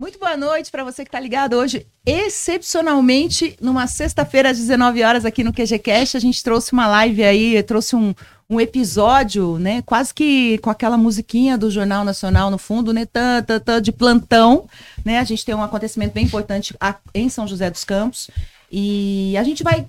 Muito 0.00 0.16
boa 0.16 0.36
noite 0.36 0.70
para 0.70 0.84
você 0.84 1.02
que 1.02 1.08
está 1.08 1.18
ligado 1.18 1.54
hoje, 1.54 1.84
excepcionalmente, 2.06 3.56
numa 3.60 3.88
sexta-feira 3.88 4.50
às 4.50 4.56
19 4.56 5.02
horas 5.02 5.24
aqui 5.24 5.42
no 5.42 5.52
QGCast. 5.52 6.16
A 6.16 6.20
gente 6.20 6.40
trouxe 6.44 6.72
uma 6.72 6.86
live 6.86 7.24
aí, 7.24 7.60
trouxe 7.64 7.96
um, 7.96 8.14
um 8.48 8.60
episódio, 8.60 9.58
né? 9.58 9.82
Quase 9.82 10.14
que 10.14 10.58
com 10.58 10.70
aquela 10.70 10.96
musiquinha 10.96 11.58
do 11.58 11.68
Jornal 11.68 12.04
Nacional 12.04 12.48
no 12.48 12.58
fundo, 12.58 12.92
né? 12.92 13.06
Tã, 13.06 13.42
tã, 13.42 13.58
tã, 13.58 13.82
de 13.82 13.90
plantão, 13.90 14.68
né? 15.04 15.18
A 15.18 15.24
gente 15.24 15.44
tem 15.44 15.52
um 15.52 15.64
acontecimento 15.64 16.12
bem 16.12 16.26
importante 16.26 16.76
em 17.12 17.28
São 17.28 17.48
José 17.48 17.68
dos 17.68 17.82
Campos. 17.82 18.30
E 18.70 19.34
a 19.36 19.42
gente 19.42 19.64
vai 19.64 19.84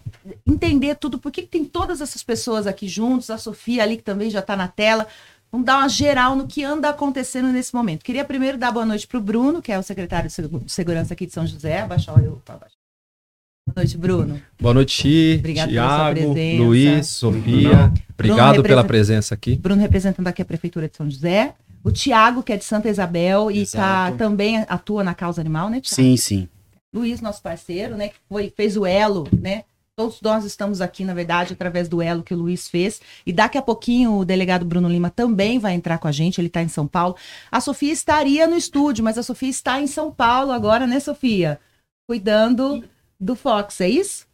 entender 0.47 0.95
tudo, 0.95 1.19
por 1.19 1.31
que 1.31 1.43
tem 1.43 1.63
todas 1.63 2.01
essas 2.01 2.23
pessoas 2.23 2.65
aqui 2.65 2.87
juntos, 2.87 3.29
a 3.29 3.37
Sofia 3.37 3.83
ali 3.83 3.97
que 3.97 4.03
também 4.03 4.31
já 4.31 4.39
está 4.39 4.55
na 4.55 4.67
tela. 4.67 5.05
Vamos 5.51 5.65
dar 5.65 5.79
uma 5.79 5.89
geral 5.89 6.35
no 6.35 6.47
que 6.47 6.63
anda 6.63 6.89
acontecendo 6.89 7.47
nesse 7.47 7.73
momento. 7.73 8.03
Queria 8.03 8.23
primeiro 8.23 8.57
dar 8.57 8.71
boa 8.71 8.85
noite 8.85 9.07
para 9.07 9.17
o 9.17 9.21
Bruno, 9.21 9.61
que 9.61 9.71
é 9.71 9.79
o 9.79 9.83
secretário 9.83 10.29
de 10.29 10.71
Segurança 10.71 11.13
aqui 11.13 11.25
de 11.25 11.33
São 11.33 11.45
José. 11.45 11.81
Abaixar 11.81 12.23
eu 12.23 12.41
Boa 12.45 13.75
noite, 13.75 13.97
Bruno. 13.97 14.41
Boa 14.59 14.73
noite, 14.73 15.37
Obrigado 15.39 15.69
Tiago, 15.69 16.33
Luiz, 16.57 17.07
Sofia. 17.07 17.69
Bruno. 17.69 17.93
Obrigado 18.13 18.53
Bruno 18.53 18.67
pela 18.67 18.83
presença 18.83 19.33
aqui. 19.33 19.55
Bruno 19.55 19.81
representando 19.81 20.27
aqui 20.27 20.41
a 20.41 20.45
Prefeitura 20.45 20.87
de 20.87 20.95
São 20.95 21.09
José. 21.09 21.55
O 21.83 21.91
Tiago, 21.91 22.43
que 22.43 22.53
é 22.53 22.57
de 22.57 22.65
Santa 22.65 22.89
Isabel 22.89 23.49
e 23.49 23.65
tá, 23.65 24.11
também 24.11 24.65
atua 24.67 25.03
na 25.03 25.15
causa 25.15 25.39
animal, 25.41 25.69
né, 25.69 25.79
Tiago? 25.79 25.95
Sim, 25.95 26.17
sim. 26.17 26.49
Luiz, 26.93 27.21
nosso 27.21 27.41
parceiro, 27.41 27.95
né, 27.95 28.09
que 28.09 28.15
foi, 28.27 28.51
fez 28.55 28.75
o 28.75 28.85
elo, 28.85 29.27
né, 29.31 29.63
Todos 29.99 30.21
nós 30.21 30.45
estamos 30.45 30.79
aqui, 30.79 31.03
na 31.03 31.13
verdade, 31.13 31.51
através 31.51 31.89
do 31.89 32.01
elo 32.01 32.23
que 32.23 32.33
o 32.33 32.37
Luiz 32.37 32.69
fez. 32.69 33.01
E 33.25 33.33
daqui 33.33 33.57
a 33.57 33.61
pouquinho 33.61 34.13
o 34.13 34.23
delegado 34.23 34.63
Bruno 34.63 34.87
Lima 34.87 35.09
também 35.09 35.59
vai 35.59 35.73
entrar 35.73 35.97
com 35.97 36.07
a 36.07 36.11
gente, 36.13 36.39
ele 36.39 36.47
está 36.47 36.63
em 36.63 36.69
São 36.69 36.87
Paulo. 36.87 37.17
A 37.51 37.59
Sofia 37.59 37.91
estaria 37.91 38.47
no 38.47 38.55
estúdio, 38.55 39.03
mas 39.03 39.17
a 39.17 39.23
Sofia 39.23 39.49
está 39.49 39.81
em 39.81 39.87
São 39.87 40.09
Paulo 40.09 40.53
agora, 40.53 40.87
né, 40.87 41.01
Sofia? 41.01 41.59
Cuidando 42.07 42.81
do 43.19 43.35
Fox, 43.35 43.81
é 43.81 43.89
isso? 43.89 44.25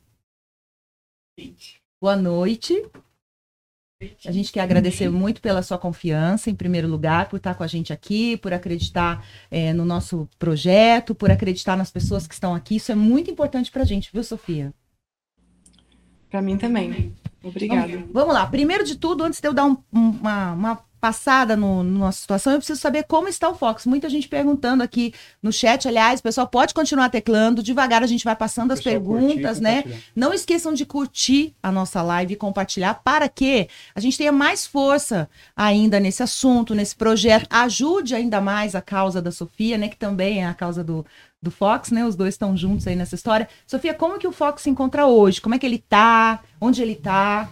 Boa 1.99 2.16
noite. 2.16 2.88
A 4.23 4.31
gente 4.31 4.52
quer 4.52 4.61
agradecer 4.61 5.09
muito 5.09 5.41
pela 5.41 5.63
sua 5.63 5.80
confiança, 5.80 6.52
em 6.52 6.55
primeiro 6.55 6.88
lugar, 6.88 7.27
por 7.27 7.38
estar 7.38 7.55
com 7.55 7.63
a 7.63 7.67
gente 7.67 7.91
aqui, 7.91 8.38
por 8.38 8.53
acreditar 8.53 9.25
é, 9.49 9.73
no 9.73 9.83
nosso 9.83 10.30
projeto, 10.38 11.16
por 11.16 11.31
acreditar 11.31 11.75
nas 11.75 11.89
pessoas 11.89 12.27
que 12.27 12.36
estão 12.36 12.53
aqui. 12.53 12.75
Isso 12.75 12.91
é 12.91 12.95
muito 12.95 13.31
importante 13.31 13.71
para 13.71 13.81
a 13.81 13.86
gente, 13.86 14.11
viu, 14.13 14.23
Sofia? 14.23 14.71
Para 16.29 16.41
mim 16.41 16.57
também. 16.57 17.13
Obrigada. 17.43 17.87
Vamos, 17.87 18.09
vamos, 18.11 18.33
lá. 18.33 18.47
Primeiro 18.47 18.83
de 18.83 18.95
tudo, 18.95 19.23
antes 19.23 19.39
de 19.39 19.47
eu 19.47 19.53
dar 19.53 19.65
um, 19.65 19.77
uma, 19.91 20.51
uma 20.53 20.79
passada 20.99 21.55
no, 21.55 21.83
nossa 21.83 22.19
situação, 22.19 22.53
eu 22.53 22.57
preciso 22.57 22.81
saber 22.81 23.03
como 23.03 23.27
está 23.27 23.47
o 23.47 23.53
Fox. 23.53 23.85
Muita 23.85 24.09
gente 24.09 24.27
perguntando 24.27 24.81
aqui 24.81 25.13
no 25.43 25.53
chat, 25.53 25.87
aliás, 25.87 26.19
o 26.19 26.23
pessoal 26.23 26.47
pode 26.47 26.73
continuar 26.73 27.09
teclando, 27.09 27.61
devagar 27.61 28.01
a 28.01 28.07
gente 28.07 28.23
vai 28.23 28.35
passando 28.35 28.71
as 28.71 28.81
perguntas, 28.81 29.59
curtir, 29.59 29.61
né? 29.61 29.83
Não 30.15 30.33
esqueçam 30.33 30.73
de 30.73 30.83
curtir 30.83 31.53
a 31.61 31.71
nossa 31.71 32.01
live 32.01 32.33
e 32.33 32.35
compartilhar 32.35 32.95
para 33.03 33.29
que 33.29 33.67
a 33.93 33.99
gente 33.99 34.17
tenha 34.17 34.31
mais 34.31 34.65
força 34.65 35.29
ainda 35.55 35.99
nesse 35.99 36.23
assunto, 36.23 36.73
nesse 36.73 36.95
projeto. 36.95 37.45
Ajude 37.51 38.15
ainda 38.15 38.41
mais 38.41 38.73
a 38.73 38.81
causa 38.81 39.21
da 39.21 39.31
Sofia, 39.31 39.77
né? 39.77 39.89
Que 39.89 39.97
também 39.97 40.41
é 40.41 40.47
a 40.47 40.55
causa 40.55 40.83
do, 40.83 41.05
do 41.45 41.51
Fox, 41.51 41.91
né? 41.91 42.05
Os 42.05 42.15
dois 42.15 42.33
estão 42.33 42.57
juntos 42.57 42.85
aí 42.88 42.95
nessa 42.95 43.15
história. 43.15 43.47
Sofia, 43.65 43.93
como 43.93 44.19
que 44.19 44.27
o 44.27 44.31
Fox 44.33 44.63
se 44.63 44.69
encontra 44.69 45.07
hoje? 45.07 45.39
Como 45.39 45.55
é 45.55 45.59
que 45.59 45.65
ele 45.65 45.77
tá? 45.77 46.43
Onde 46.59 46.81
ele 46.81 46.95
tá? 46.95 47.49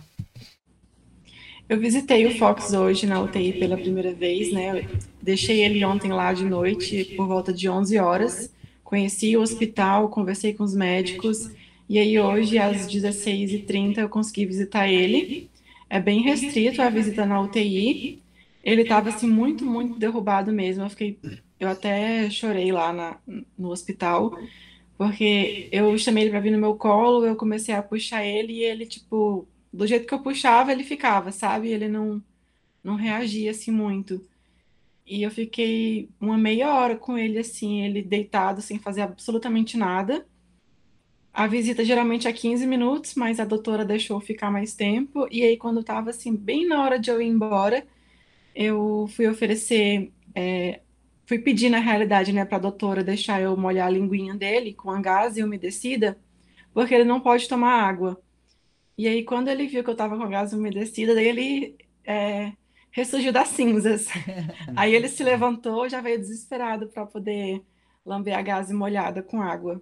Eu 1.70 1.80
visitei 1.80 2.26
o 2.26 2.38
Fox 2.38 2.74
hoje 2.74 3.06
na 3.08 3.22
UTI 3.22 3.54
pela 3.54 3.78
primeira 3.78 4.14
vez, 4.14 4.52
né? 4.52 4.82
Eu 4.82 4.86
deixei 5.22 5.64
ele 5.64 5.84
ontem 5.86 6.12
lá 6.12 6.34
de 6.34 6.44
noite, 6.44 7.06
por 7.16 7.26
volta 7.26 7.54
de 7.54 7.70
11 7.70 7.98
horas. 7.98 8.54
Conheci 8.84 9.38
o 9.38 9.42
hospital, 9.42 10.10
conversei 10.10 10.54
com 10.54 10.64
os 10.64 10.76
médicos. 10.76 11.50
E 11.88 11.98
aí 11.98 12.20
hoje, 12.20 12.58
às 12.58 12.88
16h30, 12.88 13.98
eu 14.00 14.10
consegui 14.10 14.46
visitar 14.46 14.88
ele. 14.88 15.50
É 15.90 16.00
bem 16.00 16.22
restrito 16.22 16.82
a 16.82 16.90
visita 16.90 17.26
na 17.26 17.40
UTI. 17.42 18.22
Ele 18.64 18.82
estava, 18.82 19.10
assim, 19.10 19.28
muito, 19.28 19.66
muito 19.66 19.98
derrubado 19.98 20.52
mesmo. 20.52 20.84
Eu 20.84 20.90
fiquei 20.90 21.18
eu 21.64 21.70
até 21.70 22.30
chorei 22.30 22.72
lá 22.72 22.94
na, 22.94 23.20
no 23.58 23.70
hospital, 23.70 24.38
porque 24.98 25.70
eu 25.72 25.98
chamei 25.98 26.24
ele 26.24 26.32
para 26.32 26.40
vir 26.40 26.52
no 26.52 26.60
meu 26.60 26.76
colo, 26.76 27.26
eu 27.26 27.36
comecei 27.36 27.74
a 27.76 27.84
puxar 27.84 28.26
ele 28.26 28.54
e 28.54 28.64
ele, 28.64 28.86
tipo, 28.86 29.48
do 29.72 29.88
jeito 29.88 30.08
que 30.08 30.14
eu 30.14 30.22
puxava, 30.24 30.72
ele 30.72 30.84
ficava, 30.84 31.32
sabe? 31.32 31.70
Ele 31.70 31.88
não, 31.88 32.24
não 32.84 32.96
reagia 32.96 33.52
assim 33.52 33.72
muito. 33.72 34.22
E 35.06 35.24
eu 35.24 35.32
fiquei 35.32 36.10
uma 36.20 36.38
meia 36.38 36.74
hora 36.74 36.96
com 36.96 37.18
ele, 37.18 37.40
assim, 37.40 37.82
ele 37.84 38.02
deitado, 38.02 38.62
sem 38.62 38.80
fazer 38.80 39.02
absolutamente 39.02 39.78
nada. 39.78 40.26
A 41.34 41.48
visita 41.48 41.84
geralmente 41.84 42.28
é 42.28 42.34
15 42.34 42.66
minutos, 42.68 43.16
mas 43.16 43.40
a 43.40 43.46
doutora 43.46 43.84
deixou 43.84 44.20
ficar 44.22 44.52
mais 44.52 44.74
tempo. 44.76 45.28
E 45.32 45.44
aí, 45.44 45.58
quando 45.58 45.80
estava 45.82 46.12
assim, 46.12 46.36
bem 46.36 46.68
na 46.68 46.82
hora 46.84 47.00
de 47.00 47.10
eu 47.10 47.22
ir 47.22 47.28
embora, 47.28 47.86
eu 48.56 49.08
fui 49.16 49.28
oferecer 49.28 50.12
é, 50.36 50.82
fui 51.26 51.40
pedir, 51.40 51.70
na 51.70 51.80
realidade, 51.80 52.34
né, 52.34 52.46
para 52.46 52.58
a 52.58 52.62
doutora 52.62 53.04
deixar 53.04 53.42
eu 53.42 53.56
molhar 53.58 53.88
a 53.88 53.90
linguinha 53.90 54.36
dele 54.36 54.74
com 54.74 54.92
a 54.92 55.02
gás 55.02 55.38
e 55.38 55.44
umedecida, 55.44 56.20
porque 56.74 56.94
ele 56.94 57.06
não 57.06 57.20
pode 57.22 57.48
tomar 57.48 57.84
água. 57.84 58.22
E 58.98 59.08
aí, 59.08 59.24
quando 59.24 59.48
ele 59.48 59.68
viu 59.68 59.84
que 59.84 59.90
eu 59.90 59.94
estava 59.94 60.18
com 60.18 60.24
a 60.24 60.30
gás 60.30 60.54
umedecida, 60.54 61.16
daí 61.16 61.28
ele 61.28 61.78
é, 62.06 62.54
ressurgiu 62.92 63.34
das 63.34 63.50
cinzas. 63.50 64.08
aí 64.76 64.94
ele 64.94 65.08
se 65.10 65.24
levantou, 65.24 65.90
já 65.90 66.02
veio 66.02 66.20
desesperado 66.20 66.88
para 66.90 67.06
poder 67.06 67.64
lamber 68.06 68.38
a 68.38 68.42
gás 68.42 68.72
molhada 68.72 69.24
com 69.24 69.42
água. 69.42 69.82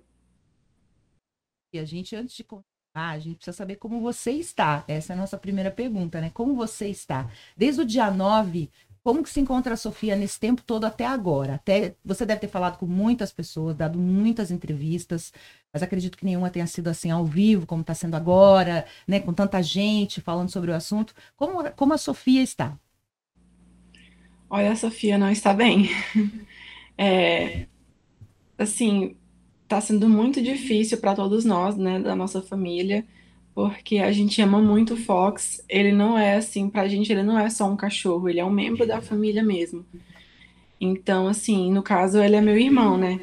E 1.73 1.79
a 1.79 1.85
gente, 1.85 2.15
antes 2.15 2.35
de 2.35 2.45
ah, 2.93 3.11
a 3.11 3.19
gente 3.19 3.37
precisa 3.37 3.55
saber 3.55 3.77
como 3.77 4.01
você 4.01 4.31
está. 4.31 4.83
Essa 4.87 5.13
é 5.13 5.15
a 5.15 5.19
nossa 5.19 5.37
primeira 5.37 5.71
pergunta, 5.71 6.19
né? 6.19 6.29
Como 6.29 6.55
você 6.55 6.89
está? 6.89 7.31
Desde 7.55 7.81
o 7.81 7.85
dia 7.85 8.11
9, 8.11 8.69
como 9.03 9.23
que 9.23 9.29
se 9.29 9.39
encontra 9.39 9.73
a 9.73 9.77
Sofia 9.77 10.15
nesse 10.15 10.39
tempo 10.39 10.61
todo 10.63 10.85
até 10.85 11.05
agora? 11.05 11.55
Até 11.55 11.95
você 12.05 12.25
deve 12.25 12.41
ter 12.41 12.47
falado 12.47 12.77
com 12.77 12.85
muitas 12.85 13.31
pessoas, 13.33 13.75
dado 13.75 13.97
muitas 13.99 14.51
entrevistas, 14.51 15.33
mas 15.73 15.81
acredito 15.83 16.17
que 16.17 16.25
nenhuma 16.25 16.49
tenha 16.51 16.67
sido 16.67 16.87
assim 16.89 17.09
ao 17.11 17.25
vivo, 17.25 17.65
como 17.65 17.81
está 17.81 17.93
sendo 17.95 18.15
agora, 18.15 18.85
né? 19.07 19.19
Com 19.19 19.33
tanta 19.33 19.61
gente 19.63 20.21
falando 20.21 20.49
sobre 20.51 20.71
o 20.71 20.75
assunto. 20.75 21.13
Como, 21.35 21.69
como 21.71 21.93
a 21.93 21.97
Sofia 21.97 22.43
está? 22.43 22.77
Olha, 24.49 24.71
a 24.71 24.75
Sofia 24.75 25.17
não 25.17 25.31
está 25.31 25.53
bem. 25.53 25.89
É, 26.97 27.65
assim, 28.57 29.15
está 29.63 29.81
sendo 29.81 30.07
muito 30.09 30.41
difícil 30.41 30.99
para 30.99 31.15
todos 31.15 31.45
nós, 31.45 31.75
né, 31.77 31.99
da 31.99 32.15
nossa 32.15 32.41
família 32.43 33.05
porque 33.53 33.97
a 33.97 34.11
gente 34.11 34.41
ama 34.41 34.61
muito 34.61 34.93
o 34.93 34.97
Fox. 34.97 35.63
Ele 35.69 35.91
não 35.91 36.17
é 36.17 36.35
assim, 36.35 36.69
pra 36.69 36.87
gente, 36.87 37.11
ele 37.11 37.23
não 37.23 37.37
é 37.37 37.49
só 37.49 37.69
um 37.69 37.75
cachorro, 37.75 38.29
ele 38.29 38.39
é 38.39 38.45
um 38.45 38.51
membro 38.51 38.85
da 38.87 39.01
família 39.01 39.43
mesmo. 39.43 39.85
Então, 40.79 41.27
assim, 41.27 41.71
no 41.71 41.83
caso, 41.83 42.19
ele 42.19 42.35
é 42.35 42.41
meu 42.41 42.57
irmão, 42.57 42.97
né? 42.97 43.19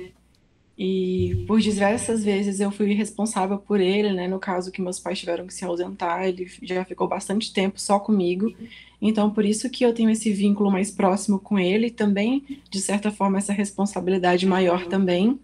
E 0.79 1.45
por 1.49 1.59
diversas 1.59 2.23
vezes 2.23 2.61
eu 2.61 2.71
fui 2.71 2.93
responsável 2.93 3.59
por 3.59 3.81
ele, 3.81 4.13
né? 4.13 4.29
No 4.29 4.39
caso 4.39 4.71
que 4.71 4.81
meus 4.81 5.01
pais 5.01 5.19
tiveram 5.19 5.45
que 5.45 5.53
se 5.53 5.65
ausentar, 5.65 6.25
ele 6.29 6.47
já 6.63 6.85
ficou 6.85 7.09
bastante 7.09 7.53
tempo 7.53 7.81
só 7.81 7.99
comigo. 7.99 8.55
Então, 9.03 9.29
por 9.29 9.45
isso 9.45 9.69
que 9.69 9.85
eu 9.85 9.93
tenho 9.93 10.09
esse 10.09 10.33
vínculo 10.33 10.71
mais 10.71 10.93
próximo 10.93 11.41
com 11.41 11.59
ele, 11.59 11.91
também, 11.91 12.61
de 12.71 12.81
certa 12.81 13.11
forma, 13.11 13.39
essa 13.39 13.53
responsabilidade 13.53 14.47
maior 14.47 14.87
também. 14.87 15.41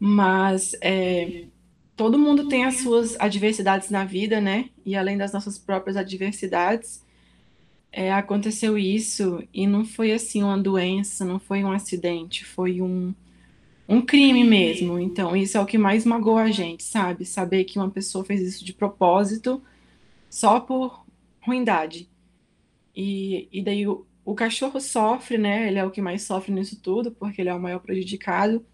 Mas 0.00 0.74
é, 0.80 1.44
todo 1.98 2.16
mundo 2.16 2.46
tem 2.46 2.64
as 2.64 2.76
suas 2.76 3.18
adversidades 3.18 3.90
na 3.90 4.04
vida, 4.04 4.40
né? 4.40 4.70
E 4.86 4.94
além 4.94 5.18
das 5.18 5.32
nossas 5.32 5.58
próprias 5.58 5.96
adversidades, 5.96 7.04
é, 7.90 8.12
aconteceu 8.12 8.78
isso 8.78 9.42
e 9.52 9.66
não 9.66 9.84
foi 9.84 10.12
assim 10.12 10.44
uma 10.44 10.56
doença, 10.56 11.24
não 11.24 11.40
foi 11.40 11.64
um 11.64 11.72
acidente, 11.72 12.44
foi 12.44 12.80
um, 12.80 13.12
um 13.88 14.00
crime 14.00 14.44
mesmo. 14.44 14.96
Então, 14.96 15.34
isso 15.34 15.58
é 15.58 15.60
o 15.60 15.66
que 15.66 15.76
mais 15.76 16.04
magoa 16.04 16.42
a 16.42 16.50
gente, 16.52 16.84
sabe? 16.84 17.24
Saber 17.24 17.64
que 17.64 17.80
uma 17.80 17.90
pessoa 17.90 18.24
fez 18.24 18.42
isso 18.42 18.64
de 18.64 18.72
propósito 18.72 19.60
só 20.30 20.60
por 20.60 21.04
ruindade. 21.40 22.08
E, 22.94 23.48
e 23.50 23.60
daí 23.60 23.88
o, 23.88 24.06
o 24.24 24.36
cachorro 24.36 24.80
sofre, 24.80 25.36
né? 25.36 25.66
Ele 25.66 25.80
é 25.80 25.84
o 25.84 25.90
que 25.90 26.00
mais 26.00 26.22
sofre 26.22 26.52
nisso 26.52 26.80
tudo, 26.80 27.10
porque 27.10 27.42
ele 27.42 27.48
é 27.48 27.54
o 27.54 27.60
maior 27.60 27.80
prejudicado, 27.80 28.64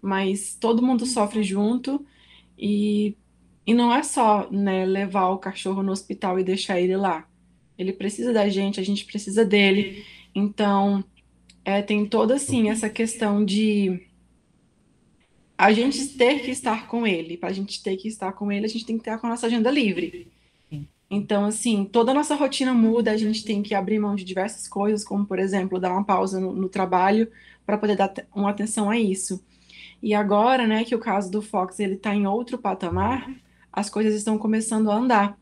mas 0.00 0.56
todo 0.58 0.82
mundo 0.82 1.04
sofre 1.04 1.42
junto. 1.42 2.02
E, 2.60 3.16
e 3.66 3.72
não 3.72 3.94
é 3.94 4.02
só 4.02 4.50
né, 4.50 4.84
levar 4.84 5.28
o 5.30 5.38
cachorro 5.38 5.82
no 5.82 5.92
hospital 5.92 6.38
e 6.38 6.44
deixar 6.44 6.78
ele 6.78 6.96
lá. 6.96 7.26
Ele 7.78 7.92
precisa 7.92 8.32
da 8.32 8.48
gente, 8.48 8.78
a 8.78 8.84
gente 8.84 9.06
precisa 9.06 9.44
dele. 9.44 10.04
Então, 10.34 11.02
é, 11.64 11.80
tem 11.80 12.04
toda 12.04 12.34
assim 12.34 12.68
essa 12.68 12.90
questão 12.90 13.42
de 13.42 14.06
a 15.56 15.72
gente 15.72 16.06
ter 16.18 16.40
que 16.40 16.50
estar 16.50 16.86
com 16.86 17.06
ele. 17.06 17.38
Para 17.38 17.48
a 17.48 17.52
gente 17.52 17.82
ter 17.82 17.96
que 17.96 18.08
estar 18.08 18.32
com 18.32 18.52
ele, 18.52 18.66
a 18.66 18.68
gente 18.68 18.84
tem 18.84 18.96
que 18.96 19.02
estar 19.02 19.18
com 19.18 19.26
a 19.26 19.30
nossa 19.30 19.46
agenda 19.46 19.70
livre. 19.70 20.30
Então, 21.10 21.44
assim, 21.44 21.84
toda 21.84 22.12
a 22.12 22.14
nossa 22.14 22.36
rotina 22.36 22.72
muda, 22.72 23.10
a 23.10 23.16
gente 23.16 23.44
tem 23.44 23.62
que 23.62 23.74
abrir 23.74 23.98
mão 23.98 24.14
de 24.14 24.22
diversas 24.24 24.68
coisas, 24.68 25.04
como, 25.04 25.26
por 25.26 25.40
exemplo, 25.40 25.80
dar 25.80 25.90
uma 25.90 26.04
pausa 26.04 26.38
no, 26.38 26.52
no 26.52 26.68
trabalho 26.68 27.28
para 27.66 27.76
poder 27.76 27.96
dar 27.96 28.14
uma 28.32 28.50
atenção 28.50 28.88
a 28.88 28.96
isso. 28.96 29.42
E 30.02 30.14
agora, 30.14 30.66
né, 30.66 30.84
que 30.84 30.94
o 30.94 30.98
caso 30.98 31.30
do 31.30 31.42
Fox 31.42 31.78
ele 31.78 31.94
está 31.94 32.14
em 32.14 32.26
outro 32.26 32.58
patamar, 32.58 33.30
as 33.72 33.90
coisas 33.90 34.14
estão 34.14 34.38
começando 34.38 34.90
a 34.90 34.96
andar. 34.96 35.38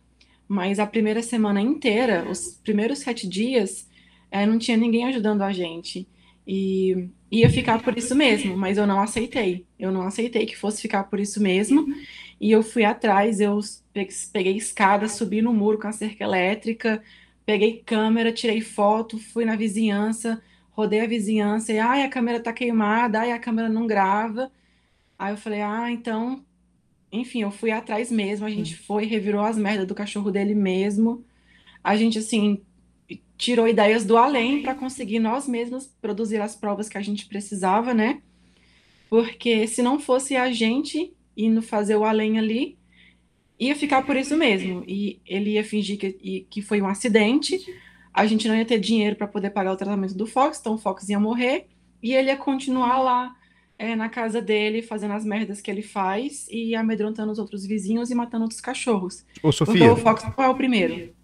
Mas 0.46 0.78
a 0.78 0.86
primeira 0.86 1.22
semana 1.22 1.60
inteira, 1.60 2.26
os 2.30 2.58
primeiros 2.62 3.00
sete 3.00 3.28
dias, 3.28 3.88
é, 4.30 4.46
não 4.46 4.58
tinha 4.58 4.76
ninguém 4.76 5.04
ajudando 5.06 5.42
a 5.42 5.52
gente. 5.52 6.08
E 6.46 7.08
ia 7.30 7.50
ficar 7.50 7.82
por 7.82 7.96
isso 7.96 8.14
mesmo, 8.14 8.56
mas 8.56 8.78
eu 8.78 8.86
não 8.86 9.00
aceitei. 9.00 9.66
Eu 9.78 9.92
não 9.92 10.02
aceitei 10.02 10.46
que 10.46 10.56
fosse 10.56 10.80
ficar 10.80 11.04
por 11.04 11.20
isso 11.20 11.42
mesmo. 11.42 11.86
E 12.40 12.50
eu 12.50 12.62
fui 12.62 12.84
atrás, 12.84 13.40
eu 13.40 13.60
peguei 14.32 14.56
escada, 14.56 15.08
subi 15.08 15.42
no 15.42 15.52
muro 15.52 15.78
com 15.78 15.88
a 15.88 15.92
cerca 15.92 16.24
elétrica, 16.24 17.02
peguei 17.44 17.82
câmera, 17.84 18.32
tirei 18.32 18.60
foto, 18.60 19.18
fui 19.18 19.44
na 19.44 19.56
vizinhança, 19.56 20.40
rodei 20.78 21.00
a 21.00 21.08
vizinhança 21.08 21.72
e, 21.72 21.78
ai, 21.80 22.04
a 22.04 22.08
câmera 22.08 22.38
tá 22.38 22.52
queimada, 22.52 23.18
ai, 23.18 23.32
a 23.32 23.38
câmera 23.40 23.68
não 23.68 23.84
grava. 23.84 24.48
Aí 25.18 25.32
eu 25.32 25.36
falei, 25.36 25.60
ah, 25.60 25.90
então, 25.90 26.44
enfim, 27.10 27.42
eu 27.42 27.50
fui 27.50 27.72
atrás 27.72 28.12
mesmo, 28.12 28.46
a 28.46 28.50
gente 28.50 28.76
foi, 28.76 29.04
revirou 29.04 29.40
as 29.40 29.58
merdas 29.58 29.88
do 29.88 29.94
cachorro 29.94 30.30
dele 30.30 30.54
mesmo. 30.54 31.24
A 31.82 31.96
gente, 31.96 32.20
assim, 32.20 32.62
tirou 33.36 33.66
ideias 33.66 34.04
do 34.04 34.16
além 34.16 34.62
para 34.62 34.72
conseguir 34.72 35.18
nós 35.18 35.48
mesmos 35.48 35.84
produzir 36.00 36.40
as 36.40 36.54
provas 36.54 36.88
que 36.88 36.96
a 36.96 37.02
gente 37.02 37.26
precisava, 37.26 37.92
né? 37.92 38.22
Porque 39.10 39.66
se 39.66 39.82
não 39.82 39.98
fosse 39.98 40.36
a 40.36 40.52
gente 40.52 41.12
indo 41.36 41.60
fazer 41.60 41.96
o 41.96 42.04
além 42.04 42.38
ali, 42.38 42.78
ia 43.58 43.74
ficar 43.74 44.02
por 44.02 44.14
isso 44.14 44.36
mesmo. 44.36 44.84
E 44.86 45.20
ele 45.26 45.54
ia 45.54 45.64
fingir 45.64 45.98
que, 45.98 46.46
que 46.48 46.62
foi 46.62 46.80
um 46.80 46.86
acidente, 46.86 47.58
a 48.18 48.26
gente 48.26 48.48
não 48.48 48.56
ia 48.56 48.64
ter 48.64 48.80
dinheiro 48.80 49.14
para 49.14 49.28
poder 49.28 49.50
pagar 49.50 49.72
o 49.72 49.76
tratamento 49.76 50.14
do 50.14 50.26
Fox, 50.26 50.58
então 50.58 50.74
o 50.74 50.78
Fox 50.78 51.08
ia 51.08 51.20
morrer, 51.20 51.66
e 52.02 52.14
ele 52.14 52.28
ia 52.28 52.36
continuar 52.36 52.98
lá 52.98 53.34
é, 53.78 53.94
na 53.94 54.08
casa 54.08 54.42
dele, 54.42 54.82
fazendo 54.82 55.14
as 55.14 55.24
merdas 55.24 55.60
que 55.60 55.70
ele 55.70 55.82
faz, 55.82 56.48
e 56.50 56.74
amedrontando 56.74 57.30
os 57.30 57.38
outros 57.38 57.64
vizinhos 57.64 58.10
e 58.10 58.14
matando 58.14 58.42
outros 58.42 58.60
cachorros. 58.60 59.24
Ô, 59.42 59.52
Sofia. 59.52 59.72
Porque 59.74 59.88
o 59.88 59.96
Fox 59.96 60.24
não 60.24 60.44
é 60.44 60.48
o 60.48 60.54
primeiro. 60.54 61.14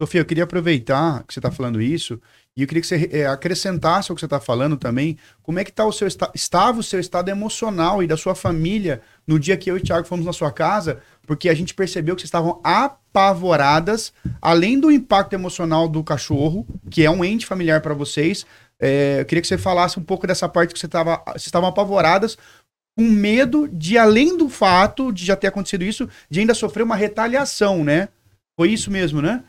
Sofia, 0.00 0.20
eu 0.20 0.24
queria 0.24 0.44
aproveitar 0.44 1.22
que 1.24 1.32
você 1.32 1.38
está 1.38 1.50
falando 1.50 1.80
isso 1.80 2.20
e 2.56 2.62
eu 2.62 2.68
queria 2.68 2.80
que 2.80 2.86
você 2.86 3.08
é, 3.12 3.26
acrescentasse 3.26 4.10
ao 4.10 4.16
que 4.16 4.20
você 4.20 4.26
está 4.26 4.40
falando 4.40 4.76
também. 4.76 5.16
Como 5.42 5.58
é 5.58 5.64
que 5.64 5.72
tá 5.72 5.84
o 5.84 5.92
seu 5.92 6.08
estava 6.34 6.80
o 6.80 6.82
seu 6.82 6.98
estado 6.98 7.28
emocional 7.28 8.02
e 8.02 8.06
da 8.06 8.16
sua 8.16 8.34
família 8.34 9.00
no 9.26 9.38
dia 9.38 9.56
que 9.56 9.70
eu 9.70 9.76
e 9.76 9.80
o 9.80 9.82
Thiago 9.82 10.06
fomos 10.06 10.26
na 10.26 10.32
sua 10.32 10.50
casa? 10.50 11.00
Porque 11.26 11.48
a 11.48 11.54
gente 11.54 11.74
percebeu 11.74 12.16
que 12.16 12.22
vocês 12.22 12.28
estavam 12.28 12.60
apavoradas, 12.64 14.12
além 14.42 14.80
do 14.80 14.90
impacto 14.90 15.32
emocional 15.32 15.88
do 15.88 16.02
cachorro, 16.02 16.66
que 16.90 17.04
é 17.04 17.10
um 17.10 17.24
ente 17.24 17.46
familiar 17.46 17.80
para 17.80 17.94
vocês. 17.94 18.44
É, 18.80 19.20
eu 19.20 19.24
queria 19.24 19.42
que 19.42 19.48
você 19.48 19.58
falasse 19.58 19.98
um 19.98 20.02
pouco 20.02 20.26
dessa 20.26 20.48
parte 20.48 20.74
que 20.74 20.80
você 20.80 20.88
tava, 20.88 21.22
vocês 21.28 21.46
estavam 21.46 21.68
apavoradas 21.68 22.36
com 22.98 23.04
medo 23.04 23.68
de, 23.68 23.96
além 23.96 24.36
do 24.36 24.48
fato 24.48 25.12
de 25.12 25.24
já 25.24 25.36
ter 25.36 25.46
acontecido 25.46 25.84
isso, 25.84 26.08
de 26.28 26.40
ainda 26.40 26.52
sofrer 26.52 26.82
uma 26.82 26.96
retaliação, 26.96 27.84
né? 27.84 28.08
Foi 28.58 28.70
isso 28.70 28.90
mesmo, 28.90 29.22
né? 29.22 29.44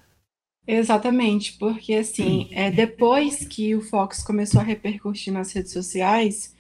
Exatamente, 0.74 1.58
porque 1.60 1.96
assim, 1.96 2.48
é, 2.50 2.72
depois 2.72 3.46
que 3.46 3.76
o 3.76 3.82
Fox 3.82 4.24
começou 4.24 4.62
a 4.62 4.64
repercutir 4.64 5.34
nas 5.34 5.52
redes 5.52 5.74
sociais, 5.74 6.56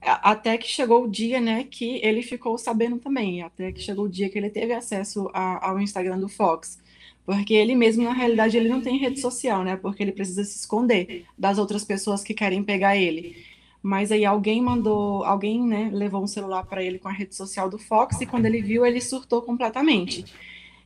até 0.00 0.58
que 0.58 0.66
chegou 0.66 1.04
o 1.04 1.08
dia, 1.08 1.40
né, 1.40 1.62
que 1.62 2.00
ele 2.02 2.22
ficou 2.22 2.58
sabendo 2.58 2.98
também, 2.98 3.42
até 3.42 3.70
que 3.70 3.80
chegou 3.80 4.06
o 4.06 4.08
dia 4.08 4.28
que 4.28 4.36
ele 4.36 4.50
teve 4.50 4.72
acesso 4.72 5.30
a, 5.32 5.70
ao 5.70 5.80
Instagram 5.80 6.18
do 6.18 6.28
Fox, 6.28 6.80
porque 7.24 7.54
ele 7.54 7.76
mesmo, 7.76 8.02
na 8.02 8.12
realidade, 8.12 8.56
ele 8.56 8.68
não 8.68 8.80
tem 8.80 8.98
rede 8.98 9.20
social, 9.20 9.62
né, 9.62 9.76
porque 9.76 10.02
ele 10.02 10.10
precisa 10.10 10.42
se 10.42 10.58
esconder 10.58 11.24
das 11.38 11.56
outras 11.56 11.84
pessoas 11.84 12.24
que 12.24 12.34
querem 12.34 12.64
pegar 12.64 12.96
ele. 12.96 13.36
Mas 13.80 14.10
aí 14.10 14.24
alguém 14.24 14.60
mandou, 14.60 15.22
alguém, 15.22 15.62
né, 15.62 15.88
levou 15.92 16.20
um 16.20 16.26
celular 16.26 16.66
para 16.66 16.82
ele 16.82 16.98
com 16.98 17.06
a 17.06 17.12
rede 17.12 17.36
social 17.36 17.70
do 17.70 17.78
Fox 17.78 18.20
e 18.20 18.26
quando 18.26 18.46
ele 18.46 18.60
viu, 18.60 18.84
ele 18.84 19.00
surtou 19.00 19.40
completamente. 19.40 20.24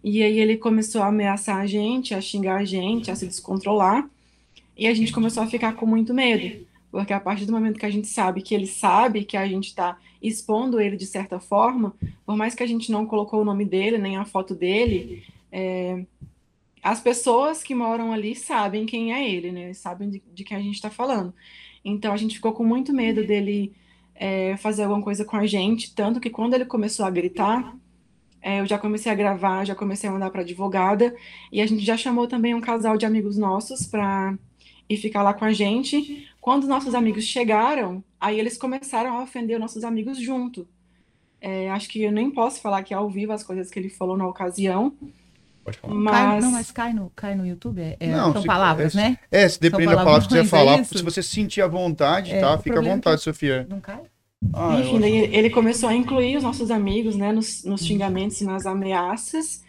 E 0.02 0.22
aí 0.22 0.38
ele 0.38 0.56
começou 0.56 1.02
a 1.02 1.08
ameaçar 1.08 1.58
a 1.58 1.66
gente, 1.66 2.14
a 2.14 2.20
xingar 2.20 2.56
a 2.56 2.64
gente, 2.64 3.10
a 3.10 3.16
se 3.16 3.26
descontrolar. 3.26 4.08
E 4.76 4.86
a 4.86 4.94
gente 4.94 5.12
começou 5.12 5.42
a 5.42 5.46
ficar 5.46 5.74
com 5.74 5.84
muito 5.84 6.14
medo. 6.14 6.66
Porque 6.90 7.12
a 7.12 7.20
partir 7.20 7.44
do 7.44 7.52
momento 7.52 7.78
que 7.78 7.86
a 7.86 7.90
gente 7.90 8.08
sabe 8.08 8.42
que 8.42 8.54
ele 8.54 8.66
sabe 8.66 9.24
que 9.24 9.36
a 9.36 9.46
gente 9.46 9.68
está 9.68 9.98
expondo 10.22 10.80
ele 10.80 10.96
de 10.96 11.06
certa 11.06 11.38
forma, 11.38 11.94
por 12.26 12.36
mais 12.36 12.54
que 12.54 12.62
a 12.62 12.66
gente 12.66 12.90
não 12.90 13.06
colocou 13.06 13.40
o 13.40 13.44
nome 13.44 13.64
dele, 13.64 13.96
nem 13.96 14.16
a 14.16 14.24
foto 14.24 14.54
dele, 14.54 15.22
é, 15.52 16.04
as 16.82 17.00
pessoas 17.00 17.62
que 17.62 17.74
moram 17.74 18.12
ali 18.12 18.34
sabem 18.34 18.86
quem 18.86 19.12
é 19.12 19.30
ele, 19.30 19.52
né? 19.52 19.72
Sabem 19.74 20.10
de, 20.10 20.22
de 20.34 20.44
quem 20.44 20.56
a 20.56 20.60
gente 20.60 20.74
está 20.74 20.90
falando. 20.90 21.32
Então 21.84 22.12
a 22.12 22.16
gente 22.16 22.34
ficou 22.34 22.52
com 22.52 22.64
muito 22.64 22.92
medo 22.92 23.24
dele 23.24 23.72
é, 24.14 24.56
fazer 24.56 24.82
alguma 24.82 25.02
coisa 25.02 25.24
com 25.24 25.36
a 25.36 25.46
gente, 25.46 25.94
tanto 25.94 26.20
que 26.20 26.28
quando 26.28 26.54
ele 26.54 26.64
começou 26.64 27.06
a 27.06 27.10
gritar, 27.10 27.76
é, 28.42 28.60
eu 28.60 28.66
já 28.66 28.78
comecei 28.78 29.10
a 29.10 29.14
gravar, 29.14 29.64
já 29.64 29.74
comecei 29.74 30.08
a 30.08 30.12
mandar 30.12 30.30
para 30.30 30.42
advogada, 30.42 31.14
e 31.52 31.60
a 31.60 31.66
gente 31.66 31.84
já 31.84 31.96
chamou 31.96 32.26
também 32.26 32.54
um 32.54 32.60
casal 32.60 32.96
de 32.96 33.04
amigos 33.04 33.36
nossos 33.36 33.86
para 33.86 34.34
ir 34.88 34.96
ficar 34.96 35.22
lá 35.22 35.34
com 35.34 35.44
a 35.44 35.52
gente. 35.52 36.28
Quando 36.40 36.66
nossos 36.66 36.94
amigos 36.94 37.24
chegaram, 37.24 38.02
aí 38.20 38.38
eles 38.38 38.56
começaram 38.56 39.18
a 39.18 39.22
ofender 39.22 39.58
nossos 39.58 39.84
amigos 39.84 40.18
junto. 40.18 40.66
É, 41.40 41.70
acho 41.70 41.88
que 41.88 42.02
eu 42.02 42.12
nem 42.12 42.30
posso 42.30 42.60
falar 42.60 42.82
que 42.82 42.92
é 42.92 42.96
ao 42.96 43.08
vivo 43.08 43.32
as 43.32 43.42
coisas 43.42 43.70
que 43.70 43.78
ele 43.78 43.88
falou 43.88 44.16
na 44.16 44.26
ocasião. 44.26 44.92
Pode 45.64 45.78
falar. 45.78 45.94
Mas... 45.94 46.14
Cai, 46.14 46.40
não, 46.40 46.50
mas 46.50 46.70
cai 46.70 46.92
no, 46.92 47.12
cai 47.14 47.34
no 47.34 47.46
YouTube? 47.46 47.80
É, 47.80 47.96
é 48.00 48.08
não, 48.08 48.32
são 48.32 48.42
se, 48.42 48.46
palavras, 48.46 48.94
é, 48.94 48.98
né? 48.98 49.18
É, 49.30 49.48
se 49.48 49.60
depende 49.60 49.86
da 49.86 49.96
palavra 49.96 50.26
que 50.26 50.34
você 50.34 50.44
falar, 50.44 50.84
se 50.84 51.02
você 51.02 51.22
sentir 51.22 51.62
à 51.62 51.68
vontade, 51.68 52.32
é, 52.32 52.40
tá? 52.40 52.58
Fica 52.58 52.78
à 52.78 52.82
vontade, 52.82 53.22
Sofia. 53.22 53.66
Não 53.68 53.80
cai? 53.80 54.00
Ah, 54.54 54.80
Enfim, 54.80 54.98
daí 54.98 55.34
ele 55.34 55.50
começou 55.50 55.88
a 55.88 55.94
incluir 55.94 56.36
os 56.36 56.42
nossos 56.42 56.70
amigos, 56.70 57.14
né, 57.14 57.30
nos, 57.30 57.62
nos 57.64 57.84
xingamentos 57.84 58.40
e 58.40 58.44
nas 58.44 58.66
ameaças. 58.66 59.62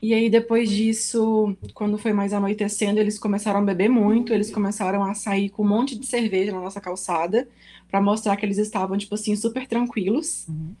E 0.00 0.14
aí, 0.14 0.30
depois 0.30 0.70
disso, 0.70 1.56
quando 1.74 1.98
foi 1.98 2.12
mais 2.12 2.32
anoitecendo, 2.32 3.00
eles 3.00 3.18
começaram 3.18 3.60
a 3.60 3.64
beber 3.64 3.88
muito, 3.88 4.32
eles 4.32 4.50
começaram 4.50 5.02
a 5.02 5.12
sair 5.14 5.48
com 5.48 5.64
um 5.64 5.68
monte 5.68 5.98
de 5.98 6.06
cerveja 6.06 6.52
na 6.52 6.60
nossa 6.60 6.80
calçada, 6.80 7.48
para 7.90 8.00
mostrar 8.00 8.36
que 8.36 8.46
eles 8.46 8.58
estavam, 8.58 8.96
tipo 8.96 9.14
assim, 9.14 9.34
super 9.34 9.66
tranquilos. 9.66 10.46
Uhum. 10.48 10.74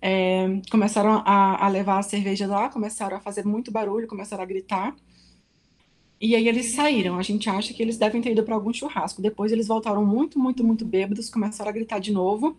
É, 0.00 0.60
começaram 0.70 1.22
a, 1.26 1.64
a, 1.64 1.68
levar 1.68 1.98
a 1.98 2.02
cerveja 2.02 2.46
lá, 2.46 2.68
começaram 2.68 3.16
a 3.16 3.20
fazer 3.20 3.44
muito 3.44 3.72
barulho, 3.72 4.06
começaram 4.06 4.42
a 4.42 4.46
gritar. 4.46 4.94
E 6.20 6.36
aí 6.36 6.46
eles 6.48 6.72
saíram. 6.72 7.18
A 7.18 7.22
gente 7.22 7.48
acha 7.48 7.72
que 7.72 7.82
eles 7.82 7.96
devem 7.96 8.20
ter 8.20 8.32
ido 8.32 8.42
para 8.44 8.54
algum 8.54 8.72
churrasco. 8.72 9.22
Depois 9.22 9.50
eles 9.52 9.66
voltaram 9.66 10.04
muito, 10.04 10.38
muito, 10.38 10.62
muito 10.62 10.84
bêbados, 10.84 11.30
começaram 11.30 11.70
a 11.70 11.72
gritar 11.72 11.98
de 11.98 12.12
novo. 12.12 12.56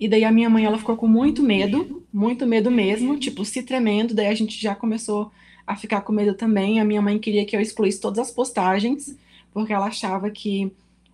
E 0.00 0.08
daí 0.08 0.24
a 0.24 0.32
minha 0.32 0.48
mãe, 0.48 0.64
ela 0.64 0.78
ficou 0.78 0.96
com 0.96 1.06
muito 1.06 1.42
medo, 1.42 2.02
muito 2.10 2.46
medo 2.46 2.70
mesmo, 2.70 3.18
tipo, 3.18 3.44
se 3.44 3.62
tremendo. 3.62 4.14
Daí 4.14 4.28
a 4.28 4.34
gente 4.34 4.58
já 4.58 4.74
começou 4.74 5.30
a 5.66 5.76
ficar 5.76 6.00
com 6.00 6.10
medo 6.10 6.32
também. 6.32 6.80
A 6.80 6.84
minha 6.84 7.02
mãe 7.02 7.18
queria 7.18 7.44
que 7.44 7.54
eu 7.54 7.60
excluísse 7.60 8.00
todas 8.00 8.18
as 8.18 8.30
postagens, 8.30 9.14
porque 9.52 9.74
ela 9.74 9.86
achava 9.86 10.30
que 10.30 10.72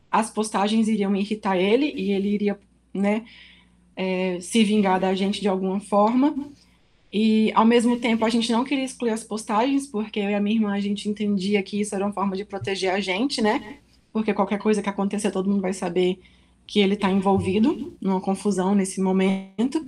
as 0.09 0.31
postagens 0.31 0.87
iriam 0.87 1.17
irritar 1.17 1.57
ele 1.57 1.93
e 1.97 2.13
ele 2.13 2.29
iria, 2.29 2.59
né, 2.95 3.25
é, 3.97 4.39
se 4.41 4.63
vingar 4.63 5.01
da 5.01 5.13
gente 5.17 5.41
de 5.41 5.49
alguma 5.49 5.81
forma. 5.81 6.33
E, 7.13 7.51
ao 7.55 7.65
mesmo 7.65 7.99
tempo, 7.99 8.25
a 8.25 8.29
gente 8.29 8.53
não 8.53 8.63
queria 8.63 8.85
excluir 8.85 9.11
as 9.11 9.25
postagens, 9.25 9.87
porque 9.89 10.21
eu 10.21 10.31
e 10.31 10.35
a 10.35 10.41
minha 10.41 10.57
irmã, 10.57 10.73
a 10.73 10.81
gente 10.81 11.09
entendia 11.09 11.61
que 11.61 11.81
isso 11.81 11.93
era 11.93 12.05
uma 12.05 12.13
forma 12.13 12.37
de 12.37 12.45
proteger 12.45 12.93
a 12.93 13.01
gente, 13.01 13.43
né? 13.43 13.79
Porque 14.13 14.33
qualquer 14.33 14.59
coisa 14.59 14.81
que 14.81 14.89
acontecer, 14.89 15.33
todo 15.33 15.51
mundo 15.51 15.63
vai 15.63 15.73
saber 15.73 16.21
que 16.67 16.81
ele 16.81 16.95
está 16.95 17.11
envolvido 17.11 17.97
numa 18.01 18.21
confusão 18.21 18.75
nesse 18.75 19.01
momento. 19.01 19.85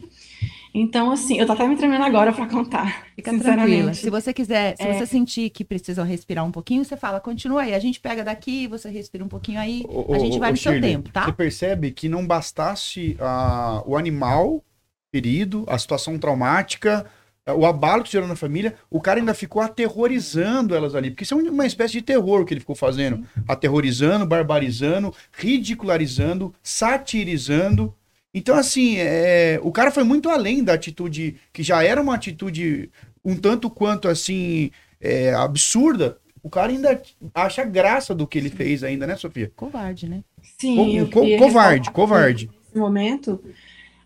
Então, 0.74 1.10
assim, 1.10 1.38
eu 1.38 1.46
tô 1.46 1.52
até 1.52 1.66
me 1.66 1.76
tremendo 1.76 2.04
agora 2.04 2.32
para 2.32 2.46
contar. 2.46 3.06
Fica 3.16 3.36
tranquila. 3.38 3.94
Se 3.94 4.10
você 4.10 4.32
quiser, 4.32 4.76
se 4.76 4.82
é... 4.82 4.92
você 4.92 5.06
sentir 5.06 5.50
que 5.50 5.64
precisa 5.64 6.04
respirar 6.04 6.44
um 6.44 6.52
pouquinho, 6.52 6.84
você 6.84 6.96
fala, 6.96 7.20
continua 7.20 7.62
aí. 7.62 7.74
A 7.74 7.78
gente 7.78 7.98
pega 7.98 8.22
daqui, 8.22 8.68
você 8.68 8.88
respira 8.88 9.24
um 9.24 9.28
pouquinho 9.28 9.58
aí, 9.58 9.84
o, 9.88 10.14
a 10.14 10.18
gente 10.18 10.38
vai 10.38 10.50
o, 10.50 10.52
no 10.52 10.56
Shirley, 10.56 10.80
seu 10.80 10.90
tempo, 10.90 11.10
tá? 11.10 11.24
Você 11.24 11.32
percebe 11.32 11.90
que 11.90 12.08
não 12.08 12.26
bastasse 12.26 13.16
uh, 13.18 13.82
o 13.90 13.96
animal 13.96 14.62
ferido, 15.10 15.64
a 15.66 15.78
situação 15.78 16.18
traumática, 16.18 17.06
o 17.54 17.66
abalo 17.66 18.02
que 18.02 18.12
gerou 18.12 18.28
na 18.28 18.36
família, 18.36 18.74
o 18.90 19.00
cara 19.00 19.20
ainda 19.20 19.34
ficou 19.34 19.62
aterrorizando 19.62 20.74
elas 20.74 20.94
ali, 20.94 21.10
porque 21.10 21.24
isso 21.24 21.34
é 21.34 21.36
uma 21.36 21.66
espécie 21.66 21.94
de 21.94 22.02
terror 22.02 22.44
que 22.44 22.52
ele 22.52 22.60
ficou 22.60 22.76
fazendo, 22.76 23.24
aterrorizando, 23.46 24.26
barbarizando, 24.26 25.14
ridicularizando, 25.32 26.54
satirizando. 26.62 27.94
Então, 28.34 28.56
assim, 28.56 28.96
é, 28.98 29.58
o 29.62 29.72
cara 29.72 29.90
foi 29.90 30.04
muito 30.04 30.28
além 30.28 30.62
da 30.62 30.74
atitude, 30.74 31.36
que 31.52 31.62
já 31.62 31.82
era 31.82 32.00
uma 32.00 32.14
atitude 32.14 32.90
um 33.24 33.36
tanto 33.36 33.68
quanto, 33.68 34.08
assim, 34.08 34.70
é, 35.00 35.34
absurda. 35.34 36.18
O 36.42 36.48
cara 36.48 36.70
ainda 36.70 37.02
acha 37.34 37.64
graça 37.64 38.14
do 38.14 38.26
que 38.26 38.38
ele 38.38 38.48
fez 38.48 38.82
ainda, 38.82 39.06
né, 39.06 39.16
Sofia? 39.16 39.50
Covarde, 39.56 40.08
né? 40.08 40.22
Sim. 40.58 41.06
Co 41.06 41.20
co 41.20 41.38
covarde, 41.38 41.90
covarde. 41.90 42.50
Nesse 42.66 42.78
momento, 42.78 43.42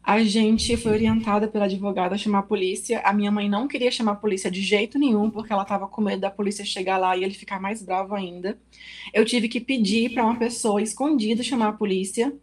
a 0.02 0.22
gente 0.24 0.76
foi 0.76 0.92
orientada 0.92 1.46
pela 1.46 1.66
advogada 1.66 2.16
a 2.16 2.18
chamar 2.18 2.40
a 2.40 2.42
polícia. 2.42 3.00
A 3.04 3.12
minha 3.12 3.30
mãe 3.30 3.48
não 3.48 3.68
queria 3.68 3.90
chamar 3.90 4.12
a 4.12 4.16
polícia 4.16 4.50
de 4.50 4.60
jeito 4.60 4.98
nenhum, 4.98 5.30
porque 5.30 5.52
ela 5.52 5.62
estava 5.62 5.86
com 5.86 6.00
medo 6.00 6.20
da 6.20 6.30
polícia 6.30 6.64
chegar 6.64 6.98
lá 6.98 7.16
e 7.16 7.22
ele 7.22 7.34
ficar 7.34 7.60
mais 7.60 7.82
bravo 7.82 8.14
ainda. 8.14 8.58
Eu 9.14 9.24
tive 9.24 9.48
que 9.48 9.60
pedir 9.60 10.12
para 10.12 10.24
uma 10.24 10.36
pessoa 10.36 10.82
escondida 10.82 11.44
chamar 11.44 11.68
a 11.68 11.72
polícia. 11.72 12.36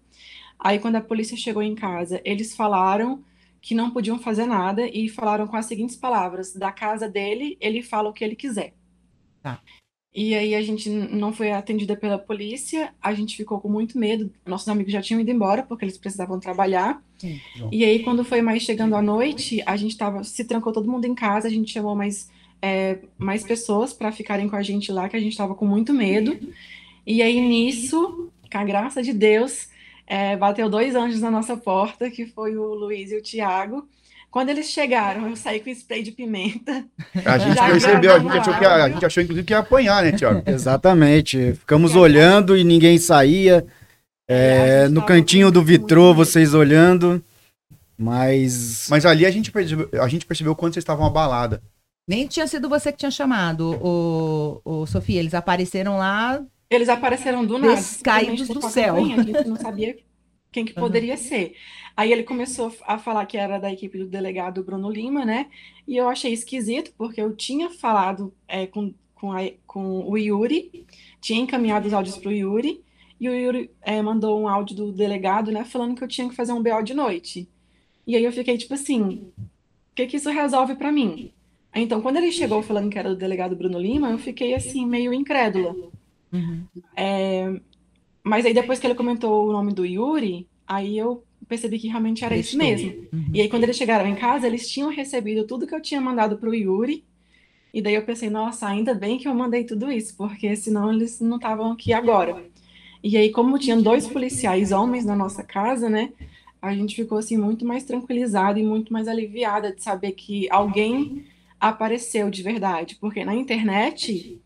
Aí, 0.57 0.79
quando 0.79 0.95
a 0.95 1.01
polícia 1.01 1.35
chegou 1.35 1.61
em 1.61 1.75
casa, 1.75 2.21
eles 2.23 2.55
falaram 2.55 3.23
que 3.61 3.75
não 3.75 3.91
podiam 3.91 4.17
fazer 4.17 4.45
nada 4.45 4.87
e 4.87 5.09
falaram 5.09 5.45
com 5.45 5.57
as 5.57 5.65
seguintes 5.65 5.97
palavras: 5.97 6.53
da 6.53 6.71
casa 6.71 7.09
dele, 7.09 7.57
ele 7.59 7.81
fala 7.81 8.09
o 8.09 8.13
que 8.13 8.23
ele 8.23 8.35
quiser. 8.35 8.73
Tá. 9.41 9.61
E 10.13 10.33
aí 10.33 10.55
a 10.55 10.61
gente 10.61 10.89
não 10.89 11.31
foi 11.31 11.51
atendida 11.51 11.95
pela 11.95 12.17
polícia, 12.17 12.93
a 13.01 13.13
gente 13.13 13.37
ficou 13.37 13.59
com 13.61 13.69
muito 13.69 13.97
medo. 13.97 14.31
Nossos 14.45 14.67
amigos 14.67 14.91
já 14.91 15.01
tinham 15.01 15.21
ido 15.21 15.29
embora 15.29 15.61
porque 15.61 15.85
eles 15.85 15.97
precisavam 15.97 16.39
trabalhar. 16.39 17.01
Sim. 17.17 17.39
E 17.71 17.85
aí 17.85 18.03
quando 18.03 18.23
foi 18.23 18.41
mais 18.41 18.63
chegando 18.63 18.95
à 18.95 19.01
noite, 19.01 19.61
a 19.65 19.77
gente 19.77 19.95
tava, 19.95 20.23
se 20.23 20.43
trancou 20.43 20.73
todo 20.73 20.89
mundo 20.89 21.05
em 21.05 21.13
casa, 21.13 21.47
a 21.47 21.51
gente 21.51 21.71
chamou 21.71 21.95
mais 21.95 22.29
é, 22.61 22.99
mais 23.17 23.43
pessoas 23.43 23.93
para 23.93 24.11
ficarem 24.11 24.49
com 24.49 24.55
a 24.55 24.63
gente 24.63 24.91
lá, 24.91 25.07
que 25.07 25.15
a 25.15 25.19
gente 25.19 25.31
estava 25.31 25.55
com 25.55 25.65
muito 25.65 25.93
medo. 25.93 26.37
E 27.05 27.21
aí 27.21 27.39
nisso, 27.39 28.29
com 28.51 28.57
a 28.57 28.63
graça 28.63 29.01
de 29.01 29.13
Deus, 29.13 29.69
é, 30.05 30.35
bateu 30.35 30.69
dois 30.69 30.95
anjos 30.95 31.21
na 31.21 31.31
nossa 31.31 31.55
porta, 31.55 32.09
que 32.09 32.25
foi 32.25 32.57
o 32.57 32.73
Luiz 32.73 33.11
e 33.11 33.15
o 33.15 33.21
Tiago. 33.21 33.87
Quando 34.31 34.49
eles 34.49 34.67
chegaram, 34.67 35.27
eu 35.27 35.35
saí 35.35 35.59
com 35.59 35.69
spray 35.69 36.03
de 36.03 36.11
pimenta. 36.11 36.85
A 37.25 37.37
gente 37.37 37.57
percebeu, 37.57 38.15
a 38.15 38.19
gente, 38.19 38.37
achou 38.37 38.57
que, 38.57 38.65
a, 38.65 38.83
a 38.83 38.89
gente 38.89 39.05
achou 39.05 39.23
inclusive 39.23 39.45
que 39.45 39.53
ia 39.53 39.59
apanhar, 39.59 40.03
né, 40.03 40.11
Tiago? 40.11 40.43
Exatamente. 40.45 41.53
Ficamos 41.53 41.95
olhando 41.95 42.55
e 42.55 42.63
ninguém 42.63 42.97
saía. 42.97 43.65
É, 44.27 44.87
no 44.89 45.03
cantinho 45.03 45.51
do 45.51 45.63
vitrô, 45.63 46.13
vocês 46.13 46.53
olhando. 46.53 47.23
Mas. 47.97 48.87
Mas 48.89 49.05
ali 49.05 49.25
a 49.25 49.31
gente 49.31 49.51
percebeu, 49.51 49.89
a 50.01 50.07
gente 50.07 50.25
percebeu 50.25 50.55
quando 50.55 50.73
vocês 50.73 50.83
estavam 50.83 51.05
abalada. 51.05 51.61
Nem 52.07 52.27
tinha 52.27 52.45
sido 52.47 52.69
você 52.69 52.91
que 52.91 52.99
tinha 52.99 53.11
chamado, 53.11 53.79
o, 53.81 54.61
o 54.63 54.85
Sofia. 54.85 55.19
Eles 55.19 55.33
apareceram 55.33 55.97
lá 55.97 56.39
eles 56.69 56.87
apareceram 56.87 57.45
do 57.45 57.57
nada. 57.57 57.81
Caídos 58.03 58.47
do 58.47 58.61
céu. 58.61 58.95
a 58.95 59.23
gente 59.23 59.47
não 59.47 59.55
sabia 59.55 59.97
quem 60.51 60.63
que 60.63 60.73
poderia 60.73 61.15
uhum. 61.15 61.19
ser. 61.19 61.55
Aí 61.99 62.13
ele 62.13 62.23
começou 62.23 62.73
a 62.87 62.97
falar 62.97 63.25
que 63.25 63.37
era 63.37 63.59
da 63.59 63.69
equipe 63.73 63.97
do 63.97 64.05
delegado 64.05 64.63
Bruno 64.63 64.89
Lima, 64.89 65.25
né? 65.25 65.47
E 65.85 65.97
eu 65.97 66.07
achei 66.07 66.31
esquisito, 66.31 66.93
porque 66.97 67.19
eu 67.19 67.35
tinha 67.35 67.69
falado 67.69 68.33
é, 68.47 68.65
com, 68.65 68.93
com, 69.13 69.33
a, 69.33 69.39
com 69.67 70.07
o 70.07 70.17
Yuri, 70.17 70.85
tinha 71.19 71.41
encaminhado 71.41 71.89
os 71.89 71.93
áudios 71.93 72.15
para 72.15 72.29
o 72.29 72.31
Yuri, 72.31 72.81
e 73.19 73.27
o 73.27 73.35
Yuri 73.35 73.69
é, 73.81 74.01
mandou 74.01 74.39
um 74.39 74.47
áudio 74.47 74.77
do 74.77 74.91
delegado, 74.93 75.51
né, 75.51 75.65
falando 75.65 75.93
que 75.93 76.01
eu 76.01 76.07
tinha 76.07 76.29
que 76.29 76.35
fazer 76.37 76.53
um 76.53 76.63
BO 76.63 76.81
de 76.81 76.93
noite. 76.93 77.49
E 78.07 78.15
aí 78.15 78.23
eu 78.23 78.31
fiquei 78.31 78.57
tipo 78.57 78.75
assim, 78.75 79.29
o 79.37 79.93
que 79.93 80.07
que 80.07 80.15
isso 80.15 80.29
resolve 80.29 80.75
para 80.75 80.93
mim? 80.93 81.33
Então, 81.75 82.01
quando 82.01 82.15
ele 82.15 82.31
chegou 82.31 82.63
falando 82.63 82.89
que 82.89 82.97
era 82.97 83.09
do 83.09 83.17
delegado 83.17 83.57
Bruno 83.57 83.77
Lima, 83.77 84.09
eu 84.09 84.17
fiquei 84.17 84.55
assim, 84.55 84.85
meio 84.85 85.13
incrédula. 85.13 85.75
Uhum. 86.31 86.63
É, 86.95 87.59
mas 88.23 88.45
aí 88.45 88.53
depois 88.53 88.79
que 88.79 88.87
ele 88.87 88.95
comentou 88.95 89.49
o 89.49 89.51
nome 89.51 89.73
do 89.73 89.85
Yuri, 89.85 90.47
aí 90.65 90.97
eu 90.97 91.25
percebi 91.49 91.79
que 91.79 91.87
realmente 91.87 92.23
era 92.23 92.37
isso 92.37 92.55
mesmo. 92.57 92.91
Uhum. 93.11 93.31
E 93.33 93.41
aí 93.41 93.49
quando 93.49 93.63
eles 93.63 93.75
chegaram 93.75 94.07
em 94.07 94.15
casa, 94.15 94.47
eles 94.47 94.69
tinham 94.69 94.89
recebido 94.89 95.45
tudo 95.45 95.65
que 95.67 95.75
eu 95.75 95.81
tinha 95.81 95.99
mandado 95.99 96.37
para 96.37 96.49
o 96.49 96.55
Yuri. 96.55 97.03
E 97.73 97.81
daí 97.81 97.95
eu 97.95 98.03
pensei, 98.03 98.29
nossa, 98.29 98.67
ainda 98.67 98.93
bem 98.93 99.17
que 99.17 99.27
eu 99.27 99.33
mandei 99.33 99.63
tudo 99.63 99.91
isso, 99.91 100.15
porque 100.15 100.55
senão 100.55 100.93
eles 100.93 101.19
não 101.19 101.37
estavam 101.37 101.71
aqui 101.71 101.91
agora. 101.91 102.43
E 103.03 103.15
aí, 103.15 103.31
como 103.31 103.59
tinha 103.59 103.77
dois 103.77 104.07
policiais 104.07 104.71
homens 104.71 105.05
na 105.05 105.15
nossa 105.15 105.43
casa, 105.43 105.89
né? 105.89 106.11
A 106.61 106.73
gente 106.75 106.95
ficou 106.95 107.17
assim 107.17 107.37
muito 107.37 107.65
mais 107.65 107.83
tranquilizada 107.83 108.59
e 108.59 108.63
muito 108.63 108.91
mais 108.91 109.07
aliviada 109.07 109.73
de 109.73 109.81
saber 109.81 110.11
que 110.11 110.47
alguém 110.51 111.25
apareceu 111.59 112.29
de 112.29 112.41
verdade, 112.41 112.97
porque 112.99 113.23
na 113.23 113.35
internet 113.35 114.39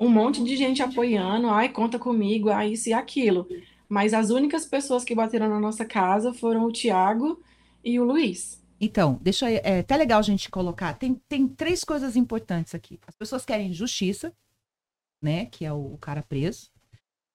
um 0.00 0.08
monte 0.08 0.42
de 0.44 0.56
gente 0.56 0.82
apoiando, 0.82 1.48
ai, 1.48 1.68
conta 1.68 1.98
comigo, 1.98 2.50
ai, 2.50 2.72
isso 2.72 2.88
e 2.88 2.92
aquilo. 2.92 3.48
Mas 3.88 4.12
as 4.12 4.30
únicas 4.30 4.66
pessoas 4.66 5.02
que 5.02 5.14
bateram 5.14 5.48
na 5.48 5.58
nossa 5.58 5.84
casa 5.84 6.32
foram 6.32 6.64
o 6.64 6.72
Tiago 6.72 7.42
e 7.82 7.98
o 7.98 8.04
Luiz. 8.04 8.62
Então, 8.80 9.18
deixa 9.20 9.50
é 9.50 9.80
até 9.80 9.96
legal 9.96 10.20
a 10.20 10.22
gente 10.22 10.50
colocar. 10.50 10.94
Tem, 10.94 11.14
tem 11.28 11.48
três 11.48 11.82
coisas 11.82 12.14
importantes 12.14 12.74
aqui. 12.74 13.00
As 13.06 13.16
pessoas 13.16 13.44
querem 13.44 13.72
justiça, 13.72 14.32
né? 15.22 15.46
Que 15.46 15.64
é 15.64 15.72
o, 15.72 15.94
o 15.94 15.98
cara 15.98 16.22
preso. 16.22 16.70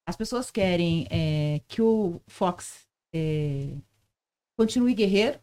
As 0.08 0.16
pessoas 0.16 0.52
querem 0.52 1.08
é, 1.10 1.62
que 1.68 1.82
o 1.82 2.22
Fox 2.28 2.88
é, 3.14 3.76
continue 4.58 4.94
guerreiro, 4.94 5.40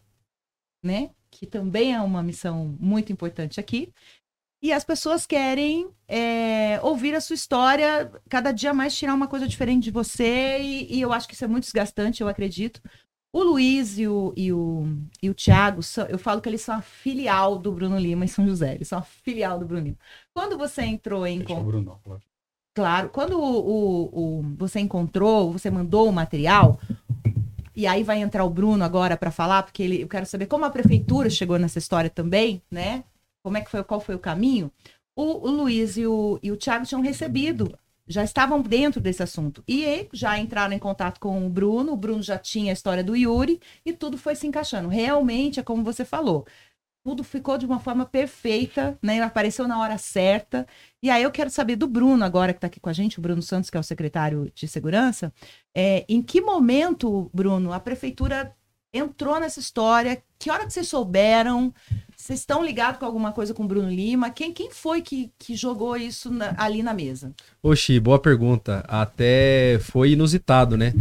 né? 0.83 1.11
Que 1.31 1.47
também 1.47 1.95
é 1.95 2.01
uma 2.01 2.23
missão 2.23 2.77
muito 2.79 3.13
importante 3.13 3.61
aqui. 3.61 3.93
E 4.63 4.73
as 4.73 4.85
pessoas 4.85 5.27
querem 5.27 5.89
é, 6.07 6.79
ouvir 6.83 7.15
a 7.15 7.21
sua 7.21 7.35
história, 7.35 8.13
cada 8.29 8.53
dia 8.53 8.75
mais 8.75 8.95
tirar 8.95 9.15
uma 9.15 9.27
coisa 9.27 9.49
diferente 9.49 9.85
de 9.85 9.91
você, 9.91 10.59
e, 10.61 10.97
e, 10.97 11.01
eu 11.01 11.13
acho 11.13 11.27
que 11.27 11.35
isso 11.35 11.45
é 11.45 11.49
muito 11.49 11.65
desgastante, 11.65 12.21
eu 12.21 12.29
acredito. 12.29 12.81
O 13.33 13.43
Luiz 13.43 13.99
e 13.99 14.07
o, 14.07 14.35
e 14.37 14.53
o, 14.53 14.87
e 15.23 15.31
o 15.31 15.35
Thiago, 15.35 15.81
eu 16.11 16.19
falo 16.19 16.43
que 16.43 16.49
eles 16.49 16.61
são 16.61 16.75
a 16.75 16.83
filial 16.83 17.57
do 17.57 17.73
Bruno 17.73 17.97
Lima 17.97 18.25
em 18.25 18.29
São 18.29 18.47
José, 18.47 18.75
eles 18.75 18.89
são 18.89 18.99
a 18.99 19.03
filial 19.03 19.59
do 19.59 19.65
Bruno 19.65 19.85
Lima. 19.85 19.99
Quando 20.35 20.59
você 20.59 20.83
entrou 20.83 21.27
em. 21.27 21.39
Deixa 21.39 21.55
Bruno, 21.63 21.99
claro. 22.05 22.23
claro, 22.75 23.09
quando 23.09 23.41
o, 23.41 23.61
o, 23.61 24.41
o, 24.41 24.43
você 24.59 24.81
encontrou, 24.81 25.53
você 25.53 25.71
mandou 25.71 26.07
o 26.07 26.13
material, 26.13 26.79
e 27.75 27.87
aí 27.87 28.03
vai 28.03 28.21
entrar 28.21 28.45
o 28.45 28.51
Bruno 28.51 28.85
agora 28.85 29.17
para 29.17 29.31
falar, 29.31 29.63
porque 29.63 29.83
ele, 29.83 30.03
eu 30.03 30.09
quero 30.09 30.27
saber 30.27 30.47
como 30.47 30.67
a 30.67 30.71
prefeitura 30.71 31.31
chegou 31.31 31.59
nessa 31.59 31.79
história 31.79 32.11
também, 32.11 32.61
né? 32.71 33.05
Como 33.43 33.57
é 33.57 33.61
que 33.61 33.71
foi, 33.71 33.83
qual 33.85 34.01
foi 34.01 34.15
o 34.15 34.19
caminho, 34.19 34.71
o, 35.17 35.49
o 35.49 35.51
Luiz 35.51 35.97
e 35.97 36.07
o, 36.07 36.39
e 36.43 36.51
o 36.51 36.57
Thiago 36.57 36.87
tinham 36.87 37.03
recebido, 37.03 37.77
já 38.07 38.25
estavam 38.25 38.61
dentro 38.61 39.01
desse 39.01 39.23
assunto. 39.23 39.63
E 39.69 40.09
já 40.13 40.39
entraram 40.39 40.75
em 40.75 40.79
contato 40.79 41.21
com 41.21 41.47
o 41.47 41.49
Bruno, 41.49 41.93
o 41.93 41.97
Bruno 41.97 42.23
já 42.23 42.37
tinha 42.39 42.73
a 42.73 42.75
história 42.75 43.05
do 43.05 43.15
Yuri, 43.15 43.61
e 43.85 43.93
tudo 43.93 44.19
foi 44.19 44.35
se 44.35 44.47
encaixando. 44.47 44.89
Realmente 44.89 45.61
é 45.61 45.63
como 45.63 45.85
você 45.85 46.05
falou. 46.05 46.45
Tudo 47.05 47.25
ficou 47.25 47.57
de 47.57 47.65
uma 47.65 47.79
forma 47.79 48.05
perfeita, 48.05 48.99
né? 49.01 49.23
Apareceu 49.23 49.67
na 49.67 49.81
hora 49.81 49.97
certa. 49.97 50.67
E 51.03 51.09
aí 51.09 51.23
eu 51.23 51.31
quero 51.31 51.49
saber 51.49 51.77
do 51.77 51.87
Bruno, 51.87 52.25
agora 52.25 52.53
que 52.53 52.59
está 52.59 52.67
aqui 52.67 52.81
com 52.81 52.91
a 52.91 52.93
gente, 52.93 53.19
o 53.19 53.23
Bruno 53.23 53.41
Santos, 53.41 53.71
que 53.71 53.77
é 53.77 53.81
o 53.81 53.85
secretário 53.85 54.51
de 54.55 54.69
segurança. 54.69 55.33
É, 55.75 56.05
em 56.09 56.21
que 56.21 56.41
momento, 56.41 57.31
Bruno, 57.33 57.73
a 57.73 57.81
prefeitura 57.81 58.55
entrou 58.93 59.39
nessa 59.39 59.61
história? 59.61 60.23
Que 60.39 60.51
hora 60.51 60.67
que 60.67 60.73
vocês 60.73 60.89
souberam? 60.89 61.73
Vocês 62.21 62.41
estão 62.41 62.63
ligados 62.63 63.01
com 63.01 63.07
alguma 63.07 63.33
coisa 63.33 63.55
com 63.55 63.65
o 63.65 63.67
Bruno 63.67 63.89
Lima? 63.89 64.29
Quem, 64.29 64.53
quem 64.53 64.71
foi 64.71 65.01
que, 65.01 65.33
que 65.39 65.57
jogou 65.57 65.97
isso 65.97 66.31
na, 66.31 66.55
ali 66.59 66.83
na 66.83 66.93
mesa? 66.93 67.33
Oxi, 67.63 67.99
boa 67.99 68.19
pergunta. 68.19 68.85
Até 68.87 69.79
foi 69.81 70.11
inusitado, 70.11 70.77
né? 70.77 70.93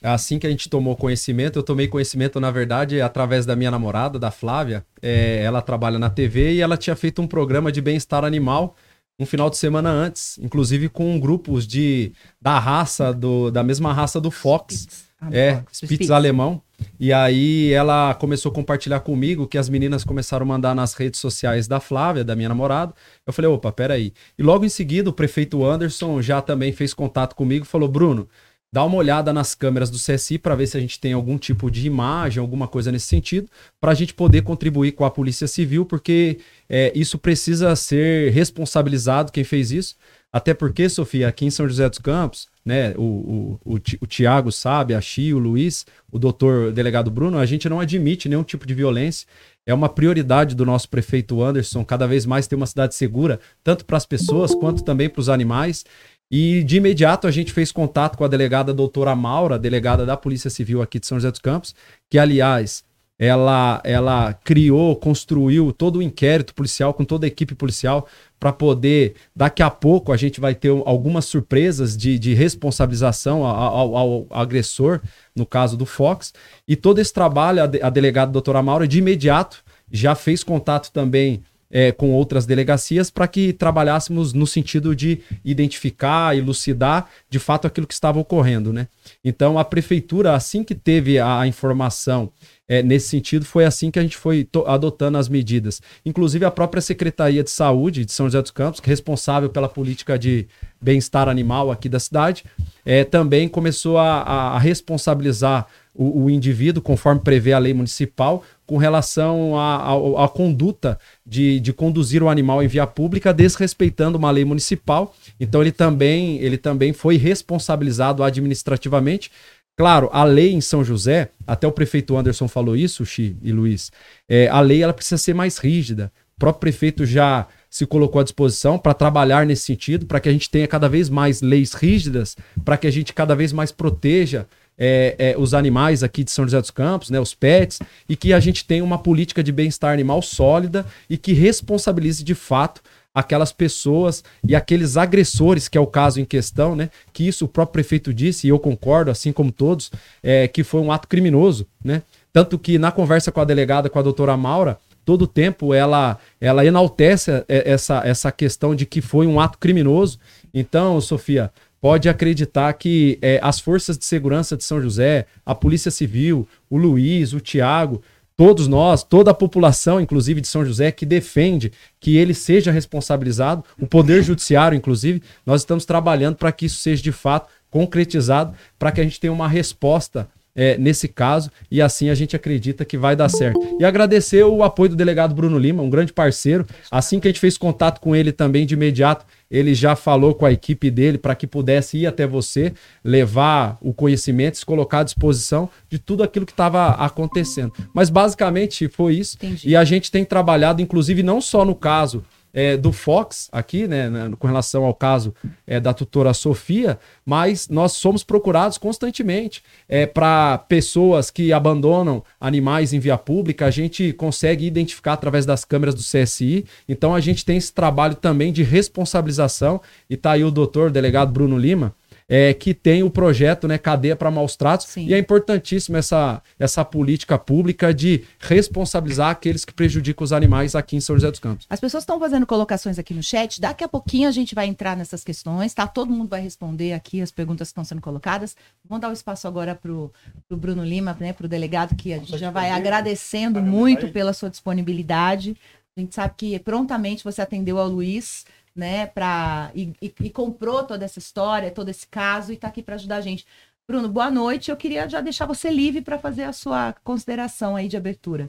Assim 0.00 0.38
que 0.38 0.46
a 0.46 0.50
gente 0.50 0.68
tomou 0.68 0.94
conhecimento, 0.94 1.58
eu 1.58 1.64
tomei 1.64 1.88
conhecimento, 1.88 2.38
na 2.38 2.52
verdade, 2.52 3.00
através 3.00 3.44
da 3.44 3.56
minha 3.56 3.72
namorada, 3.72 4.20
da 4.20 4.30
Flávia. 4.30 4.86
É, 5.02 5.42
ela 5.42 5.60
trabalha 5.60 5.98
na 5.98 6.08
TV 6.08 6.52
e 6.52 6.60
ela 6.60 6.76
tinha 6.76 6.94
feito 6.94 7.20
um 7.20 7.26
programa 7.26 7.72
de 7.72 7.80
bem-estar 7.80 8.24
animal 8.24 8.76
um 9.20 9.26
final 9.26 9.50
de 9.50 9.56
semana 9.56 9.90
antes, 9.90 10.38
inclusive 10.38 10.88
com 10.88 11.18
grupos 11.18 11.66
de 11.66 12.12
da 12.40 12.56
raça, 12.56 13.12
do, 13.12 13.50
da 13.50 13.64
mesma 13.64 13.92
raça 13.92 14.20
do 14.20 14.30
Fox. 14.30 15.07
Ah, 15.20 15.28
é, 15.32 15.64
Spitz, 15.72 15.92
Spitz 15.92 16.10
alemão. 16.10 16.62
E 16.98 17.12
aí 17.12 17.72
ela 17.72 18.14
começou 18.14 18.52
a 18.52 18.54
compartilhar 18.54 19.00
comigo 19.00 19.48
que 19.48 19.58
as 19.58 19.68
meninas 19.68 20.04
começaram 20.04 20.44
a 20.44 20.48
mandar 20.48 20.74
nas 20.74 20.94
redes 20.94 21.18
sociais 21.18 21.66
da 21.66 21.80
Flávia, 21.80 22.24
da 22.24 22.36
minha 22.36 22.48
namorada. 22.48 22.94
Eu 23.26 23.32
falei, 23.32 23.50
opa, 23.50 23.72
peraí. 23.72 24.12
E 24.38 24.42
logo 24.42 24.64
em 24.64 24.68
seguida 24.68 25.10
o 25.10 25.12
prefeito 25.12 25.64
Anderson 25.64 26.22
já 26.22 26.40
também 26.40 26.72
fez 26.72 26.94
contato 26.94 27.34
comigo 27.34 27.64
e 27.64 27.68
falou, 27.68 27.88
Bruno, 27.88 28.28
dá 28.72 28.84
uma 28.84 28.96
olhada 28.96 29.32
nas 29.32 29.54
câmeras 29.54 29.90
do 29.90 29.98
CSI 29.98 30.38
para 30.38 30.54
ver 30.54 30.66
se 30.66 30.76
a 30.76 30.80
gente 30.80 31.00
tem 31.00 31.12
algum 31.12 31.38
tipo 31.38 31.70
de 31.70 31.86
imagem, 31.86 32.40
alguma 32.40 32.68
coisa 32.68 32.92
nesse 32.92 33.06
sentido, 33.06 33.48
para 33.80 33.92
a 33.92 33.94
gente 33.94 34.12
poder 34.12 34.42
contribuir 34.42 34.92
com 34.92 35.04
a 35.04 35.10
Polícia 35.10 35.46
Civil, 35.46 35.86
porque 35.86 36.38
é, 36.68 36.92
isso 36.94 37.18
precisa 37.18 37.74
ser 37.74 38.30
responsabilizado 38.32 39.32
quem 39.32 39.44
fez 39.44 39.70
isso. 39.72 39.96
Até 40.30 40.52
porque, 40.52 40.90
Sofia, 40.90 41.26
aqui 41.26 41.46
em 41.46 41.50
São 41.50 41.66
José 41.66 41.88
dos 41.88 41.98
Campos, 41.98 42.48
né, 42.62 42.94
o, 42.98 43.02
o, 43.02 43.60
o, 43.64 43.74
o 43.74 44.06
Tiago 44.06 44.52
sabe, 44.52 44.94
a 44.94 45.00
Chi, 45.00 45.32
o 45.32 45.38
Luiz, 45.38 45.86
o 46.12 46.18
doutor 46.18 46.70
delegado 46.70 47.10
Bruno, 47.10 47.38
a 47.38 47.46
gente 47.46 47.66
não 47.66 47.80
admite 47.80 48.28
nenhum 48.28 48.42
tipo 48.42 48.66
de 48.66 48.74
violência. 48.74 49.26
É 49.66 49.72
uma 49.72 49.88
prioridade 49.88 50.54
do 50.54 50.66
nosso 50.66 50.88
prefeito 50.88 51.42
Anderson 51.42 51.82
cada 51.82 52.06
vez 52.06 52.26
mais 52.26 52.46
ter 52.46 52.56
uma 52.56 52.66
cidade 52.66 52.94
segura, 52.94 53.40
tanto 53.64 53.86
para 53.86 53.96
as 53.96 54.04
pessoas 54.04 54.54
quanto 54.54 54.84
também 54.84 55.08
para 55.08 55.20
os 55.20 55.30
animais. 55.30 55.84
E 56.30 56.62
de 56.62 56.76
imediato 56.76 57.26
a 57.26 57.30
gente 57.30 57.52
fez 57.52 57.72
contato 57.72 58.16
com 58.18 58.24
a 58.24 58.28
delegada 58.28 58.74
doutora 58.74 59.16
Maura, 59.16 59.58
delegada 59.58 60.04
da 60.04 60.16
Polícia 60.16 60.50
Civil 60.50 60.82
aqui 60.82 61.00
de 61.00 61.06
São 61.06 61.18
José 61.18 61.30
dos 61.30 61.40
Campos, 61.40 61.74
que 62.10 62.18
aliás 62.18 62.84
ela, 63.18 63.80
ela 63.82 64.32
criou, 64.32 64.94
construiu 64.94 65.72
todo 65.72 65.96
o 65.96 66.02
inquérito 66.02 66.54
policial 66.54 66.94
com 66.94 67.04
toda 67.04 67.26
a 67.26 67.28
equipe 67.28 67.54
policial 67.54 68.06
para 68.38 68.52
poder, 68.52 69.16
daqui 69.34 69.60
a 69.60 69.68
pouco, 69.68 70.12
a 70.12 70.16
gente 70.16 70.40
vai 70.40 70.54
ter 70.54 70.68
algumas 70.68 71.24
surpresas 71.24 71.96
de, 71.96 72.16
de 72.16 72.32
responsabilização 72.34 73.44
ao, 73.44 73.56
ao, 73.56 73.96
ao, 73.96 74.26
agressor, 74.30 75.00
no 75.34 75.44
caso 75.44 75.76
do 75.76 75.84
Fox. 75.84 76.32
E 76.68 76.76
todo 76.76 77.00
esse 77.00 77.12
trabalho, 77.12 77.64
a, 77.64 77.66
de, 77.66 77.82
a 77.82 77.90
delegada 77.90 78.30
doutora 78.30 78.62
Maura, 78.62 78.86
de 78.86 78.98
imediato, 78.98 79.64
já 79.90 80.14
fez 80.14 80.44
contato 80.44 80.92
também 80.92 81.42
é, 81.70 81.92
com 81.92 82.12
outras 82.12 82.46
delegacias 82.46 83.10
para 83.10 83.28
que 83.28 83.52
trabalhássemos 83.52 84.32
no 84.32 84.46
sentido 84.46 84.96
de 84.96 85.20
identificar, 85.44 86.36
elucidar 86.36 87.08
de 87.28 87.38
fato 87.38 87.66
aquilo 87.66 87.86
que 87.86 87.94
estava 87.94 88.18
ocorrendo, 88.18 88.72
né? 88.72 88.88
Então 89.24 89.58
a 89.58 89.64
prefeitura, 89.64 90.34
assim 90.34 90.64
que 90.64 90.74
teve 90.74 91.18
a, 91.18 91.46
informação 91.46 92.30
é, 92.66 92.82
nesse 92.82 93.08
sentido, 93.08 93.44
foi 93.44 93.64
assim 93.64 93.90
que 93.90 93.98
a 93.98 94.02
gente 94.02 94.16
foi 94.16 94.48
adotando 94.66 95.18
as 95.18 95.28
medidas. 95.28 95.80
Inclusive 96.04 96.44
a 96.44 96.50
própria 96.50 96.80
Secretaria 96.80 97.42
de 97.42 97.50
Saúde 97.50 98.04
de 98.04 98.12
São 98.12 98.26
José 98.26 98.42
dos 98.42 98.50
Campos, 98.50 98.80
responsável 98.80 99.48
pela 99.48 99.68
política 99.68 100.18
de 100.18 100.46
bem-estar 100.80 101.28
animal 101.28 101.70
aqui 101.70 101.88
da 101.88 101.98
cidade, 101.98 102.44
é, 102.84 103.04
também 103.04 103.48
começou 103.48 103.98
a, 103.98 104.22
a 104.22 104.58
responsabilizar 104.58 105.66
o, 105.94 106.24
o, 106.24 106.30
indivíduo, 106.30 106.80
conforme 106.80 107.20
prevê 107.20 107.52
a 107.52 107.58
lei 107.58 107.74
municipal, 107.74 108.44
com 108.68 108.76
relação 108.76 109.58
à 109.58 110.28
conduta 110.28 110.98
de, 111.26 111.58
de 111.58 111.72
conduzir 111.72 112.22
o 112.22 112.28
animal 112.28 112.62
em 112.62 112.68
via 112.68 112.86
pública, 112.86 113.32
desrespeitando 113.32 114.18
uma 114.18 114.30
lei 114.30 114.44
municipal. 114.44 115.16
Então 115.40 115.62
ele 115.62 115.72
também, 115.72 116.36
ele 116.36 116.58
também 116.58 116.92
foi 116.92 117.16
responsabilizado 117.16 118.22
administrativamente. 118.22 119.32
Claro, 119.74 120.10
a 120.12 120.22
lei 120.22 120.52
em 120.52 120.60
São 120.60 120.84
José, 120.84 121.30
até 121.46 121.66
o 121.66 121.72
prefeito 121.72 122.14
Anderson 122.14 122.46
falou 122.46 122.76
isso, 122.76 123.06
Xi 123.06 123.34
e 123.42 123.52
Luiz, 123.52 123.90
é, 124.28 124.48
a 124.48 124.60
lei 124.60 124.82
ela 124.82 124.92
precisa 124.92 125.16
ser 125.16 125.34
mais 125.34 125.56
rígida. 125.56 126.12
O 126.36 126.38
próprio 126.38 126.60
prefeito 126.60 127.06
já 127.06 127.46
se 127.70 127.86
colocou 127.86 128.20
à 128.20 128.24
disposição 128.24 128.78
para 128.78 128.92
trabalhar 128.92 129.46
nesse 129.46 129.62
sentido, 129.62 130.04
para 130.04 130.20
que 130.20 130.28
a 130.28 130.32
gente 130.32 130.50
tenha 130.50 130.68
cada 130.68 130.90
vez 130.90 131.08
mais 131.08 131.40
leis 131.40 131.72
rígidas, 131.72 132.36
para 132.62 132.76
que 132.76 132.86
a 132.86 132.90
gente 132.90 133.14
cada 133.14 133.34
vez 133.34 133.50
mais 133.50 133.72
proteja 133.72 134.46
é, 134.78 135.16
é, 135.18 135.34
os 135.36 135.54
animais 135.54 136.02
aqui 136.02 136.22
de 136.22 136.30
São 136.30 136.44
José 136.44 136.60
dos 136.60 136.70
Campos, 136.70 137.10
né, 137.10 137.18
os 137.18 137.34
pets, 137.34 137.80
e 138.08 138.14
que 138.14 138.32
a 138.32 138.40
gente 138.40 138.64
tenha 138.64 138.84
uma 138.84 138.98
política 138.98 139.42
de 139.42 139.50
bem-estar 139.50 139.92
animal 139.92 140.22
sólida 140.22 140.86
e 141.10 141.16
que 141.16 141.32
responsabilize 141.32 142.22
de 142.22 142.34
fato 142.34 142.80
aquelas 143.14 143.52
pessoas 143.52 144.22
e 144.46 144.54
aqueles 144.54 144.96
agressores, 144.96 145.66
que 145.66 145.76
é 145.76 145.80
o 145.80 145.86
caso 145.86 146.20
em 146.20 146.24
questão, 146.24 146.76
né? 146.76 146.88
Que 147.12 147.26
isso 147.26 147.46
o 147.46 147.48
próprio 147.48 147.72
prefeito 147.72 148.14
disse, 148.14 148.46
e 148.46 148.50
eu 148.50 148.60
concordo, 148.60 149.10
assim 149.10 149.32
como 149.32 149.50
todos, 149.50 149.90
é, 150.22 150.46
que 150.46 150.62
foi 150.62 150.80
um 150.80 150.92
ato 150.92 151.08
criminoso, 151.08 151.66
né? 151.82 152.02
Tanto 152.32 152.56
que 152.58 152.78
na 152.78 152.92
conversa 152.92 153.32
com 153.32 153.40
a 153.40 153.44
delegada, 153.44 153.90
com 153.90 153.98
a 153.98 154.02
doutora 154.02 154.36
Maura, 154.36 154.78
todo 155.04 155.26
tempo 155.26 155.72
ela, 155.72 156.18
ela 156.40 156.64
enaltece 156.64 157.44
essa, 157.48 158.02
essa 158.04 158.30
questão 158.30 158.74
de 158.74 158.86
que 158.86 159.00
foi 159.00 159.26
um 159.26 159.40
ato 159.40 159.58
criminoso. 159.58 160.18
Então, 160.52 161.00
Sofia, 161.00 161.50
pode 161.80 162.08
acreditar 162.08 162.72
que 162.72 163.18
é, 163.22 163.38
as 163.42 163.60
forças 163.60 163.96
de 163.96 164.04
segurança 164.04 164.56
de 164.56 164.64
São 164.64 164.80
José, 164.80 165.26
a 165.44 165.54
Polícia 165.54 165.90
Civil, 165.90 166.46
o 166.68 166.76
Luiz, 166.76 167.32
o 167.32 167.40
Tiago, 167.40 168.02
todos 168.36 168.68
nós, 168.68 169.02
toda 169.02 169.32
a 169.32 169.34
população, 169.34 170.00
inclusive 170.00 170.40
de 170.40 170.46
São 170.46 170.64
José, 170.64 170.92
que 170.92 171.04
defende 171.04 171.72
que 171.98 172.16
ele 172.16 172.32
seja 172.32 172.70
responsabilizado, 172.70 173.64
o 173.80 173.86
Poder 173.86 174.22
Judiciário, 174.22 174.76
inclusive, 174.76 175.22
nós 175.44 175.62
estamos 175.62 175.84
trabalhando 175.84 176.36
para 176.36 176.52
que 176.52 176.66
isso 176.66 176.78
seja 176.78 177.02
de 177.02 177.10
fato 177.10 177.48
concretizado, 177.70 178.54
para 178.78 178.92
que 178.92 179.00
a 179.00 179.04
gente 179.04 179.20
tenha 179.20 179.32
uma 179.32 179.48
resposta 179.48 180.28
é, 180.58 180.76
nesse 180.76 181.06
caso, 181.06 181.52
e 181.70 181.80
assim 181.80 182.10
a 182.10 182.14
gente 182.16 182.34
acredita 182.34 182.84
que 182.84 182.98
vai 182.98 183.14
dar 183.14 183.28
certo. 183.28 183.76
E 183.78 183.84
agradecer 183.84 184.42
o 184.42 184.64
apoio 184.64 184.90
do 184.90 184.96
delegado 184.96 185.32
Bruno 185.32 185.56
Lima, 185.56 185.84
um 185.84 185.88
grande 185.88 186.12
parceiro. 186.12 186.66
Assim 186.90 187.20
que 187.20 187.28
a 187.28 187.30
gente 187.30 187.38
fez 187.38 187.56
contato 187.56 188.00
com 188.00 188.16
ele 188.16 188.32
também 188.32 188.66
de 188.66 188.74
imediato, 188.74 189.24
ele 189.48 189.72
já 189.72 189.94
falou 189.94 190.34
com 190.34 190.44
a 190.44 190.50
equipe 190.50 190.90
dele 190.90 191.16
para 191.16 191.36
que 191.36 191.46
pudesse 191.46 191.98
ir 191.98 192.08
até 192.08 192.26
você, 192.26 192.72
levar 193.04 193.78
o 193.80 193.94
conhecimento, 193.94 194.58
se 194.58 194.66
colocar 194.66 194.98
à 194.98 195.02
disposição 195.04 195.70
de 195.88 195.96
tudo 195.96 196.24
aquilo 196.24 196.44
que 196.44 196.52
estava 196.52 196.88
acontecendo. 196.88 197.72
Mas 197.94 198.10
basicamente 198.10 198.88
foi 198.88 199.14
isso. 199.14 199.36
Entendi. 199.36 199.68
E 199.68 199.76
a 199.76 199.84
gente 199.84 200.10
tem 200.10 200.24
trabalhado, 200.24 200.82
inclusive, 200.82 201.22
não 201.22 201.40
só 201.40 201.64
no 201.64 201.76
caso 201.76 202.24
é, 202.52 202.76
do 202.76 202.92
Fox 202.92 203.48
aqui, 203.52 203.86
né, 203.86 204.08
né, 204.08 204.30
com 204.38 204.46
relação 204.46 204.84
ao 204.84 204.94
caso 204.94 205.34
é, 205.66 205.78
da 205.78 205.92
tutora 205.92 206.32
Sofia, 206.34 206.98
mas 207.24 207.68
nós 207.68 207.92
somos 207.92 208.24
procurados 208.24 208.78
constantemente 208.78 209.62
é, 209.88 210.06
para 210.06 210.58
pessoas 210.58 211.30
que 211.30 211.52
abandonam 211.52 212.22
animais 212.40 212.92
em 212.92 212.98
via 212.98 213.18
pública, 213.18 213.66
a 213.66 213.70
gente 213.70 214.12
consegue 214.12 214.66
identificar 214.66 215.14
através 215.14 215.44
das 215.44 215.64
câmeras 215.64 215.94
do 215.94 216.02
CSI, 216.02 216.64
então 216.88 217.14
a 217.14 217.20
gente 217.20 217.44
tem 217.44 217.56
esse 217.56 217.72
trabalho 217.72 218.14
também 218.14 218.52
de 218.52 218.62
responsabilização, 218.62 219.80
e 220.08 220.16
tá 220.16 220.32
aí 220.32 220.44
o 220.44 220.50
doutor, 220.50 220.90
delegado 220.90 221.32
Bruno 221.32 221.58
Lima, 221.58 221.94
é, 222.28 222.52
que 222.52 222.74
tem 222.74 223.02
o 223.02 223.10
projeto 223.10 223.66
né, 223.66 223.78
Cadeia 223.78 224.14
para 224.14 224.30
Maus 224.30 224.54
Tratos. 224.54 224.86
Sim. 224.86 225.06
E 225.06 225.14
é 225.14 225.18
importantíssimo 225.18 225.96
essa, 225.96 226.42
essa 226.58 226.84
política 226.84 227.38
pública 227.38 227.94
de 227.94 228.24
responsabilizar 228.38 229.30
aqueles 229.30 229.64
que 229.64 229.72
prejudicam 229.72 230.24
os 230.24 230.32
animais 230.32 230.74
aqui 230.74 230.96
em 230.96 231.00
São 231.00 231.16
José 231.16 231.30
dos 231.30 231.40
Campos. 231.40 231.66
As 231.70 231.80
pessoas 231.80 232.02
estão 232.02 232.20
fazendo 232.20 232.46
colocações 232.46 232.98
aqui 232.98 233.14
no 233.14 233.22
chat. 233.22 233.60
Daqui 233.60 233.82
a 233.82 233.88
pouquinho 233.88 234.28
a 234.28 234.32
gente 234.32 234.54
vai 234.54 234.66
entrar 234.66 234.96
nessas 234.96 235.24
questões, 235.24 235.72
tá? 235.72 235.86
Todo 235.86 236.12
mundo 236.12 236.28
vai 236.28 236.42
responder 236.42 236.92
aqui 236.92 237.22
as 237.22 237.30
perguntas 237.30 237.68
que 237.68 237.72
estão 237.72 237.84
sendo 237.84 238.02
colocadas. 238.02 238.54
Vamos 238.86 239.00
dar 239.00 239.08
o 239.08 239.10
um 239.10 239.14
espaço 239.14 239.48
agora 239.48 239.74
para 239.74 239.90
o 239.90 240.12
Bruno 240.50 240.84
Lima, 240.84 241.16
né, 241.18 241.32
para 241.32 241.46
o 241.46 241.48
delegado, 241.48 241.96
que 241.96 242.12
a 242.12 242.18
gente 242.18 242.36
já 242.36 242.50
vai 242.50 242.70
agradecendo 242.70 243.62
muito 243.62 244.08
pela 244.08 244.32
sua 244.32 244.50
disponibilidade. 244.50 245.56
A 245.96 246.00
gente 246.00 246.14
sabe 246.14 246.34
que 246.36 246.58
prontamente 246.60 247.24
você 247.24 247.42
atendeu 247.42 247.78
ao 247.78 247.88
Luiz 247.88 248.44
né, 248.78 249.06
para 249.08 249.72
e, 249.74 249.92
e, 250.00 250.14
e, 250.20 250.30
comprou 250.30 250.84
toda 250.84 251.04
essa 251.04 251.18
história, 251.18 251.68
todo 251.68 251.88
esse 251.88 252.06
caso 252.06 252.52
e 252.52 252.54
está 252.54 252.68
aqui 252.68 252.80
para 252.80 252.94
ajudar 252.94 253.16
a 253.16 253.20
gente. 253.20 253.44
Bruno, 253.88 254.08
boa 254.08 254.30
noite. 254.30 254.70
Eu 254.70 254.76
queria 254.76 255.08
já 255.08 255.20
deixar 255.20 255.46
você 255.46 255.68
livre 255.68 256.00
para 256.00 256.16
fazer 256.16 256.44
a 256.44 256.52
sua 256.52 256.92
consideração 257.02 257.74
aí 257.74 257.88
de 257.88 257.96
abertura. 257.96 258.48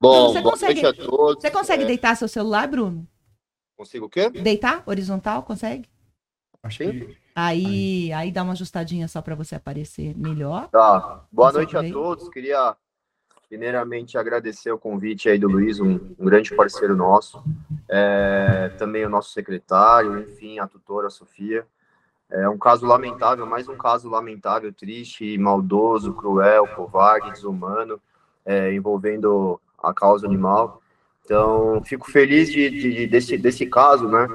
Bom, 0.00 0.32
você 0.32 0.40
consegue, 0.40 0.80
noite 0.80 1.02
a 1.02 1.04
todos. 1.04 1.42
Você 1.42 1.50
consegue 1.50 1.82
é... 1.82 1.86
deitar 1.86 2.16
seu 2.16 2.26
celular, 2.26 2.66
Bruno? 2.66 3.06
Consigo 3.76 4.06
o 4.06 4.08
quê? 4.08 4.30
Deitar 4.30 4.82
horizontal, 4.86 5.42
consegue? 5.42 5.86
Achei. 6.62 7.18
Aí, 7.34 8.10
aí 8.14 8.32
dá 8.32 8.42
uma 8.42 8.52
ajustadinha 8.52 9.08
só 9.08 9.20
para 9.20 9.34
você 9.34 9.56
aparecer 9.56 10.16
melhor. 10.16 10.68
Tá. 10.68 11.24
Boa 11.30 11.52
noite 11.52 11.76
a 11.76 11.90
todos. 11.90 12.30
Queria 12.30 12.76
primeiramente 13.50 14.16
agradecer 14.16 14.70
o 14.70 14.78
convite 14.78 15.28
aí 15.28 15.36
do 15.36 15.48
Luiz, 15.48 15.80
um, 15.80 15.98
um 16.16 16.24
grande 16.24 16.54
parceiro 16.54 16.94
nosso, 16.94 17.42
é, 17.88 18.70
também 18.78 19.04
o 19.04 19.08
nosso 19.08 19.32
secretário, 19.32 20.20
enfim, 20.20 20.60
a 20.60 20.68
tutora 20.68 21.10
Sofia. 21.10 21.66
É 22.30 22.48
um 22.48 22.56
caso 22.56 22.86
lamentável, 22.86 23.44
mais 23.44 23.68
um 23.68 23.76
caso 23.76 24.08
lamentável, 24.08 24.72
triste, 24.72 25.36
maldoso, 25.36 26.14
cruel, 26.14 26.64
covarde, 26.68 27.32
desumano, 27.32 28.00
é, 28.46 28.72
envolvendo 28.72 29.60
a 29.82 29.92
causa 29.92 30.28
animal. 30.28 30.80
Então, 31.24 31.82
fico 31.84 32.08
feliz 32.08 32.52
de, 32.52 32.70
de 32.70 33.06
desse, 33.08 33.36
desse 33.36 33.66
caso, 33.66 34.08
né, 34.08 34.28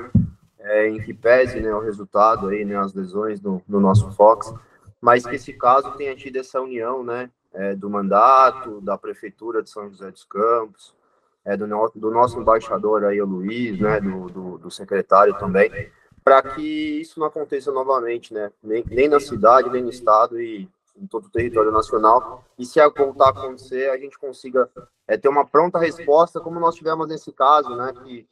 é, 0.60 0.89
em 0.89 1.01
que 1.01 1.13
pese 1.13 1.62
né, 1.62 1.73
o 1.73 1.80
resultado 1.80 2.49
aí, 2.49 2.65
né, 2.65 2.78
as 2.78 2.93
lesões 2.93 3.39
no, 3.39 3.62
no 3.65 3.80
nosso 3.80 4.12
Fox, 4.12 4.54
mas 4.99 5.25
que 5.25 5.36
esse 5.36 5.54
caso 5.54 5.91
tenha 5.91 6.13
tido 6.17 6.36
essa 6.36 6.60
união, 6.60 7.01
né, 7.01 7.30
é, 7.55 7.75
do 7.75 7.89
mandato, 7.89 8.81
da 8.81 8.97
Prefeitura 8.97 9.63
de 9.63 9.69
São 9.69 9.89
José 9.89 10.11
dos 10.11 10.23
Campos, 10.23 10.95
é, 11.43 11.55
do, 11.55 11.65
do 11.95 12.11
nosso 12.11 12.39
embaixador 12.39 13.05
aí, 13.05 13.21
o 13.21 13.25
Luiz, 13.25 13.79
né, 13.79 13.99
do, 13.99 14.27
do, 14.27 14.57
do 14.57 14.71
secretário 14.71 15.37
também, 15.37 15.91
para 16.23 16.41
que 16.41 16.99
isso 16.99 17.19
não 17.19 17.27
aconteça 17.27 17.71
novamente, 17.71 18.33
né, 18.33 18.51
nem, 18.63 18.83
nem 18.87 19.07
na 19.07 19.19
cidade, 19.19 19.69
nem 19.69 19.83
no 19.83 19.89
estado 19.89 20.39
e 20.39 20.67
em 20.97 21.05
todo 21.07 21.25
o 21.25 21.29
território 21.29 21.71
nacional, 21.71 22.43
e 22.57 22.65
se 22.65 22.79
voltar 22.89 23.27
a 23.27 23.29
acontecer, 23.29 23.89
a 23.89 23.97
gente 23.97 24.17
consiga 24.17 24.69
é, 25.07 25.17
ter 25.17 25.27
uma 25.27 25.45
pronta 25.45 25.77
resposta, 25.77 26.39
como 26.39 26.59
nós 26.59 26.75
tivemos 26.75 27.07
nesse 27.07 27.31
caso, 27.31 27.75
né, 27.75 27.93
que, 28.03 28.27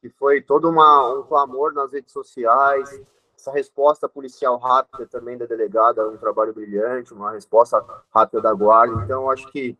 que 0.00 0.10
foi 0.10 0.40
todo 0.42 0.68
uma, 0.68 1.18
um 1.18 1.22
clamor 1.22 1.72
nas 1.72 1.90
redes 1.90 2.12
sociais, 2.12 3.00
essa 3.42 3.50
resposta 3.50 4.08
policial 4.08 4.56
rápida 4.56 5.04
também 5.06 5.36
da 5.36 5.44
delegada 5.44 6.00
é 6.00 6.06
um 6.06 6.16
trabalho 6.16 6.54
brilhante, 6.54 7.12
uma 7.12 7.32
resposta 7.32 7.84
rápida 8.14 8.40
da 8.40 8.54
guarda. 8.54 9.02
Então, 9.02 9.28
acho 9.28 9.50
que, 9.50 9.76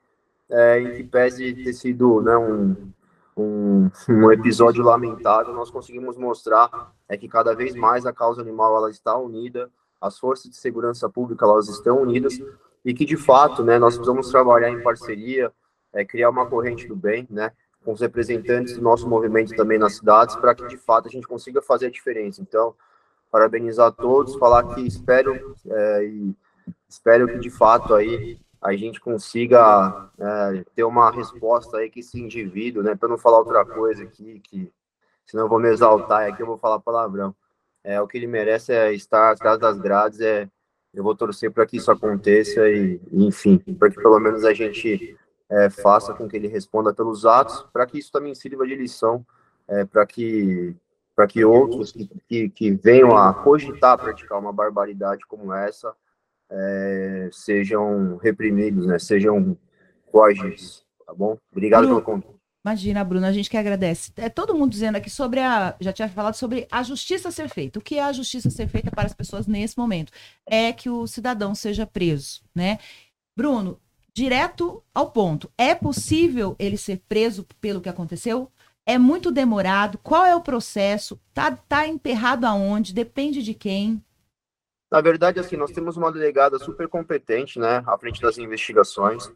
é, 0.50 0.80
em 0.80 0.96
que 0.96 1.04
pese 1.04 1.54
ter 1.62 1.72
sido 1.72 2.20
né, 2.20 2.36
um, 2.36 2.92
um, 3.36 3.88
um, 4.08 4.32
episódio 4.32 4.82
lamentável, 4.82 5.54
nós 5.54 5.70
conseguimos 5.70 6.16
mostrar 6.16 6.92
é 7.08 7.16
que 7.16 7.28
cada 7.28 7.54
vez 7.54 7.76
mais 7.76 8.04
a 8.04 8.12
causa 8.12 8.42
animal 8.42 8.76
ela 8.76 8.90
está 8.90 9.16
unida, 9.16 9.70
as 10.00 10.18
forças 10.18 10.50
de 10.50 10.56
segurança 10.56 11.08
pública 11.08 11.46
elas 11.46 11.68
estão 11.68 12.02
unidas 12.02 12.40
e 12.84 12.92
que, 12.92 13.04
de 13.04 13.16
fato, 13.16 13.62
né, 13.62 13.78
nós 13.78 13.94
precisamos 13.94 14.28
trabalhar 14.28 14.70
em 14.70 14.82
parceria, 14.82 15.52
é, 15.92 16.04
criar 16.04 16.30
uma 16.30 16.46
corrente 16.46 16.88
do 16.88 16.96
bem, 16.96 17.28
né, 17.30 17.52
com 17.84 17.92
os 17.92 18.00
representantes 18.00 18.76
do 18.76 18.82
nosso 18.82 19.08
movimento 19.08 19.54
também 19.54 19.78
nas 19.78 19.96
cidades, 19.96 20.34
para 20.34 20.52
que, 20.52 20.66
de 20.66 20.76
fato, 20.76 21.06
a 21.06 21.10
gente 21.10 21.28
consiga 21.28 21.62
fazer 21.62 21.86
a 21.86 21.90
diferença. 21.90 22.42
Então, 22.42 22.74
parabenizar 23.32 23.86
a 23.86 23.90
todos, 23.90 24.36
falar 24.36 24.74
que 24.74 24.82
espero 24.82 25.56
é, 25.66 26.10
espero 26.86 27.26
que 27.26 27.38
de 27.38 27.48
fato 27.48 27.94
aí 27.94 28.38
a 28.60 28.74
gente 28.74 29.00
consiga 29.00 30.10
é, 30.18 30.64
ter 30.74 30.84
uma 30.84 31.10
resposta 31.10 31.78
aí 31.78 31.90
que 31.90 32.00
esse 32.00 32.20
indivíduo, 32.20 32.82
né, 32.82 32.94
para 32.94 33.08
não 33.08 33.16
falar 33.16 33.38
outra 33.38 33.64
coisa 33.64 34.04
aqui, 34.04 34.38
que 34.40 34.70
senão 35.24 35.44
eu 35.44 35.48
vou 35.48 35.58
me 35.58 35.68
exaltar 35.68 36.28
aqui 36.28 36.42
eu 36.42 36.46
vou 36.46 36.58
falar 36.58 36.78
palavrão. 36.78 37.34
É, 37.82 38.00
o 38.00 38.06
que 38.06 38.18
ele 38.18 38.28
merece 38.28 38.72
é 38.72 38.92
estar 38.92 39.32
atrás 39.32 39.58
das 39.58 39.78
grades, 39.78 40.20
é, 40.20 40.48
eu 40.94 41.02
vou 41.02 41.16
torcer 41.16 41.50
para 41.50 41.66
que 41.66 41.78
isso 41.78 41.90
aconteça 41.90 42.68
e, 42.68 43.00
enfim, 43.10 43.58
para 43.58 43.90
que 43.90 43.96
pelo 43.96 44.20
menos 44.20 44.44
a 44.44 44.52
gente 44.52 45.16
é, 45.48 45.70
faça 45.70 46.12
com 46.12 46.28
que 46.28 46.36
ele 46.36 46.48
responda 46.48 46.92
pelos 46.92 47.24
atos, 47.24 47.66
para 47.72 47.86
que 47.86 47.98
isso 47.98 48.12
também 48.12 48.34
sirva 48.34 48.66
de 48.66 48.76
lição, 48.76 49.26
é, 49.66 49.84
para 49.84 50.06
que 50.06 50.76
para 51.14 51.26
que 51.26 51.44
outros 51.44 51.92
que, 51.92 52.08
que, 52.28 52.48
que, 52.48 52.70
venham 52.72 53.16
a 53.16 53.32
cogitar 53.34 53.98
praticar 53.98 54.38
uma 54.38 54.52
barbaridade 54.52 55.26
como 55.26 55.52
essa 55.52 55.94
é, 56.50 57.28
sejam 57.32 58.16
reprimidos, 58.16 58.86
né? 58.86 58.98
Sejam 58.98 59.56
coagidos, 60.06 60.84
tá 61.06 61.14
bom? 61.14 61.36
Obrigado 61.50 61.82
Bruno, 61.82 62.02
pelo 62.02 62.06
convite. 62.06 62.42
Imagina, 62.64 63.02
Bruno, 63.02 63.26
a 63.26 63.32
gente 63.32 63.50
que 63.50 63.56
agradece. 63.56 64.12
É 64.16 64.28
todo 64.28 64.54
mundo 64.54 64.70
dizendo 64.70 64.96
aqui 64.96 65.10
sobre 65.10 65.40
a. 65.40 65.74
Já 65.80 65.92
tinha 65.92 66.08
falado 66.08 66.34
sobre 66.34 66.68
a 66.70 66.82
justiça 66.82 67.30
ser 67.30 67.48
feita. 67.48 67.78
O 67.78 67.82
que 67.82 67.98
é 67.98 68.04
a 68.04 68.12
justiça 68.12 68.50
ser 68.50 68.68
feita 68.68 68.90
para 68.90 69.06
as 69.06 69.14
pessoas 69.14 69.46
nesse 69.48 69.76
momento? 69.76 70.12
É 70.46 70.72
que 70.72 70.88
o 70.88 71.06
cidadão 71.06 71.54
seja 71.54 71.86
preso, 71.86 72.42
né? 72.54 72.78
Bruno, 73.36 73.80
direto 74.14 74.82
ao 74.94 75.10
ponto. 75.10 75.50
É 75.58 75.74
possível 75.74 76.54
ele 76.58 76.76
ser 76.76 77.02
preso 77.08 77.44
pelo 77.60 77.80
que 77.80 77.88
aconteceu? 77.88 78.48
É 78.84 78.98
muito 78.98 79.30
demorado? 79.30 79.98
Qual 79.98 80.24
é 80.24 80.34
o 80.34 80.40
processo? 80.40 81.20
Tá, 81.32 81.56
tá 81.56 81.86
emperrado 81.86 82.46
aonde? 82.46 82.92
Depende 82.92 83.42
de 83.42 83.54
quem? 83.54 84.04
Na 84.90 85.00
verdade, 85.00 85.40
assim, 85.40 85.56
nós 85.56 85.70
temos 85.70 85.96
uma 85.96 86.12
delegada 86.12 86.58
super 86.58 86.86
competente, 86.86 87.58
né, 87.58 87.82
à 87.86 87.96
frente 87.96 88.20
das 88.20 88.36
investigações. 88.36 89.32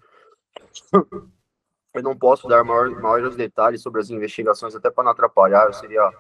Eu 1.94 2.02
não 2.02 2.14
posso 2.14 2.46
dar 2.46 2.62
maior, 2.62 2.90
maiores 2.90 3.36
detalhes 3.36 3.80
sobre 3.80 4.02
as 4.02 4.10
investigações, 4.10 4.74
até 4.74 4.90
para 4.90 5.04
não 5.04 5.12
atrapalhar. 5.12 5.64
Eu 5.64 5.72
seria, 5.72 6.12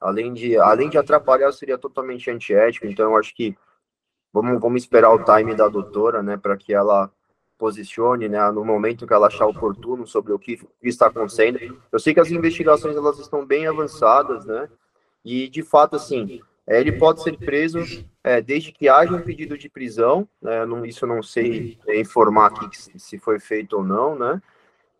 além 0.00 0.32
de, 0.32 0.58
além 0.58 0.90
de 0.90 0.98
atrapalhar, 0.98 1.46
eu 1.46 1.52
seria 1.52 1.78
totalmente 1.78 2.28
antiético. 2.28 2.86
Então, 2.86 3.10
eu 3.10 3.16
acho 3.16 3.32
que 3.36 3.56
vamos, 4.32 4.60
vamos 4.60 4.82
esperar 4.82 5.12
o 5.12 5.22
time 5.22 5.54
da 5.54 5.68
doutora, 5.68 6.20
né, 6.20 6.36
para 6.36 6.56
que 6.56 6.74
ela 6.74 7.08
posicione, 7.62 8.28
né, 8.28 8.50
no 8.50 8.64
momento 8.64 9.06
que 9.06 9.12
ela 9.12 9.28
achar 9.28 9.46
oportuno 9.46 10.04
sobre 10.04 10.32
o 10.32 10.38
que, 10.38 10.58
está 10.82 11.06
acontecendo. 11.06 11.60
Eu 11.92 12.00
sei 12.00 12.12
que 12.12 12.18
as 12.18 12.28
investigações 12.28 12.96
elas 12.96 13.20
estão 13.20 13.46
bem 13.46 13.68
avançadas, 13.68 14.44
né, 14.44 14.68
e 15.24 15.48
de 15.48 15.62
fato, 15.62 15.94
assim, 15.94 16.40
é, 16.66 16.80
ele 16.80 16.90
pode 16.90 17.22
ser 17.22 17.38
preso 17.38 17.78
é, 18.24 18.40
desde 18.40 18.72
que 18.72 18.88
haja 18.88 19.14
um 19.14 19.22
pedido 19.22 19.56
de 19.56 19.68
prisão, 19.68 20.26
né, 20.42 20.66
não, 20.66 20.84
isso 20.84 21.04
eu 21.04 21.08
não 21.08 21.22
sei 21.22 21.78
informar 21.86 22.46
aqui 22.46 22.68
se 22.98 23.16
foi 23.20 23.38
feito 23.38 23.76
ou 23.76 23.84
não, 23.84 24.18
né, 24.18 24.42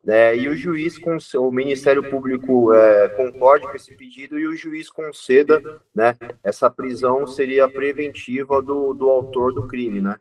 é, 0.06 0.36
e 0.36 0.48
o 0.48 0.54
juiz, 0.54 1.00
o 1.34 1.50
Ministério 1.50 2.08
Público 2.08 2.72
é, 2.72 3.08
concorde 3.08 3.66
com 3.66 3.74
esse 3.74 3.92
pedido 3.96 4.38
e 4.38 4.46
o 4.46 4.54
juiz 4.54 4.88
conceda, 4.88 5.80
né, 5.92 6.16
essa 6.44 6.70
prisão 6.70 7.26
seria 7.26 7.68
preventiva 7.68 8.62
do, 8.62 8.94
do 8.94 9.10
autor 9.10 9.52
do 9.52 9.66
crime, 9.66 10.00
né, 10.00 10.16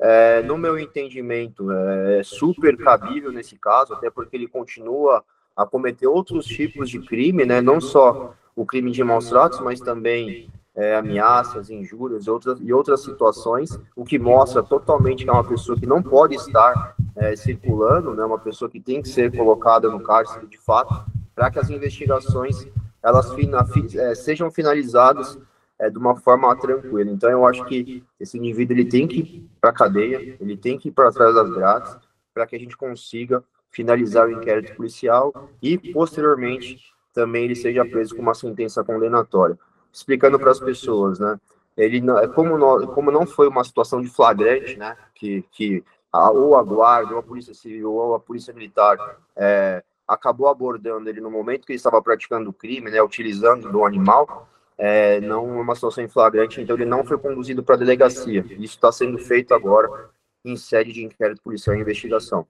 é, 0.00 0.42
no 0.42 0.56
meu 0.56 0.78
entendimento, 0.78 1.70
é 1.70 2.22
super 2.22 2.76
cabível 2.76 3.30
nesse 3.30 3.56
caso, 3.56 3.92
até 3.92 4.10
porque 4.10 4.34
ele 4.34 4.48
continua 4.48 5.22
a 5.54 5.66
cometer 5.66 6.06
outros 6.06 6.46
tipos 6.46 6.88
de 6.88 6.98
crime, 7.00 7.44
né? 7.44 7.60
Não 7.60 7.80
só 7.80 8.34
o 8.56 8.64
crime 8.64 8.90
de 8.90 9.04
maus 9.04 9.28
tratos, 9.28 9.60
mas 9.60 9.78
também 9.78 10.50
é, 10.74 10.96
ameaças, 10.96 11.68
injúrias 11.68 12.26
outras, 12.26 12.58
e 12.60 12.72
outras 12.72 13.02
situações, 13.02 13.78
o 13.94 14.04
que 14.04 14.18
mostra 14.18 14.62
totalmente 14.62 15.24
que 15.24 15.30
é 15.30 15.32
uma 15.32 15.44
pessoa 15.44 15.78
que 15.78 15.86
não 15.86 16.02
pode 16.02 16.34
estar 16.34 16.96
é, 17.16 17.36
circulando, 17.36 18.14
né? 18.14 18.24
Uma 18.24 18.38
pessoa 18.38 18.70
que 18.70 18.80
tem 18.80 19.02
que 19.02 19.08
ser 19.08 19.36
colocada 19.36 19.90
no 19.90 20.02
cárcere 20.02 20.46
de 20.46 20.58
fato, 20.58 21.04
para 21.34 21.50
que 21.50 21.58
as 21.58 21.68
investigações 21.68 22.66
elas 23.02 23.32
fina, 23.34 23.66
é, 23.96 24.14
sejam 24.14 24.50
finalizadas 24.50 25.38
é, 25.80 25.88
de 25.88 25.96
uma 25.96 26.14
forma 26.14 26.54
tranquila. 26.54 27.10
Então, 27.10 27.30
eu 27.30 27.46
acho 27.46 27.64
que 27.64 28.04
esse 28.20 28.36
indivíduo 28.36 28.76
ele 28.76 28.84
tem 28.84 29.08
que 29.08 29.20
ir 29.20 29.50
para 29.58 29.70
a 29.70 29.72
cadeia, 29.72 30.36
ele 30.38 30.56
tem 30.56 30.78
que 30.78 30.88
ir 30.88 30.92
para 30.92 31.10
trás 31.10 31.34
das 31.34 31.50
grades, 31.50 31.96
para 32.34 32.46
que 32.46 32.54
a 32.54 32.58
gente 32.58 32.76
consiga 32.76 33.42
finalizar 33.70 34.26
o 34.26 34.30
inquérito 34.30 34.76
policial 34.76 35.48
e, 35.62 35.78
posteriormente, 35.78 36.78
também 37.14 37.44
ele 37.44 37.56
seja 37.56 37.84
preso 37.84 38.14
com 38.14 38.20
uma 38.20 38.34
sentença 38.34 38.84
condenatória. 38.84 39.58
Explicando 39.90 40.38
para 40.38 40.50
as 40.50 40.60
pessoas, 40.60 41.18
né? 41.18 41.40
Ele 41.76 42.00
não, 42.00 42.18
é 42.18 42.28
como, 42.28 42.58
não, 42.58 42.86
como 42.88 43.10
não 43.10 43.26
foi 43.26 43.48
uma 43.48 43.64
situação 43.64 44.02
de 44.02 44.08
flagrante, 44.08 44.76
né? 44.76 44.96
Que, 45.14 45.42
que 45.50 45.82
a, 46.12 46.30
ou 46.30 46.56
a 46.56 46.62
guarda, 46.62 47.14
ou 47.14 47.20
a 47.20 47.22
polícia 47.22 47.54
civil, 47.54 47.92
ou 47.92 48.14
a 48.14 48.20
polícia 48.20 48.52
militar 48.52 48.98
é, 49.34 49.82
acabou 50.06 50.48
abordando 50.48 51.08
ele 51.08 51.20
no 51.20 51.30
momento 51.30 51.64
que 51.64 51.72
ele 51.72 51.78
estava 51.78 52.02
praticando 52.02 52.50
o 52.50 52.52
crime, 52.52 52.90
né? 52.90 53.02
Utilizando 53.02 53.72
do 53.72 53.84
animal 53.84 54.46
é, 54.80 55.20
não 55.20 55.58
é 55.58 55.60
uma 55.60 55.74
situação 55.74 56.02
em 56.02 56.08
flagrante, 56.08 56.58
então 56.58 56.74
ele 56.74 56.86
não 56.86 57.04
foi 57.04 57.18
conduzido 57.18 57.62
para 57.62 57.74
a 57.74 57.78
delegacia. 57.78 58.40
Isso 58.52 58.76
está 58.76 58.90
sendo 58.90 59.18
feito 59.18 59.52
agora 59.52 60.08
em 60.42 60.56
sede 60.56 60.90
de 60.90 61.04
inquérito 61.04 61.42
policial 61.42 61.76
e 61.76 61.80
investigação. 61.80 62.46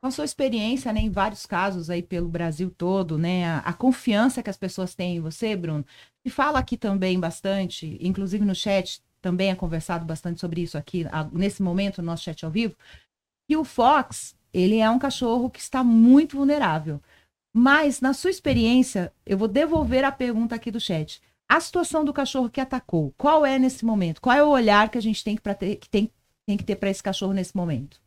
Com 0.00 0.06
a 0.06 0.10
sua 0.12 0.24
experiência, 0.24 0.92
né, 0.92 1.00
em 1.00 1.10
vários 1.10 1.44
casos 1.44 1.90
aí 1.90 2.04
pelo 2.04 2.28
Brasil 2.28 2.70
todo, 2.70 3.18
né, 3.18 3.46
a, 3.46 3.58
a, 3.58 3.72
confiança 3.72 4.44
que 4.44 4.50
as 4.50 4.56
pessoas 4.56 4.94
têm 4.94 5.16
em 5.16 5.20
você, 5.20 5.56
Bruno, 5.56 5.84
e 6.24 6.30
fala 6.30 6.60
aqui 6.60 6.76
também 6.76 7.18
bastante, 7.18 7.98
inclusive 8.00 8.44
no 8.44 8.54
chat 8.54 9.02
também 9.20 9.50
é 9.50 9.56
conversado 9.56 10.04
bastante 10.04 10.40
sobre 10.40 10.62
isso 10.62 10.78
aqui, 10.78 11.04
a, 11.10 11.24
nesse 11.32 11.60
momento, 11.60 12.00
no 12.00 12.06
nosso 12.06 12.22
chat 12.22 12.44
ao 12.44 12.50
vivo, 12.52 12.76
que 13.48 13.56
o 13.56 13.64
Fox, 13.64 14.36
ele 14.52 14.78
é 14.78 14.88
um 14.88 15.00
cachorro 15.00 15.50
que 15.50 15.58
está 15.58 15.82
muito 15.82 16.36
vulnerável. 16.36 17.02
Mas, 17.52 18.00
na 18.00 18.12
sua 18.12 18.30
experiência, 18.30 19.12
eu 19.26 19.38
vou 19.38 19.48
devolver 19.48 20.04
a 20.04 20.12
pergunta 20.12 20.54
aqui 20.54 20.70
do 20.70 20.80
chat. 20.80 21.20
A 21.48 21.60
situação 21.60 22.04
do 22.04 22.12
cachorro 22.12 22.50
que 22.50 22.60
atacou, 22.60 23.14
qual 23.16 23.44
é 23.44 23.58
nesse 23.58 23.84
momento? 23.84 24.20
Qual 24.20 24.36
é 24.36 24.42
o 24.42 24.48
olhar 24.48 24.90
que 24.90 24.98
a 24.98 25.02
gente 25.02 25.24
tem 25.24 25.34
que, 25.34 25.42
ter, 25.42 25.76
que, 25.76 25.88
tem, 25.88 26.12
tem 26.46 26.56
que 26.56 26.64
ter 26.64 26.76
para 26.76 26.90
esse 26.90 27.02
cachorro 27.02 27.32
nesse 27.32 27.56
momento? 27.56 28.00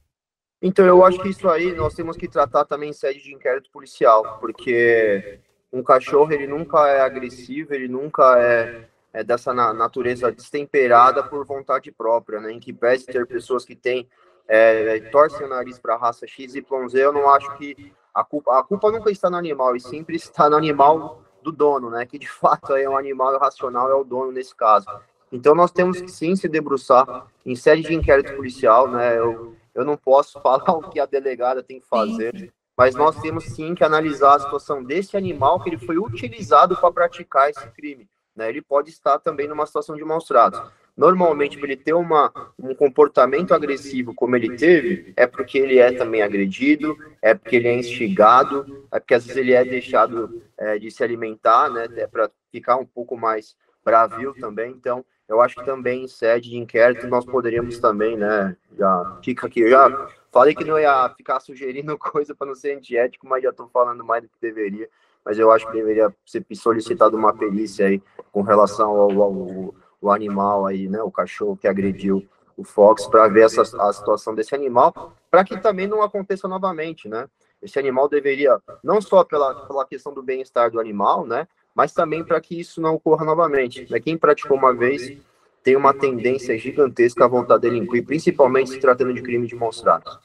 Então, 0.62 0.86
eu 0.86 1.04
acho 1.04 1.20
que 1.20 1.30
isso 1.30 1.50
aí 1.50 1.74
nós 1.74 1.96
temos 1.96 2.16
que 2.16 2.28
tratar 2.28 2.66
também 2.66 2.92
em 2.92 2.94
sede 2.94 3.24
de 3.24 3.34
inquérito 3.34 3.72
policial, 3.72 4.38
porque 4.40 5.40
um 5.74 5.82
cachorro 5.82 6.32
ele 6.32 6.46
nunca 6.46 6.88
é 6.88 7.02
agressivo, 7.02 7.74
ele 7.74 7.88
nunca 7.88 8.40
é, 8.40 8.88
é 9.12 9.24
dessa 9.24 9.54
natureza 9.54 10.32
destemperada 10.32 11.24
por 11.24 11.44
vontade 11.46 11.92
própria, 11.92 12.40
né? 12.40 12.52
Em 12.52 12.60
que 12.60 12.72
pese 12.72 13.08
ter 13.08 13.26
pessoas 13.26 13.66
que 13.66 13.76
têm 13.76 14.08
é, 14.54 15.00
torcem 15.12 15.46
o 15.46 15.50
nariz 15.50 15.80
para 15.80 15.96
a 15.96 15.98
raça 15.98 16.28
XYZ, 16.28 16.66
eu 16.94 17.14
não 17.14 17.30
acho 17.30 17.56
que 17.56 17.94
a 18.14 18.22
culpa, 18.22 18.60
a 18.60 18.62
culpa 18.62 18.92
nunca 18.92 19.10
está 19.10 19.30
no 19.30 19.38
animal, 19.38 19.78
e 19.78 19.80
sempre 19.80 20.18
está 20.18 20.50
no 20.50 20.58
animal 20.58 21.24
do 21.42 21.54
dono, 21.54 21.90
né? 21.90 22.06
Que 22.06 22.20
de 22.20 22.28
fato 22.30 22.76
é 22.76 22.88
um 22.90 22.98
animal 22.98 23.34
irracional, 23.34 23.90
é 23.90 23.96
o 23.96 24.04
dono 24.04 24.30
nesse 24.34 24.54
caso. 24.54 24.86
Então 25.32 25.56
nós 25.56 25.72
temos 25.72 26.02
que 26.02 26.12
sim 26.12 26.36
se 26.36 26.50
debruçar 26.50 27.28
em 27.46 27.56
sede 27.56 27.84
de 27.84 27.96
inquérito 27.96 28.36
policial, 28.36 28.90
né? 28.90 29.18
Eu, 29.18 29.56
eu 29.74 29.86
não 29.86 29.96
posso 29.96 30.38
falar 30.44 30.74
o 30.74 30.90
que 30.90 31.00
a 31.00 31.06
delegada 31.06 31.64
tem 31.64 31.80
que 31.80 31.88
fazer, 31.88 32.52
mas 32.78 32.94
nós 32.94 33.22
temos 33.22 33.46
sim 33.46 33.74
que 33.74 33.86
analisar 33.86 34.36
a 34.36 34.40
situação 34.40 34.84
desse 34.84 35.16
animal 35.16 35.62
que 35.62 35.70
ele 35.70 35.78
foi 35.78 35.98
utilizado 35.98 36.76
para 36.76 36.92
praticar 36.92 37.50
esse 37.50 37.66
crime. 37.70 38.06
Né? 38.36 38.50
Ele 38.50 38.62
pode 38.62 38.90
estar 38.90 39.18
também 39.20 39.48
numa 39.48 39.66
situação 39.66 39.96
de 39.96 40.04
maus 40.04 40.26
tratos. 40.26 40.62
Normalmente, 40.96 41.58
para 41.58 41.68
ele 41.68 41.78
ter 41.78 41.94
uma, 41.94 42.32
um 42.60 42.76
comportamento 42.76 43.54
agressivo 43.54 44.14
como 44.14 44.36
ele 44.36 44.56
teve, 44.56 45.14
é 45.16 45.26
porque 45.26 45.58
ele 45.58 45.80
é 45.80 45.92
também 45.92 46.22
agredido, 46.22 46.98
é 47.22 47.34
porque 47.34 47.56
ele 47.56 47.70
é 47.70 47.76
instigado, 47.76 48.86
é 48.92 49.00
porque 49.00 49.14
às 49.14 49.26
vezes 49.26 49.40
ele 49.40 49.54
é 49.54 49.64
deixado 49.64 50.42
é, 50.58 50.78
de 50.78 50.92
se 50.92 51.04
alimentar, 51.04 51.70
né, 51.70 51.88
para 52.08 52.30
ficar 52.52 52.76
um 52.76 52.86
pouco 52.86 53.18
mais 53.18 53.56
bravio 53.84 54.34
também. 54.40 54.72
Então, 54.72 55.04
eu 55.28 55.42
acho 55.42 55.56
que 55.56 55.66
também 55.66 56.04
em 56.04 56.08
sede 56.08 56.50
de 56.50 56.58
inquérito 56.58 57.08
nós 57.08 57.26
poderíamos 57.26 57.80
também, 57.80 58.18
né, 58.18 58.56
já 58.78 59.20
fica 59.24 59.48
aqui, 59.48 59.68
já 59.70 60.10
falei 60.30 60.54
que 60.54 60.66
não 60.66 60.78
ia 60.78 61.10
ficar 61.16 61.40
sugerindo 61.40 61.98
coisa 62.00 62.36
para 62.36 62.48
não 62.48 62.56
ser 62.56 62.76
antiético, 62.76 63.26
mas 63.26 63.42
já 63.42 63.50
estou 63.50 63.70
falando 63.70 64.04
mais 64.04 64.24
do 64.24 64.30
que 64.30 64.36
deveria. 64.42 64.90
Mas 65.24 65.40
eu 65.40 65.52
acho 65.52 65.68
que 65.68 65.74
deveria 65.74 66.14
ser 66.26 66.44
solicitado 66.54 67.16
uma 67.16 67.34
perícia 67.34 67.88
aí 67.88 68.02
com 68.32 68.42
relação 68.42 68.90
ao, 68.90 69.22
ao 69.22 69.76
o 70.02 70.12
animal 70.12 70.66
aí, 70.66 70.90
né, 70.90 71.02
o 71.02 71.12
cachorro 71.12 71.56
que 71.56 71.68
agrediu 71.68 72.28
o 72.58 72.64
Fox, 72.64 73.06
para 73.06 73.28
ver 73.28 73.46
essa, 73.46 73.62
a 73.62 73.94
situação 73.94 74.36
desse 74.36 74.54
animal, 74.54 75.16
para 75.30 75.44
que 75.44 75.58
também 75.58 75.88
não 75.88 76.02
aconteça 76.02 76.48
novamente, 76.48 77.08
né? 77.08 77.28
Esse 77.62 77.80
animal 77.80 78.10
deveria, 78.10 78.60
não 78.84 79.00
só 79.02 79.24
pela, 79.24 79.54
pela 79.68 79.86
questão 79.86 80.14
do 80.14 80.22
bem-estar 80.22 80.70
do 80.72 80.80
animal, 80.80 81.26
né, 81.26 81.48
mas 81.76 81.94
também 81.94 82.24
para 82.24 82.42
que 82.42 82.60
isso 82.60 82.82
não 82.82 82.96
ocorra 82.96 83.24
novamente. 83.24 83.88
Né? 83.90 84.00
Quem 84.00 84.18
praticou 84.18 84.58
uma 84.58 84.74
vez 84.74 85.18
tem 85.64 85.76
uma 85.76 85.94
tendência 85.94 86.58
gigantesca 86.58 87.24
a 87.24 87.28
voltar 87.28 87.56
a 87.56 87.60
delinquir, 87.60 88.04
principalmente 88.04 88.72
se 88.72 88.80
tratando 88.80 89.14
de 89.14 89.22
crime 89.22 89.48
de 89.48 89.56
maus 89.56 89.80
tratos. 89.80 90.20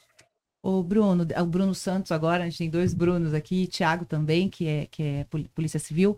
O 0.62 0.82
Bruno, 0.82 1.24
o 1.24 1.46
Bruno 1.46 1.74
Santos 1.74 2.10
agora, 2.10 2.42
a 2.42 2.46
gente 2.46 2.58
tem 2.58 2.70
dois 2.70 2.92
Brunos 2.92 3.32
aqui, 3.32 3.68
Thiago 3.68 4.04
também, 4.04 4.48
que 4.48 4.66
é, 4.66 4.86
que 4.86 5.02
é 5.02 5.26
Polícia 5.54 5.78
Civil 5.78 6.16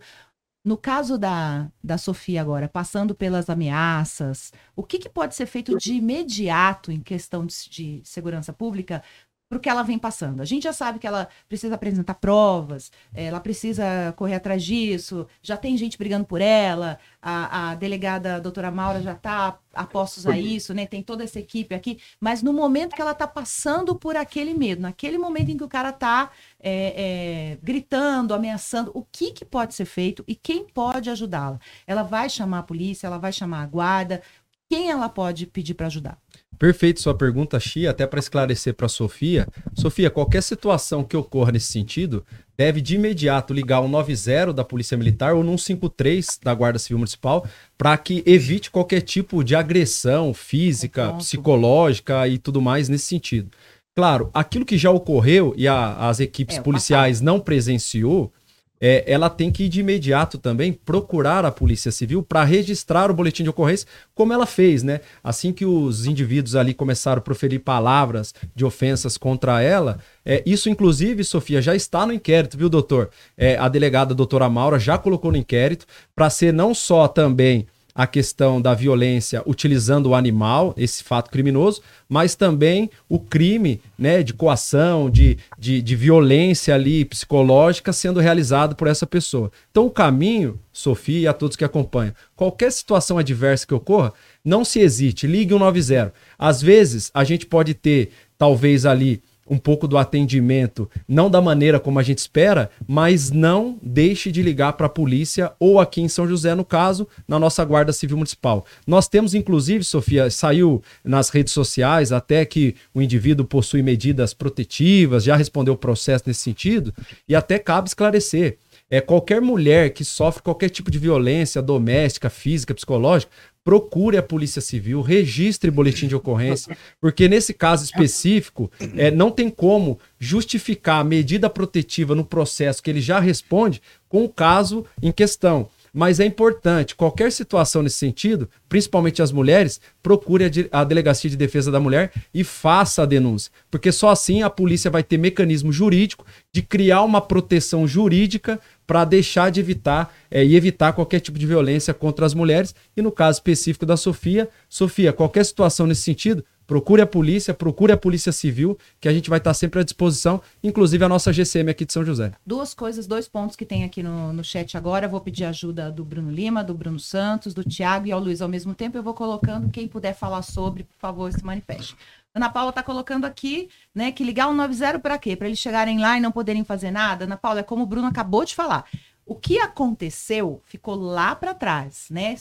No 0.69 0.77
caso 0.77 1.17
da, 1.17 1.67
da 1.83 1.97
Sofia 1.97 2.39
agora, 2.39 2.69
passando 2.69 3.15
pelas 3.15 3.49
ameaças, 3.49 4.53
o 4.75 4.83
que, 4.83 4.99
que 4.99 5.09
pode 5.09 5.33
ser 5.33 5.47
feito 5.47 5.75
de 5.75 5.95
imediato 5.95 6.91
em 6.91 7.01
questão 7.01 7.43
de, 7.43 7.55
de 7.67 8.01
segurança 8.03 8.53
pública 8.53 9.01
para 9.49 9.57
o 9.57 9.59
que 9.59 9.67
ela 9.67 9.81
vem 9.81 9.97
passando. 9.97 10.41
A 10.41 10.45
gente 10.45 10.63
já 10.63 10.73
sabe 10.73 10.99
que 10.99 11.07
ela 11.07 11.27
precisa 11.47 11.73
apresentar 11.73 12.13
provas, 12.13 12.91
eh, 13.13 13.25
ela 13.25 13.39
precisa 13.39 14.13
correr 14.15 14.35
atrás 14.35 14.63
disso, 14.63 15.25
já 15.41 15.57
tem 15.57 15.75
gente 15.75 15.97
brigando 15.97 16.25
por 16.25 16.39
ela, 16.39 16.99
a, 17.19 17.71
a 17.71 17.75
delegada 17.75 18.35
a 18.35 18.39
doutora 18.39 18.69
Maura 18.69 19.01
já 19.01 19.13
está 19.13 19.57
a 19.73 19.85
postos 19.85 20.27
a 20.27 20.37
isso, 20.37 20.73
né? 20.73 20.85
Tem 20.85 21.01
toda 21.01 21.23
essa 21.23 21.39
equipe 21.39 21.73
aqui, 21.73 21.99
mas 22.19 22.43
no 22.43 22.53
momento 22.53 22.95
que 22.95 23.01
ela 23.01 23.11
está 23.11 23.27
passando 23.27 23.95
por 23.95 24.15
aquele 24.15 24.53
medo, 24.53 24.83
naquele 24.83 25.17
momento 25.17 25.49
em 25.49 25.57
que 25.57 25.63
o 25.63 25.69
cara 25.69 25.89
está 25.89 26.29
é, 26.59 27.53
é, 27.53 27.57
gritando, 27.63 28.35
ameaçando, 28.35 28.91
o 28.93 29.03
que, 29.11 29.31
que 29.31 29.43
pode 29.43 29.73
ser 29.73 29.85
feito 29.85 30.23
e 30.27 30.35
quem 30.35 30.65
pode 30.65 31.09
ajudá-la? 31.09 31.59
Ela 31.87 32.03
vai 32.03 32.29
chamar 32.29 32.59
a 32.59 32.63
polícia, 32.63 33.07
ela 33.07 33.17
vai 33.17 33.31
chamar 33.31 33.63
a 33.63 33.65
guarda, 33.65 34.21
quem 34.69 34.91
ela 34.91 35.09
pode 35.09 35.47
pedir 35.47 35.73
para 35.73 35.87
ajudar? 35.87 36.19
Perfeito 36.59 36.99
sua 36.99 37.15
pergunta, 37.15 37.57
Xia, 37.57 37.89
até 37.89 38.05
para 38.05 38.19
esclarecer 38.19 38.73
para 38.73 38.87
a 38.87 38.89
Sofia. 38.89 39.47
Sofia, 39.73 40.09
qualquer 40.09 40.43
situação 40.43 41.05
que 41.05 41.15
ocorra 41.15 41.53
nesse 41.53 41.71
sentido, 41.71 42.25
deve 42.57 42.81
de 42.81 42.95
imediato 42.95 43.53
ligar 43.53 43.79
o 43.79 43.87
90 43.87 44.51
da 44.51 44.65
Polícia 44.65 44.97
Militar 44.97 45.33
ou 45.33 45.41
no 45.41 45.57
153 45.57 46.41
da 46.43 46.53
Guarda 46.53 46.77
Civil 46.77 46.97
Municipal 46.97 47.47
para 47.77 47.97
que 47.97 48.21
evite 48.25 48.69
qualquer 48.69 48.99
tipo 48.99 49.41
de 49.41 49.55
agressão 49.55 50.33
física, 50.33 51.13
psicológica 51.13 52.27
e 52.27 52.37
tudo 52.37 52.61
mais 52.61 52.89
nesse 52.89 53.05
sentido. 53.05 53.49
Claro, 53.95 54.29
aquilo 54.33 54.65
que 54.65 54.77
já 54.77 54.91
ocorreu 54.91 55.53
e 55.55 55.65
a, 55.65 56.09
as 56.09 56.19
equipes 56.19 56.57
é, 56.57 56.61
policiais 56.61 57.21
não 57.21 57.39
presenciou, 57.39 58.33
é, 58.81 59.03
ela 59.05 59.29
tem 59.29 59.51
que 59.51 59.67
de 59.67 59.79
imediato 59.79 60.37
também 60.37 60.71
procurar 60.71 61.45
a 61.45 61.51
Polícia 61.51 61.91
Civil 61.91 62.23
para 62.23 62.43
registrar 62.43 63.11
o 63.11 63.13
boletim 63.13 63.43
de 63.43 63.49
ocorrência, 63.49 63.87
como 64.15 64.33
ela 64.33 64.45
fez, 64.45 64.83
né? 64.83 65.01
Assim 65.23 65.51
que 65.51 65.65
os 65.65 66.05
indivíduos 66.05 66.55
ali 66.55 66.73
começaram 66.73 67.19
a 67.19 67.23
proferir 67.23 67.59
palavras 67.59 68.33
de 68.55 68.63
ofensas 68.63 69.17
contra 69.17 69.61
ela, 69.61 69.99
é, 70.25 70.43
isso, 70.45 70.69
inclusive, 70.69 71.23
Sofia, 71.23 71.61
já 71.61 71.75
está 71.75 72.05
no 72.05 72.13
inquérito, 72.13 72.57
viu, 72.57 72.69
doutor? 72.69 73.09
É, 73.37 73.57
a 73.57 73.67
delegada 73.67 74.13
doutora 74.13 74.49
Maura 74.49 74.79
já 74.79 74.97
colocou 74.97 75.31
no 75.31 75.37
inquérito 75.37 75.85
para 76.15 76.29
ser 76.29 76.53
não 76.53 76.73
só 76.73 77.07
também 77.07 77.67
a 77.99 78.07
questão 78.07 78.61
da 78.61 78.73
violência 78.73 79.43
utilizando 79.45 80.05
o 80.05 80.15
animal, 80.15 80.73
esse 80.77 81.03
fato 81.03 81.29
criminoso, 81.29 81.81
mas 82.07 82.33
também 82.33 82.89
o 83.09 83.19
crime 83.19 83.81
né, 83.97 84.23
de 84.23 84.33
coação, 84.33 85.09
de, 85.09 85.37
de, 85.57 85.81
de 85.81 85.95
violência 85.97 86.73
ali 86.73 87.03
psicológica 87.03 87.91
sendo 87.91 88.21
realizado 88.21 88.73
por 88.73 88.87
essa 88.87 89.05
pessoa. 89.05 89.51
Então, 89.69 89.85
o 89.85 89.91
caminho, 89.91 90.57
Sofia 90.71 91.19
e 91.19 91.27
a 91.27 91.33
todos 91.33 91.57
que 91.57 91.65
acompanham, 91.65 92.15
qualquer 92.37 92.71
situação 92.71 93.17
adversa 93.17 93.67
que 93.67 93.73
ocorra, 93.73 94.13
não 94.45 94.63
se 94.63 94.79
hesite, 94.79 95.27
ligue 95.27 95.51
190. 95.51 96.13
Às 96.37 96.61
vezes, 96.61 97.11
a 97.13 97.25
gente 97.25 97.45
pode 97.45 97.73
ter, 97.73 98.11
talvez 98.37 98.85
ali, 98.85 99.21
um 99.49 99.57
pouco 99.57 99.87
do 99.87 99.97
atendimento, 99.97 100.89
não 101.07 101.29
da 101.29 101.41
maneira 101.41 101.79
como 101.79 101.99
a 101.99 102.03
gente 102.03 102.19
espera, 102.19 102.69
mas 102.87 103.31
não 103.31 103.77
deixe 103.81 104.31
de 104.31 104.41
ligar 104.41 104.73
para 104.73 104.85
a 104.85 104.89
polícia 104.89 105.51
ou 105.59 105.79
aqui 105.79 106.01
em 106.01 106.07
São 106.07 106.27
José, 106.27 106.53
no 106.53 106.63
caso, 106.63 107.07
na 107.27 107.39
nossa 107.39 107.63
Guarda 107.65 107.91
Civil 107.91 108.17
Municipal. 108.17 108.65
Nós 108.85 109.07
temos, 109.07 109.33
inclusive, 109.33 109.83
Sofia, 109.83 110.29
saiu 110.29 110.81
nas 111.03 111.29
redes 111.29 111.53
sociais 111.53 112.11
até 112.11 112.45
que 112.45 112.75
o 112.93 113.01
indivíduo 113.01 113.45
possui 113.45 113.81
medidas 113.81 114.33
protetivas, 114.33 115.23
já 115.23 115.35
respondeu 115.35 115.73
o 115.73 115.77
processo 115.77 116.25
nesse 116.27 116.41
sentido, 116.41 116.93
e 117.27 117.35
até 117.35 117.57
cabe 117.57 117.87
esclarecer. 117.87 118.57
É, 118.91 118.99
qualquer 118.99 119.39
mulher 119.39 119.91
que 119.91 120.03
sofre 120.03 120.41
qualquer 120.41 120.69
tipo 120.69 120.89
de 120.89 120.97
violência 120.97 121.61
doméstica, 121.61 122.27
física, 122.27 122.73
psicológica, 122.73 123.31
procure 123.69 124.17
a 124.17 124.23
Polícia 124.23 124.61
Civil, 124.61 124.99
registre 124.99 125.69
boletim 125.69 126.07
de 126.07 126.15
ocorrência, 126.15 126.75
porque 126.99 127.29
nesse 127.29 127.53
caso 127.53 127.83
específico, 127.83 128.71
é, 128.97 129.11
não 129.11 129.29
tem 129.29 129.47
como 129.47 129.99
justificar 130.17 131.01
a 131.01 131.03
medida 131.03 131.47
protetiva 131.51 132.15
no 132.15 132.25
processo 132.25 132.81
que 132.81 132.89
ele 132.89 132.99
já 132.99 133.19
responde 133.19 133.79
com 134.07 134.25
o 134.25 134.29
caso 134.29 134.83
em 135.03 135.11
questão. 135.11 135.69
Mas 135.93 136.19
é 136.19 136.25
importante, 136.25 136.95
qualquer 136.95 137.31
situação 137.31 137.83
nesse 137.83 137.97
sentido, 137.97 138.49
principalmente 138.67 139.21
as 139.21 139.31
mulheres, 139.31 139.79
procure 140.01 140.45
a, 140.45 140.81
a, 140.81 140.83
Delegacia 140.83 141.29
de 141.29 141.37
Defesa 141.37 141.71
da 141.71 141.79
Mulher 141.79 142.11
e 142.33 142.43
faça 142.43 143.03
a 143.03 143.05
denúncia. 143.05 143.51
Porque 143.69 143.91
só 143.91 144.09
assim 144.09 144.41
a 144.41 144.49
polícia 144.49 144.89
vai 144.89 145.03
ter 145.03 145.19
mecanismo 145.19 145.71
jurídico 145.71 146.25
de 146.51 146.63
criar 146.63 147.03
uma 147.03 147.21
proteção 147.21 147.87
jurídica 147.87 148.59
para 148.89 149.05
deixar 149.05 149.51
de 149.51 149.59
evitar 149.59 150.11
é, 150.31 150.43
e 150.43 150.55
evitar 150.55 150.93
qualquer 150.93 151.19
tipo 151.19 151.37
de 151.37 151.45
violência 151.45 151.93
contra 151.93 152.25
as 152.25 152.33
mulheres. 152.33 152.73
E 152.97 153.03
no 153.03 153.11
caso 153.11 153.37
específico 153.37 153.85
da 153.85 153.95
Sofia, 153.95 154.49
Sofia, 154.67 155.13
qualquer 155.13 155.45
situação 155.45 155.85
nesse 155.85 156.01
sentido, 156.01 156.43
procure 156.65 156.99
a 156.99 157.05
polícia, 157.05 157.53
procure 157.53 157.91
a 157.91 157.97
polícia 157.97 158.31
civil, 158.31 158.75
que 158.99 159.07
a 159.07 159.13
gente 159.13 159.29
vai 159.29 159.37
estar 159.37 159.53
sempre 159.53 159.79
à 159.79 159.83
disposição, 159.83 160.41
inclusive 160.63 161.05
a 161.05 161.09
nossa 161.09 161.31
GCM 161.31 161.69
aqui 161.69 161.85
de 161.85 161.93
São 161.93 162.03
José. 162.03 162.31
Duas 162.43 162.73
coisas, 162.73 163.05
dois 163.05 163.27
pontos 163.27 163.55
que 163.55 163.63
tem 163.63 163.83
aqui 163.83 164.01
no, 164.01 164.33
no 164.33 164.43
chat 164.43 164.75
agora. 164.75 165.07
vou 165.07 165.21
pedir 165.21 165.45
ajuda 165.45 165.91
do 165.91 166.03
Bruno 166.03 166.31
Lima, 166.31 166.63
do 166.63 166.73
Bruno 166.73 166.99
Santos, 166.99 167.53
do 167.53 167.63
Tiago 167.63 168.07
e 168.07 168.11
ao 168.11 168.19
Luiz 168.19 168.41
ao 168.41 168.49
mesmo 168.49 168.73
tempo. 168.73 168.97
Eu 168.97 169.03
vou 169.03 169.13
colocando, 169.13 169.69
quem 169.69 169.87
puder 169.87 170.15
falar 170.15 170.41
sobre, 170.41 170.83
por 170.83 170.97
favor, 170.99 171.31
se 171.31 171.45
manifeste. 171.45 171.95
Ana 172.33 172.49
Paula 172.49 172.69
está 172.69 172.83
colocando 172.83 173.25
aqui, 173.25 173.69
né, 173.93 174.11
que 174.11 174.23
ligar 174.23 174.47
o 174.47 174.53
90 174.53 174.99
para 174.99 175.17
quê? 175.17 175.35
Para 175.35 175.47
eles 175.47 175.59
chegarem 175.59 175.99
lá 175.99 176.17
e 176.17 176.21
não 176.21 176.31
poderem 176.31 176.63
fazer 176.63 176.91
nada? 176.91 177.25
Ana 177.25 177.37
Paula, 177.37 177.61
é 177.61 177.63
como 177.63 177.83
o 177.83 177.87
Bruno 177.87 178.07
acabou 178.07 178.45
de 178.45 178.53
falar. 178.55 178.85
O 179.25 179.35
que 179.35 179.59
aconteceu 179.59 180.59
ficou 180.65 180.95
lá 180.95 181.35
para 181.35 181.53
trás, 181.53 182.07
né? 182.09 182.35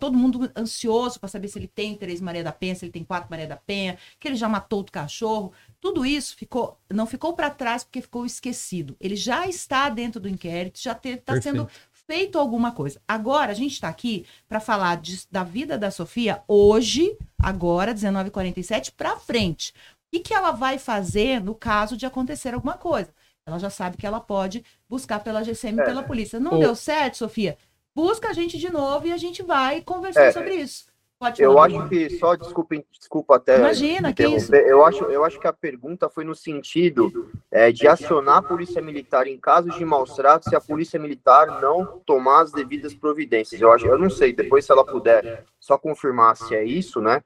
Todo 0.00 0.16
mundo 0.16 0.50
ansioso 0.56 1.20
para 1.20 1.28
saber 1.28 1.48
se 1.48 1.58
ele 1.58 1.68
tem 1.68 1.94
três 1.94 2.22
Maria 2.22 2.42
da 2.42 2.52
Penha, 2.52 2.74
se 2.74 2.86
ele 2.86 2.92
tem 2.92 3.04
quatro 3.04 3.28
Maria 3.30 3.46
da 3.46 3.56
Penha, 3.56 3.98
que 4.18 4.28
ele 4.28 4.36
já 4.36 4.48
matou 4.48 4.80
o 4.80 4.84
cachorro. 4.90 5.52
Tudo 5.78 6.06
isso 6.06 6.34
ficou, 6.34 6.78
não 6.90 7.04
ficou 7.04 7.34
para 7.34 7.50
trás 7.50 7.84
porque 7.84 8.00
ficou 8.00 8.24
esquecido. 8.24 8.96
Ele 8.98 9.14
já 9.14 9.46
está 9.46 9.90
dentro 9.90 10.18
do 10.18 10.28
inquérito, 10.28 10.80
já 10.80 10.92
está 10.92 11.38
sendo 11.38 11.68
feito 12.12 12.38
alguma 12.38 12.72
coisa. 12.72 13.00
Agora 13.08 13.52
a 13.52 13.54
gente 13.54 13.72
está 13.72 13.88
aqui 13.88 14.26
para 14.46 14.60
falar 14.60 14.98
de, 14.98 15.26
da 15.30 15.42
vida 15.42 15.78
da 15.78 15.90
Sofia 15.90 16.42
hoje, 16.46 17.16
agora 17.42 17.94
19:47 17.94 18.92
para 18.94 19.16
frente. 19.16 19.70
O 19.70 19.74
que, 20.12 20.20
que 20.20 20.34
ela 20.34 20.50
vai 20.50 20.78
fazer 20.78 21.42
no 21.42 21.54
caso 21.54 21.96
de 21.96 22.04
acontecer 22.04 22.52
alguma 22.52 22.74
coisa? 22.74 23.14
Ela 23.46 23.58
já 23.58 23.70
sabe 23.70 23.96
que 23.96 24.06
ela 24.06 24.20
pode 24.20 24.62
buscar 24.86 25.20
pela 25.20 25.42
GCM 25.42 25.78
e 25.78 25.80
é. 25.80 25.84
pela 25.86 26.02
polícia. 26.02 26.38
Não 26.38 26.56
o... 26.56 26.58
deu 26.58 26.74
certo, 26.76 27.16
Sofia? 27.16 27.56
Busca 27.94 28.28
a 28.28 28.34
gente 28.34 28.58
de 28.58 28.70
novo 28.70 29.06
e 29.06 29.12
a 29.12 29.16
gente 29.16 29.42
vai 29.42 29.80
conversar 29.80 30.24
é. 30.24 30.32
sobre 30.32 30.56
isso. 30.56 30.91
Pode 31.22 31.40
eu 31.40 31.56
acho 31.60 31.88
que 31.88 32.10
só 32.18 32.34
desculpa, 32.34 32.74
desculpa 32.98 33.36
até. 33.36 33.56
Imagina 33.56 34.12
que 34.12 34.26
isso. 34.26 34.52
Eu 34.52 34.84
acho, 34.84 35.04
eu 35.04 35.24
acho 35.24 35.38
que 35.38 35.46
a 35.46 35.52
pergunta 35.52 36.08
foi 36.08 36.24
no 36.24 36.34
sentido 36.34 37.30
é, 37.48 37.70
de 37.70 37.86
acionar 37.86 38.38
a 38.38 38.42
polícia 38.42 38.82
militar 38.82 39.28
em 39.28 39.38
casos 39.38 39.76
de 39.76 39.84
maus 39.84 40.16
tratos 40.16 40.50
se 40.50 40.56
a 40.56 40.60
polícia 40.60 40.98
militar 40.98 41.60
não 41.60 42.00
tomar 42.04 42.40
as 42.40 42.50
devidas 42.50 42.92
providências. 42.92 43.60
Eu 43.60 43.70
acho, 43.70 43.86
eu 43.86 43.96
não 43.96 44.10
sei. 44.10 44.32
Depois, 44.32 44.64
se 44.64 44.72
ela 44.72 44.84
puder 44.84 45.44
só 45.60 45.78
confirmar 45.78 46.36
se 46.36 46.56
é 46.56 46.64
isso, 46.64 47.00
né? 47.00 47.22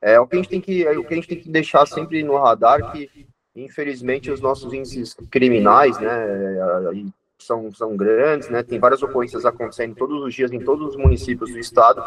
É 0.00 0.18
o 0.18 0.26
que 0.26 0.36
a 0.36 0.38
gente 0.38 0.48
tem 0.48 0.60
que, 0.62 0.86
é 0.86 0.98
o 0.98 1.04
que 1.04 1.12
a 1.12 1.16
gente 1.16 1.28
tem 1.28 1.40
que 1.40 1.50
deixar 1.50 1.86
sempre 1.86 2.22
no 2.22 2.38
radar 2.38 2.92
que 2.92 3.28
Infelizmente, 3.56 4.32
os 4.32 4.40
nossos 4.40 4.72
índices 4.72 5.14
criminais, 5.30 5.96
né, 6.00 6.10
são, 7.38 7.70
são 7.72 7.96
grandes, 7.96 8.48
né, 8.48 8.64
tem 8.64 8.80
várias 8.80 9.00
ocorrências 9.00 9.44
acontecendo 9.44 9.94
todos 9.94 10.24
os 10.24 10.34
dias 10.34 10.50
em 10.50 10.58
todos 10.58 10.88
os 10.88 10.96
municípios 10.96 11.52
do 11.52 11.58
estado, 11.58 12.02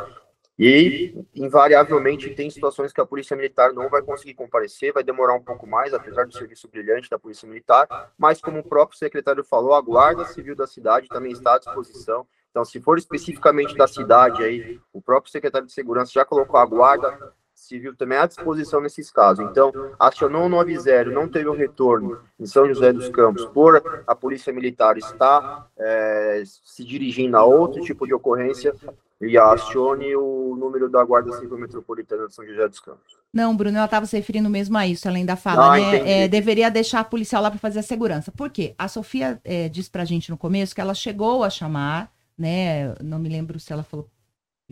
e, 0.60 1.14
invariavelmente, 1.36 2.32
tem 2.32 2.50
situações 2.50 2.92
que 2.92 3.00
a 3.00 3.06
Polícia 3.06 3.36
Militar 3.36 3.74
não 3.74 3.90
vai 3.90 4.02
conseguir 4.02 4.34
comparecer, 4.34 4.92
vai 4.92 5.04
demorar 5.04 5.36
um 5.36 5.44
pouco 5.44 5.68
mais, 5.68 5.94
apesar 5.94 6.26
do 6.26 6.34
serviço 6.34 6.68
brilhante 6.68 7.10
da 7.10 7.20
Polícia 7.20 7.48
Militar, 7.48 8.12
mas, 8.18 8.42
como 8.42 8.60
o 8.60 8.64
próprio 8.64 8.98
secretário 8.98 9.44
falou, 9.44 9.76
a 9.76 9.82
Guarda 9.82 10.26
Civil 10.26 10.56
da 10.56 10.66
cidade 10.66 11.08
também 11.10 11.32
está 11.32 11.56
à 11.56 11.60
disposição. 11.60 12.26
Então, 12.50 12.66
se 12.66 12.82
for 12.82 12.98
especificamente 12.98 13.76
da 13.76 13.88
cidade, 13.88 14.44
aí, 14.44 14.80
o 14.92 15.00
próprio 15.00 15.32
secretário 15.32 15.68
de 15.68 15.74
Segurança 15.74 16.12
já 16.12 16.26
colocou 16.26 16.60
a 16.60 16.66
Guarda 16.66 17.36
Civil 17.54 17.96
também 17.96 18.18
à 18.18 18.26
disposição 18.26 18.82
nesses 18.82 19.12
casos. 19.12 19.46
Então, 19.46 19.72
acionou 20.00 20.46
o 20.46 20.50
90, 20.50 21.06
não 21.06 21.28
teve 21.28 21.50
o 21.50 21.54
um 21.54 21.56
retorno 21.56 22.20
em 22.40 22.48
São 22.48 22.68
José 22.68 22.92
dos 22.92 23.10
Campos 23.10 23.46
por 23.46 24.04
a 24.08 24.16
Polícia 24.16 24.52
Militar 24.52 24.98
estar 24.98 25.68
é, 25.78 26.44
se 26.46 26.84
dirigindo 26.84 27.36
a 27.36 27.44
outro 27.44 27.82
tipo 27.82 28.08
de 28.08 28.14
ocorrência 28.14 28.74
e 29.20 29.38
acione 29.38 30.16
o 30.16 30.56
número 30.56 30.90
da 30.90 31.04
Guarda 31.04 31.32
Civil 31.34 31.58
Metropolitana 31.58 32.28
de 32.28 32.36
São 32.36 32.46
José 32.46 32.68
dos 32.68 32.80
Campos. 32.80 33.18
Não, 33.34 33.56
Bruno, 33.56 33.78
ela 33.78 33.86
estava 33.86 34.06
se 34.06 34.16
referindo 34.16 34.50
mesmo 34.50 34.78
a 34.78 34.88
isso, 34.88 35.08
além 35.08 35.26
da 35.26 35.36
fala, 35.36 35.76
ah, 35.76 35.78
né? 35.78 36.24
É, 36.24 36.28
deveria 36.28 36.70
deixar 36.70 37.00
a 37.00 37.04
policial 37.04 37.42
lá 37.42 37.50
para 37.50 37.60
fazer 37.60 37.80
a 37.80 37.84
segurança. 37.84 38.32
Por 38.32 38.50
quê? 38.50 38.76
A 38.78 38.88
Sofia 38.88 39.40
é, 39.44 39.68
disse 39.70 39.90
para 39.90 40.04
a 40.04 40.06
gente 40.06 40.30
no 40.30 40.38
começo 40.38 40.76
que 40.76 40.82
ela 40.82 40.94
chegou 40.94 41.44
a 41.44 41.50
chamar, 41.50 42.12
né? 42.38 42.94
Não 43.04 43.18
me 43.18 43.28
lembro 43.28 43.60
se 43.60 43.74
ela 43.74 43.84
falou 43.84 44.08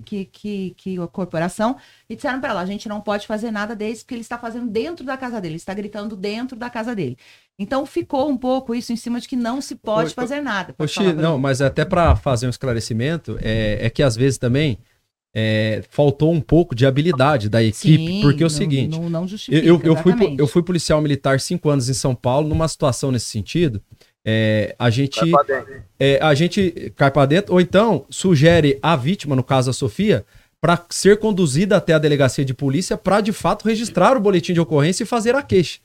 que, 0.03 0.25
que, 0.25 0.71
que 0.71 0.99
a 0.99 1.07
corporação 1.07 1.77
e 2.09 2.15
disseram 2.15 2.39
para 2.39 2.49
ela: 2.51 2.61
a 2.61 2.65
gente 2.65 2.89
não 2.89 3.01
pode 3.01 3.25
fazer 3.27 3.51
nada 3.51 3.75
desse 3.75 4.03
porque 4.03 4.15
ele 4.15 4.21
está 4.21 4.37
fazendo 4.37 4.69
dentro 4.69 5.05
da 5.05 5.17
casa 5.17 5.39
dele, 5.39 5.55
está 5.55 5.73
gritando 5.73 6.15
dentro 6.15 6.57
da 6.57 6.69
casa 6.69 6.95
dele. 6.95 7.17
Então 7.57 7.85
ficou 7.85 8.29
um 8.29 8.37
pouco 8.37 8.75
isso 8.75 8.91
em 8.91 8.97
cima 8.97 9.19
de 9.19 9.27
que 9.27 9.35
não 9.35 9.61
se 9.61 9.75
pode 9.75 10.13
fazer 10.13 10.41
nada. 10.41 10.75
Oxi, 10.77 11.13
não, 11.13 11.37
mas 11.37 11.61
até 11.61 11.85
para 11.85 12.15
fazer 12.15 12.47
um 12.47 12.49
esclarecimento, 12.49 13.37
é, 13.41 13.79
é, 13.81 13.89
que 13.89 14.03
às 14.03 14.15
vezes 14.15 14.37
também 14.37 14.77
é, 15.33 15.81
faltou 15.89 16.33
um 16.33 16.41
pouco 16.41 16.75
de 16.75 16.85
habilidade 16.85 17.47
da 17.47 17.63
equipe, 17.63 18.07
Sim, 18.07 18.21
porque 18.21 18.43
é 18.43 18.45
o 18.45 18.49
não, 18.49 18.57
seguinte, 18.57 18.99
não, 18.99 19.09
não 19.09 19.25
eu, 19.49 19.81
eu, 19.83 19.95
fui, 19.95 20.13
eu 20.37 20.47
fui 20.47 20.63
policial 20.63 21.01
militar 21.01 21.39
cinco 21.39 21.69
anos 21.69 21.89
em 21.89 21.93
São 21.93 22.13
Paulo, 22.13 22.47
numa 22.47 22.67
situação 22.67 23.09
nesse 23.09 23.27
sentido, 23.27 23.81
é, 24.25 24.75
a 24.79 24.89
gente 24.89 25.19
é, 25.99 26.19
a 26.21 26.33
gente 26.33 26.91
cai 26.95 27.11
para 27.11 27.25
dentro, 27.25 27.53
ou 27.53 27.61
então 27.61 28.05
sugere 28.09 28.79
a 28.81 28.95
vítima, 28.95 29.35
no 29.35 29.43
caso 29.43 29.69
a 29.69 29.73
Sofia, 29.73 30.25
para 30.59 30.83
ser 30.89 31.19
conduzida 31.19 31.77
até 31.77 31.93
a 31.93 31.99
delegacia 31.99 32.43
de 32.43 32.53
polícia 32.53 32.97
para 32.97 33.21
de 33.21 33.31
fato 33.31 33.67
registrar 33.67 34.17
o 34.17 34.19
boletim 34.19 34.51
de 34.51 34.59
ocorrência 34.59 35.03
e 35.03 35.05
fazer 35.05 35.35
a 35.35 35.43
queixa. 35.43 35.79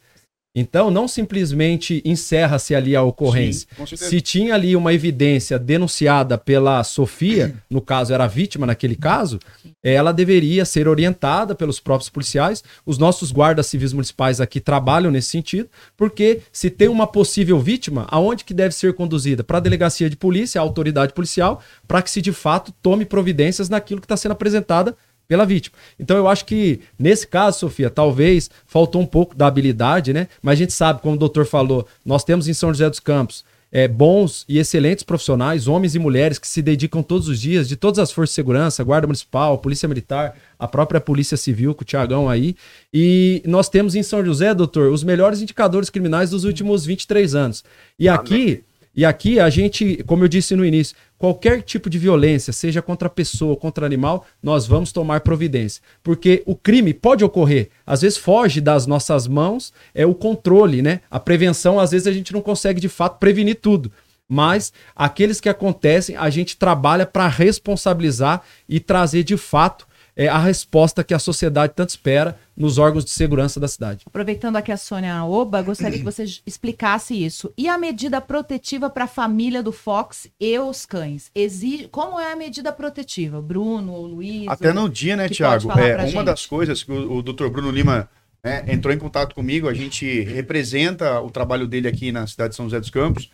Então, 0.52 0.90
não 0.90 1.06
simplesmente 1.06 2.02
encerra-se 2.04 2.74
ali 2.74 2.96
a 2.96 3.02
ocorrência. 3.02 3.68
Sim, 3.86 3.96
Se 3.96 4.20
tinha 4.20 4.54
ali 4.54 4.74
uma 4.74 4.92
evidência 4.92 5.56
denunciada 5.56 6.36
pela 6.36 6.82
Sofia, 6.82 7.54
no 7.70 7.80
caso 7.80 8.12
era 8.12 8.24
a 8.24 8.28
vítima 8.28 8.66
naquele 8.66 8.96
caso, 8.96 9.38
ela 9.80 10.12
deveria 10.12 10.64
ser 10.64 10.88
orientada 10.88 11.54
pelos 11.54 11.78
próprios 11.78 12.10
policiais. 12.10 12.64
Os 12.84 12.98
nossos 12.98 13.30
guardas 13.30 13.66
civis 13.66 13.92
municipais 13.92 14.40
aqui 14.40 14.58
trabalham 14.58 15.12
nesse 15.12 15.28
sentido, 15.28 15.68
porque 15.96 16.40
se 16.50 16.68
tem 16.68 16.88
uma 16.88 17.06
possível 17.06 17.60
vítima, 17.60 18.06
aonde 18.10 18.44
que 18.44 18.52
deve 18.52 18.74
ser 18.74 18.94
conduzida? 18.94 19.44
Para 19.44 19.58
a 19.58 19.60
delegacia 19.60 20.10
de 20.10 20.16
polícia, 20.16 20.60
a 20.60 20.62
autoridade 20.62 21.12
policial, 21.12 21.62
para 21.86 22.02
que 22.02 22.10
se 22.10 22.20
de 22.20 22.32
fato 22.32 22.72
tome 22.82 23.04
providências 23.04 23.68
naquilo 23.68 24.00
que 24.00 24.04
está 24.06 24.16
sendo 24.16 24.32
apresentada 24.32 24.96
pela 25.30 25.46
vítima. 25.46 25.76
Então 25.96 26.16
eu 26.16 26.26
acho 26.26 26.44
que 26.44 26.80
nesse 26.98 27.24
caso, 27.24 27.60
Sofia, 27.60 27.88
talvez 27.88 28.50
faltou 28.66 29.00
um 29.00 29.06
pouco 29.06 29.32
da 29.32 29.46
habilidade, 29.46 30.12
né? 30.12 30.26
Mas 30.42 30.54
a 30.54 30.56
gente 30.56 30.72
sabe, 30.72 31.00
como 31.00 31.14
o 31.14 31.18
doutor 31.18 31.46
falou, 31.46 31.86
nós 32.04 32.24
temos 32.24 32.48
em 32.48 32.52
São 32.52 32.70
José 32.70 32.90
dos 32.90 32.98
Campos 32.98 33.44
é, 33.70 33.86
bons 33.86 34.44
e 34.48 34.58
excelentes 34.58 35.04
profissionais, 35.04 35.68
homens 35.68 35.94
e 35.94 36.00
mulheres 36.00 36.36
que 36.36 36.48
se 36.48 36.60
dedicam 36.60 37.00
todos 37.00 37.28
os 37.28 37.40
dias, 37.40 37.68
de 37.68 37.76
todas 37.76 38.00
as 38.00 38.10
forças 38.10 38.32
de 38.32 38.34
segurança, 38.34 38.82
Guarda 38.82 39.06
Municipal, 39.06 39.56
Polícia 39.58 39.88
Militar, 39.88 40.36
a 40.58 40.66
própria 40.66 41.00
Polícia 41.00 41.36
Civil, 41.36 41.76
com 41.76 41.82
o 41.82 41.84
Tiagão 41.84 42.28
aí. 42.28 42.56
E 42.92 43.40
nós 43.46 43.68
temos 43.68 43.94
em 43.94 44.02
São 44.02 44.24
José, 44.24 44.52
doutor, 44.52 44.90
os 44.90 45.04
melhores 45.04 45.40
indicadores 45.40 45.88
criminais 45.90 46.30
dos 46.30 46.42
últimos 46.42 46.84
23 46.84 47.36
anos. 47.36 47.62
E 47.96 48.08
aqui 48.08 48.64
e 48.94 49.04
aqui 49.04 49.38
a 49.38 49.48
gente, 49.48 50.02
como 50.04 50.24
eu 50.24 50.28
disse 50.28 50.56
no 50.56 50.64
início, 50.64 50.96
qualquer 51.16 51.62
tipo 51.62 51.88
de 51.88 51.98
violência, 51.98 52.52
seja 52.52 52.82
contra 52.82 53.08
pessoa, 53.08 53.56
contra 53.56 53.86
animal, 53.86 54.26
nós 54.42 54.66
vamos 54.66 54.90
tomar 54.90 55.20
providência. 55.20 55.82
Porque 56.02 56.42
o 56.44 56.56
crime 56.56 56.92
pode 56.92 57.24
ocorrer, 57.24 57.70
às 57.86 58.02
vezes 58.02 58.18
foge 58.18 58.60
das 58.60 58.86
nossas 58.86 59.28
mãos, 59.28 59.72
é 59.94 60.04
o 60.04 60.14
controle, 60.14 60.82
né? 60.82 61.00
A 61.10 61.20
prevenção, 61.20 61.78
às 61.78 61.92
vezes 61.92 62.06
a 62.06 62.12
gente 62.12 62.32
não 62.32 62.40
consegue 62.40 62.80
de 62.80 62.88
fato 62.88 63.18
prevenir 63.18 63.56
tudo. 63.56 63.92
Mas 64.28 64.72
aqueles 64.94 65.40
que 65.40 65.48
acontecem, 65.48 66.16
a 66.16 66.30
gente 66.30 66.56
trabalha 66.56 67.04
para 67.04 67.26
responsabilizar 67.26 68.42
e 68.68 68.78
trazer 68.78 69.24
de 69.24 69.36
fato 69.36 69.86
é 70.20 70.28
a 70.28 70.38
resposta 70.38 71.02
que 71.02 71.14
a 71.14 71.18
sociedade 71.18 71.72
tanto 71.74 71.88
espera 71.88 72.38
nos 72.54 72.76
órgãos 72.76 73.06
de 73.06 73.10
segurança 73.10 73.58
da 73.58 73.66
cidade. 73.66 74.04
Aproveitando 74.04 74.56
aqui 74.56 74.70
a 74.70 74.76
Sônia 74.76 75.24
Oba, 75.24 75.62
gostaria 75.62 75.96
que 75.96 76.04
você 76.04 76.24
explicasse 76.46 77.14
isso. 77.14 77.50
E 77.56 77.66
a 77.66 77.78
medida 77.78 78.20
protetiva 78.20 78.90
para 78.90 79.04
a 79.04 79.08
família 79.08 79.62
do 79.62 79.72
Fox 79.72 80.28
e 80.38 80.58
os 80.58 80.84
cães? 80.84 81.30
Exige... 81.34 81.88
Como 81.88 82.20
é 82.20 82.34
a 82.34 82.36
medida 82.36 82.70
protetiva? 82.70 83.40
Bruno 83.40 83.94
ou 83.94 84.06
Luiz? 84.06 84.46
Até 84.46 84.74
no 84.74 84.90
dia, 84.90 85.16
né, 85.16 85.26
Tiago? 85.26 85.72
É, 85.72 85.96
uma 85.96 86.06
gente? 86.06 86.22
das 86.22 86.44
coisas 86.44 86.82
que 86.82 86.92
o, 86.92 87.14
o 87.16 87.22
doutor 87.22 87.48
Bruno 87.48 87.70
Lima 87.70 88.06
né, 88.44 88.62
entrou 88.68 88.92
em 88.92 88.98
contato 88.98 89.34
comigo, 89.34 89.70
a 89.70 89.74
gente 89.74 90.20
representa 90.24 91.18
o 91.22 91.30
trabalho 91.30 91.66
dele 91.66 91.88
aqui 91.88 92.12
na 92.12 92.26
cidade 92.26 92.50
de 92.50 92.56
São 92.56 92.66
José 92.66 92.78
dos 92.78 92.90
Campos, 92.90 93.30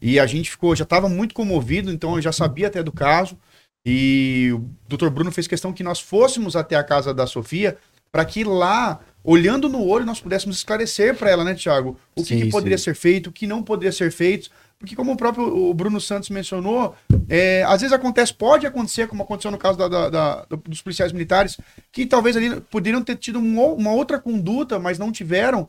e 0.00 0.18
a 0.18 0.26
gente 0.26 0.50
ficou, 0.50 0.74
já 0.74 0.84
estava 0.84 1.06
muito 1.06 1.34
comovido, 1.34 1.92
então 1.92 2.16
eu 2.16 2.22
já 2.22 2.32
sabia 2.32 2.68
até 2.68 2.82
do 2.82 2.90
caso. 2.90 3.36
E 3.84 4.50
o 4.54 4.68
doutor 4.88 5.10
Bruno 5.10 5.32
fez 5.32 5.46
questão 5.46 5.72
que 5.72 5.82
nós 5.82 6.00
fôssemos 6.00 6.54
até 6.54 6.76
a 6.76 6.84
casa 6.84 7.14
da 7.14 7.26
Sofia 7.26 7.78
para 8.12 8.24
que 8.24 8.42
lá, 8.44 9.00
olhando 9.22 9.68
no 9.68 9.86
olho, 9.86 10.04
nós 10.04 10.20
pudéssemos 10.20 10.56
esclarecer 10.56 11.14
para 11.14 11.30
ela, 11.30 11.44
né, 11.44 11.54
Tiago? 11.54 11.96
O 12.16 12.22
que, 12.22 12.28
sim, 12.28 12.40
que 12.40 12.50
poderia 12.50 12.76
sim. 12.76 12.84
ser 12.84 12.94
feito, 12.94 13.28
o 13.28 13.32
que 13.32 13.46
não 13.46 13.62
poderia 13.62 13.92
ser 13.92 14.10
feito. 14.10 14.50
Porque, 14.78 14.96
como 14.96 15.12
o 15.12 15.16
próprio 15.16 15.44
o 15.44 15.74
Bruno 15.74 16.00
Santos 16.00 16.30
mencionou, 16.30 16.94
é, 17.28 17.62
às 17.64 17.82
vezes 17.82 17.92
acontece, 17.92 18.32
pode 18.32 18.66
acontecer, 18.66 19.06
como 19.06 19.22
aconteceu 19.22 19.50
no 19.50 19.58
caso 19.58 19.76
da, 19.76 19.86
da, 19.86 20.08
da, 20.08 20.46
dos 20.64 20.80
policiais 20.80 21.12
militares, 21.12 21.58
que 21.92 22.06
talvez 22.06 22.34
ali 22.34 22.60
poderiam 22.62 23.02
ter 23.02 23.16
tido 23.16 23.38
um, 23.38 23.74
uma 23.74 23.92
outra 23.92 24.18
conduta, 24.18 24.78
mas 24.78 24.98
não 24.98 25.12
tiveram, 25.12 25.68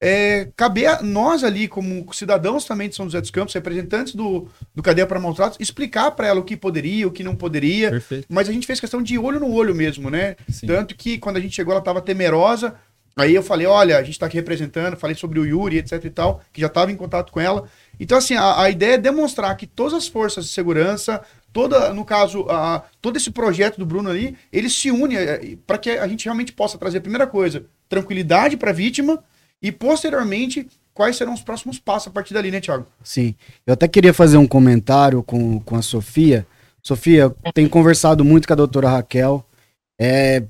é, 0.00 0.48
caber 0.56 0.86
a 0.86 1.02
nós 1.02 1.42
ali, 1.42 1.66
como 1.66 2.06
cidadãos 2.12 2.64
também 2.64 2.88
de 2.88 2.94
São 2.94 3.06
José 3.06 3.20
dos 3.20 3.30
Campos, 3.30 3.54
representantes 3.54 4.14
do, 4.14 4.48
do 4.74 4.82
Cadeia 4.82 5.06
para 5.06 5.18
Maltratos, 5.18 5.58
explicar 5.60 6.12
para 6.12 6.28
ela 6.28 6.40
o 6.40 6.44
que 6.44 6.56
poderia, 6.56 7.08
o 7.08 7.10
que 7.10 7.24
não 7.24 7.34
poderia. 7.34 7.90
Perfeito. 7.90 8.26
Mas 8.28 8.48
a 8.48 8.52
gente 8.52 8.66
fez 8.66 8.78
questão 8.78 9.02
de 9.02 9.18
olho 9.18 9.40
no 9.40 9.52
olho 9.52 9.74
mesmo, 9.74 10.08
né? 10.08 10.36
Sim. 10.48 10.66
Tanto 10.66 10.94
que 10.94 11.18
quando 11.18 11.36
a 11.36 11.40
gente 11.40 11.54
chegou, 11.54 11.72
ela 11.72 11.80
estava 11.80 12.00
temerosa. 12.00 12.76
Aí 13.16 13.34
eu 13.34 13.42
falei, 13.42 13.66
olha, 13.66 13.98
a 13.98 14.02
gente 14.02 14.12
está 14.12 14.26
aqui 14.26 14.36
representando, 14.36 14.96
falei 14.96 15.16
sobre 15.16 15.40
o 15.40 15.44
Yuri, 15.44 15.78
etc 15.78 16.04
e 16.04 16.10
tal, 16.10 16.40
que 16.52 16.60
já 16.60 16.68
estava 16.68 16.92
em 16.92 16.96
contato 16.96 17.32
com 17.32 17.40
ela. 17.40 17.68
Então, 17.98 18.16
assim, 18.16 18.36
a, 18.36 18.62
a, 18.62 18.70
ideia 18.70 18.94
é 18.94 18.98
demonstrar 18.98 19.56
que 19.56 19.66
todas 19.66 19.94
as 19.94 20.06
forças 20.06 20.44
de 20.44 20.52
segurança, 20.52 21.20
toda, 21.52 21.92
no 21.92 22.04
caso, 22.04 22.46
a, 22.48 22.84
todo 23.02 23.16
esse 23.16 23.32
projeto 23.32 23.76
do 23.76 23.84
Bruno 23.84 24.08
ali, 24.08 24.36
ele 24.52 24.70
se 24.70 24.92
une 24.92 25.16
é, 25.16 25.56
para 25.66 25.78
que 25.78 25.90
a 25.90 26.06
gente 26.06 26.26
realmente 26.26 26.52
possa 26.52 26.78
trazer, 26.78 26.98
a 26.98 27.00
primeira 27.00 27.26
coisa, 27.26 27.64
tranquilidade 27.88 28.56
para 28.56 28.70
a 28.70 28.74
vítima, 28.74 29.20
e 29.62 29.72
posteriormente 29.72 30.66
quais 30.98 31.16
serão 31.16 31.32
os 31.32 31.42
próximos 31.42 31.78
passos 31.78 32.08
a 32.08 32.10
partir 32.10 32.34
dali, 32.34 32.50
né, 32.50 32.60
Thiago? 32.60 32.84
Sim. 33.04 33.34
Eu 33.64 33.74
até 33.74 33.86
queria 33.86 34.12
fazer 34.12 34.36
um 34.36 34.48
comentário 34.48 35.22
com, 35.22 35.60
com 35.60 35.76
a 35.76 35.82
Sofia. 35.82 36.44
Sofia, 36.82 37.32
tenho 37.54 37.70
conversado 37.70 38.24
muito 38.24 38.48
com 38.48 38.52
a 38.52 38.56
doutora 38.56 38.88
Raquel. 38.88 39.44
É, 40.00 40.42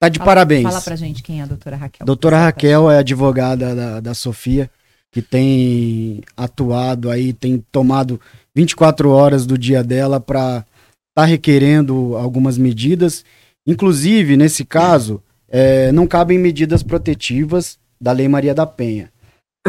tá 0.00 0.08
de 0.08 0.18
fala, 0.18 0.30
parabéns. 0.30 0.62
Fala 0.62 0.80
pra 0.80 0.94
gente 0.94 1.22
quem 1.22 1.40
é 1.40 1.42
a 1.42 1.46
doutora 1.46 1.76
Raquel. 1.76 2.06
Doutora 2.06 2.38
Raquel 2.38 2.88
é 2.88 2.98
advogada 2.98 3.74
da, 3.74 4.00
da 4.00 4.14
Sofia, 4.14 4.70
que 5.10 5.20
tem 5.20 6.22
atuado 6.36 7.10
aí, 7.10 7.32
tem 7.32 7.64
tomado 7.72 8.20
24 8.54 9.10
horas 9.10 9.44
do 9.44 9.58
dia 9.58 9.82
dela 9.82 10.20
para 10.20 10.64
tá 11.14 11.24
requerendo 11.24 12.16
algumas 12.16 12.58
medidas. 12.58 13.24
Inclusive, 13.66 14.36
nesse 14.36 14.64
caso, 14.64 15.22
é, 15.48 15.90
não 15.90 16.06
cabem 16.06 16.38
medidas 16.38 16.82
protetivas 16.82 17.78
da 18.00 18.12
Lei 18.12 18.28
Maria 18.28 18.54
da 18.54 18.66
Penha. 18.66 19.10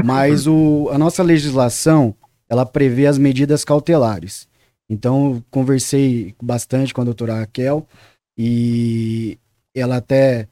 Mas 0.04 0.46
o, 0.46 0.90
a 0.92 0.98
nossa 0.98 1.24
legislação, 1.24 2.14
ela 2.50 2.66
prevê 2.66 3.08
as 3.08 3.18
medidas 3.18 3.64
cautelares. 3.64 4.48
Então, 4.90 5.44
conversei 5.50 6.36
bastante 6.42 6.94
com 6.94 7.02
a 7.02 7.06
doutora 7.06 7.40
Raquel 7.40 7.88
e 8.38 9.38
ela 9.74 9.98
até 9.98 10.48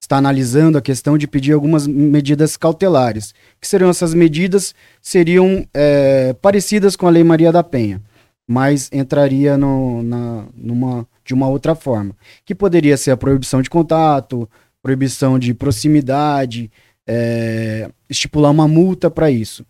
está 0.00 0.16
analisando 0.16 0.78
a 0.78 0.82
questão 0.82 1.18
de 1.18 1.26
pedir 1.26 1.52
algumas 1.52 1.86
medidas 1.86 2.56
cautelares. 2.56 3.34
Que 3.60 3.68
seriam 3.68 3.90
essas 3.90 4.14
medidas? 4.14 4.74
Seriam 5.00 5.66
é, 5.72 6.32
parecidas 6.34 6.96
com 6.96 7.06
a 7.06 7.10
Lei 7.10 7.24
Maria 7.24 7.52
da 7.52 7.62
Penha, 7.62 8.02
mas 8.48 8.90
entraria 8.92 9.56
no, 9.56 10.02
na, 10.02 10.46
numa, 10.54 11.06
de 11.24 11.34
uma 11.34 11.48
outra 11.48 11.74
forma. 11.74 12.14
Que 12.44 12.54
poderia 12.54 12.96
ser 12.96 13.10
a 13.10 13.16
proibição 13.16 13.62
de 13.62 13.70
contato, 13.70 14.48
proibição 14.82 15.38
de 15.38 15.52
proximidade, 15.52 16.70
é, 17.08 17.90
estipular 18.08 18.50
uma 18.50 18.68
multa 18.68 19.10
para 19.10 19.30
isso. 19.30 19.64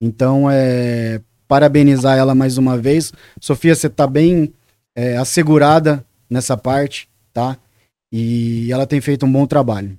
Então, 0.00 0.48
é, 0.50 1.20
parabenizar 1.48 2.16
ela 2.16 2.34
mais 2.34 2.56
uma 2.56 2.78
vez. 2.78 3.12
Sofia, 3.40 3.74
você 3.74 3.88
está 3.88 4.06
bem 4.06 4.52
é, 4.94 5.16
assegurada 5.16 6.06
nessa 6.30 6.56
parte, 6.56 7.08
tá? 7.32 7.58
E 8.12 8.70
ela 8.70 8.86
tem 8.86 9.00
feito 9.00 9.26
um 9.26 9.32
bom 9.32 9.46
trabalho. 9.46 9.98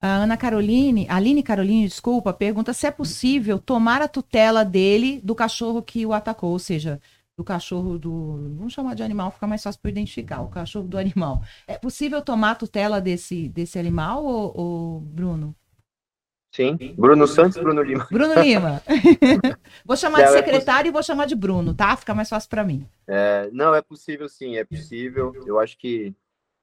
A 0.00 0.08
Ana 0.08 0.36
Caroline, 0.36 1.06
Aline 1.08 1.42
Caroline, 1.42 1.88
desculpa, 1.88 2.32
pergunta 2.32 2.72
se 2.72 2.86
é 2.86 2.90
possível 2.90 3.58
tomar 3.58 4.02
a 4.02 4.08
tutela 4.08 4.64
dele 4.64 5.20
do 5.22 5.34
cachorro 5.34 5.82
que 5.82 6.04
o 6.04 6.12
atacou, 6.12 6.50
ou 6.50 6.58
seja, 6.58 7.00
do 7.36 7.42
cachorro 7.42 7.98
do. 7.98 8.54
Vamos 8.56 8.72
chamar 8.72 8.94
de 8.94 9.02
animal, 9.02 9.30
fica 9.30 9.46
mais 9.46 9.62
fácil 9.62 9.80
para 9.80 9.90
identificar, 9.90 10.42
o 10.42 10.48
cachorro 10.48 10.86
do 10.86 10.98
animal. 10.98 11.42
É 11.66 11.78
possível 11.78 12.20
tomar 12.20 12.52
a 12.52 12.56
tutela 12.56 13.00
desse, 13.00 13.48
desse 13.48 13.78
animal, 13.78 14.24
ou, 14.24 14.52
ou 14.56 15.00
Bruno? 15.00 15.54
Sim, 16.56 16.94
Bruno 16.96 17.26
Santos, 17.26 17.58
Bruno 17.58 17.82
Lima. 17.82 18.06
Bruno 18.10 18.40
Lima. 18.40 18.82
vou 19.84 19.94
chamar 19.94 20.22
de 20.22 20.24
é 20.24 20.28
secretário 20.28 20.88
é 20.88 20.88
e 20.88 20.92
vou 20.92 21.02
chamar 21.02 21.26
de 21.26 21.34
Bruno, 21.34 21.74
tá? 21.74 21.94
Fica 21.94 22.14
mais 22.14 22.30
fácil 22.30 22.48
para 22.48 22.64
mim. 22.64 22.88
É, 23.06 23.50
não, 23.52 23.74
é 23.74 23.82
possível 23.82 24.26
sim, 24.26 24.56
é 24.56 24.64
possível. 24.64 25.34
Eu 25.44 25.60
acho 25.60 25.76
que 25.76 26.14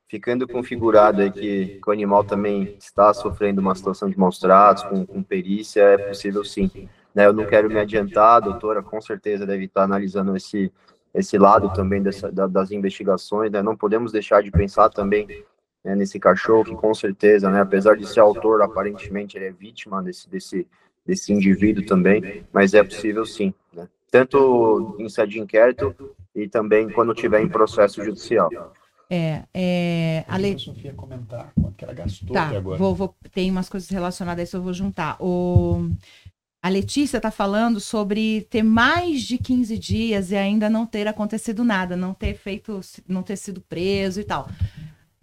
ficando 0.07 0.47
configurado 0.47 1.21
aí 1.21 1.31
que, 1.31 1.79
que 1.79 1.89
o 1.89 1.91
animal 1.91 2.23
também 2.23 2.75
está 2.79 3.13
sofrendo 3.13 3.61
uma 3.61 3.75
situação 3.75 4.09
de 4.09 4.17
maus 4.17 4.39
tratos, 4.39 4.83
com, 4.83 5.05
com 5.05 5.21
perícia, 5.21 5.81
é 5.81 5.97
possível 5.97 6.43
sim. 6.43 6.89
Né, 7.13 7.27
eu 7.27 7.33
não 7.33 7.45
quero 7.45 7.69
me 7.69 7.79
adiantar, 7.79 8.37
a 8.37 8.39
doutora 8.39 8.81
com 8.81 8.99
certeza 8.99 9.45
deve 9.45 9.65
estar 9.65 9.83
analisando 9.83 10.35
esse, 10.35 10.73
esse 11.13 11.37
lado 11.37 11.71
também 11.71 12.01
dessa, 12.01 12.31
da, 12.31 12.47
das 12.47 12.71
investigações, 12.71 13.51
né? 13.51 13.61
não 13.61 13.77
podemos 13.77 14.11
deixar 14.11 14.41
de 14.41 14.49
pensar 14.49 14.89
também 14.89 15.45
né, 15.83 15.95
nesse 15.95 16.19
cachorro, 16.19 16.63
que 16.63 16.75
com 16.75 16.93
certeza, 16.93 17.49
né, 17.49 17.61
apesar 17.61 17.95
de 17.95 18.07
ser 18.07 18.21
autor, 18.21 18.61
aparentemente 18.61 19.37
ele 19.37 19.45
é 19.45 19.51
vítima 19.51 20.01
desse, 20.01 20.29
desse, 20.29 20.67
desse 21.05 21.33
indivíduo 21.33 21.85
também, 21.85 22.43
mas 22.53 22.73
é 22.73 22.83
possível 22.83 23.25
sim, 23.25 23.53
né? 23.73 23.87
tanto 24.09 24.95
em 24.99 25.09
sede 25.09 25.33
de 25.33 25.39
inquérito 25.39 25.95
e 26.35 26.47
também 26.47 26.89
quando 26.89 27.13
tiver 27.13 27.41
em 27.41 27.49
processo 27.49 28.03
judicial. 28.03 28.49
É, 29.09 29.43
é 29.53 30.25
a 30.27 30.37
lei. 30.37 30.57
Sofia 30.57 30.93
comentar 30.93 31.51
quanto 31.53 31.75
que 31.75 31.83
ela 31.83 31.93
gastou 31.93 32.33
tá, 32.33 32.47
até 32.47 32.57
agora. 32.57 32.77
Vou, 32.79 32.95
vou, 32.95 33.15
tem 33.31 33.51
umas 33.51 33.69
coisas 33.69 33.89
relacionadas 33.89 34.39
a 34.39 34.43
isso, 34.43 34.57
eu 34.57 34.61
vou 34.61 34.73
juntar. 34.73 35.17
O, 35.19 35.89
a 36.63 36.69
Letícia 36.69 37.17
está 37.17 37.29
falando 37.29 37.79
sobre 37.79 38.47
ter 38.49 38.63
mais 38.63 39.21
de 39.21 39.37
15 39.37 39.77
dias 39.77 40.31
e 40.31 40.35
ainda 40.35 40.69
não 40.69 40.85
ter 40.85 41.07
acontecido 41.07 41.63
nada, 41.63 41.97
não 41.97 42.13
ter 42.13 42.35
feito, 42.35 42.79
não 43.07 43.21
ter 43.21 43.35
sido 43.35 43.59
preso 43.61 44.21
e 44.21 44.23
tal. 44.23 44.47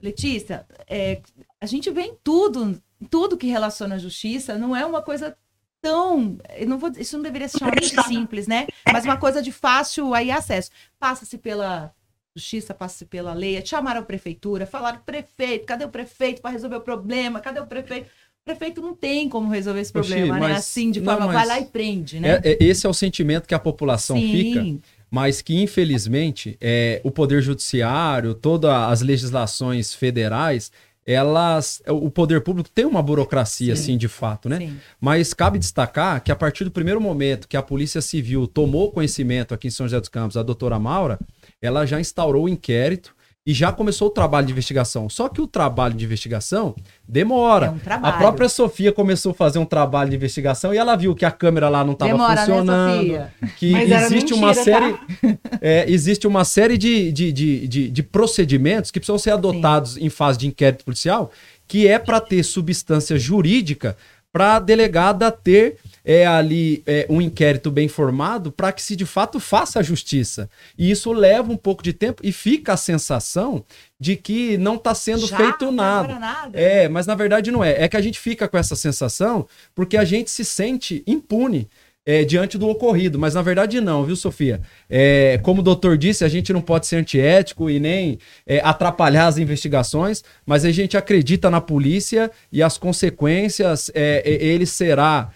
Letícia, 0.03 0.67
é, 0.89 1.21
a 1.61 1.67
gente 1.67 1.91
vê 1.91 2.03
em 2.03 2.15
tudo, 2.23 2.81
tudo 3.11 3.37
que 3.37 3.47
relaciona 3.47 3.97
à 3.97 3.99
justiça, 3.99 4.57
não 4.57 4.75
é 4.75 4.85
uma 4.85 5.03
coisa 5.03 5.37
tão. 5.81 6.39
Não 6.67 6.79
vou, 6.79 6.91
isso 6.97 7.17
não 7.17 7.23
deveria 7.23 7.49
ser 7.49 7.59
chamado 7.59 7.85
simples, 8.07 8.47
né? 8.47 8.67
Mas 8.93 9.05
uma 9.05 9.17
coisa 9.17 9.43
de 9.43 9.53
fácil 9.53 10.15
aí 10.15 10.31
acesso. 10.31 10.71
Passa-se 10.99 11.39
pela 11.39 11.93
justiça, 12.35 12.75
passa-se 12.75 13.07
pela 13.07 13.33
lei. 13.33 13.65
Chamaram 13.65 14.01
a 14.01 14.05
prefeitura, 14.05 14.67
falaram 14.67 15.01
prefeito, 15.01 15.67
cadê 15.67 15.85
o 15.85 15.89
prefeito 15.89 16.41
para 16.41 16.51
resolver 16.51 16.77
o 16.77 16.81
problema? 16.81 17.41
Cadê 17.41 17.61
o 17.61 17.67
prefeito? 17.67 18.07
O 18.07 18.45
prefeito 18.45 18.81
não 18.81 18.95
tem 18.95 19.29
como 19.29 19.51
resolver 19.51 19.81
esse 19.81 19.93
problema, 19.93 20.37
Oxi, 20.37 20.49
né? 20.49 20.53
Assim, 20.55 20.91
de 20.91 21.01
forma, 21.01 21.27
não, 21.27 21.33
vai 21.33 21.47
lá 21.47 21.61
e 21.61 21.67
prende, 21.67 22.19
né? 22.19 22.41
É, 22.43 22.53
é, 22.53 22.59
esse 22.61 22.87
é 22.87 22.89
o 22.89 22.95
sentimento 22.95 23.47
que 23.47 23.55
a 23.55 23.59
população 23.59 24.17
Sim. 24.17 24.33
fica 24.33 24.81
mas 25.11 25.43
que 25.43 25.61
infelizmente 25.61 26.57
é, 26.61 27.01
o 27.03 27.11
poder 27.11 27.43
judiciário, 27.43 28.35
todas 28.35 28.71
as 28.71 29.01
legislações 29.01 29.93
federais, 29.93 30.71
elas, 31.05 31.83
o 31.89 32.11
poder 32.11 32.43
público 32.43 32.69
tem 32.73 32.85
uma 32.85 33.03
burocracia, 33.03 33.75
Sim. 33.75 33.83
assim, 33.83 33.99
de 33.99 34.07
fato, 34.07 34.49
né? 34.49 34.59
Sim. 34.59 34.77
Mas 35.01 35.35
cabe 35.35 35.59
destacar 35.59 36.23
que 36.23 36.31
a 36.31 36.37
partir 36.37 36.63
do 36.65 36.71
primeiro 36.71 37.01
momento 37.01 37.49
que 37.49 37.57
a 37.57 37.63
Polícia 37.63 38.01
Civil 38.01 38.47
tomou 38.47 38.93
conhecimento 38.93 39.53
aqui 39.53 39.69
em 39.69 39.71
São 39.71 39.87
José 39.87 39.99
dos 39.99 40.09
Campos, 40.09 40.37
a 40.37 40.43
doutora 40.43 40.79
Maura, 40.79 41.19
ela 41.61 41.85
já 41.85 41.99
instaurou 41.99 42.45
o 42.45 42.49
inquérito 42.49 43.15
e 43.51 43.53
já 43.53 43.73
começou 43.73 44.07
o 44.07 44.11
trabalho 44.13 44.47
de 44.47 44.53
investigação. 44.53 45.09
Só 45.09 45.29
que 45.29 45.41
o 45.41 45.47
trabalho 45.47 45.93
de 45.93 46.05
investigação 46.05 46.73
demora. 47.07 47.67
É 47.67 47.71
um 47.71 47.79
trabalho. 47.81 48.15
A 48.15 48.17
própria 48.17 48.49
Sofia 48.49 48.93
começou 48.93 49.33
a 49.33 49.35
fazer 49.35 49.59
um 49.59 49.65
trabalho 49.65 50.09
de 50.09 50.15
investigação 50.15 50.73
e 50.73 50.79
ela 50.79 50.95
viu 50.95 51.17
que 51.17 51.25
a 51.25 51.33
câmera 51.33 51.69
lá 51.69 51.85
não 51.85 51.95
estava 51.95 52.17
né, 52.17 52.37
funcionando. 52.37 53.13
Né, 53.13 53.31
que 53.57 53.73
Mas 53.73 53.91
existe 53.91 54.35
mentira, 54.35 54.37
uma 54.37 54.55
tá? 54.55 54.63
série. 54.63 54.93
Tá? 54.93 55.59
É, 55.61 55.91
existe 55.91 56.29
uma 56.29 56.45
série 56.45 56.79
de, 56.79 57.11
de, 57.11 57.33
de, 57.33 57.67
de, 57.67 57.91
de 57.91 58.03
procedimentos 58.05 58.93
que 58.93 59.01
precisam 59.01 59.19
ser 59.19 59.33
adotados 59.33 59.95
Sim. 59.95 60.05
em 60.05 60.09
fase 60.09 60.39
de 60.39 60.47
inquérito 60.47 60.85
policial, 60.85 61.33
que 61.67 61.89
é 61.89 61.99
para 61.99 62.21
ter 62.21 62.45
substância 62.45 63.19
jurídica 63.19 63.97
para 64.33 64.57
a 64.57 64.61
delegada 64.61 65.33
ter 65.33 65.79
é, 66.11 66.27
ali 66.27 66.83
é, 66.89 67.07
um 67.09 67.23
inquérito 67.23 67.71
bem 67.71 67.87
formado 67.87 68.51
para 68.51 68.73
que 68.73 68.83
se 68.83 68.97
de 68.97 69.07
fato 69.07 69.39
faça 69.39 69.79
a 69.79 69.83
justiça. 69.83 70.51
E 70.77 70.91
isso 70.91 71.13
leva 71.13 71.53
um 71.53 71.57
pouco 71.57 71.85
de 71.85 71.93
tempo 71.93 72.21
e 72.25 72.33
fica 72.33 72.73
a 72.73 72.77
sensação 72.77 73.65
de 73.99 74.17
que 74.17 74.59
não 74.59 74.75
está 74.75 74.93
sendo 74.93 75.25
Já? 75.25 75.37
feito 75.37 75.71
nada. 75.71 76.19
nada. 76.19 76.59
É, 76.59 76.89
mas 76.89 77.07
na 77.07 77.15
verdade 77.15 77.53
não 77.53 77.63
é. 77.63 77.85
É 77.85 77.89
que 77.89 77.97
a 77.97 78.01
gente 78.01 78.19
fica 78.19 78.49
com 78.49 78.59
essa 78.59 78.75
sensação 78.75 79.47
porque 79.73 79.97
a 79.97 80.05
gente 80.05 80.33
se 80.33 80.45
sente 80.45 81.05
impune 81.07 81.71
é, 82.11 82.25
diante 82.25 82.59
do 82.59 82.69
ocorrido, 82.69 83.21
mas 83.21 83.35
na 83.35 83.43
verdade 83.43 83.81
não, 83.81 84.05
viu, 84.05 84.17
Sofia? 84.17 84.61
É, 84.89 85.39
como 85.45 85.61
o 85.61 85.63
doutor 85.63 85.97
disse, 85.97 86.25
a 86.25 86.29
gente 86.29 86.53
não 86.53 86.61
pode 86.61 86.89
ser 86.89 86.97
antiético 86.97 87.71
e 87.71 87.79
nem 87.79 88.19
é, 88.45 88.61
atrapalhar 88.65 89.29
as 89.29 89.39
investigações, 89.39 90.25
mas 90.45 90.65
a 90.65 90.73
gente 90.73 90.97
acredita 90.97 91.49
na 91.49 91.61
polícia 91.61 92.29
e 92.51 92.65
as 92.65 92.77
consequências, 92.77 93.93
é, 93.95 94.23
ele 94.25 94.67
será 94.67 95.31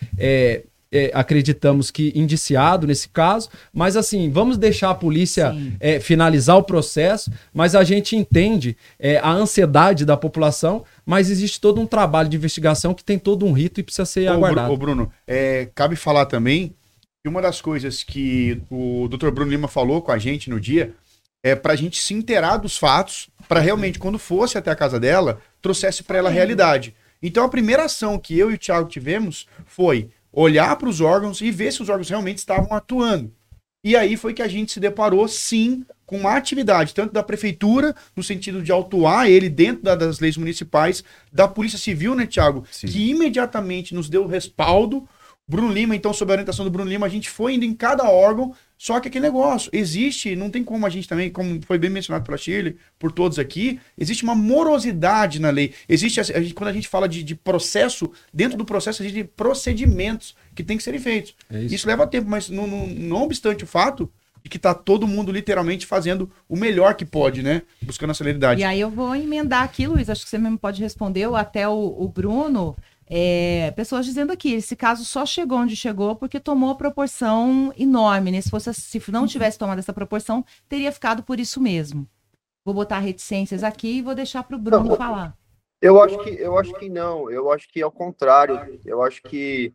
é, 0.95 1.11
acreditamos 1.13 1.91
que 1.91 2.13
indiciado 2.15 2.87
nesse 2.87 3.09
caso, 3.09 3.51
mas 3.73 3.97
assim, 3.97 4.31
vamos 4.31 4.57
deixar 4.57 4.91
a 4.91 4.95
polícia 4.95 5.53
é, 5.81 5.99
finalizar 5.99 6.57
o 6.57 6.63
processo, 6.63 7.33
mas 7.53 7.75
a 7.75 7.83
gente 7.83 8.15
entende 8.15 8.77
é, 8.97 9.19
a 9.19 9.33
ansiedade 9.33 10.05
da 10.05 10.17
população, 10.17 10.85
mas 11.05 11.31
existe 11.31 11.61
todo 11.61 11.81
um 11.81 11.87
trabalho 11.87 12.29
de 12.29 12.37
investigação 12.37 12.95
que 12.95 13.03
tem 13.03 13.19
todo 13.19 13.45
um 13.45 13.53
rito 13.53 13.81
e 13.81 13.83
precisa 13.83 14.07
ser 14.07 14.31
ô, 14.31 14.35
aguardado. 14.35 14.73
Ô, 14.73 14.77
Bruno, 14.77 15.11
é, 15.27 15.69
cabe 15.75 15.97
falar 15.97 16.27
também 16.27 16.77
que 17.21 17.29
uma 17.29 17.43
das 17.43 17.61
coisas 17.61 18.05
que 18.05 18.63
o 18.71 19.09
Dr. 19.09 19.31
Bruno 19.31 19.51
Lima 19.51 19.67
falou 19.67 20.01
com 20.01 20.13
a 20.13 20.19
gente 20.19 20.49
no 20.49 20.61
dia 20.61 20.95
é 21.43 21.57
para 21.57 21.73
a 21.73 21.77
gente 21.77 22.01
se 22.01 22.15
inteirar 22.15 22.59
dos 22.59 22.79
fatos, 22.79 23.29
para 23.49 23.59
realmente, 23.59 23.99
quando 23.99 24.19
fosse 24.19 24.57
até 24.57 24.71
a 24.71 24.77
casa 24.77 25.01
dela, 25.01 25.41
trouxesse 25.61 26.05
para 26.05 26.19
ela 26.19 26.31
a 26.31 26.33
realidade. 26.33 26.95
Então, 27.23 27.45
a 27.45 27.49
primeira 27.49 27.85
ação 27.85 28.19
que 28.19 28.39
eu 28.39 28.51
e 28.51 28.55
o 28.55 28.59
Thiago 28.59 28.89
tivemos 28.89 29.47
foi 29.67 30.11
olhar 30.35 30.77
para 30.77 30.89
os 30.89 31.01
órgãos 31.01 31.41
e 31.41 31.51
ver 31.51 31.73
se 31.73 31.83
os 31.83 31.89
órgãos 31.89 32.09
realmente 32.09 32.39
estavam 32.39 32.73
atuando. 32.77 33.33
E 33.85 33.95
aí 33.95 34.17
foi 34.17 34.33
que 34.33 34.41
a 34.41 34.49
gente 34.49 34.73
se 34.73 34.81
deparou, 34.81 35.29
sim, 35.29 35.85
com 36.07 36.17
uma 36.19 36.35
atividade, 36.35 36.95
tanto 36.95 37.13
da 37.13 37.23
prefeitura, 37.23 37.95
no 38.17 38.23
sentido 38.23 38.63
de 38.63 38.73
autuar 38.73 39.29
ele 39.29 39.51
dentro 39.51 39.83
da, 39.83 39.95
das 39.95 40.21
leis 40.21 40.39
municipais, 40.39 41.05
da 41.31 41.47
Polícia 41.47 41.79
Civil, 41.79 42.15
né, 42.15 42.27
Tiago? 42.27 42.65
Que 42.89 43.11
imediatamente 43.11 43.95
nos 43.95 44.09
deu 44.09 44.27
respaldo 44.27 45.07
Bruno 45.47 45.71
Lima, 45.71 45.95
então, 45.95 46.13
sob 46.13 46.33
a 46.33 46.35
orientação 46.35 46.65
do 46.65 46.71
Bruno 46.71 46.89
Lima, 46.89 47.05
a 47.05 47.09
gente 47.09 47.29
foi 47.29 47.55
indo 47.55 47.67
em 47.67 47.75
cada 47.75 48.09
órgão, 48.09 48.55
só 48.79 48.99
que 48.99 49.09
aquele 49.09 49.27
negócio, 49.27 49.71
existe, 49.75 50.35
não 50.35 50.49
tem 50.49 50.65
como 50.65 50.87
a 50.87 50.91
gente 50.91 51.07
também, 51.07 51.31
como 51.31 51.61
foi 51.67 51.77
bem 51.77 51.91
mencionado 51.91 52.25
pela 52.25 52.39
Shirley, 52.39 52.77
por 52.99 53.13
todos 53.13 53.39
aqui, 53.39 53.79
existe 53.97 54.25
uma 54.25 54.35
morosidade 54.35 55.39
na 55.39 55.51
lei. 55.51 55.75
Existe, 55.87 56.19
a 56.19 56.23
gente, 56.23 56.55
quando 56.55 56.71
a 56.71 56.73
gente 56.73 56.89
fala 56.89 57.07
de, 57.07 57.23
de, 57.23 57.35
processo, 57.35 58.11
dentro 58.33 58.57
do 58.57 58.65
processo 58.65 59.03
existe 59.03 59.25
procedimentos 59.25 60.35
que 60.55 60.65
tem 60.65 60.79
que 60.79 60.83
serem 60.83 61.01
feitos. 61.01 61.35
É 61.51 61.63
isso. 61.63 61.75
isso. 61.75 61.87
leva 61.87 62.07
tempo, 62.07 62.29
mas 62.29 62.49
não, 62.49 62.67
não, 62.67 62.87
não 62.87 63.23
obstante 63.23 63.65
o 63.65 63.67
fato 63.67 64.11
de 64.43 64.51
que 64.51 64.59
está 64.59 64.75
todo 64.75 65.09
mundo 65.09 65.33
literalmente 65.33 65.87
fazendo 65.87 66.31
o 66.47 66.55
melhor 66.55 66.95
que 66.95 67.05
pode, 67.05 67.43
né? 67.43 67.63
Buscando 67.81 68.11
a 68.11 68.15
celeridade. 68.15 68.61
E 68.61 68.65
aí 68.65 68.79
eu 68.79 68.91
vou 68.91 69.17
emendar 69.17 69.63
aqui, 69.63 69.87
Luiz, 69.87 70.11
acho 70.11 70.23
que 70.23 70.29
você 70.29 70.37
mesmo 70.37 70.59
pode 70.59 70.83
responder, 70.83 71.27
ou 71.27 71.35
até 71.35 71.67
o, 71.67 71.97
o 71.99 72.07
Bruno 72.09 72.77
é, 73.17 73.71
pessoas 73.77 74.05
dizendo 74.05 74.33
aqui, 74.33 74.55
esse 74.55 74.75
caso 74.75 75.05
só 75.05 75.25
chegou 75.25 75.59
onde 75.59 75.77
chegou 75.77 76.17
porque 76.17 76.41
tomou 76.41 76.75
proporção 76.75 77.73
enorme. 77.79 78.33
Né? 78.33 78.41
Se, 78.41 78.51
fosse, 78.51 78.75
se 78.75 79.01
não 79.13 79.25
tivesse 79.25 79.57
tomado 79.57 79.79
essa 79.79 79.93
proporção, 79.93 80.45
teria 80.69 80.91
ficado 80.91 81.23
por 81.23 81.39
isso 81.39 81.61
mesmo. 81.61 82.09
Vou 82.65 82.75
botar 82.75 82.99
reticências 82.99 83.63
aqui 83.63 83.99
e 83.99 84.03
vou 84.03 84.17
deixar 84.17 84.43
para 84.43 84.57
o 84.57 84.59
Bruno 84.59 84.89
não, 84.89 84.97
falar. 84.97 85.33
Eu 85.81 86.03
acho 86.03 86.19
que 86.25 86.31
eu 86.31 86.59
acho 86.59 86.75
que 86.75 86.89
não. 86.89 87.31
Eu 87.31 87.53
acho 87.53 87.69
que 87.69 87.81
ao 87.81 87.93
contrário. 87.93 88.81
Eu 88.85 89.01
acho 89.01 89.23
que 89.23 89.73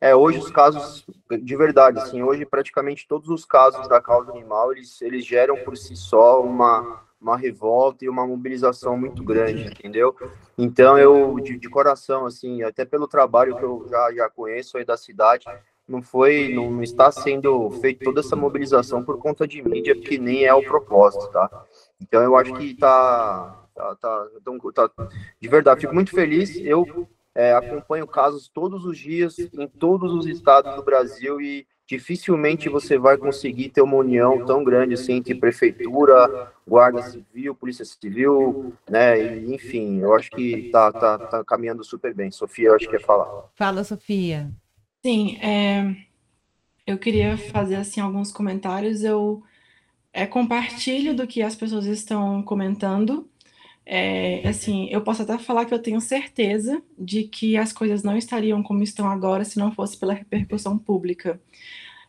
é 0.00 0.12
hoje 0.16 0.38
os 0.38 0.50
casos 0.50 1.06
de 1.30 1.56
verdade, 1.56 2.00
assim, 2.00 2.24
hoje 2.24 2.44
praticamente 2.44 3.06
todos 3.06 3.28
os 3.28 3.44
casos 3.44 3.86
da 3.86 4.00
causa 4.00 4.32
animal 4.32 4.72
eles, 4.72 5.00
eles 5.00 5.24
geram 5.24 5.56
por 5.58 5.76
si 5.76 5.94
só 5.94 6.42
uma 6.42 7.04
uma 7.20 7.36
revolta 7.36 8.04
e 8.04 8.08
uma 8.08 8.26
mobilização 8.26 8.96
muito 8.96 9.22
grande, 9.22 9.64
entendeu? 9.64 10.16
Então 10.56 10.98
eu 10.98 11.38
de, 11.40 11.58
de, 11.58 11.68
coração 11.68 12.26
assim, 12.26 12.62
até 12.62 12.84
pelo 12.84 13.06
trabalho 13.06 13.56
que 13.56 13.62
eu 13.62 13.86
já 13.88 14.12
já 14.12 14.30
conheço 14.30 14.78
aí 14.78 14.84
da 14.84 14.96
cidade, 14.96 15.44
não 15.86 16.00
foi, 16.00 16.52
não, 16.54 16.82
está 16.82 17.10
sendo 17.10 17.70
feita 17.80 18.04
toda 18.04 18.20
essa 18.20 18.36
mobilização 18.36 19.04
por 19.04 19.18
conta 19.18 19.46
de 19.46 19.60
mídia, 19.60 19.94
que 19.94 20.18
nem 20.18 20.44
é 20.44 20.54
o 20.54 20.62
propósito, 20.62 21.28
tá? 21.30 21.66
Então 22.00 22.22
eu 22.22 22.36
acho 22.36 22.54
que 22.54 22.74
tá 22.74 23.60
tá, 23.74 23.96
tá, 23.96 24.26
tá 24.74 25.08
de 25.40 25.48
verdade, 25.48 25.80
fico 25.80 25.94
muito 25.94 26.10
feliz. 26.10 26.56
Eu 26.56 27.08
é, 27.34 27.52
acompanho 27.54 28.06
casos 28.06 28.48
todos 28.48 28.84
os 28.84 28.98
dias 28.98 29.38
em 29.38 29.66
todos 29.66 30.12
os 30.12 30.26
estados 30.26 30.74
do 30.74 30.82
Brasil 30.82 31.40
e 31.40 31.66
dificilmente 31.90 32.68
você 32.68 32.96
vai 32.96 33.18
conseguir 33.18 33.70
ter 33.70 33.82
uma 33.82 33.96
união 33.96 34.44
tão 34.44 34.62
grande 34.62 34.94
assim 34.94 35.14
entre 35.14 35.34
prefeitura, 35.34 36.52
guarda 36.66 37.02
civil, 37.02 37.52
polícia 37.52 37.84
civil, 37.84 38.72
né? 38.88 39.20
E, 39.20 39.52
enfim, 39.52 39.98
eu 39.98 40.14
acho 40.14 40.30
que 40.30 40.70
tá, 40.70 40.92
tá, 40.92 41.18
tá 41.18 41.44
caminhando 41.44 41.82
super 41.82 42.14
bem. 42.14 42.30
Sofia, 42.30 42.68
eu 42.68 42.76
acho 42.76 42.84
que 42.84 42.96
quer 42.96 43.04
falar. 43.04 43.50
Fala, 43.56 43.82
Sofia. 43.82 44.52
Sim, 45.04 45.36
é, 45.38 45.96
eu 46.86 46.96
queria 46.96 47.36
fazer 47.36 47.74
assim 47.74 48.00
alguns 48.00 48.30
comentários. 48.30 49.02
Eu 49.02 49.42
é, 50.12 50.26
compartilho 50.26 51.12
do 51.12 51.26
que 51.26 51.42
as 51.42 51.56
pessoas 51.56 51.86
estão 51.86 52.40
comentando. 52.40 53.28
É, 53.92 54.46
assim, 54.46 54.88
eu 54.88 55.00
posso 55.02 55.22
até 55.22 55.36
falar 55.36 55.64
que 55.64 55.74
eu 55.74 55.82
tenho 55.82 56.00
certeza 56.00 56.80
de 56.96 57.24
que 57.24 57.56
as 57.56 57.72
coisas 57.72 58.04
não 58.04 58.16
estariam 58.16 58.62
como 58.62 58.84
estão 58.84 59.10
agora 59.10 59.44
se 59.44 59.58
não 59.58 59.72
fosse 59.72 59.98
pela 59.98 60.14
repercussão 60.14 60.78
pública. 60.78 61.40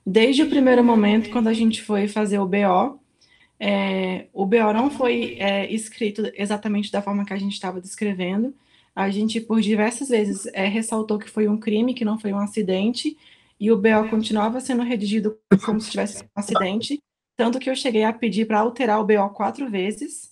Desde 0.05 0.43
o 0.43 0.49
primeiro 0.49 0.83
momento, 0.83 1.31
quando 1.31 1.47
a 1.47 1.53
gente 1.53 1.81
foi 1.81 2.07
fazer 2.07 2.37
o 2.37 2.45
BO, 2.45 2.99
é, 3.59 4.27
o 4.31 4.45
BO 4.45 4.71
não 4.75 4.91
foi 4.91 5.37
é, 5.39 5.73
escrito 5.73 6.21
exatamente 6.35 6.91
da 6.91 7.01
forma 7.01 7.25
que 7.25 7.33
a 7.33 7.37
gente 7.39 7.53
estava 7.53 7.81
descrevendo. 7.81 8.53
A 8.95 9.09
gente, 9.09 9.41
por 9.41 9.59
diversas 9.59 10.09
vezes, 10.09 10.45
é, 10.53 10.67
ressaltou 10.67 11.17
que 11.17 11.31
foi 11.31 11.47
um 11.47 11.57
crime, 11.57 11.95
que 11.95 12.05
não 12.05 12.19
foi 12.19 12.31
um 12.31 12.37
acidente, 12.37 13.17
e 13.59 13.71
o 13.71 13.77
BO 13.77 14.07
continuava 14.07 14.59
sendo 14.59 14.83
redigido 14.83 15.35
como 15.65 15.81
se 15.81 15.89
tivesse 15.89 16.23
um 16.23 16.27
acidente, 16.35 16.99
tanto 17.35 17.57
que 17.57 17.71
eu 17.71 17.75
cheguei 17.75 18.03
a 18.03 18.13
pedir 18.13 18.45
para 18.45 18.59
alterar 18.59 18.99
o 18.99 19.03
BO 19.03 19.29
quatro 19.31 19.67
vezes, 19.67 20.31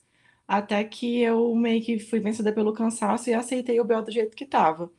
até 0.49 0.83
que 0.83 1.21
eu 1.21 1.53
meio 1.55 1.79
que 1.83 1.99
fui 1.99 2.19
vencida 2.19 2.51
pelo 2.51 2.73
cansaço 2.73 3.29
e 3.29 3.33
aceitei 3.35 3.79
o 3.79 3.85
BO 3.85 4.01
do 4.01 4.11
jeito 4.11 4.35
que 4.35 4.45
estava. 4.45 4.91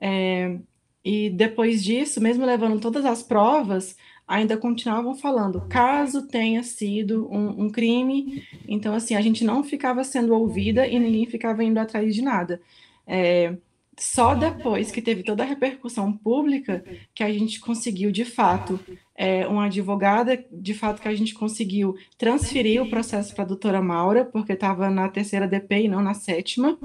É, 0.00 0.58
E 1.04 1.30
depois 1.30 1.84
disso, 1.84 2.20
mesmo 2.22 2.44
levando 2.46 2.80
todas 2.80 3.04
as 3.04 3.22
provas, 3.22 3.96
ainda 4.26 4.56
continuavam 4.56 5.14
falando, 5.16 5.62
caso 5.68 6.26
tenha 6.28 6.62
sido 6.62 7.28
um, 7.30 7.64
um, 7.64 7.70
crime. 7.70 8.44
Então, 8.68 8.94
assim, 8.94 9.14
a 9.14 9.20
gente 9.20 9.44
não 9.44 9.62
ficava 9.64 10.04
sendo 10.04 10.34
ouvida 10.34 10.86
e 10.86 10.98
ninguém 10.98 11.26
ficava 11.26 11.62
indo 11.64 11.78
atrás 11.78 12.14
de 12.14 12.22
nada. 12.22 12.60
É, 13.06 13.56
só 13.98 14.34
depois 14.34 14.90
que 14.90 15.02
teve 15.02 15.22
toda 15.22 15.42
a 15.42 15.46
repercussão 15.46 16.12
pública 16.12 16.84
que 17.14 17.22
a 17.22 17.32
gente 17.32 17.60
conseguiu, 17.60 18.10
de 18.10 18.24
fato, 18.24 18.78
é, 19.14 19.46
uma 19.46 19.66
advogada, 19.66 20.42
de 20.50 20.72
fato, 20.72 21.02
que 21.02 21.08
a 21.08 21.14
gente 21.14 21.34
conseguiu 21.34 21.96
transferir 22.16 22.80
o 22.80 22.88
processo 22.88 23.34
para 23.34 23.44
a 23.44 23.48
doutora 23.48 23.82
Maura, 23.82 24.24
porque 24.24 24.52
estava 24.52 24.88
na 24.88 25.08
terceira 25.08 25.48
DP 25.48 25.82
e 25.82 25.88
não 25.88 26.00
na 26.00 26.14
sétima. 26.14 26.78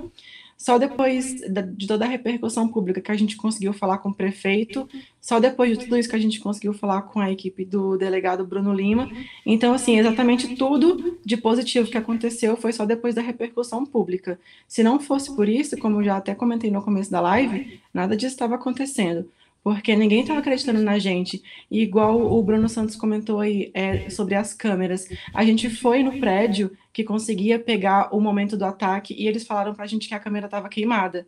Só 0.63 0.77
depois 0.77 1.35
de 1.75 1.85
toda 1.85 2.05
a 2.05 2.07
repercussão 2.07 2.69
pública 2.69 3.01
que 3.01 3.11
a 3.11 3.17
gente 3.17 3.35
conseguiu 3.35 3.73
falar 3.73 3.97
com 3.97 4.07
o 4.07 4.13
prefeito, 4.13 4.87
só 5.19 5.37
depois 5.37 5.77
de 5.77 5.83
tudo 5.83 5.97
isso 5.97 6.07
que 6.07 6.15
a 6.15 6.19
gente 6.19 6.39
conseguiu 6.39 6.73
falar 6.73 7.01
com 7.01 7.19
a 7.19 7.29
equipe 7.29 7.65
do 7.65 7.97
delegado 7.97 8.47
Bruno 8.47 8.73
Lima. 8.73 9.11
Então, 9.45 9.73
assim, 9.73 9.99
exatamente 9.99 10.55
tudo 10.55 11.19
de 11.25 11.35
positivo 11.35 11.91
que 11.91 11.97
aconteceu 11.97 12.55
foi 12.55 12.71
só 12.71 12.85
depois 12.85 13.13
da 13.13 13.21
repercussão 13.21 13.85
pública. 13.85 14.39
Se 14.65 14.81
não 14.81 15.01
fosse 15.01 15.35
por 15.35 15.49
isso, 15.49 15.77
como 15.77 15.99
eu 15.99 16.05
já 16.05 16.15
até 16.15 16.33
comentei 16.33 16.71
no 16.71 16.81
começo 16.81 17.11
da 17.11 17.19
live, 17.19 17.81
nada 17.93 18.15
disso 18.15 18.35
estava 18.35 18.55
acontecendo 18.55 19.27
porque 19.63 19.95
ninguém 19.95 20.21
estava 20.21 20.39
acreditando 20.39 20.81
na 20.81 20.99
gente. 20.99 21.41
E 21.71 21.81
igual 21.81 22.19
o 22.19 22.43
Bruno 22.43 22.67
Santos 22.67 22.95
comentou 22.95 23.39
aí 23.39 23.71
é, 23.73 24.09
sobre 24.09 24.35
as 24.35 24.53
câmeras, 24.53 25.07
a 25.33 25.45
gente 25.45 25.69
foi 25.69 26.03
no 26.03 26.19
prédio 26.19 26.75
que 26.91 27.03
conseguia 27.03 27.57
pegar 27.57 28.13
o 28.13 28.19
momento 28.19 28.57
do 28.57 28.65
ataque 28.65 29.15
e 29.17 29.27
eles 29.27 29.45
falaram 29.47 29.73
para 29.73 29.85
a 29.85 29.87
gente 29.87 30.07
que 30.07 30.13
a 30.13 30.19
câmera 30.19 30.45
estava 30.45 30.67
queimada. 30.67 31.25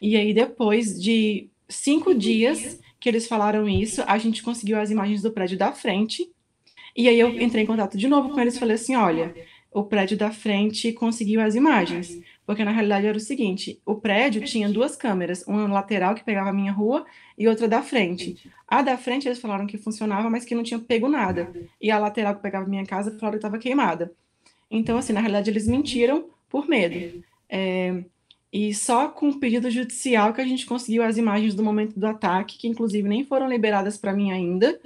E 0.00 0.16
aí, 0.16 0.32
depois 0.32 1.00
de 1.00 1.48
cinco 1.68 2.14
dias 2.14 2.80
que 3.00 3.08
eles 3.08 3.26
falaram 3.26 3.68
isso, 3.68 4.02
a 4.06 4.16
gente 4.18 4.42
conseguiu 4.42 4.78
as 4.78 4.90
imagens 4.90 5.20
do 5.22 5.32
prédio 5.32 5.58
da 5.58 5.72
frente. 5.72 6.30
E 6.96 7.08
aí 7.08 7.18
eu 7.18 7.28
entrei 7.40 7.64
em 7.64 7.66
contato 7.66 7.98
de 7.98 8.06
novo 8.06 8.30
com 8.30 8.40
eles 8.40 8.54
e 8.54 8.60
falei 8.60 8.76
assim: 8.76 8.94
olha, 8.94 9.34
o 9.72 9.82
prédio 9.82 10.16
da 10.16 10.30
frente 10.30 10.92
conseguiu 10.92 11.40
as 11.40 11.56
imagens. 11.56 12.22
Porque 12.46 12.64
na 12.64 12.70
realidade 12.70 13.06
era 13.06 13.16
o 13.16 13.20
seguinte: 13.20 13.80
o 13.84 13.94
prédio 13.94 14.44
tinha 14.44 14.68
duas 14.68 14.96
câmeras, 14.96 15.44
uma 15.46 15.66
lateral 15.66 16.14
que 16.14 16.24
pegava 16.24 16.50
a 16.50 16.52
minha 16.52 16.72
rua 16.72 17.06
e 17.38 17.48
outra 17.48 17.66
da 17.66 17.82
frente. 17.82 18.50
A 18.68 18.82
da 18.82 18.96
frente 18.96 19.26
eles 19.26 19.40
falaram 19.40 19.66
que 19.66 19.78
funcionava, 19.78 20.28
mas 20.28 20.44
que 20.44 20.54
não 20.54 20.62
tinha 20.62 20.78
pego 20.78 21.08
nada. 21.08 21.50
E 21.80 21.90
a 21.90 21.98
lateral 21.98 22.34
que 22.34 22.42
pegava 22.42 22.66
a 22.66 22.68
minha 22.68 22.84
casa 22.84 23.10
falaram 23.12 23.38
que 23.38 23.46
estava 23.46 23.58
queimada. 23.58 24.12
Então, 24.70 24.98
assim, 24.98 25.12
na 25.12 25.20
realidade 25.20 25.50
eles 25.50 25.66
mentiram 25.66 26.26
por 26.48 26.68
medo. 26.68 27.22
É, 27.48 28.04
e 28.52 28.72
só 28.72 29.08
com 29.08 29.30
o 29.30 29.40
pedido 29.40 29.70
judicial 29.70 30.32
que 30.32 30.40
a 30.40 30.46
gente 30.46 30.66
conseguiu 30.66 31.02
as 31.02 31.16
imagens 31.16 31.54
do 31.54 31.62
momento 31.62 31.98
do 31.98 32.06
ataque, 32.06 32.58
que 32.58 32.68
inclusive 32.68 33.08
nem 33.08 33.24
foram 33.24 33.48
liberadas 33.48 33.96
para 33.96 34.12
mim 34.12 34.30
ainda. 34.30 34.78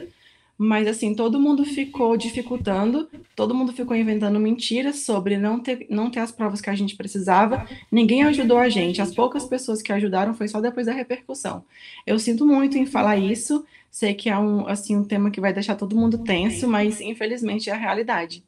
Mas 0.61 0.89
assim, 0.89 1.15
todo 1.15 1.39
mundo 1.39 1.65
ficou 1.65 2.17
dificultando, 2.17 3.09
todo 3.37 3.55
mundo 3.55 3.73
ficou 3.73 3.97
inventando 3.97 4.41
mentiras 4.41 4.97
sobre 4.97 5.39
não 5.39 5.61
ter, 5.61 5.87
não 5.89 6.11
ter 6.11 6.19
as 6.19 6.33
provas 6.33 6.61
que 6.61 6.69
a 6.69 6.75
gente 6.75 6.97
precisava. 6.97 7.65
Ninguém 7.93 8.25
ajudou 8.25 8.59
a 8.59 8.69
gente. 8.69 9.01
As 9.01 9.15
poucas 9.15 9.45
pessoas 9.45 9.81
que 9.81 9.93
ajudaram 9.93 10.35
foi 10.35 10.49
só 10.49 10.61
depois 10.61 10.87
da 10.87 10.93
repercussão. 10.93 11.65
Eu 12.05 12.19
sinto 12.19 12.45
muito 12.45 12.77
em 12.77 12.87
falar 12.87 13.17
isso. 13.17 13.65
Sei 13.89 14.13
que 14.15 14.29
é 14.29 14.37
um, 14.37 14.67
assim, 14.67 14.97
um 14.97 15.05
tema 15.05 15.31
que 15.31 15.41
vai 15.41 15.53
deixar 15.53 15.77
todo 15.77 15.97
mundo 15.97 16.19
tenso, 16.19 16.67
mas 16.67 17.01
infelizmente 17.01 17.71
é 17.71 17.73
a 17.73 17.77
realidade. 17.77 18.43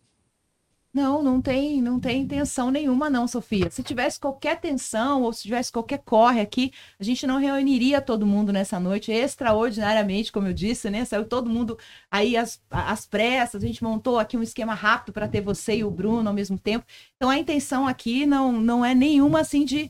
Não, 0.92 1.22
não 1.22 1.40
tem, 1.40 1.80
não 1.80 2.00
tem 2.00 2.26
tensão 2.26 2.68
nenhuma, 2.68 3.08
não, 3.08 3.28
Sofia. 3.28 3.70
Se 3.70 3.80
tivesse 3.80 4.18
qualquer 4.18 4.60
tensão 4.60 5.22
ou 5.22 5.32
se 5.32 5.42
tivesse 5.42 5.70
qualquer 5.70 5.98
corre 5.98 6.40
aqui, 6.40 6.72
a 6.98 7.04
gente 7.04 7.28
não 7.28 7.38
reuniria 7.38 8.00
todo 8.00 8.26
mundo 8.26 8.52
nessa 8.52 8.80
noite, 8.80 9.12
extraordinariamente, 9.12 10.32
como 10.32 10.48
eu 10.48 10.52
disse, 10.52 10.90
né? 10.90 11.04
Saiu 11.04 11.24
todo 11.24 11.48
mundo 11.48 11.78
aí 12.10 12.36
às, 12.36 12.60
às 12.68 13.06
pressas, 13.06 13.62
a 13.62 13.66
gente 13.66 13.84
montou 13.84 14.18
aqui 14.18 14.36
um 14.36 14.42
esquema 14.42 14.74
rápido 14.74 15.12
para 15.12 15.28
ter 15.28 15.40
você 15.40 15.76
e 15.76 15.84
o 15.84 15.90
Bruno 15.92 16.28
ao 16.28 16.34
mesmo 16.34 16.58
tempo. 16.58 16.84
Então 17.16 17.30
a 17.30 17.38
intenção 17.38 17.86
aqui 17.86 18.26
não, 18.26 18.50
não 18.50 18.84
é 18.84 18.94
nenhuma 18.94 19.40
assim 19.40 19.64
de. 19.64 19.88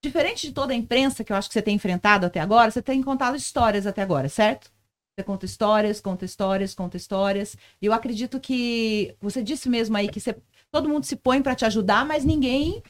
Diferente 0.00 0.46
de 0.46 0.52
toda 0.54 0.72
a 0.72 0.76
imprensa 0.76 1.24
que 1.24 1.32
eu 1.32 1.36
acho 1.36 1.48
que 1.48 1.54
você 1.54 1.60
tem 1.60 1.74
enfrentado 1.74 2.24
até 2.24 2.38
agora, 2.38 2.70
você 2.70 2.80
tem 2.80 3.02
contado 3.02 3.36
histórias 3.36 3.84
até 3.84 4.00
agora, 4.00 4.28
certo? 4.28 4.70
Você 5.18 5.24
conta 5.24 5.46
histórias, 5.46 6.00
conta 6.00 6.24
histórias, 6.24 6.74
conta 6.76 6.96
histórias. 6.96 7.56
E 7.82 7.86
eu 7.86 7.92
acredito 7.92 8.38
que 8.38 9.16
você 9.20 9.42
disse 9.42 9.68
mesmo 9.68 9.96
aí 9.96 10.08
que 10.08 10.20
você, 10.20 10.36
todo 10.70 10.88
mundo 10.88 11.02
se 11.06 11.16
põe 11.16 11.42
para 11.42 11.56
te 11.56 11.64
ajudar, 11.64 12.06
mas 12.06 12.24
ninguém 12.24 12.80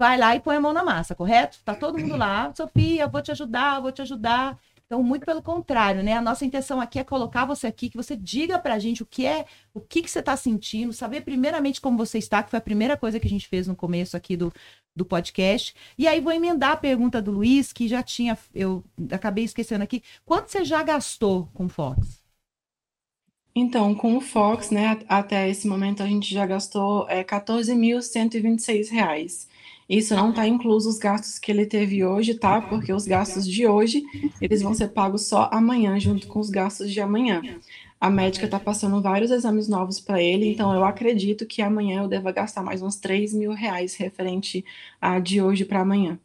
vai 0.00 0.16
lá 0.16 0.34
e 0.34 0.40
põe 0.40 0.56
a 0.56 0.60
mão 0.60 0.72
na 0.72 0.82
massa, 0.82 1.14
correto? 1.14 1.58
Tá 1.62 1.74
todo 1.74 1.98
mundo 1.98 2.16
lá, 2.16 2.50
Sofia, 2.54 3.06
vou 3.06 3.20
te 3.20 3.30
ajudar, 3.30 3.78
vou 3.80 3.92
te 3.92 4.00
ajudar. 4.00 4.58
Então, 4.86 5.02
muito 5.02 5.26
pelo 5.26 5.42
contrário, 5.42 6.02
né? 6.02 6.14
A 6.14 6.22
nossa 6.22 6.46
intenção 6.46 6.80
aqui 6.80 6.98
é 6.98 7.04
colocar 7.04 7.44
você 7.44 7.66
aqui, 7.66 7.90
que 7.90 7.96
você 7.96 8.16
diga 8.16 8.58
pra 8.58 8.78
gente 8.78 9.02
o 9.02 9.06
que 9.06 9.26
é, 9.26 9.44
o 9.74 9.82
que, 9.82 10.00
que 10.00 10.10
você 10.10 10.20
está 10.20 10.36
sentindo, 10.38 10.94
saber 10.94 11.22
primeiramente 11.22 11.78
como 11.78 11.98
você 11.98 12.16
está, 12.16 12.42
que 12.42 12.50
foi 12.50 12.58
a 12.58 12.62
primeira 12.62 12.96
coisa 12.96 13.20
que 13.20 13.26
a 13.26 13.30
gente 13.30 13.48
fez 13.48 13.66
no 13.66 13.76
começo 13.76 14.16
aqui 14.16 14.34
do, 14.34 14.50
do 14.94 15.04
podcast. 15.04 15.74
E 15.98 16.06
aí 16.06 16.20
vou 16.20 16.32
emendar 16.32 16.72
a 16.72 16.76
pergunta 16.76 17.20
do 17.20 17.30
Luiz, 17.32 17.72
que 17.72 17.88
já 17.88 18.02
tinha, 18.02 18.38
eu 18.54 18.84
acabei 19.10 19.44
esquecendo 19.44 19.84
aqui. 19.84 20.02
Quanto 20.24 20.50
você 20.50 20.64
já 20.64 20.82
gastou 20.82 21.48
com 21.52 21.66
o 21.66 21.68
Fox? 21.68 22.22
Então, 23.56 23.94
com 23.94 24.16
o 24.16 24.20
Fox, 24.20 24.70
né, 24.70 24.98
até 25.08 25.48
esse 25.48 25.68
momento 25.68 26.02
a 26.02 26.06
gente 26.06 26.32
já 26.34 26.44
gastou 26.44 27.08
é, 27.08 27.22
14.126 27.22 28.90
reais. 28.90 29.48
Isso 29.88 30.14
não 30.14 30.30
está 30.30 30.46
incluso 30.46 30.88
os 30.88 30.98
gastos 30.98 31.38
que 31.38 31.52
ele 31.52 31.66
teve 31.66 32.04
hoje, 32.04 32.34
tá? 32.34 32.60
Porque 32.60 32.92
os 32.92 33.06
gastos 33.06 33.46
de 33.46 33.66
hoje, 33.66 34.02
eles 34.40 34.62
vão 34.62 34.74
ser 34.74 34.88
pagos 34.88 35.26
só 35.26 35.48
amanhã, 35.52 36.00
junto 36.00 36.26
com 36.26 36.40
os 36.40 36.50
gastos 36.50 36.90
de 36.90 37.00
amanhã. 37.00 37.42
A 38.04 38.10
médica 38.10 38.44
está 38.44 38.60
passando 38.60 39.00
vários 39.00 39.30
exames 39.30 39.66
novos 39.66 39.98
para 39.98 40.22
ele, 40.22 40.52
então 40.52 40.74
eu 40.74 40.84
acredito 40.84 41.46
que 41.46 41.62
amanhã 41.62 42.02
eu 42.02 42.06
deva 42.06 42.30
gastar 42.30 42.62
mais 42.62 42.82
uns 42.82 42.96
3 42.96 43.32
mil 43.32 43.52
reais 43.54 43.96
referente 43.96 44.62
a 45.00 45.18
de 45.18 45.40
hoje 45.40 45.64
para 45.64 45.80
amanhã. 45.80 46.20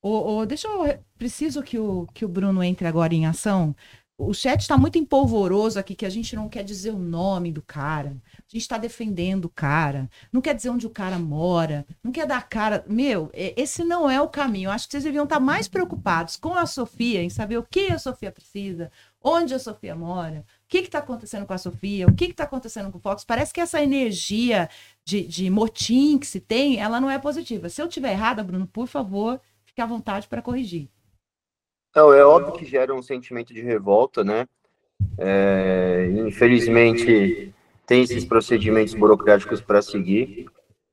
Oh, 0.00 0.46
deixa 0.46 0.68
eu. 0.68 0.96
Preciso 1.18 1.64
que 1.64 1.80
o, 1.80 2.06
que 2.14 2.24
o 2.24 2.28
Bruno 2.28 2.62
entre 2.62 2.86
agora 2.86 3.12
em 3.12 3.26
ação. 3.26 3.74
O 4.16 4.32
chat 4.32 4.60
está 4.60 4.78
muito 4.78 4.96
empolvoroso 4.96 5.76
aqui, 5.76 5.96
que 5.96 6.06
a 6.06 6.10
gente 6.10 6.36
não 6.36 6.48
quer 6.48 6.62
dizer 6.62 6.90
o 6.90 6.98
nome 6.98 7.50
do 7.50 7.60
cara. 7.60 8.10
A 8.38 8.42
gente 8.46 8.62
está 8.62 8.78
defendendo 8.78 9.46
o 9.46 9.48
cara. 9.48 10.08
Não 10.32 10.40
quer 10.40 10.54
dizer 10.54 10.70
onde 10.70 10.86
o 10.86 10.90
cara 10.90 11.18
mora. 11.18 11.84
Não 12.04 12.12
quer 12.12 12.24
dar 12.24 12.48
cara. 12.48 12.84
Meu, 12.86 13.28
esse 13.34 13.82
não 13.82 14.08
é 14.08 14.22
o 14.22 14.28
caminho. 14.28 14.68
Eu 14.68 14.70
acho 14.70 14.86
que 14.86 14.92
vocês 14.92 15.02
deviam 15.02 15.24
estar 15.24 15.36
tá 15.36 15.40
mais 15.40 15.66
preocupados 15.66 16.36
com 16.36 16.54
a 16.54 16.64
Sofia, 16.64 17.24
em 17.24 17.28
saber 17.28 17.58
o 17.58 17.64
que 17.64 17.88
a 17.88 17.98
Sofia 17.98 18.30
precisa, 18.30 18.92
onde 19.20 19.52
a 19.52 19.58
Sofia 19.58 19.96
mora, 19.96 20.46
o 20.64 20.68
que 20.68 20.78
está 20.78 20.98
acontecendo 20.98 21.46
com 21.46 21.52
a 21.52 21.58
Sofia, 21.58 22.06
o 22.06 22.14
que 22.14 22.24
está 22.24 22.44
acontecendo 22.44 22.90
com 22.90 22.98
o 22.98 23.00
Fox. 23.00 23.24
Parece 23.24 23.52
que 23.52 23.60
essa 23.60 23.82
energia 23.82 24.68
de, 25.04 25.22
de 25.22 25.50
motim 25.50 26.18
que 26.18 26.26
se 26.26 26.40
tem, 26.40 26.80
ela 26.80 27.00
não 27.00 27.10
é 27.10 27.18
positiva. 27.18 27.68
Se 27.68 27.82
eu 27.82 27.88
tiver 27.88 28.12
errada, 28.12 28.42
Bruno, 28.42 28.66
por 28.66 28.86
favor, 28.86 29.40
fique 29.64 29.80
à 29.80 29.86
vontade 29.86 30.26
para 30.26 30.42
corrigir. 30.42 30.88
Não, 31.94 32.12
é 32.12 32.24
óbvio 32.24 32.54
que 32.54 32.64
gera 32.64 32.94
um 32.94 33.02
sentimento 33.02 33.54
de 33.54 33.60
revolta, 33.60 34.24
né? 34.24 34.48
É, 35.18 36.08
infelizmente, 36.26 37.54
tem 37.86 38.02
esses 38.02 38.24
procedimentos 38.24 38.94
burocráticos 38.94 39.60
para 39.60 39.82
seguir, 39.82 40.46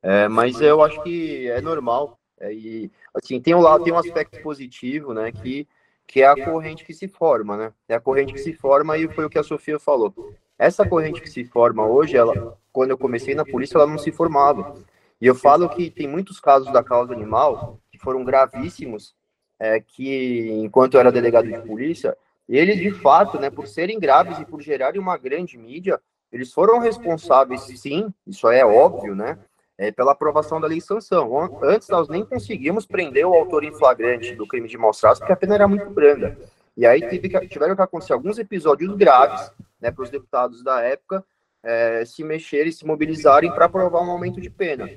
é, 0.04 0.28
mas 0.28 0.60
eu 0.62 0.84
acho 0.84 1.02
que 1.02 1.48
é 1.50 1.62
normal. 1.62 2.20
É, 2.40 2.54
e, 2.54 2.92
assim, 3.14 3.40
tem 3.40 3.56
um 3.56 3.62
lado, 3.62 3.84
tem 3.84 3.94
um 3.94 3.98
aspecto 3.98 4.42
positivo, 4.42 5.14
né? 5.14 5.32
Que, 5.32 5.68
que 6.12 6.22
é 6.22 6.28
a 6.28 6.36
corrente 6.36 6.84
que 6.84 6.94
se 6.94 7.08
forma, 7.08 7.56
né? 7.56 7.74
É 7.88 7.96
a 7.96 8.00
corrente 8.02 8.34
que 8.34 8.40
se 8.40 8.52
forma 8.52 8.98
e 8.98 9.08
foi 9.08 9.24
o 9.24 9.30
que 9.30 9.40
a 9.40 9.44
Sofia 9.44 9.80
falou. 9.80 10.14
Essa 10.60 10.86
corrente 10.86 11.22
que 11.22 11.30
se 11.30 11.46
forma 11.46 11.86
hoje, 11.88 12.18
ela, 12.18 12.58
quando 12.74 12.92
eu 12.92 12.98
comecei 12.98 13.34
na 13.34 13.46
polícia, 13.46 13.78
ela 13.78 13.88
não 13.88 13.98
se 13.98 14.12
formava. 14.12 14.76
E 15.22 15.26
eu 15.26 15.34
falo 15.34 15.70
que 15.70 15.90
tem 15.90 16.10
muitos 16.10 16.38
casos 16.38 16.70
da 16.74 16.84
causa 16.84 17.14
animal 17.14 17.80
que 17.90 17.98
foram 17.98 18.26
gravíssimos 18.26 19.16
é, 19.58 19.80
que, 19.80 20.52
enquanto 20.52 20.96
eu 20.96 21.00
era 21.00 21.14
delegado 21.14 21.48
de 21.48 21.62
polícia, 21.62 22.18
eles, 22.50 22.78
de 22.78 22.92
fato, 22.92 23.40
né, 23.40 23.50
por 23.50 23.66
serem 23.66 23.98
graves 23.98 24.38
e 24.38 24.46
por 24.46 24.62
gerarem 24.62 25.00
uma 25.00 25.18
grande 25.18 25.58
mídia, 25.58 25.98
eles 26.30 26.52
foram 26.52 26.80
responsáveis, 26.80 27.62
sim, 27.80 28.14
isso 28.28 28.50
é 28.50 28.66
óbvio, 28.66 29.16
né, 29.16 29.40
é, 29.82 29.92
pela 29.92 30.12
aprovação 30.12 30.62
da 30.62 30.68
lei 30.68 30.80
sanção. 30.80 31.60
Antes, 31.64 31.90
nós 31.90 32.08
nem 32.08 32.24
conseguimos 32.24 32.86
prender 32.86 33.26
o 33.26 33.34
autor 33.34 33.64
em 33.64 33.74
flagrante 33.74 34.36
do 34.36 34.46
crime 34.46 34.70
de 34.70 34.78
maus 34.78 35.00
tratos, 35.00 35.18
porque 35.18 35.34
a 35.34 35.36
pena 35.36 35.56
era 35.56 35.68
muito 35.68 35.90
branda. 35.90 36.38
E 36.78 36.86
aí 36.86 37.02
que, 37.02 37.48
tiveram 37.48 37.76
que 37.76 37.82
acontecer 37.82 38.14
alguns 38.14 38.38
episódios 38.38 38.96
graves, 38.96 39.52
né, 39.82 39.90
para 39.90 40.04
os 40.04 40.12
deputados 40.12 40.64
da 40.64 40.82
época 40.82 41.26
é, 41.64 42.06
se 42.06 42.24
mexerem, 42.24 42.72
se 42.72 42.86
mobilizarem 42.86 43.52
para 43.52 43.66
aprovar 43.66 44.04
um 44.04 44.12
aumento 44.12 44.40
de 44.40 44.52
pena. 44.52 44.88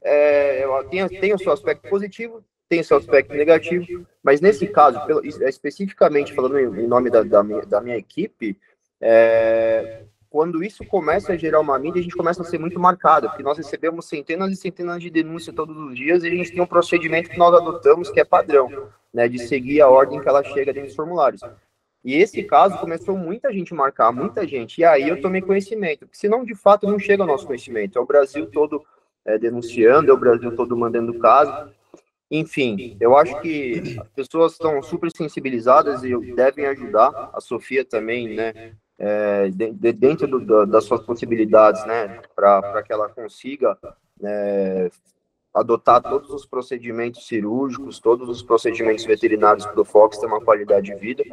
É, 0.00 0.64
tem, 0.88 1.08
tem 1.08 1.34
o 1.34 1.38
seu 1.38 1.50
aspecto 1.50 1.88
positivo, 1.88 2.44
tem 2.68 2.84
seu 2.84 2.98
aspecto 2.98 3.34
negativo, 3.34 4.06
mas 4.22 4.40
nesse 4.40 4.64
caso, 4.68 5.04
pelo, 5.06 5.26
especificamente 5.26 6.32
falando 6.32 6.56
em 6.56 6.86
nome 6.86 7.10
da, 7.10 7.24
da, 7.24 7.42
minha, 7.42 7.62
da 7.62 7.80
minha 7.80 7.96
equipe, 7.96 8.56
é, 9.00 10.04
quando 10.30 10.62
isso 10.62 10.84
começa 10.86 11.32
a 11.32 11.36
gerar 11.36 11.58
uma 11.58 11.76
mídia, 11.76 11.98
a 11.98 12.02
gente 12.02 12.16
começa 12.16 12.40
a 12.40 12.44
ser 12.44 12.58
muito 12.58 12.78
marcado, 12.78 13.28
porque 13.28 13.42
nós 13.42 13.58
recebemos 13.58 14.06
centenas 14.06 14.52
e 14.52 14.56
centenas 14.56 15.02
de 15.02 15.10
denúncias 15.10 15.54
todos 15.54 15.76
os 15.76 15.96
dias 15.96 16.22
e 16.22 16.28
a 16.28 16.30
gente 16.30 16.52
tem 16.52 16.62
um 16.62 16.66
procedimento 16.66 17.28
que 17.28 17.36
nós 17.36 17.52
adotamos 17.52 18.08
que 18.08 18.20
é 18.20 18.24
padrão, 18.24 18.88
né, 19.12 19.28
de 19.28 19.40
seguir 19.40 19.80
a 19.80 19.88
ordem 19.88 20.20
que 20.20 20.28
ela 20.28 20.44
chega 20.44 20.72
dentro 20.72 20.86
dos 20.88 20.96
formulários. 20.96 21.42
E 22.04 22.14
esse 22.14 22.44
caso 22.44 22.78
começou 22.78 23.16
muita 23.16 23.52
gente 23.52 23.74
marcar, 23.74 24.12
muita 24.12 24.46
gente. 24.46 24.80
E 24.80 24.84
aí 24.84 25.08
eu 25.08 25.20
tomei 25.20 25.42
conhecimento, 25.42 26.06
porque 26.06 26.16
senão 26.16 26.44
de 26.44 26.54
fato 26.54 26.86
não 26.86 26.98
chega 26.98 27.24
ao 27.24 27.26
nosso 27.26 27.46
conhecimento. 27.46 27.98
É 27.98 28.00
o 28.00 28.06
Brasil 28.06 28.46
todo 28.46 28.82
é, 29.24 29.36
denunciando, 29.36 30.10
é 30.10 30.14
o 30.14 30.18
Brasil 30.18 30.54
todo 30.54 30.76
mandando 30.76 31.18
caso. 31.18 31.70
Enfim, 32.30 32.96
eu 33.00 33.18
acho 33.18 33.38
que 33.40 33.98
as 34.00 34.08
pessoas 34.10 34.52
estão 34.52 34.80
super 34.80 35.10
sensibilizadas 35.10 36.04
e 36.04 36.16
devem 36.34 36.66
ajudar. 36.66 37.30
A 37.34 37.40
Sofia 37.40 37.84
também, 37.84 38.34
né? 38.34 38.76
É, 39.02 39.48
de, 39.48 39.72
de 39.72 39.92
dentro 39.94 40.38
do, 40.38 40.66
das 40.66 40.84
suas 40.84 41.00
possibilidades, 41.00 41.86
né? 41.86 42.20
Para 42.36 42.82
que 42.82 42.92
ela 42.92 43.08
consiga 43.08 43.78
é, 44.22 44.90
adotar 45.54 46.02
todos 46.02 46.28
os 46.28 46.44
procedimentos 46.44 47.26
cirúrgicos, 47.26 47.98
todos 47.98 48.28
os 48.28 48.42
procedimentos 48.42 49.06
veterinários 49.06 49.64
para 49.64 49.80
o 49.80 49.86
Fox 49.86 50.18
ter 50.18 50.26
uma 50.26 50.40
qualidade 50.40 50.92
de 50.92 50.94
vida. 50.96 51.24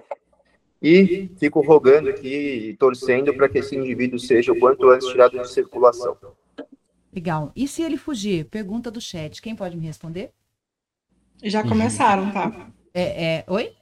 E 0.82 1.30
fico 1.38 1.59
rogando 1.59 2.09
aqui 2.09 2.70
e 2.70 2.78
torcendo 2.78 3.34
para 3.34 3.49
que 3.49 3.57
esse 3.57 3.76
indivíduo 3.76 4.18
seja 4.18 4.53
o 4.53 4.59
quanto 4.59 4.89
antes 4.89 5.07
tirado 5.09 5.38
de 5.38 5.49
circulação. 5.51 6.15
Legal. 7.13 7.51
E 7.53 7.68
se 7.68 7.82
ele 7.82 7.97
fugir? 7.97 8.45
Pergunta 8.45 8.89
do 8.89 9.01
chat. 9.01 9.41
Quem 9.41 9.55
pode 9.55 9.76
me 9.76 9.86
responder? 9.86 10.32
Já 11.43 11.68
começaram, 11.68 12.32
tá? 12.32 12.70
É, 12.93 13.26
é... 13.26 13.45
Oi? 13.47 13.74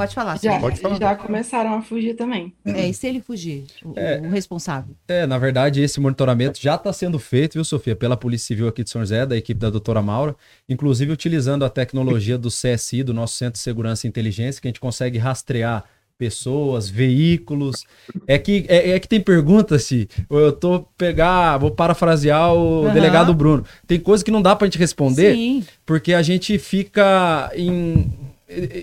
Pode 0.00 0.14
falar. 0.14 0.38
Já, 0.42 0.58
Pode 0.58 0.80
falar. 0.80 0.98
já 0.98 1.14
começaram 1.14 1.74
a 1.74 1.82
fugir 1.82 2.14
também. 2.14 2.54
É, 2.64 2.88
e 2.88 2.94
se 2.94 3.06
ele 3.06 3.20
fugir? 3.20 3.64
O, 3.84 3.92
É. 3.96 4.18
o 4.18 4.30
responsável? 4.30 4.94
É, 5.06 5.26
na 5.26 5.36
verdade, 5.36 5.82
esse 5.82 6.00
monitoramento 6.00 6.58
já 6.60 6.74
está 6.76 6.90
sendo 6.92 7.18
feito, 7.18 7.54
viu, 7.54 7.64
Sofia, 7.64 7.94
pela 7.94 8.16
Polícia 8.16 8.46
Civil 8.48 8.66
aqui 8.66 8.82
de 8.82 8.88
São 8.88 9.02
José, 9.02 9.26
da 9.26 9.36
equipe 9.36 9.60
da 9.60 9.68
doutora 9.68 10.00
Maura, 10.00 10.34
inclusive 10.68 11.12
utilizando 11.12 11.66
a 11.66 11.68
tecnologia 11.68 12.38
do 12.38 12.48
CSI, 12.48 13.02
do 13.02 13.12
nosso 13.12 13.36
Centro 13.36 13.54
de 13.54 13.58
Segurança 13.58 14.06
e 14.06 14.08
Inteligência, 14.08 14.62
que 14.62 14.68
a 14.68 14.70
gente 14.70 14.80
consegue 14.80 15.18
rastrear 15.18 15.84
pessoas, 16.16 16.88
veículos. 16.88 17.84
É 18.26 18.38
que, 18.38 18.66
é, 18.68 18.90
é 18.90 19.00
que 19.00 19.08
tem 19.08 19.20
perguntas, 19.20 19.84
se 19.84 20.08
eu 20.28 20.52
tô 20.52 20.80
pegar, 20.98 21.56
vou 21.58 21.70
parafrasear 21.70 22.52
o 22.54 22.84
Aham. 22.84 22.92
delegado 22.94 23.32
Bruno. 23.34 23.64
Tem 23.86 23.98
coisa 23.98 24.22
que 24.24 24.30
não 24.30 24.42
dá 24.42 24.54
pra 24.54 24.66
gente 24.66 24.78
responder, 24.78 25.34
Sim. 25.34 25.64
porque 25.86 26.12
a 26.14 26.22
gente 26.22 26.58
fica 26.58 27.50
em. 27.54 28.10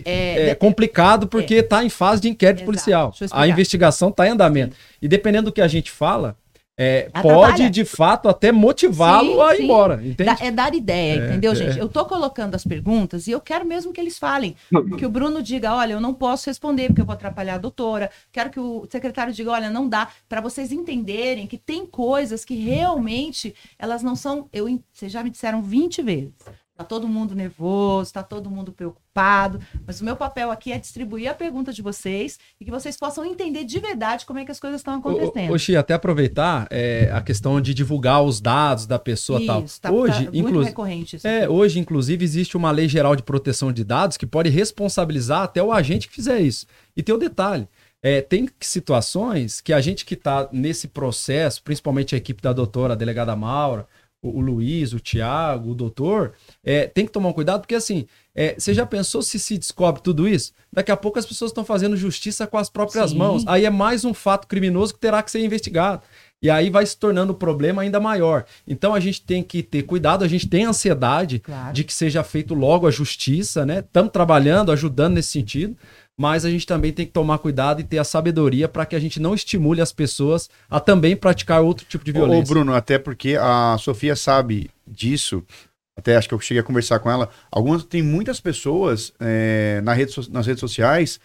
É, 0.05 0.49
É, 0.49 0.55
complicado 0.55 1.28
porque 1.28 1.61
tá 1.61 1.84
em 1.84 1.89
fase 1.89 2.22
de 2.22 2.30
inquérito 2.30 2.59
Exato. 2.59 2.65
policial. 2.65 3.13
A 3.32 3.47
investigação 3.47 4.11
tá 4.11 4.26
em 4.28 4.32
andamento. 4.32 4.76
E 5.01 5.07
dependendo 5.07 5.45
do 5.45 5.51
que 5.51 5.61
a 5.61 5.68
gente 5.68 5.91
fala, 5.91 6.38
é, 6.80 7.09
pode 7.24 7.72
de 7.72 7.84
fato 7.84 8.30
até 8.30 8.51
motivá-lo 8.51 9.41
a 9.41 9.53
ir 9.55 9.57
sim. 9.57 9.63
embora. 9.63 9.95
Entende? 9.95 10.24
Dá- 10.26 10.38
é 10.39 10.51
dar 10.51 10.76
ideia, 10.76 11.20
É, 11.22 11.26
entendeu, 11.26 11.51
é. 11.51 11.55
gente? 11.55 11.80
Eu 11.80 11.89
tô 11.89 12.05
colocando 12.05 12.53
as 12.53 12.63
perguntas 12.63 13.26
e 13.28 13.32
eu 13.32 13.41
quero 13.41 13.65
mesmo 13.65 13.91
que 13.91 13.99
eles 13.99 14.20
falem. 14.20 14.55
Que 14.97 15.05
o 15.05 15.09
Bruno 15.09 15.41
diga, 15.41 15.74
olha, 15.74 15.93
eu 15.93 15.99
não 15.99 16.13
posso 16.13 16.47
responder 16.47 16.88
porque 16.88 17.01
eu 17.01 17.05
vou 17.05 17.13
atrapalhar 17.13 17.55
a 17.55 17.57
doutora. 17.57 18.11
Quero 18.32 18.51
que 18.51 18.59
o 18.59 18.88
secretário 18.91 19.34
diga, 19.34 19.49
olha, 19.51 19.72
não 19.72 19.89
dá. 19.89 20.07
Para 20.30 20.39
vocês 20.39 20.72
entenderem 20.72 21.47
que 21.47 21.57
tem 21.57 21.84
coisas 21.86 22.45
que 22.45 22.55
realmente 22.55 23.55
elas 23.80 24.03
não 24.03 24.15
são. 24.15 24.47
Eu, 24.53 24.80
vocês 24.93 25.11
já 25.11 25.24
me 25.24 25.32
disseram 25.32 25.61
20 25.63 26.03
vezes. 26.03 26.34
Tá 26.78 26.84
todo 26.84 27.07
mundo 27.07 27.34
nervoso, 27.34 28.13
tá 28.13 28.21
todo 28.21 28.51
mundo 28.51 28.71
preocupado, 28.71 29.59
mas 29.84 29.99
o 29.99 30.05
meu 30.05 30.15
papel 30.15 30.51
aqui 30.51 30.71
é 30.71 30.78
distribuir 30.78 31.28
a 31.28 31.34
pergunta 31.34 31.73
de 31.73 31.82
vocês 31.82 32.38
e 32.61 32.65
que 32.65 32.69
vocês 32.69 32.95
possam 32.95 33.25
entender 33.25 33.63
de 33.63 33.80
verdade 33.80 34.28
como 34.28 34.38
é 34.38 34.45
que 34.45 34.51
as 34.51 34.59
coisas 34.59 34.80
estão 34.80 34.93
acontecendo. 34.93 35.49
Ô, 35.49 35.55
ô, 35.55 35.57
Xi, 35.57 35.75
até 35.75 35.95
aproveitar 35.95 36.67
é, 36.69 37.09
a 37.11 37.19
questão 37.19 37.59
de 37.59 37.73
divulgar 37.73 38.21
os 38.21 38.39
dados 38.39 38.86
da 38.86 38.99
pessoa 38.99 39.41
e 39.41 39.47
tal. 39.47 39.63
Isso, 39.63 39.82
tá, 39.82 39.91
hoje, 39.91 40.25
tá 40.25 40.32
inclusive. 40.32 40.65
recorrente 40.65 41.15
isso. 41.15 41.28
É, 41.28 41.49
hoje, 41.49 41.80
inclusive, 41.80 42.23
existe 42.23 42.55
uma 42.55 42.69
lei 42.69 42.88
geral 42.88 43.15
de 43.15 43.23
proteção 43.23 43.73
de 43.73 43.84
dados 43.84 44.15
que 44.15 44.28
pode 44.28 44.51
responsabilizar 44.51 45.41
até 45.41 45.63
o 45.63 45.71
agente 45.71 46.07
que 46.07 46.13
fizer 46.13 46.39
isso. 46.41 46.67
E 46.95 47.01
tem 47.01 47.15
o 47.15 47.17
detalhe. 47.17 47.67
é, 48.03 48.21
tem 48.21 48.47
situações 48.59 49.59
que 49.61 49.73
a 49.73 49.82
gente 49.82 50.05
que 50.05 50.13
está 50.13 50.47
nesse 50.51 50.88
processo, 50.88 51.63
principalmente 51.63 52.13
a 52.13 52.17
equipe 52.19 52.41
da 52.41 52.53
doutora, 52.53 52.93
a 52.93 52.95
delegada 52.95 53.36
Maura, 53.36 53.88
o, 54.22 54.38
o 54.38 54.41
Luiz, 54.41 54.93
o 54.93 54.99
Tiago, 54.99 55.72
o 55.72 55.76
doutor, 55.76 56.34
é, 56.63 56.88
tem 56.88 57.05
que 57.05 57.11
tomar 57.11 57.30
um 57.30 57.34
cuidado, 57.34 57.61
porque 57.61 57.76
assim, 57.76 58.05
é, 58.36 58.55
você 58.57 58.74
já 58.74 58.86
pensou 58.86 59.22
se 59.22 59.39
se 59.39 59.57
descobre 59.57 60.01
tudo 60.01 60.28
isso? 60.28 60.53
Daqui 60.72 60.91
a 60.91 60.97
pouco 60.97 61.18
as 61.20 61.26
pessoas 61.26 61.51
estão 61.51 61.63
fazendo 61.65 61.95
justiça 61.97 62.45
com 62.45 62.57
as 62.57 62.70
próprias 62.70 63.11
Sim. 63.11 63.18
mãos. 63.18 63.43
Aí 63.47 63.65
é 63.65 63.70
mais 63.70 64.05
um 64.05 64.13
fato 64.13 64.47
criminoso 64.47 64.93
que 64.93 64.99
terá 64.99 65.24
que 65.24 65.32
ser 65.32 65.43
investigado. 65.43 66.01
E 66.39 66.51
aí 66.51 66.70
vai 66.70 66.86
se 66.86 66.95
tornando 66.95 67.34
o 67.34 67.36
problema 67.36 67.82
ainda 67.82 67.99
maior. 67.99 68.45
Então 68.68 68.93
a 68.93 68.99
gente 68.99 69.24
tem 69.24 69.41
que 69.41 69.63
ter 69.63 69.82
cuidado, 69.84 70.24
a 70.24 70.28
gente 70.28 70.47
tem 70.47 70.65
ansiedade 70.65 71.39
Claro. 71.39 71.74
de 71.74 71.84
que 71.84 71.91
seja 71.93 72.24
feito 72.24 72.53
logo 72.53 72.86
a 72.86 72.91
justiça, 72.91 73.65
né? 73.65 73.80
Estamos 73.80 74.11
trabalhando, 74.11 74.72
ajudando 74.72 75.15
nesse 75.15 75.30
sentido, 75.30 75.76
mas 76.18 76.43
a 76.43 76.49
gente 76.49 76.65
também 76.65 76.91
tem 76.91 77.05
que 77.05 77.11
tomar 77.11 77.38
cuidado 77.38 77.80
e 77.80 77.84
ter 77.84 77.99
a 77.99 78.03
sabedoria 78.03 78.68
para 78.68 78.86
que 78.86 78.95
a 78.95 78.99
gente 78.99 79.20
não 79.20 79.36
estimule 79.36 79.82
as 79.82 79.91
pessoas 79.91 80.49
a 80.70 80.80
também 80.80 81.15
praticar 81.15 81.61
outro 81.61 81.86
tipo 81.86 82.03
de 82.03 82.11
Ô, 82.11 82.15
violência. 82.15 82.53
Bruno, 82.53 82.74
até 82.74 82.97
porque 82.97 83.38
a 83.39 83.78
Sofia 83.80 84.15
sabe 84.15 84.72
disso, 84.86 85.43
até 85.95 86.15
acho 86.15 86.28
que 86.28 86.34
eu 86.34 86.39
cheguei 86.39 86.61
a 86.61 86.63
conversar 86.63 86.99
com 86.99 87.11
ela. 87.11 87.30
Algumas 87.51 87.84
tem 87.84 88.01
muitas 88.01 88.39
pessoas 88.39 89.13
é, 89.20 89.80
na 89.84 89.93
rede 89.93 90.13
nas 90.32 90.47
redes 90.47 90.59
sociais 90.59 91.20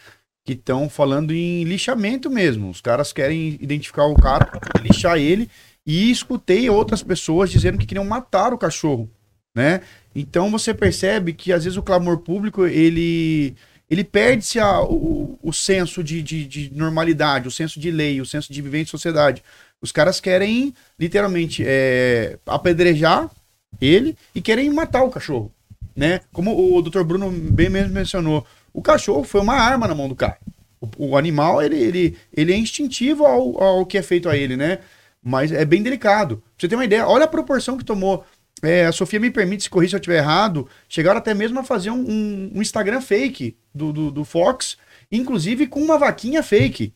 que 0.45 0.55
estão 0.55 0.89
falando 0.89 1.33
em 1.33 1.65
lixamento 1.65 2.29
mesmo. 2.29 2.69
Os 2.69 2.81
caras 2.81 3.13
querem 3.13 3.59
identificar 3.61 4.07
o 4.07 4.15
cara, 4.15 4.51
lixar 4.83 5.19
ele. 5.19 5.49
E 5.87 6.11
escutei 6.11 6.71
outras 6.71 7.03
pessoas 7.03 7.51
dizendo 7.51 7.77
que 7.77 7.87
queriam 7.87 8.05
matar 8.05 8.55
o 8.55 8.59
cachorro, 8.59 9.11
né? 9.55 9.81
Então 10.15 10.49
você 10.51 10.73
percebe 10.73 11.33
que 11.33 11.53
às 11.53 11.65
vezes 11.65 11.77
o 11.77 11.83
clamor 11.83 12.19
público 12.19 12.65
ele 12.65 13.57
ele 13.93 14.05
perde-se 14.05 14.59
o, 14.59 15.39
o 15.43 15.53
senso 15.53 16.03
de, 16.03 16.23
de, 16.23 16.47
de 16.47 16.73
normalidade, 16.75 17.47
o 17.47 17.51
senso 17.51 17.79
de 17.79 17.91
lei, 17.91 18.23
o 18.23 18.25
senso 18.25 18.51
de 18.51 18.63
viver 18.63 18.81
em 18.81 18.87
sociedade. 18.87 19.45
Os 19.83 19.93
caras 19.93 20.19
querem 20.19 20.73
literalmente 20.99 21.63
é, 21.67 22.39
apedrejar 22.47 23.31
ele 23.79 24.17
e 24.35 24.41
querem 24.41 24.71
matar 24.71 25.03
o 25.03 25.11
cachorro, 25.11 25.53
né? 25.95 26.23
Como 26.33 26.75
o 26.75 26.81
Dr. 26.81 27.03
Bruno 27.03 27.31
bem 27.31 27.69
mesmo 27.69 27.93
mencionou, 27.93 28.47
o 28.73 28.81
cachorro 28.81 29.25
foi 29.25 29.43
uma 29.43 29.57
arma 29.57 29.87
na 29.87 29.95
mão 29.95 30.09
do 30.09 30.17
cara. 30.17 30.39
O, 30.81 31.11
o 31.11 31.17
animal 31.19 31.61
ele, 31.61 31.77
ele, 31.77 32.17
ele 32.35 32.55
é 32.55 32.57
instintivo 32.57 33.27
ao, 33.27 33.63
ao 33.63 33.85
que 33.85 33.99
é 33.99 34.03
feito 34.03 34.27
a 34.27 34.35
ele, 34.35 34.57
né? 34.57 34.79
Mas 35.23 35.53
é 35.53 35.67
bem 35.67 35.83
delicado. 35.83 36.37
Pra 36.39 36.45
você 36.57 36.69
ter 36.69 36.77
uma 36.77 36.87
ideia, 36.87 37.07
olha 37.07 37.27
a 37.27 37.29
proporção 37.29 37.77
que 37.77 37.85
tomou. 37.85 38.25
É, 38.63 38.87
a 38.87 38.93
Sofia 38.93 39.19
me 39.19 39.31
permite, 39.31 39.65
se 39.65 39.71
corrigir 39.71 39.91
se 39.91 39.97
eu 39.97 39.99
estiver 40.01 40.19
errado, 40.19 40.69
chegaram 40.89 41.19
até 41.19 41.35
mesmo 41.35 41.59
a 41.59 41.65
fazer 41.65 41.91
um, 41.91 41.99
um- 42.09 42.53
um 42.55 42.63
Instagram 42.63 43.01
fake 43.01 43.57
do, 43.75 43.93
do, 43.93 44.11
do 44.13 44.25
Fox, 44.25 44.77
inclusive 45.11 45.67
com 45.67 45.81
uma 45.83 45.99
vaquinha 45.99 46.43
fake. 46.43 46.95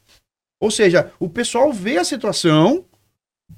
Ou 0.61 0.71
seja, 0.71 1.11
o 1.19 1.29
pessoal 1.29 1.73
vê 1.73 1.99
a 1.99 2.05
situação, 2.05 2.85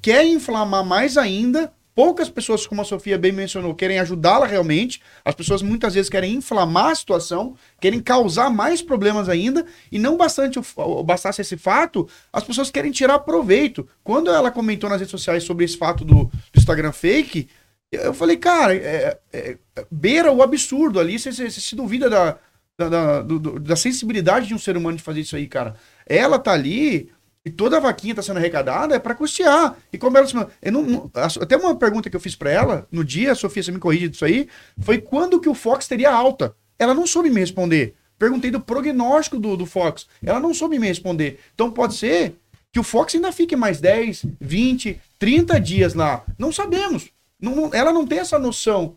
quer 0.01 0.25
inflamar 0.27 0.85
mais 0.85 1.17
ainda. 1.19 1.73
Poucas 1.95 2.29
pessoas, 2.31 2.65
como 2.65 2.81
a 2.81 2.85
Sofia 2.85 3.19
bem 3.19 3.33
mencionou, 3.33 3.75
querem 3.75 3.99
ajudá-la 3.99 4.47
realmente. 4.47 5.03
As 5.25 5.35
pessoas 5.35 5.63
muitas 5.63 5.95
vezes 5.95 6.09
querem 6.09 6.33
inflamar 6.35 6.93
a 6.93 6.95
situação, 6.95 7.57
querem 7.81 7.99
causar 8.01 8.51
mais 8.51 8.81
problemas 8.81 9.29
ainda. 9.29 9.67
E 9.91 9.99
não 9.99 10.17
bastante 10.17 10.61
bastasse 11.05 11.41
esse 11.41 11.57
fato, 11.57 12.09
as 12.33 12.45
pessoas 12.45 12.71
querem 12.71 12.93
tirar 12.93 13.19
proveito. 13.19 13.87
Quando 14.05 14.31
ela 14.31 14.49
comentou 14.51 14.89
nas 14.89 15.01
redes 15.01 15.11
sociais 15.11 15.43
sobre 15.43 15.65
esse 15.65 15.77
fato 15.77 16.05
do, 16.05 16.27
do 16.27 16.31
Instagram 16.57 16.93
fake, 16.93 17.49
eu 17.93 18.13
falei, 18.15 18.37
cara, 18.37 18.75
é, 18.75 19.19
é- 19.33 19.57
é- 19.77 19.87
beira 19.91 20.31
o 20.33 20.43
absurdo 20.43 21.01
ali. 21.01 21.19
Você, 21.19 21.33
você- 21.33 21.51
você 21.51 21.61
se 21.61 21.75
duvida 21.77 22.09
da, 22.11 22.39
da, 22.79 22.89
da- 22.89 23.23
do- 23.23 23.59
da 23.59 23.77
sensibilidade 23.77 24.47
de 24.47 24.55
um 24.55 24.59
ser 24.59 24.77
humano 24.77 24.97
de 24.97 25.03
fazer 25.03 25.21
isso 25.21 25.37
aí, 25.37 25.47
cara. 25.47 25.75
Ela 26.07 26.39
tá 26.39 26.53
ali 26.53 27.11
e 27.45 27.51
toda 27.51 27.77
a 27.79 27.81
vaquinha 27.81 28.15
tá 28.15 28.21
sendo 28.23 28.37
arrecadada 28.37 28.95
é 28.95 28.99
para 28.99 29.15
custear. 29.15 29.77
E 29.93 29.97
como 29.99 30.17
ela 30.17 30.27
disse, 30.27 30.37
eu 30.63 30.73
não, 30.73 30.83
não- 30.83 31.11
a- 31.15 31.27
até 31.43 31.57
uma 31.57 31.75
pergunta 31.77 32.11
que 32.11 32.17
eu 32.17 32.21
fiz 32.21 32.35
para 32.37 32.51
ela 32.51 32.87
no 32.93 33.05
dia, 33.05 33.35
Sofia, 33.35 33.63
você 33.63 33.73
me 33.73 33.79
corrige 33.79 34.09
disso 34.09 34.25
aí, 34.25 34.49
foi 34.81 34.99
quando 34.99 35.41
que 35.41 35.49
o 35.49 35.55
Fox 35.55 35.89
teria 35.89 36.11
alta? 36.13 36.55
Ela 36.79 36.95
não 36.95 37.07
soube 37.07 37.31
me 37.31 37.41
responder. 37.41 37.95
Perguntei 38.19 38.51
do 38.51 38.61
prognóstico 38.61 39.39
do, 39.39 39.57
do 39.57 39.65
Fox. 39.65 40.07
Ela 40.23 40.41
não 40.41 40.53
soube 40.53 40.79
me 40.79 40.87
responder. 40.89 41.39
Então 41.55 41.71
pode 41.71 41.95
ser 41.95 42.35
que 42.73 42.79
o 42.81 42.83
Fox 42.83 43.15
ainda 43.15 43.33
fique 43.33 43.57
mais 43.57 43.81
10, 43.81 44.27
20, 44.41 45.01
30 45.19 45.59
dias 45.61 45.95
lá. 45.95 46.25
Não 46.39 46.53
sabemos. 46.53 47.11
Não- 47.41 47.73
ela 47.73 47.93
não 47.93 48.07
tem 48.07 48.19
essa 48.19 48.39
noção. 48.39 48.97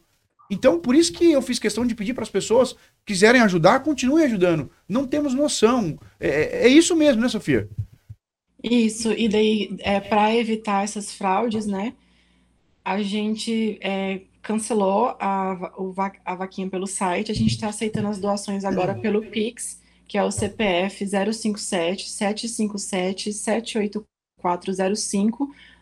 Então, 0.50 0.80
por 0.80 0.96
isso 0.96 1.14
que 1.14 1.32
eu 1.32 1.42
fiz 1.42 1.60
questão 1.60 1.86
de 1.86 1.96
pedir 1.96 2.14
para 2.14 2.24
as 2.24 2.30
pessoas 2.30 2.76
quiserem 3.06 3.42
ajudar, 3.42 3.84
continuem 3.84 4.26
ajudando. 4.26 4.70
Não 4.88 5.08
temos 5.08 5.34
noção. 5.34 5.98
É, 6.20 6.66
é 6.66 6.68
isso 6.68 6.96
mesmo, 6.96 7.22
né, 7.22 7.30
Sofia? 7.30 7.70
Isso, 8.64 9.12
e 9.14 9.28
daí, 9.30 9.76
é, 9.80 10.00
para 10.00 10.36
evitar 10.36 10.84
essas 10.84 11.12
fraudes, 11.14 11.66
né, 11.66 11.96
a 12.84 13.02
gente 13.02 13.80
é, 13.82 14.22
cancelou 14.42 15.16
a, 15.20 15.74
o 15.78 15.94
a 16.26 16.36
vaquinha 16.36 16.70
pelo 16.70 16.86
site, 16.86 17.32
a 17.32 17.36
gente 17.36 17.52
está 17.52 17.70
aceitando 17.70 18.10
as 18.10 18.20
doações 18.20 18.66
agora 18.66 18.94
pelo 18.96 19.22
Pix, 19.22 19.82
que 20.08 20.18
é 20.18 20.24
o 20.24 20.32
CPF 20.32 21.06
057 21.08 22.10
757 22.10 23.34
784 23.34 24.74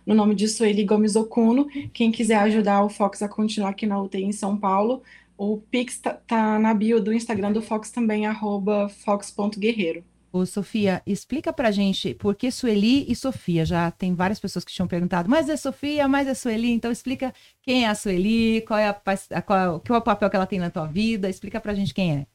405, 0.09 0.13
no 0.13 0.15
nome 0.15 0.33
de 0.33 0.47
Sueli 0.47 0.83
Gomes 0.83 1.15
Okuno. 1.15 1.67
Quem 1.93 2.11
quiser 2.11 2.37
ajudar 2.39 2.83
o 2.83 2.89
Fox 2.89 3.21
a 3.21 3.29
continuar 3.29 3.69
aqui 3.69 3.85
na 3.85 4.01
UTI 4.01 4.23
em 4.23 4.31
São 4.31 4.57
Paulo, 4.57 5.03
o 5.37 5.57
Pix 5.57 5.99
tá, 5.99 6.13
tá 6.13 6.59
na 6.59 6.73
bio 6.73 6.99
do 6.99 7.13
Instagram 7.13 7.51
do 7.51 7.61
Fox 7.61 7.91
também, 7.91 8.25
arroba 8.25 8.89
fox.guerreiro. 8.89 10.03
Ô, 10.31 10.45
Sofia, 10.45 11.01
explica 11.07 11.51
pra 11.51 11.71
gente 11.71 12.13
por 12.13 12.35
que 12.35 12.51
Sueli 12.51 13.09
e 13.09 13.15
Sofia. 13.15 13.65
Já 13.65 13.89
tem 13.89 14.13
várias 14.13 14.39
pessoas 14.39 14.65
que 14.65 14.71
tinham 14.71 14.87
perguntado, 14.87 15.29
mas 15.29 15.49
é 15.49 15.57
Sofia, 15.57 16.07
mas 16.07 16.27
é 16.27 16.33
Sueli. 16.33 16.71
Então 16.71 16.91
explica 16.91 17.33
quem 17.61 17.85
é 17.85 17.87
a 17.87 17.95
Sueli, 17.95 18.61
qual 18.61 18.79
é, 18.79 18.89
a, 18.89 19.41
qual, 19.41 19.79
qual 19.79 19.95
é 19.95 19.97
o 19.97 20.01
papel 20.01 20.29
que 20.29 20.35
ela 20.35 20.45
tem 20.45 20.59
na 20.59 20.69
tua 20.69 20.85
vida. 20.85 21.29
Explica 21.29 21.59
pra 21.59 21.73
gente 21.73 21.93
quem 21.93 22.17
é. 22.17 22.27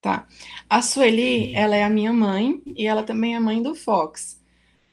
Tá. 0.00 0.26
A 0.68 0.80
Sueli, 0.80 1.54
ela 1.54 1.74
é 1.74 1.82
a 1.82 1.90
minha 1.90 2.12
mãe 2.12 2.62
e 2.66 2.86
ela 2.86 3.02
também 3.02 3.34
é 3.34 3.40
mãe 3.40 3.62
do 3.62 3.74
Fox. 3.74 4.42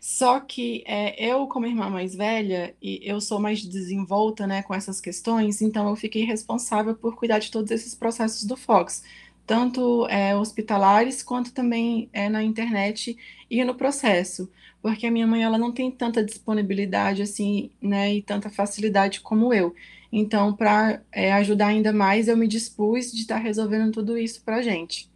Só 0.01 0.39
que 0.41 0.83
é, 0.85 1.23
eu, 1.23 1.47
como 1.47 1.65
irmã 1.65 1.89
mais 1.89 2.13
velha, 2.15 2.75
e 2.81 2.99
eu 3.03 3.21
sou 3.21 3.39
mais 3.39 3.63
desenvolta, 3.63 4.45
né, 4.45 4.63
com 4.63 4.73
essas 4.73 4.99
questões, 4.99 5.61
então 5.61 5.87
eu 5.87 5.95
fiquei 5.95 6.25
responsável 6.25 6.95
por 6.95 7.15
cuidar 7.15 7.39
de 7.39 7.51
todos 7.51 7.71
esses 7.71 7.95
processos 7.95 8.43
do 8.43 8.57
Fox 8.57 9.03
tanto 9.51 10.07
é, 10.07 10.35
hospitalares 10.35 11.21
quanto 11.21 11.51
também 11.53 12.09
é, 12.13 12.29
na 12.29 12.41
internet 12.41 13.17
e 13.49 13.63
no 13.65 13.75
processo, 13.75 14.49
porque 14.81 15.05
a 15.05 15.11
minha 15.11 15.27
mãe 15.27 15.43
ela 15.43 15.57
não 15.57 15.73
tem 15.73 15.91
tanta 15.91 16.23
disponibilidade 16.23 17.21
assim, 17.21 17.69
né, 17.81 18.15
e 18.15 18.21
tanta 18.21 18.49
facilidade 18.49 19.19
como 19.19 19.53
eu. 19.53 19.75
Então, 20.09 20.53
para 20.53 21.01
é, 21.11 21.33
ajudar 21.33 21.67
ainda 21.67 21.91
mais, 21.91 22.29
eu 22.29 22.37
me 22.37 22.47
dispus 22.47 23.11
de 23.11 23.21
estar 23.23 23.35
tá 23.35 23.41
resolvendo 23.41 23.91
tudo 23.91 24.17
isso 24.17 24.41
para 24.43 24.61
gente. 24.61 25.09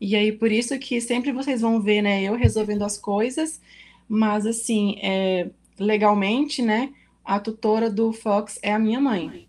E 0.00 0.16
aí, 0.16 0.30
por 0.32 0.52
isso 0.52 0.78
que 0.78 1.00
sempre 1.00 1.32
vocês 1.32 1.60
vão 1.60 1.80
ver, 1.80 2.02
né, 2.02 2.22
eu 2.22 2.34
resolvendo 2.34 2.84
as 2.84 2.96
coisas, 2.96 3.60
mas 4.12 4.44
assim, 4.46 4.96
é, 5.00 5.48
legalmente, 5.78 6.60
né, 6.60 6.92
a 7.24 7.40
tutora 7.40 7.88
do 7.88 8.12
Fox 8.12 8.58
é 8.62 8.70
a 8.70 8.78
minha 8.78 9.00
mãe. 9.00 9.48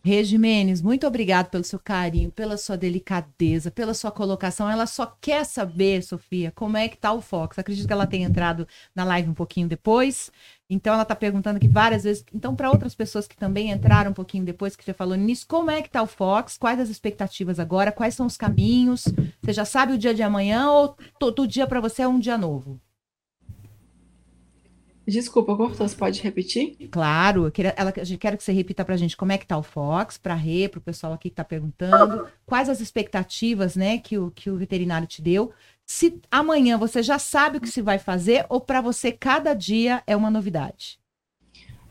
Regimenes, 0.00 0.80
muito 0.80 1.04
obrigado 1.04 1.50
pelo 1.50 1.64
seu 1.64 1.80
carinho, 1.80 2.30
pela 2.30 2.56
sua 2.56 2.76
delicadeza, 2.76 3.68
pela 3.68 3.92
sua 3.92 4.12
colocação. 4.12 4.70
Ela 4.70 4.86
só 4.86 5.06
quer 5.20 5.44
saber, 5.44 6.04
Sofia, 6.04 6.52
como 6.54 6.76
é 6.76 6.86
que 6.86 6.96
tá 6.96 7.12
o 7.12 7.20
Fox. 7.20 7.58
Acredito 7.58 7.88
que 7.88 7.92
ela 7.92 8.06
tenha 8.06 8.28
entrado 8.28 8.68
na 8.94 9.02
live 9.02 9.28
um 9.28 9.34
pouquinho 9.34 9.66
depois. 9.66 10.30
Então 10.70 10.94
ela 10.94 11.02
está 11.02 11.16
perguntando 11.16 11.56
aqui 11.56 11.66
várias 11.66 12.04
vezes. 12.04 12.24
Então, 12.32 12.54
para 12.54 12.70
outras 12.70 12.94
pessoas 12.94 13.26
que 13.26 13.36
também 13.36 13.72
entraram 13.72 14.12
um 14.12 14.14
pouquinho 14.14 14.44
depois 14.44 14.76
que 14.76 14.84
você 14.84 14.92
falou 14.92 15.16
nisso, 15.16 15.44
como 15.48 15.68
é 15.68 15.82
que 15.82 15.90
tá 15.90 16.00
o 16.00 16.06
Fox? 16.06 16.56
Quais 16.56 16.78
as 16.78 16.90
expectativas 16.90 17.58
agora? 17.58 17.90
Quais 17.90 18.14
são 18.14 18.26
os 18.26 18.36
caminhos? 18.36 19.06
Você 19.42 19.52
já 19.52 19.64
sabe 19.64 19.94
o 19.94 19.98
dia 19.98 20.14
de 20.14 20.22
amanhã 20.22 20.70
ou 20.70 20.96
todo 21.18 21.48
dia 21.48 21.66
para 21.66 21.80
você 21.80 22.02
é 22.02 22.08
um 22.08 22.20
dia 22.20 22.38
novo? 22.38 22.80
Desculpa, 25.06 25.56
cortou, 25.56 25.86
você 25.86 25.94
pode 25.94 26.20
repetir? 26.20 26.76
Claro, 26.90 27.44
eu 27.44 27.52
quero, 27.52 27.72
ela, 27.76 27.92
eu 27.96 28.18
quero 28.18 28.36
que 28.36 28.42
você 28.42 28.52
repita 28.52 28.84
para 28.84 28.94
a 28.94 28.98
gente 28.98 29.16
como 29.16 29.30
é 29.30 29.38
que 29.38 29.46
tá 29.46 29.56
o 29.56 29.62
Fox, 29.62 30.18
para 30.18 30.34
Rê, 30.34 30.68
para 30.68 30.78
o 30.78 30.82
pessoal 30.82 31.12
aqui 31.12 31.28
que 31.28 31.34
está 31.34 31.44
perguntando, 31.44 32.26
quais 32.44 32.68
as 32.68 32.80
expectativas 32.80 33.76
né, 33.76 33.98
que, 33.98 34.18
o, 34.18 34.30
que 34.32 34.50
o 34.50 34.56
veterinário 34.56 35.06
te 35.06 35.22
deu. 35.22 35.52
Se 35.86 36.20
amanhã 36.30 36.76
você 36.76 37.02
já 37.02 37.18
sabe 37.18 37.58
o 37.58 37.60
que 37.60 37.68
se 37.68 37.80
vai 37.80 37.98
fazer 37.98 38.44
ou 38.48 38.60
para 38.60 38.80
você 38.80 39.12
cada 39.12 39.54
dia 39.54 40.02
é 40.06 40.16
uma 40.16 40.30
novidade? 40.30 40.98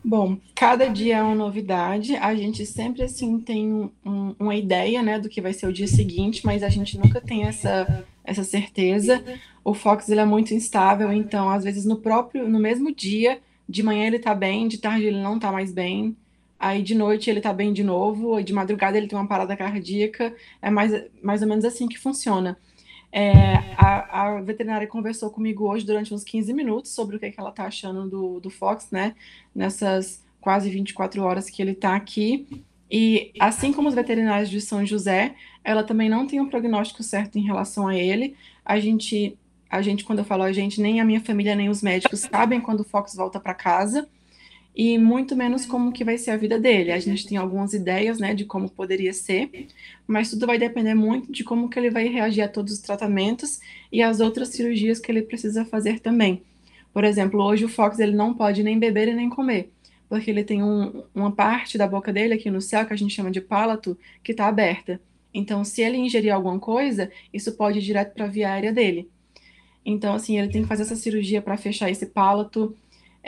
Bom, 0.08 0.38
cada 0.54 0.86
dia 0.86 1.16
é 1.16 1.22
uma 1.22 1.34
novidade. 1.34 2.14
A 2.14 2.32
gente 2.32 2.64
sempre 2.64 3.02
assim 3.02 3.40
tem 3.40 3.72
um, 3.72 3.90
um, 4.04 4.36
uma 4.38 4.54
ideia, 4.54 5.02
né, 5.02 5.18
do 5.18 5.28
que 5.28 5.40
vai 5.40 5.52
ser 5.52 5.66
o 5.66 5.72
dia 5.72 5.88
seguinte, 5.88 6.46
mas 6.46 6.62
a 6.62 6.68
gente 6.68 6.96
nunca 6.96 7.20
tem 7.20 7.42
essa 7.42 8.04
essa 8.22 8.44
certeza. 8.44 9.20
O 9.64 9.74
Fox 9.74 10.08
ele 10.08 10.20
é 10.20 10.24
muito 10.24 10.54
instável, 10.54 11.12
então 11.12 11.50
às 11.50 11.64
vezes 11.64 11.84
no 11.84 11.96
próprio, 11.96 12.48
no 12.48 12.60
mesmo 12.60 12.94
dia, 12.94 13.40
de 13.68 13.82
manhã 13.82 14.06
ele 14.06 14.20
tá 14.20 14.32
bem, 14.32 14.68
de 14.68 14.78
tarde 14.78 15.06
ele 15.06 15.20
não 15.20 15.40
tá 15.40 15.50
mais 15.50 15.72
bem. 15.72 16.16
Aí 16.56 16.84
de 16.84 16.94
noite 16.94 17.28
ele 17.28 17.40
tá 17.40 17.52
bem 17.52 17.72
de 17.72 17.82
novo, 17.82 18.40
de 18.40 18.52
madrugada 18.52 18.96
ele 18.96 19.08
tem 19.08 19.18
uma 19.18 19.26
parada 19.26 19.56
cardíaca. 19.56 20.32
É 20.62 20.70
mais, 20.70 20.92
mais 21.20 21.42
ou 21.42 21.48
menos 21.48 21.64
assim 21.64 21.88
que 21.88 21.98
funciona. 21.98 22.56
É, 23.12 23.56
a, 23.76 24.22
a, 24.22 24.40
veterinária 24.40 24.86
conversou 24.86 25.30
comigo 25.30 25.68
hoje 25.68 25.86
durante 25.86 26.12
uns 26.12 26.24
15 26.24 26.52
minutos 26.52 26.90
sobre 26.90 27.16
o 27.16 27.18
que, 27.18 27.26
é 27.26 27.30
que 27.30 27.40
ela 27.40 27.52
tá 27.52 27.64
achando 27.64 28.08
do, 28.08 28.40
do 28.40 28.50
Fox, 28.50 28.88
né? 28.90 29.14
Nessas 29.54 30.24
quase 30.40 30.68
24 30.70 31.22
horas 31.22 31.48
que 31.48 31.62
ele 31.62 31.74
tá 31.74 31.96
aqui. 31.96 32.64
E 32.90 33.32
assim 33.40 33.72
como 33.72 33.88
os 33.88 33.94
veterinários 33.94 34.50
de 34.50 34.60
São 34.60 34.84
José, 34.84 35.34
ela 35.64 35.82
também 35.82 36.08
não 36.08 36.26
tem 36.26 36.40
um 36.40 36.48
prognóstico 36.48 37.02
certo 37.02 37.38
em 37.38 37.42
relação 37.42 37.88
a 37.88 37.96
ele. 37.96 38.36
A 38.64 38.78
gente, 38.78 39.36
a 39.68 39.82
gente 39.82 40.04
quando 40.04 40.20
eu 40.20 40.24
falo 40.24 40.42
a 40.42 40.52
gente, 40.52 40.80
nem 40.80 41.00
a 41.00 41.04
minha 41.04 41.20
família 41.20 41.54
nem 41.54 41.68
os 41.68 41.82
médicos 41.82 42.20
sabem 42.20 42.60
quando 42.60 42.80
o 42.80 42.84
Fox 42.84 43.14
volta 43.14 43.40
para 43.40 43.54
casa 43.54 44.08
e 44.76 44.98
muito 44.98 45.34
menos 45.34 45.64
como 45.64 45.92
que 45.92 46.04
vai 46.04 46.18
ser 46.18 46.32
a 46.32 46.36
vida 46.36 46.58
dele. 46.58 46.92
A 46.92 46.98
gente 46.98 47.26
tem 47.26 47.38
algumas 47.38 47.72
ideias, 47.72 48.18
né, 48.18 48.34
de 48.34 48.44
como 48.44 48.70
poderia 48.70 49.12
ser, 49.12 49.68
mas 50.06 50.30
tudo 50.30 50.46
vai 50.46 50.58
depender 50.58 50.94
muito 50.94 51.32
de 51.32 51.42
como 51.42 51.68
que 51.68 51.78
ele 51.78 51.90
vai 51.90 52.06
reagir 52.08 52.42
a 52.42 52.48
todos 52.48 52.74
os 52.74 52.80
tratamentos 52.80 53.58
e 53.90 54.02
as 54.02 54.20
outras 54.20 54.48
cirurgias 54.50 55.00
que 55.00 55.10
ele 55.10 55.22
precisa 55.22 55.64
fazer 55.64 56.00
também. 56.00 56.42
Por 56.92 57.04
exemplo, 57.04 57.42
hoje 57.42 57.64
o 57.64 57.68
Fox 57.68 57.98
ele 57.98 58.14
não 58.14 58.34
pode 58.34 58.62
nem 58.62 58.78
beber 58.78 59.08
e 59.08 59.14
nem 59.14 59.30
comer 59.30 59.70
porque 60.08 60.30
ele 60.30 60.44
tem 60.44 60.62
um, 60.62 61.02
uma 61.14 61.32
parte 61.32 61.76
da 61.76 61.86
boca 61.86 62.12
dele 62.12 62.34
aqui 62.34 62.50
no 62.50 62.60
céu, 62.60 62.86
que 62.86 62.92
a 62.92 62.96
gente 62.96 63.14
chama 63.14 63.30
de 63.30 63.40
palato, 63.40 63.98
que 64.22 64.32
está 64.32 64.46
aberta. 64.46 65.00
Então, 65.34 65.64
se 65.64 65.82
ele 65.82 65.96
ingerir 65.96 66.32
alguma 66.32 66.58
coisa, 66.58 67.10
isso 67.32 67.52
pode 67.52 67.78
ir 67.78 67.82
direto 67.82 68.14
para 68.14 68.24
a 68.24 68.28
via 68.28 68.52
aérea 68.52 68.72
dele. 68.72 69.10
Então, 69.84 70.14
assim, 70.14 70.38
ele 70.38 70.48
tem 70.48 70.62
que 70.62 70.68
fazer 70.68 70.82
essa 70.82 70.96
cirurgia 70.96 71.42
para 71.42 71.56
fechar 71.56 71.90
esse 71.90 72.06
palato. 72.06 72.74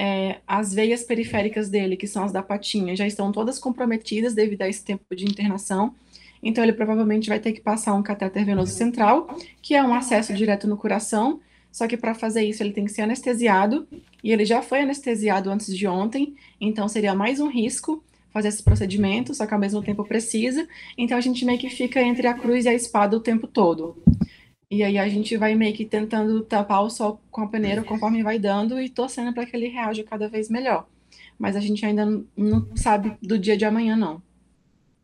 É, 0.00 0.38
as 0.46 0.72
veias 0.72 1.02
periféricas 1.02 1.68
dele, 1.68 1.96
que 1.96 2.06
são 2.06 2.22
as 2.22 2.30
da 2.30 2.40
patinha, 2.40 2.94
já 2.94 3.04
estão 3.04 3.32
todas 3.32 3.58
comprometidas 3.58 4.32
devido 4.32 4.62
a 4.62 4.68
esse 4.68 4.84
tempo 4.84 5.02
de 5.16 5.24
internação. 5.24 5.92
Então, 6.40 6.62
ele 6.62 6.72
provavelmente 6.72 7.28
vai 7.28 7.40
ter 7.40 7.52
que 7.52 7.60
passar 7.60 7.94
um 7.94 8.02
catéter 8.02 8.44
venoso 8.44 8.72
central, 8.72 9.36
que 9.60 9.74
é 9.74 9.82
um 9.82 9.92
acesso 9.92 10.32
direto 10.32 10.68
no 10.68 10.76
coração, 10.76 11.40
só 11.72 11.88
que 11.88 11.96
para 11.96 12.14
fazer 12.14 12.44
isso 12.44 12.62
ele 12.62 12.72
tem 12.72 12.84
que 12.84 12.92
ser 12.92 13.02
anestesiado, 13.02 13.88
e 14.22 14.32
ele 14.32 14.44
já 14.44 14.62
foi 14.62 14.82
anestesiado 14.82 15.50
antes 15.50 15.76
de 15.76 15.86
ontem, 15.88 16.36
então 16.60 16.86
seria 16.88 17.14
mais 17.14 17.40
um 17.40 17.48
risco 17.48 18.02
fazer 18.32 18.48
esse 18.48 18.62
procedimento, 18.62 19.34
só 19.34 19.46
que 19.46 19.54
ao 19.54 19.60
mesmo 19.60 19.82
tempo 19.82 20.04
precisa. 20.04 20.66
Então 20.96 21.16
a 21.16 21.20
gente 21.20 21.44
meio 21.44 21.58
que 21.58 21.68
fica 21.68 22.00
entre 22.00 22.26
a 22.26 22.34
cruz 22.34 22.64
e 22.64 22.68
a 22.68 22.74
espada 22.74 23.16
o 23.16 23.20
tempo 23.20 23.46
todo. 23.46 23.96
E 24.70 24.82
aí 24.82 24.98
a 24.98 25.08
gente 25.08 25.36
vai 25.36 25.54
meio 25.54 25.74
que 25.74 25.84
tentando 25.84 26.42
tapar 26.42 26.82
o 26.82 26.90
sol 26.90 27.20
com 27.30 27.42
a 27.42 27.48
peneira 27.48 27.82
conforme 27.82 28.22
vai 28.22 28.38
dando 28.38 28.80
e 28.80 28.88
torcendo 28.88 29.32
para 29.32 29.46
que 29.46 29.56
ele 29.56 29.68
reaja 29.68 30.04
cada 30.04 30.28
vez 30.28 30.50
melhor. 30.50 30.86
Mas 31.38 31.56
a 31.56 31.60
gente 31.60 31.84
ainda 31.86 32.04
não 32.36 32.76
sabe 32.76 33.16
do 33.22 33.38
dia 33.38 33.56
de 33.56 33.64
amanhã, 33.64 33.96
não. 33.96 34.22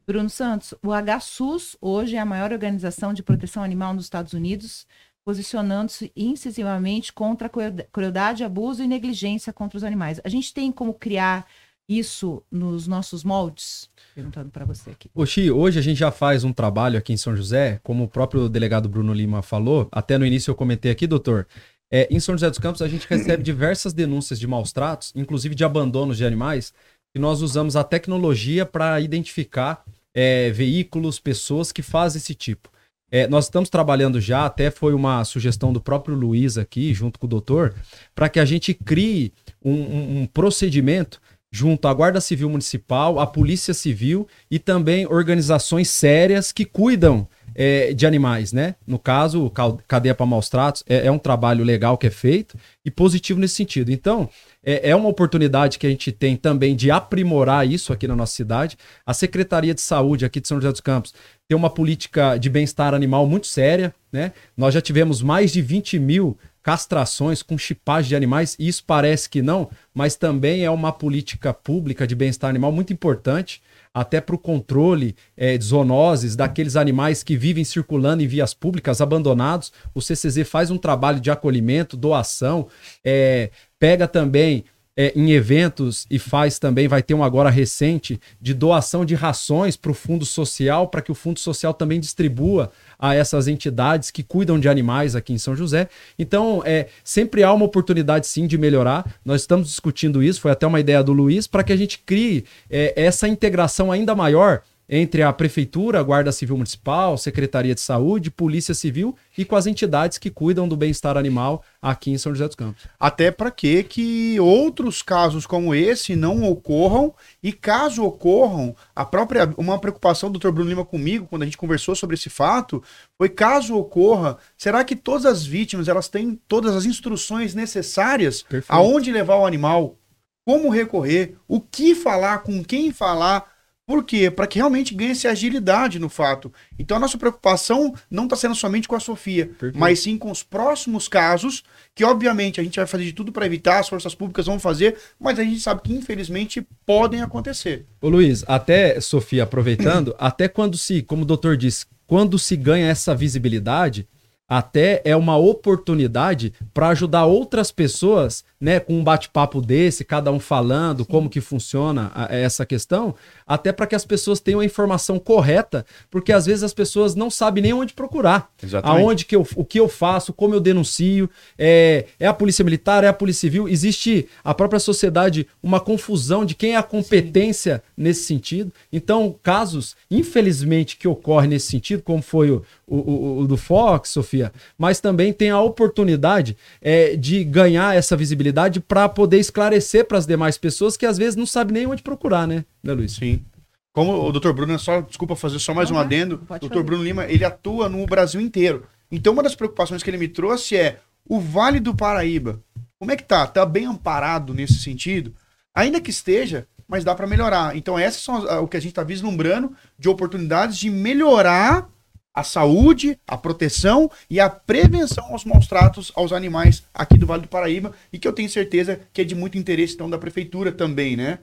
Bruno 0.06 0.28
Santos, 0.28 0.74
o 0.82 0.90
HSUS 0.92 1.78
hoje 1.80 2.16
é 2.16 2.18
a 2.18 2.26
maior 2.26 2.52
organização 2.52 3.14
de 3.14 3.22
proteção 3.22 3.62
animal 3.62 3.94
nos 3.94 4.04
Estados 4.04 4.34
Unidos 4.34 4.86
posicionando-se 5.24 6.12
incisivamente 6.14 7.12
contra 7.12 7.48
a 7.48 7.86
crueldade, 7.90 8.44
abuso 8.44 8.82
e 8.82 8.86
negligência 8.86 9.52
contra 9.52 9.78
os 9.78 9.84
animais. 9.84 10.20
A 10.22 10.28
gente 10.28 10.52
tem 10.52 10.70
como 10.70 10.92
criar 10.92 11.46
isso 11.88 12.42
nos 12.50 12.86
nossos 12.86 13.24
moldes? 13.24 13.90
Perguntando 14.14 14.48
para 14.48 14.64
você 14.64 14.90
aqui. 14.90 15.10
Oxi, 15.12 15.50
hoje 15.50 15.78
a 15.78 15.82
gente 15.82 15.98
já 15.98 16.12
faz 16.12 16.44
um 16.44 16.52
trabalho 16.52 16.96
aqui 16.96 17.12
em 17.12 17.16
São 17.16 17.34
José, 17.34 17.80
como 17.82 18.04
o 18.04 18.08
próprio 18.08 18.48
delegado 18.48 18.88
Bruno 18.88 19.12
Lima 19.12 19.42
falou, 19.42 19.88
até 19.90 20.16
no 20.16 20.24
início 20.24 20.52
eu 20.52 20.54
comentei 20.54 20.90
aqui, 20.90 21.04
doutor, 21.04 21.48
é, 21.90 22.06
em 22.08 22.20
São 22.20 22.36
José 22.36 22.48
dos 22.48 22.60
Campos 22.60 22.80
a 22.80 22.86
gente 22.86 23.08
recebe 23.08 23.42
diversas 23.44 23.92
denúncias 23.92 24.38
de 24.38 24.46
maus 24.46 24.72
tratos, 24.72 25.12
inclusive 25.16 25.54
de 25.54 25.64
abandonos 25.64 26.16
de 26.16 26.24
animais, 26.24 26.72
e 27.12 27.18
nós 27.18 27.42
usamos 27.42 27.74
a 27.74 27.82
tecnologia 27.82 28.64
para 28.64 29.00
identificar 29.00 29.84
é, 30.14 30.50
veículos, 30.50 31.18
pessoas 31.18 31.72
que 31.72 31.82
fazem 31.82 32.20
esse 32.20 32.34
tipo. 32.36 32.70
É, 33.10 33.28
nós 33.28 33.44
estamos 33.44 33.68
trabalhando 33.68 34.20
já, 34.20 34.46
até 34.46 34.70
foi 34.70 34.94
uma 34.94 35.24
sugestão 35.24 35.72
do 35.72 35.80
próprio 35.80 36.16
Luiz 36.16 36.56
aqui, 36.56 36.94
junto 36.94 37.18
com 37.18 37.26
o 37.26 37.28
doutor, 37.28 37.74
para 38.14 38.28
que 38.28 38.40
a 38.40 38.44
gente 38.44 38.74
crie 38.74 39.32
um, 39.62 39.72
um, 39.72 40.20
um 40.20 40.26
procedimento 40.26 41.20
junto 41.54 41.86
à 41.86 41.94
Guarda 41.94 42.20
Civil 42.20 42.50
Municipal, 42.50 43.20
à 43.20 43.28
Polícia 43.28 43.72
Civil 43.72 44.26
e 44.50 44.58
também 44.58 45.06
organizações 45.06 45.88
sérias 45.88 46.50
que 46.50 46.64
cuidam 46.64 47.28
é, 47.54 47.94
de 47.94 48.04
animais, 48.04 48.52
né? 48.52 48.74
No 48.84 48.98
caso, 48.98 49.48
cadeia 49.86 50.16
para 50.16 50.26
maus 50.26 50.48
tratos 50.48 50.82
é, 50.88 51.06
é, 51.06 51.10
um 51.12 51.18
trabalho 51.18 51.62
legal 51.62 51.96
que 51.96 52.08
é 52.08 52.10
feito 52.10 52.58
e 52.84 52.90
positivo 52.90 53.38
nesse 53.38 53.54
sentido. 53.54 53.92
Então, 53.92 54.28
é, 54.64 54.90
é 54.90 54.96
uma 54.96 55.08
oportunidade 55.08 55.78
que 55.78 55.86
a 55.86 55.90
gente 55.90 56.10
tem 56.10 56.36
também 56.36 56.74
de 56.74 56.90
aprimorar 56.90 57.64
isso 57.64 57.92
aqui 57.92 58.08
na 58.08 58.16
nossa 58.16 58.34
cidade. 58.34 58.76
A 59.06 59.14
Secretaria 59.14 59.72
de 59.72 59.80
Saúde 59.80 60.24
aqui 60.24 60.40
de 60.40 60.48
São 60.48 60.56
José 60.56 60.72
dos 60.72 60.80
Campos 60.80 61.14
tem 61.46 61.56
uma 61.56 61.70
política 61.70 62.36
de 62.36 62.50
bem-estar 62.50 62.92
animal 62.94 63.28
muito 63.28 63.46
séria, 63.46 63.94
né? 64.10 64.32
Nós 64.56 64.74
já 64.74 64.80
tivemos 64.80 65.22
mais 65.22 65.52
de 65.52 65.62
20 65.62 66.00
mil 66.00 66.36
castrações 66.64 67.42
com 67.42 67.58
chipagem 67.58 68.08
de 68.08 68.16
animais, 68.16 68.56
isso 68.58 68.82
parece 68.86 69.28
que 69.28 69.42
não, 69.42 69.68
mas 69.92 70.16
também 70.16 70.64
é 70.64 70.70
uma 70.70 70.90
política 70.90 71.52
pública 71.52 72.06
de 72.06 72.14
bem-estar 72.14 72.48
animal 72.48 72.72
muito 72.72 72.90
importante 72.90 73.62
até 73.92 74.18
para 74.18 74.34
o 74.34 74.38
controle 74.38 75.14
é, 75.36 75.58
de 75.58 75.64
zoonoses 75.64 76.34
daqueles 76.34 76.74
animais 76.74 77.22
que 77.22 77.36
vivem 77.36 77.64
circulando 77.64 78.22
em 78.22 78.26
vias 78.26 78.54
públicas 78.54 79.02
abandonados. 79.02 79.72
O 79.94 80.00
CCZ 80.00 80.48
faz 80.48 80.70
um 80.70 80.78
trabalho 80.78 81.20
de 81.20 81.30
acolhimento, 81.30 81.98
doação, 81.98 82.66
é, 83.04 83.50
pega 83.78 84.08
também 84.08 84.64
é, 84.96 85.12
em 85.16 85.32
eventos 85.32 86.06
e 86.10 86.18
faz 86.18 86.58
também, 86.58 86.86
vai 86.86 87.02
ter 87.02 87.14
um 87.14 87.24
agora 87.24 87.50
recente, 87.50 88.20
de 88.40 88.54
doação 88.54 89.04
de 89.04 89.14
rações 89.14 89.76
para 89.76 89.90
o 89.90 89.94
Fundo 89.94 90.24
Social, 90.24 90.88
para 90.88 91.02
que 91.02 91.10
o 91.10 91.14
Fundo 91.14 91.40
Social 91.40 91.74
também 91.74 91.98
distribua 91.98 92.70
a 92.98 93.14
essas 93.14 93.48
entidades 93.48 94.10
que 94.10 94.22
cuidam 94.22 94.58
de 94.58 94.68
animais 94.68 95.16
aqui 95.16 95.32
em 95.32 95.38
São 95.38 95.56
José. 95.56 95.88
Então, 96.18 96.62
é, 96.64 96.88
sempre 97.02 97.42
há 97.42 97.52
uma 97.52 97.64
oportunidade 97.64 98.26
sim 98.26 98.46
de 98.46 98.56
melhorar. 98.56 99.18
Nós 99.24 99.40
estamos 99.40 99.68
discutindo 99.68 100.22
isso, 100.22 100.40
foi 100.40 100.52
até 100.52 100.66
uma 100.66 100.80
ideia 100.80 101.02
do 101.02 101.12
Luiz, 101.12 101.46
para 101.46 101.64
que 101.64 101.72
a 101.72 101.76
gente 101.76 101.98
crie 101.98 102.44
é, 102.70 102.92
essa 102.96 103.26
integração 103.26 103.90
ainda 103.90 104.14
maior 104.14 104.62
entre 104.88 105.22
a 105.22 105.32
Prefeitura, 105.32 105.98
a 105.98 106.02
Guarda 106.02 106.30
Civil 106.30 106.56
Municipal, 106.56 107.16
Secretaria 107.16 107.74
de 107.74 107.80
Saúde, 107.80 108.30
Polícia 108.30 108.74
Civil 108.74 109.16
e 109.36 109.44
com 109.44 109.56
as 109.56 109.66
entidades 109.66 110.18
que 110.18 110.30
cuidam 110.30 110.68
do 110.68 110.76
bem-estar 110.76 111.16
animal 111.16 111.64
aqui 111.80 112.10
em 112.10 112.18
São 112.18 112.32
José 112.32 112.46
dos 112.46 112.56
Campos. 112.56 112.84
Até 112.98 113.30
para 113.30 113.50
que 113.50 113.82
que 113.84 114.38
outros 114.40 115.02
casos 115.02 115.46
como 115.46 115.74
esse 115.74 116.14
não 116.14 116.42
ocorram 116.44 117.14
e 117.42 117.52
caso 117.52 118.04
ocorram, 118.04 118.76
a 118.94 119.04
própria 119.04 119.52
uma 119.56 119.78
preocupação 119.78 120.30
do 120.30 120.38
Dr. 120.38 120.50
Bruno 120.50 120.70
Lima 120.70 120.84
comigo 120.84 121.26
quando 121.28 121.42
a 121.42 121.44
gente 121.46 121.56
conversou 121.56 121.94
sobre 121.94 122.14
esse 122.14 122.28
fato, 122.28 122.82
foi 123.16 123.28
caso 123.28 123.76
ocorra, 123.76 124.36
será 124.56 124.84
que 124.84 124.96
todas 124.96 125.24
as 125.24 125.44
vítimas 125.44 125.88
elas 125.88 126.08
têm 126.08 126.38
todas 126.46 126.76
as 126.76 126.84
instruções 126.84 127.54
necessárias 127.54 128.42
Perfeito. 128.42 128.70
aonde 128.70 129.10
levar 129.10 129.36
o 129.36 129.46
animal, 129.46 129.96
como 130.44 130.68
recorrer, 130.68 131.36
o 131.48 131.60
que 131.60 131.94
falar, 131.94 132.38
com 132.38 132.62
quem 132.62 132.92
falar, 132.92 133.53
por 133.86 134.04
quê? 134.04 134.30
Para 134.30 134.46
que 134.46 134.58
realmente 134.58 134.94
ganhe-se 134.94 135.28
agilidade 135.28 135.98
no 135.98 136.08
fato. 136.08 136.52
Então 136.78 136.96
a 136.96 137.00
nossa 137.00 137.18
preocupação 137.18 137.94
não 138.10 138.24
está 138.24 138.36
sendo 138.36 138.54
somente 138.54 138.88
com 138.88 138.94
a 138.94 139.00
Sofia, 139.00 139.46
Perfeito. 139.46 139.78
mas 139.78 140.00
sim 140.00 140.16
com 140.16 140.30
os 140.30 140.42
próximos 140.42 141.06
casos, 141.06 141.62
que 141.94 142.04
obviamente 142.04 142.60
a 142.60 142.64
gente 142.64 142.76
vai 142.76 142.86
fazer 142.86 143.04
de 143.04 143.12
tudo 143.12 143.30
para 143.30 143.46
evitar, 143.46 143.80
as 143.80 143.88
forças 143.88 144.14
públicas 144.14 144.46
vão 144.46 144.58
fazer, 144.58 144.96
mas 145.20 145.38
a 145.38 145.44
gente 145.44 145.60
sabe 145.60 145.82
que 145.82 145.92
infelizmente 145.92 146.66
podem 146.86 147.20
acontecer. 147.20 147.84
Ô 148.00 148.08
Luiz, 148.08 148.42
até, 148.46 148.98
Sofia, 149.00 149.42
aproveitando, 149.42 150.14
até 150.18 150.48
quando 150.48 150.78
se, 150.78 151.02
como 151.02 151.22
o 151.22 151.26
doutor 151.26 151.56
disse, 151.56 151.84
quando 152.06 152.38
se 152.38 152.56
ganha 152.56 152.88
essa 152.88 153.14
visibilidade, 153.14 154.08
até 154.48 155.00
é 155.04 155.16
uma 155.16 155.36
oportunidade 155.36 156.52
para 156.72 156.88
ajudar 156.88 157.24
outras 157.24 157.70
pessoas, 157.70 158.44
né, 158.60 158.78
com 158.78 158.94
um 158.94 159.04
bate-papo 159.04 159.60
desse, 159.60 160.04
cada 160.04 160.30
um 160.30 160.38
falando 160.38 161.02
Sim. 161.02 161.10
como 161.10 161.30
que 161.30 161.40
funciona 161.40 162.10
a, 162.14 162.34
essa 162.34 162.64
questão, 162.66 163.14
até 163.46 163.72
para 163.72 163.86
que 163.86 163.94
as 163.94 164.04
pessoas 164.04 164.40
tenham 164.40 164.60
a 164.60 164.64
informação 164.64 165.18
correta, 165.18 165.84
porque 166.10 166.32
às 166.32 166.46
vezes 166.46 166.62
as 166.62 166.74
pessoas 166.74 167.14
não 167.14 167.30
sabem 167.30 167.62
nem 167.62 167.72
onde 167.72 167.94
procurar. 167.94 168.50
Exatamente. 168.62 169.02
Aonde 169.02 169.24
que 169.24 169.36
eu, 169.36 169.46
o 169.56 169.64
que 169.64 169.80
eu 169.80 169.88
faço, 169.88 170.32
como 170.32 170.54
eu 170.54 170.60
denuncio, 170.60 171.28
é, 171.58 172.06
é 172.20 172.26
a 172.26 172.34
polícia 172.34 172.64
militar, 172.64 173.04
é 173.04 173.08
a 173.08 173.12
polícia 173.12 173.40
civil, 173.40 173.68
existe 173.68 174.28
a 174.42 174.54
própria 174.54 174.80
sociedade 174.80 175.46
uma 175.62 175.80
confusão 175.80 176.44
de 176.44 176.54
quem 176.54 176.74
é 176.74 176.76
a 176.76 176.82
competência 176.82 177.76
Sim. 177.76 177.92
nesse 177.96 178.24
sentido. 178.24 178.72
Então, 178.92 179.34
casos, 179.42 179.96
infelizmente, 180.10 180.96
que 180.96 181.08
ocorrem 181.08 181.50
nesse 181.50 181.68
sentido, 181.68 182.02
como 182.02 182.22
foi 182.22 182.50
o, 182.50 182.62
o, 182.86 182.96
o, 182.96 183.38
o 183.40 183.46
do 183.46 183.56
Fox, 183.56 184.10
Sofia, 184.10 184.52
mas 184.76 185.00
também 185.00 185.32
tem 185.32 185.50
a 185.50 185.60
oportunidade 185.60 186.56
é, 186.80 187.16
de 187.16 187.44
ganhar 187.44 187.96
essa 187.96 188.16
visibilidade 188.16 188.80
para 188.80 189.08
poder 189.08 189.38
esclarecer 189.38 190.06
para 190.06 190.18
as 190.18 190.26
demais 190.26 190.58
pessoas 190.58 190.96
que 190.96 191.06
às 191.06 191.18
vezes 191.18 191.36
não 191.36 191.46
sabem 191.46 191.74
nem 191.74 191.86
onde 191.86 192.02
procurar, 192.02 192.46
né, 192.46 192.64
né 192.82 192.92
Luiz? 192.92 193.12
Sim. 193.12 193.44
Como 193.92 194.12
o 194.26 194.32
Dr. 194.32 194.52
Bruno, 194.52 194.76
só, 194.76 195.02
desculpa 195.02 195.36
fazer 195.36 195.60
só 195.60 195.72
mais 195.72 195.88
um 195.88 195.96
adendo, 195.96 196.42
o 196.48 196.68
Dr. 196.68 196.82
Bruno 196.82 197.04
Lima, 197.04 197.26
ele 197.26 197.44
atua 197.44 197.88
no 197.88 198.04
Brasil 198.06 198.40
inteiro. 198.40 198.84
Então, 199.08 199.32
uma 199.32 199.42
das 199.42 199.54
preocupações 199.54 200.02
que 200.02 200.10
ele 200.10 200.18
me 200.18 200.26
trouxe 200.26 200.76
é 200.76 200.98
o 201.28 201.38
Vale 201.38 201.78
do 201.78 201.94
Paraíba. 201.94 202.60
Como 202.98 203.12
é 203.12 203.16
que 203.16 203.22
tá? 203.22 203.46
Tá 203.46 203.64
bem 203.64 203.86
amparado 203.86 204.52
nesse 204.52 204.80
sentido? 204.80 205.32
Ainda 205.72 206.00
que 206.00 206.10
esteja, 206.10 206.66
mas 206.88 207.04
dá 207.04 207.14
para 207.14 207.26
melhorar. 207.26 207.76
Então, 207.76 207.96
essas 207.96 208.22
são 208.22 208.36
as, 208.36 208.44
o 208.60 208.66
que 208.66 208.76
a 208.76 208.80
gente 208.80 208.90
está 208.90 209.04
vislumbrando 209.04 209.72
de 209.96 210.08
oportunidades 210.08 210.76
de 210.76 210.90
melhorar 210.90 211.88
a 212.34 212.42
saúde, 212.42 213.18
a 213.28 213.38
proteção 213.38 214.10
e 214.28 214.40
a 214.40 214.50
prevenção 214.50 215.24
aos 215.32 215.44
maus 215.44 215.68
tratos 215.68 216.10
aos 216.16 216.32
animais 216.32 216.82
aqui 216.92 217.16
do 217.16 217.26
Vale 217.26 217.42
do 217.42 217.48
Paraíba 217.48 217.92
e 218.12 218.18
que 218.18 218.26
eu 218.26 218.32
tenho 218.32 218.50
certeza 218.50 219.00
que 219.12 219.20
é 219.20 219.24
de 219.24 219.36
muito 219.36 219.56
interesse 219.56 219.94
então 219.94 220.10
da 220.10 220.18
prefeitura 220.18 220.72
também, 220.72 221.16
né? 221.16 221.38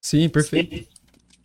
Sim, 0.00 0.28
perfeito. 0.28 0.76
Sim. 0.76 0.86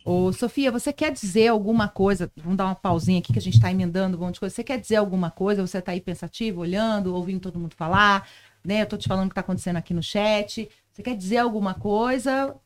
Ô, 0.04 0.32
Sofia, 0.32 0.72
você 0.72 0.92
quer 0.92 1.12
dizer 1.12 1.48
alguma 1.48 1.86
coisa? 1.86 2.32
Vamos 2.36 2.56
dar 2.56 2.64
uma 2.64 2.74
pausinha 2.74 3.18
aqui 3.18 3.32
que 3.32 3.38
a 3.38 3.42
gente 3.42 3.54
está 3.54 3.70
emendando 3.70 4.16
um 4.16 4.20
monte 4.20 4.34
de 4.34 4.40
coisa. 4.40 4.54
Você 4.54 4.64
quer 4.64 4.80
dizer 4.80 4.96
alguma 4.96 5.30
coisa? 5.30 5.64
Você 5.64 5.78
está 5.78 5.92
aí 5.92 6.00
pensativo, 6.00 6.62
olhando, 6.62 7.14
ouvindo 7.14 7.40
todo 7.40 7.58
mundo 7.58 7.74
falar, 7.76 8.26
né? 8.64 8.82
Eu 8.82 8.86
tô 8.86 8.96
te 8.96 9.06
falando 9.06 9.26
o 9.26 9.28
que 9.28 9.32
está 9.32 9.42
acontecendo 9.42 9.76
aqui 9.76 9.92
no 9.92 10.02
chat. 10.02 10.68
Você 10.90 11.02
quer 11.02 11.14
dizer 11.14 11.38
alguma 11.38 11.74
coisa? 11.74 12.56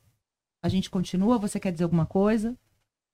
A 0.63 0.69
gente 0.69 0.89
continua? 0.89 1.37
Você 1.39 1.59
quer 1.59 1.73
dizer 1.73 1.85
alguma 1.85 2.07
coisa? 2.07 2.57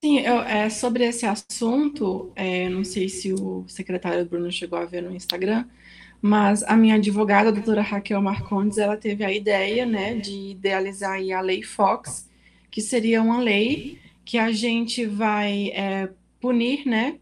Sim, 0.03 0.21
eu, 0.21 0.41
é, 0.43 0.71
sobre 0.71 1.05
esse 1.05 1.27
assunto, 1.27 2.31
é, 2.37 2.69
não 2.69 2.85
sei 2.85 3.09
se 3.09 3.33
o 3.33 3.65
secretário 3.69 4.25
Bruno 4.25 4.51
chegou 4.51 4.79
a 4.79 4.85
ver 4.85 5.03
no 5.03 5.15
Instagram, 5.15 5.67
mas 6.23 6.63
a 6.63 6.77
minha 6.77 6.95
advogada, 6.95 7.49
a 7.49 7.53
doutora 7.53 7.83
Raquel 7.83 8.23
Marcondes, 8.23 8.79
ela 8.79 8.97
teve 8.97 9.25
a 9.25 9.33
ideia, 9.33 9.85
né, 9.85 10.15
de 10.15 10.51
idealizar 10.53 11.21
a 11.21 11.41
Lei 11.41 11.65
Fox, 11.65 12.29
que 12.71 12.81
seria 12.81 13.21
uma 13.21 13.41
lei 13.41 13.99
que 14.25 14.39
a 14.39 14.53
gente 14.53 15.05
vai 15.05 15.71
é, 15.71 16.09
punir, 16.41 16.87
né, 16.87 17.19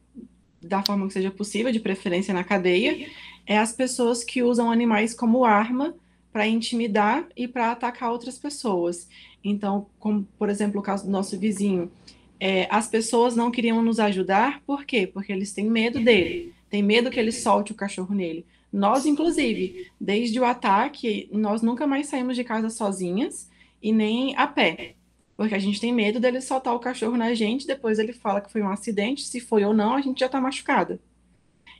da 0.60 0.82
forma 0.84 1.06
que 1.06 1.14
seja 1.14 1.30
possível, 1.30 1.72
de 1.72 1.80
preferência 1.80 2.34
na 2.34 2.44
cadeia, 2.44 3.08
é 3.46 3.56
as 3.56 3.72
pessoas 3.72 4.22
que 4.22 4.42
usam 4.42 4.70
animais 4.70 5.14
como 5.14 5.44
arma 5.46 5.94
para 6.30 6.46
intimidar 6.46 7.26
e 7.34 7.48
para 7.48 7.72
atacar 7.72 8.12
outras 8.12 8.38
pessoas. 8.38 9.08
Então, 9.42 9.86
como 9.98 10.24
por 10.38 10.50
exemplo 10.50 10.80
o 10.80 10.82
caso 10.82 11.04
do 11.06 11.10
nosso 11.10 11.38
vizinho, 11.38 11.90
é, 12.38 12.66
as 12.70 12.86
pessoas 12.88 13.34
não 13.34 13.50
queriam 13.50 13.82
nos 13.82 13.98
ajudar, 13.98 14.62
por 14.66 14.84
quê? 14.84 15.06
Porque 15.06 15.32
eles 15.32 15.52
têm 15.52 15.68
medo 15.68 16.00
dele, 16.00 16.52
tem 16.68 16.82
medo 16.82 17.10
que 17.10 17.18
ele 17.18 17.32
solte 17.32 17.72
o 17.72 17.76
cachorro 17.76 18.14
nele. 18.14 18.44
Nós, 18.72 19.06
inclusive, 19.06 19.90
desde 20.00 20.38
o 20.38 20.44
ataque, 20.44 21.28
nós 21.32 21.62
nunca 21.62 21.86
mais 21.86 22.08
saímos 22.08 22.36
de 22.36 22.44
casa 22.44 22.68
sozinhas 22.68 23.48
e 23.82 23.92
nem 23.92 24.36
a 24.36 24.46
pé. 24.46 24.94
Porque 25.36 25.54
a 25.54 25.58
gente 25.58 25.80
tem 25.80 25.92
medo 25.92 26.18
dele 26.18 26.40
soltar 26.40 26.74
o 26.74 26.80
cachorro 26.80 27.16
na 27.16 27.34
gente, 27.34 27.66
depois 27.66 27.98
ele 27.98 28.12
fala 28.12 28.40
que 28.40 28.50
foi 28.50 28.62
um 28.62 28.68
acidente, 28.68 29.22
se 29.22 29.40
foi 29.40 29.64
ou 29.64 29.74
não, 29.74 29.94
a 29.94 30.00
gente 30.00 30.20
já 30.20 30.26
está 30.26 30.40
machucada. 30.40 31.00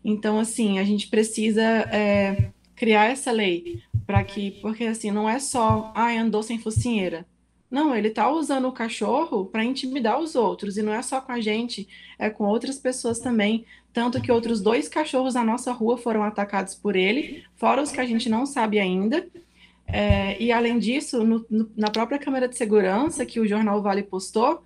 Então, 0.05 0.39
assim, 0.39 0.79
a 0.79 0.85
gente 0.85 1.09
precisa 1.09 1.63
é, 1.63 2.51
criar 2.77 3.07
essa 3.07 3.33
lei 3.33 3.83
para 4.07 4.23
que, 4.23 4.53
porque 4.63 4.85
assim, 4.85 5.11
não 5.11 5.29
é 5.29 5.39
só, 5.39 5.93
ah, 5.95 6.13
andou 6.13 6.43
sem 6.43 6.59
focinheira. 6.59 7.27
Não, 7.71 7.95
ele 7.95 8.09
está 8.09 8.31
usando 8.31 8.69
o 8.69 8.73
cachorro 8.73 9.47
para 9.47 9.64
intimidar 9.64 10.21
os 10.21 10.35
outros, 10.35 10.77
e 10.77 10.83
não 10.83 10.93
é 10.93 11.03
só 11.03 11.21
com 11.21 11.33
a 11.33 11.41
gente, 11.41 11.89
é 12.19 12.31
com 12.31 12.45
outras 12.45 12.79
pessoas 12.79 13.19
também. 13.19 13.64
Tanto 13.93 14.21
que 14.21 14.31
outros 14.31 14.61
dois 14.61 14.89
cachorros 14.89 15.35
na 15.35 15.43
nossa 15.43 15.73
rua 15.73 15.97
foram 15.99 16.23
atacados 16.23 16.75
por 16.75 16.95
ele, 16.95 17.45
fora 17.57 17.83
os 17.83 17.91
que 17.91 18.01
a 18.01 18.07
gente 18.07 18.29
não 18.29 18.47
sabe 18.47 18.79
ainda. 18.79 19.27
É, 19.87 20.41
e 20.43 20.53
além 20.53 20.79
disso, 20.79 21.25
no, 21.25 21.47
no, 21.49 21.71
na 21.77 21.91
própria 21.91 22.19
câmera 22.19 22.49
de 22.49 22.57
segurança 22.57 23.25
que 23.25 23.41
o 23.41 23.47
jornal 23.47 23.83
Vale 23.83 24.03
postou, 24.03 24.62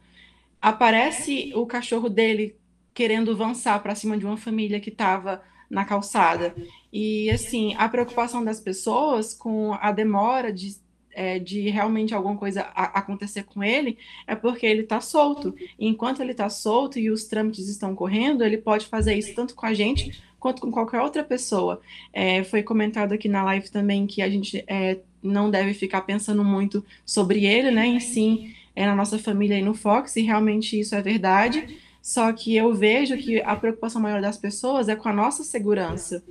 aparece 0.60 1.52
o 1.54 1.66
cachorro 1.66 2.08
dele 2.08 2.56
querendo 2.92 3.30
avançar 3.30 3.80
para 3.82 3.94
cima 3.94 4.16
de 4.18 4.26
uma 4.26 4.36
família 4.36 4.80
que 4.80 4.90
estava 4.90 5.42
na 5.70 5.84
calçada. 5.84 6.54
E 6.92 7.30
assim, 7.30 7.74
a 7.78 7.88
preocupação 7.88 8.44
das 8.44 8.60
pessoas 8.60 9.32
com 9.32 9.74
a 9.74 9.92
demora 9.92 10.52
de, 10.52 10.76
é, 11.12 11.38
de 11.38 11.68
realmente 11.68 12.14
alguma 12.14 12.36
coisa 12.36 12.62
acontecer 12.62 13.44
com 13.44 13.62
ele 13.62 13.98
é 14.26 14.34
porque 14.34 14.66
ele 14.66 14.82
está 14.82 15.00
solto. 15.00 15.54
E 15.78 15.86
enquanto 15.86 16.20
ele 16.20 16.32
está 16.32 16.48
solto 16.48 16.98
e 16.98 17.10
os 17.10 17.24
trâmites 17.24 17.68
estão 17.68 17.94
correndo, 17.94 18.44
ele 18.44 18.58
pode 18.58 18.86
fazer 18.86 19.14
isso 19.14 19.34
tanto 19.34 19.54
com 19.54 19.66
a 19.66 19.74
gente 19.74 20.22
quanto 20.38 20.62
com 20.62 20.70
qualquer 20.70 21.00
outra 21.00 21.22
pessoa. 21.22 21.80
É, 22.12 22.42
foi 22.42 22.62
comentado 22.62 23.12
aqui 23.12 23.28
na 23.28 23.44
live 23.44 23.70
também 23.70 24.06
que 24.06 24.22
a 24.22 24.30
gente 24.30 24.64
é, 24.66 24.98
não 25.22 25.50
deve 25.50 25.74
ficar 25.74 26.00
pensando 26.02 26.42
muito 26.42 26.84
sobre 27.04 27.44
ele, 27.44 27.70
né? 27.70 27.86
Em 27.86 28.00
sim, 28.00 28.54
é 28.74 28.86
na 28.86 28.96
nossa 28.96 29.18
família 29.18 29.58
e 29.58 29.62
no 29.62 29.74
Fox, 29.74 30.16
e 30.16 30.22
realmente 30.22 30.80
isso 30.80 30.94
é 30.94 31.02
verdade. 31.02 31.78
Só 32.02 32.32
que 32.32 32.56
eu 32.56 32.74
vejo 32.74 33.16
que 33.18 33.42
a 33.42 33.54
preocupação 33.54 34.00
maior 34.00 34.22
das 34.22 34.38
pessoas 34.38 34.88
é 34.88 34.96
com 34.96 35.08
a 35.08 35.12
nossa 35.12 35.44
segurança. 35.44 36.22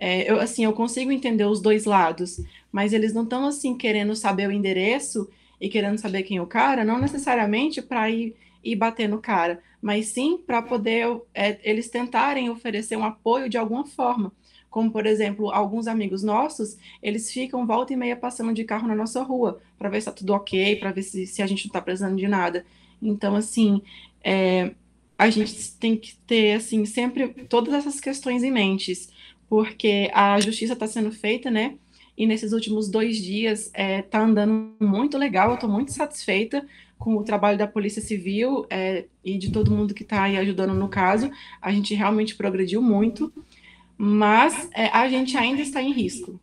É, 0.00 0.30
eu, 0.30 0.38
assim, 0.38 0.64
eu 0.64 0.72
consigo 0.72 1.10
entender 1.10 1.44
os 1.44 1.60
dois 1.60 1.84
lados, 1.84 2.40
mas 2.72 2.92
eles 2.92 3.12
não 3.12 3.22
estão 3.22 3.46
assim 3.46 3.76
querendo 3.76 4.14
saber 4.14 4.48
o 4.48 4.52
endereço 4.52 5.28
e 5.60 5.68
querendo 5.68 5.98
saber 5.98 6.22
quem 6.22 6.36
é 6.36 6.42
o 6.42 6.46
cara, 6.46 6.84
não 6.84 6.98
necessariamente 6.98 7.82
para 7.82 8.10
ir, 8.10 8.36
ir 8.62 8.76
bater 8.76 9.08
no 9.08 9.18
cara, 9.18 9.60
mas 9.80 10.08
sim 10.08 10.38
para 10.38 10.62
poder 10.62 11.06
é, 11.34 11.58
eles 11.62 11.88
tentarem 11.88 12.50
oferecer 12.50 12.96
um 12.96 13.04
apoio 13.04 13.48
de 13.48 13.58
alguma 13.58 13.86
forma 13.86 14.32
como 14.70 14.90
por 14.90 15.06
exemplo, 15.06 15.50
alguns 15.50 15.86
amigos 15.86 16.22
nossos, 16.22 16.76
eles 17.02 17.32
ficam 17.32 17.66
volta 17.66 17.92
e 17.92 17.96
meia 17.96 18.16
passando 18.16 18.52
de 18.52 18.64
carro 18.64 18.86
na 18.86 18.94
nossa 18.94 19.22
rua 19.22 19.60
para 19.78 19.88
ver 19.88 20.00
se 20.00 20.08
está 20.08 20.12
tudo 20.12 20.32
ok, 20.32 20.76
para 20.76 20.92
ver 20.92 21.02
se, 21.02 21.26
se 21.26 21.42
a 21.42 21.46
gente 21.46 21.64
não 21.64 21.70
está 21.70 21.80
precisando 21.80 22.16
de 22.16 22.28
nada. 22.28 22.64
Então, 23.00 23.34
assim, 23.34 23.82
é, 24.22 24.72
a 25.18 25.30
gente 25.30 25.72
tem 25.78 25.96
que 25.96 26.14
ter 26.26 26.54
assim 26.54 26.84
sempre 26.84 27.28
todas 27.48 27.74
essas 27.74 28.00
questões 28.00 28.42
em 28.42 28.50
mente, 28.50 28.92
porque 29.48 30.10
a 30.12 30.38
justiça 30.40 30.74
está 30.74 30.86
sendo 30.86 31.10
feita, 31.10 31.50
né? 31.50 31.76
E 32.18 32.26
nesses 32.26 32.52
últimos 32.52 32.88
dois 32.88 33.16
dias 33.16 33.70
é, 33.72 34.02
tá 34.02 34.20
andando 34.20 34.74
muito 34.80 35.16
legal, 35.16 35.50
eu 35.50 35.54
estou 35.54 35.70
muito 35.70 35.92
satisfeita 35.92 36.66
com 36.98 37.16
o 37.16 37.22
trabalho 37.22 37.56
da 37.56 37.68
Polícia 37.68 38.02
Civil 38.02 38.66
é, 38.68 39.04
e 39.24 39.38
de 39.38 39.52
todo 39.52 39.70
mundo 39.70 39.94
que 39.94 40.02
está 40.02 40.24
aí 40.24 40.36
ajudando 40.36 40.74
no 40.74 40.88
caso. 40.88 41.30
A 41.62 41.70
gente 41.70 41.94
realmente 41.94 42.34
progrediu 42.34 42.82
muito, 42.82 43.32
mas 43.96 44.68
é, 44.74 44.88
a 44.88 45.08
gente 45.08 45.36
ainda 45.36 45.62
está 45.62 45.80
em 45.80 45.92
risco. 45.92 46.40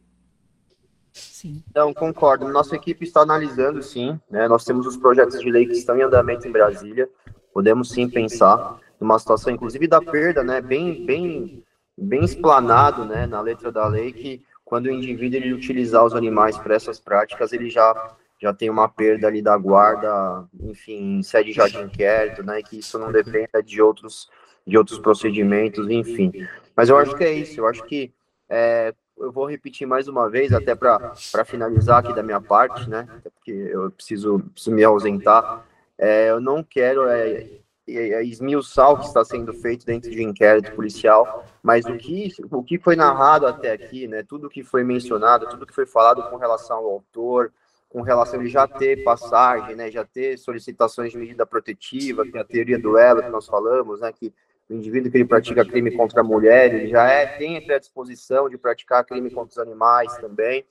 Sim. 1.11 1.61
Então, 1.69 1.93
concordo. 1.93 2.47
Nossa 2.47 2.77
equipe 2.77 3.03
está 3.03 3.21
analisando, 3.21 3.83
sim. 3.83 4.17
Né? 4.31 4.47
Nós 4.47 4.63
temos 4.63 4.87
os 4.87 4.95
projetos 4.95 5.41
de 5.41 5.51
lei 5.51 5.65
que 5.65 5.73
estão 5.73 5.97
em 5.97 6.03
andamento 6.03 6.47
em 6.47 6.51
Brasília. 6.51 7.09
Podemos 7.53 7.89
sim 7.89 8.09
pensar 8.09 8.79
numa 8.97 9.19
situação, 9.19 9.51
inclusive 9.51 9.87
da 9.87 9.99
perda, 9.99 10.41
né? 10.41 10.61
bem, 10.61 11.05
bem, 11.05 11.63
bem 11.97 12.23
explanado 12.23 13.03
né? 13.03 13.27
na 13.27 13.41
letra 13.41 13.73
da 13.73 13.85
lei, 13.87 14.13
que 14.13 14.41
quando 14.65 14.87
o 14.87 14.91
indivíduo 14.91 15.37
ele 15.37 15.53
utilizar 15.53 16.03
os 16.03 16.15
animais 16.15 16.57
para 16.57 16.75
essas 16.75 16.99
práticas, 16.99 17.53
ele 17.53 17.69
já 17.69 18.15
já 18.41 18.53
tem 18.53 18.69
uma 18.69 18.89
perda 18.89 19.27
ali 19.27 19.41
da 19.41 19.57
guarda, 19.57 20.45
enfim, 20.61 21.23
sede 21.23 21.53
já 21.53 21.67
de 21.67 21.77
inquérito, 21.77 22.43
né, 22.43 22.61
que 22.61 22.79
isso 22.79 22.99
não 22.99 23.09
dependa 23.09 23.63
de 23.63 23.81
outros 23.81 24.29
de 24.67 24.77
outros 24.77 24.97
procedimentos, 24.97 25.87
enfim. 25.89 26.31
Mas 26.75 26.89
eu 26.89 26.97
acho 26.97 27.15
que 27.15 27.23
é 27.23 27.31
isso, 27.31 27.59
eu 27.59 27.67
acho 27.67 27.83
que 27.85 28.11
é, 28.49 28.93
eu 29.17 29.31
vou 29.31 29.45
repetir 29.45 29.87
mais 29.87 30.07
uma 30.07 30.29
vez, 30.29 30.51
até 30.51 30.75
para 30.75 31.45
finalizar 31.45 31.99
aqui 31.99 32.13
da 32.13 32.23
minha 32.23 32.41
parte, 32.41 32.89
né, 32.89 33.07
porque 33.23 33.51
eu 33.51 33.91
preciso, 33.91 34.39
preciso 34.51 34.75
me 34.75 34.83
ausentar, 34.83 35.65
é, 35.97 36.29
eu 36.29 36.41
não 36.41 36.63
quero 36.63 37.07
é, 37.07 37.47
esmiuçar 37.87 38.91
o 38.91 38.99
que 38.99 39.05
está 39.05 39.23
sendo 39.23 39.53
feito 39.53 39.85
dentro 39.85 40.09
de 40.09 40.17
um 40.19 40.29
inquérito 40.29 40.71
policial, 40.73 41.45
mas 41.61 41.85
o 41.85 41.95
que, 41.97 42.31
o 42.51 42.63
que 42.63 42.79
foi 42.79 42.95
narrado 42.95 43.45
até 43.45 43.71
aqui, 43.71 44.07
né, 44.07 44.23
tudo 44.23 44.49
que 44.49 44.63
foi 44.63 44.83
mencionado, 44.83 45.47
tudo 45.47 45.65
que 45.65 45.73
foi 45.73 45.85
falado 45.85 46.27
com 46.29 46.35
relação 46.35 46.77
ao 46.77 46.89
autor, 46.89 47.53
com 47.87 48.01
relação 48.01 48.39
a 48.41 48.45
já 48.45 48.67
ter 48.67 49.03
passagem, 49.03 49.75
né, 49.75 49.91
já 49.91 50.03
ter 50.03 50.37
solicitações 50.37 51.11
de 51.11 51.17
medida 51.17 51.45
protetiva, 51.45 52.25
que 52.25 52.37
é 52.37 52.41
a 52.41 52.45
teoria 52.45 52.79
do 52.79 52.97
elo 52.97 53.21
que 53.21 53.29
nós 53.29 53.45
falamos, 53.45 54.01
né, 54.01 54.11
que 54.11 54.33
o 54.67 54.73
indivíduo 54.73 55.11
que 55.11 55.17
ele 55.17 55.25
pratica 55.25 55.63
crime 55.63 55.91
contra 55.91 56.21
a 56.21 56.23
mulher, 56.23 56.73
ele 56.73 56.89
já 56.89 57.07
é, 57.07 57.37
tem 57.37 57.57
a 57.57 57.61
predisposição 57.61 58.49
de 58.49 58.57
praticar 58.57 59.05
crime 59.05 59.29
contra 59.29 59.51
os 59.51 59.59
animais 59.59 60.17
também. 60.17 60.65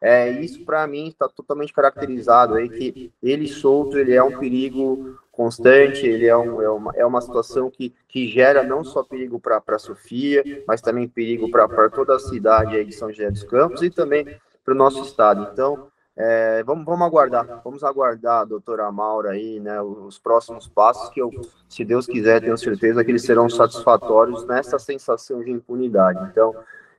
É, 0.00 0.30
isso 0.40 0.64
para 0.64 0.86
mim 0.86 1.08
está 1.08 1.28
totalmente 1.28 1.74
caracterizado 1.74 2.54
aí 2.54 2.70
que 2.70 3.12
ele 3.22 3.46
solto 3.46 3.98
ele 3.98 4.14
é 4.14 4.22
um 4.22 4.38
perigo 4.38 5.18
constante, 5.30 6.06
ele 6.06 6.26
é, 6.26 6.36
um, 6.36 6.60
é, 6.62 6.70
uma, 6.70 6.92
é 6.96 7.04
uma 7.06 7.20
situação 7.20 7.70
que, 7.70 7.94
que 8.08 8.26
gera 8.28 8.62
não 8.62 8.82
só 8.84 9.02
perigo 9.02 9.40
para 9.40 9.62
a 9.66 9.78
Sofia, 9.78 10.42
mas 10.66 10.80
também 10.80 11.08
perigo 11.08 11.50
para 11.50 11.88
toda 11.88 12.16
a 12.16 12.18
cidade 12.18 12.76
aí 12.76 12.84
de 12.84 12.92
São 12.92 13.10
José 13.10 13.30
dos 13.30 13.44
Campos 13.44 13.82
e 13.82 13.90
também 13.90 14.26
para 14.64 14.74
o 14.74 14.76
nosso 14.76 15.02
estado. 15.02 15.48
Então, 15.52 15.88
é, 16.14 16.62
vamos, 16.64 16.84
vamos 16.84 17.06
aguardar, 17.06 17.62
vamos 17.64 17.82
aguardar, 17.82 18.44
doutora 18.44 18.92
Maura, 18.92 19.30
aí, 19.30 19.58
né, 19.58 19.80
os 19.80 20.18
próximos 20.18 20.68
passos 20.68 21.08
que 21.08 21.22
eu, 21.22 21.30
se 21.66 21.82
Deus 21.82 22.06
quiser, 22.06 22.42
tenho 22.42 22.58
certeza 22.58 23.02
que 23.02 23.10
eles 23.10 23.22
serão 23.22 23.48
satisfatórios 23.48 24.46
nessa 24.46 24.78
sensação 24.78 25.42
de 25.42 25.50
impunidade. 25.50 26.22
Então, 26.30 26.54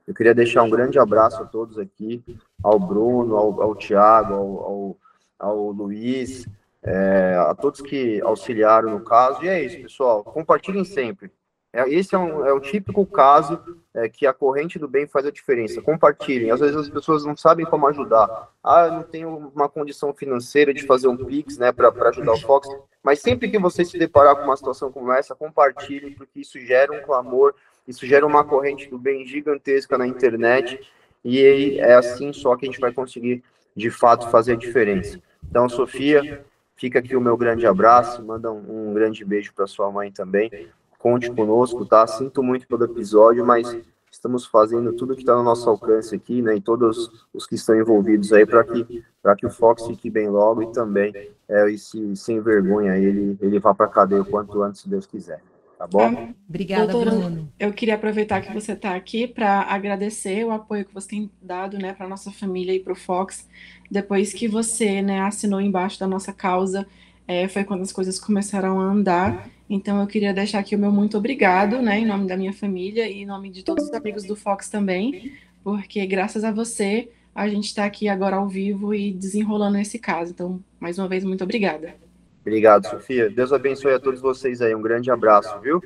eu 0.08 0.14
queria 0.14 0.34
deixar 0.34 0.64
um 0.64 0.70
grande 0.70 1.00
abraço 1.00 1.42
a 1.42 1.46
todos 1.46 1.78
aqui, 1.78 2.24
ao 2.64 2.80
Bruno, 2.80 3.36
ao, 3.36 3.62
ao 3.62 3.76
Tiago, 3.76 4.34
ao, 4.34 4.60
ao, 4.60 4.98
ao, 5.40 5.72
Luiz, 5.72 6.48
é, 6.84 7.36
a 7.48 7.54
todos 7.54 7.82
que 7.82 8.22
auxiliaram 8.22 8.90
no 8.90 9.02
caso. 9.02 9.44
E 9.44 9.48
é 9.48 9.64
isso, 9.64 9.82
pessoal. 9.82 10.24
Compartilhem 10.24 10.84
sempre. 10.84 11.32
É, 11.74 11.88
esse 11.90 12.14
é 12.14 12.18
um, 12.18 12.46
é 12.46 12.54
um 12.54 12.60
típico 12.60 13.06
caso 13.06 13.58
é, 13.94 14.10
que 14.10 14.28
a 14.28 14.34
corrente 14.34 14.78
do 14.78 14.88
bem 14.88 15.08
faz 15.08 15.26
a 15.26 15.32
diferença. 15.32 15.82
Compartilhem. 15.82 16.52
Às 16.52 16.60
vezes 16.60 16.76
as 16.76 16.90
pessoas 16.90 17.24
não 17.24 17.38
sabem 17.38 17.66
como 17.66 17.88
ajudar. 17.88 18.50
Ah, 18.62 18.88
eu 18.88 18.92
não 18.94 19.04
tenho 19.04 19.52
uma 19.56 19.70
condição 19.70 20.14
financeira 20.14 20.74
de 20.74 20.86
fazer 20.86 21.08
um 21.08 21.18
Pix 21.18 21.58
né, 21.58 21.72
para 21.72 21.90
ajudar 22.10 22.34
o 22.34 22.42
Fox. 22.42 22.68
Mas 23.02 23.20
sempre 23.20 23.50
que 23.50 23.58
você 23.58 23.86
se 23.86 23.98
deparar 23.98 24.36
com 24.36 24.44
uma 24.44 24.58
situação 24.58 24.92
como 24.92 25.12
essa, 25.12 25.34
compartilhe, 25.34 26.12
porque 26.12 26.42
isso 26.42 26.60
gera 26.60 26.92
um 26.92 27.02
clamor, 27.02 27.56
isso 27.92 28.06
gera 28.06 28.26
uma 28.26 28.44
corrente 28.44 28.90
do 28.90 28.98
bem 28.98 29.26
gigantesca 29.26 29.98
na 29.98 30.08
internet. 30.08 30.80
E 31.24 31.80
é 31.80 31.94
assim 31.94 32.34
só 32.34 32.56
que 32.56 32.66
a 32.66 32.70
gente 32.70 32.80
vai 32.80 32.92
conseguir, 32.92 33.44
de 33.76 33.90
fato, 33.90 34.30
fazer 34.30 34.54
a 34.54 34.58
diferença. 34.58 35.22
Então, 35.48 35.70
Sofia, 35.70 36.44
fica 36.76 37.00
aqui 37.00 37.16
o 37.16 37.22
meu 37.22 37.38
grande 37.38 37.68
abraço. 37.68 38.24
Manda 38.26 38.52
um, 38.52 38.90
um 38.90 38.94
grande 38.94 39.24
beijo 39.24 39.54
para 39.54 39.68
sua 39.68 39.92
mãe 39.92 40.12
também 40.12 40.70
conte 41.02 41.32
conosco, 41.32 41.86
tá? 41.86 42.06
Sinto 42.06 42.44
muito 42.44 42.68
pelo 42.68 42.86
episódio, 42.86 43.46
mas 43.46 43.76
estamos 44.12 44.46
fazendo 44.46 44.94
tudo 44.94 45.16
que 45.16 45.22
está 45.22 45.36
no 45.36 45.44
nosso 45.44 45.68
alcance 45.68 46.16
aqui, 46.16 46.42
né? 46.42 46.56
E 46.56 46.62
todos 46.62 47.28
os 47.34 47.48
que 47.48 47.56
estão 47.56 47.76
envolvidos 47.76 48.32
aí 48.32 48.46
para 48.46 48.64
que 48.64 49.04
para 49.22 49.36
que 49.36 49.46
o 49.46 49.52
Fox 49.52 49.86
fique 49.86 50.10
bem 50.10 50.30
logo 50.30 50.64
e 50.64 50.72
também 50.72 51.14
é, 51.48 51.72
esse, 51.72 52.16
sem 52.16 52.40
vergonha 52.40 52.98
ele 52.98 53.38
ele 53.40 53.60
vá 53.60 53.74
para 53.74 53.88
cadeia 53.88 54.22
o 54.22 54.26
quanto 54.26 54.62
antes, 54.62 54.86
Deus 54.86 55.06
quiser. 55.06 55.42
Tá 55.82 55.88
bom? 55.88 56.32
Obrigada, 56.48 56.92
Doutora, 56.92 57.10
Bruno. 57.10 57.52
Eu 57.60 57.74
queria 57.74 57.96
aproveitar 57.96 58.40
que 58.40 58.54
você 58.54 58.74
está 58.74 58.94
aqui 58.94 59.26
para 59.26 59.62
agradecer 59.62 60.46
o 60.46 60.52
apoio 60.52 60.86
que 60.86 60.94
você 60.94 61.08
tem 61.08 61.32
dado, 61.42 61.80
né, 61.80 61.92
para 61.92 62.08
nossa 62.08 62.32
família 62.32 62.72
e 62.72 62.80
para 62.80 62.94
o 62.94 62.96
Fox. 62.96 63.50
Depois 63.90 64.32
que 64.32 64.48
você, 64.48 65.02
né, 65.02 65.22
assinou 65.22 65.60
embaixo 65.60 66.00
da 66.00 66.06
nossa 66.06 66.32
causa, 66.32 66.86
é, 67.28 67.48
foi 67.48 67.64
quando 67.64 67.82
as 67.82 67.92
coisas 67.92 68.20
começaram 68.20 68.80
a 68.80 68.84
andar. 68.84 69.50
Então 69.68 70.00
eu 70.00 70.06
queria 70.06 70.32
deixar 70.32 70.60
aqui 70.60 70.76
o 70.76 70.80
meu 70.80 70.92
muito 70.92 71.18
obrigado, 71.18 71.82
né, 71.82 71.98
em 71.98 72.06
nome 72.06 72.28
da 72.28 72.38
minha 72.38 72.54
família 72.54 73.10
e 73.10 73.24
em 73.24 73.26
nome 73.26 73.50
de 73.50 73.64
todos 73.64 73.86
os 73.86 73.92
amigos 73.92 74.24
do 74.24 74.36
Fox 74.36 74.70
também, 74.70 75.34
porque 75.64 76.06
graças 76.06 76.44
a 76.44 76.52
você 76.52 77.10
a 77.34 77.48
gente 77.50 77.66
está 77.66 77.86
aqui 77.86 78.08
agora 78.08 78.36
ao 78.36 78.48
vivo 78.48 78.94
e 78.94 79.12
desenrolando 79.12 79.80
esse 79.80 79.98
caso. 79.98 80.32
Então, 80.32 80.64
mais 80.80 81.00
uma 81.00 81.08
vez, 81.08 81.24
muito 81.24 81.44
obrigada. 81.44 81.96
Obrigado, 82.42 82.88
Sofia. 82.88 83.30
Deus 83.30 83.54
abençoe 83.54 83.94
a 83.94 84.00
todos 84.00 84.20
vocês 84.20 84.62
aí. 84.62 84.74
Um 84.76 84.82
grande 84.82 85.10
abraço, 85.12 85.60
viu? 85.62 85.82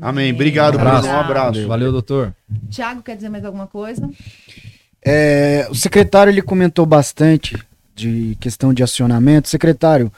Amém. 0.00 0.32
Obrigado, 0.32 0.76
um 0.76 0.80
abraço. 0.80 1.02
Bruno. 1.02 1.16
Um 1.16 1.20
abraço. 1.20 1.68
Valeu, 1.68 1.92
doutor. 1.92 2.34
Tiago, 2.70 3.02
quer 3.02 3.16
dizer 3.16 3.28
mais 3.28 3.44
alguma 3.44 3.66
coisa? 3.66 4.08
É, 5.04 5.66
o 5.70 5.74
secretário 5.74 6.30
ele 6.30 6.42
comentou 6.42 6.86
bastante 6.86 7.56
de 7.94 8.36
questão 8.40 8.72
de 8.72 8.82
acionamento. 8.82 9.48
Secretário, 9.48 10.10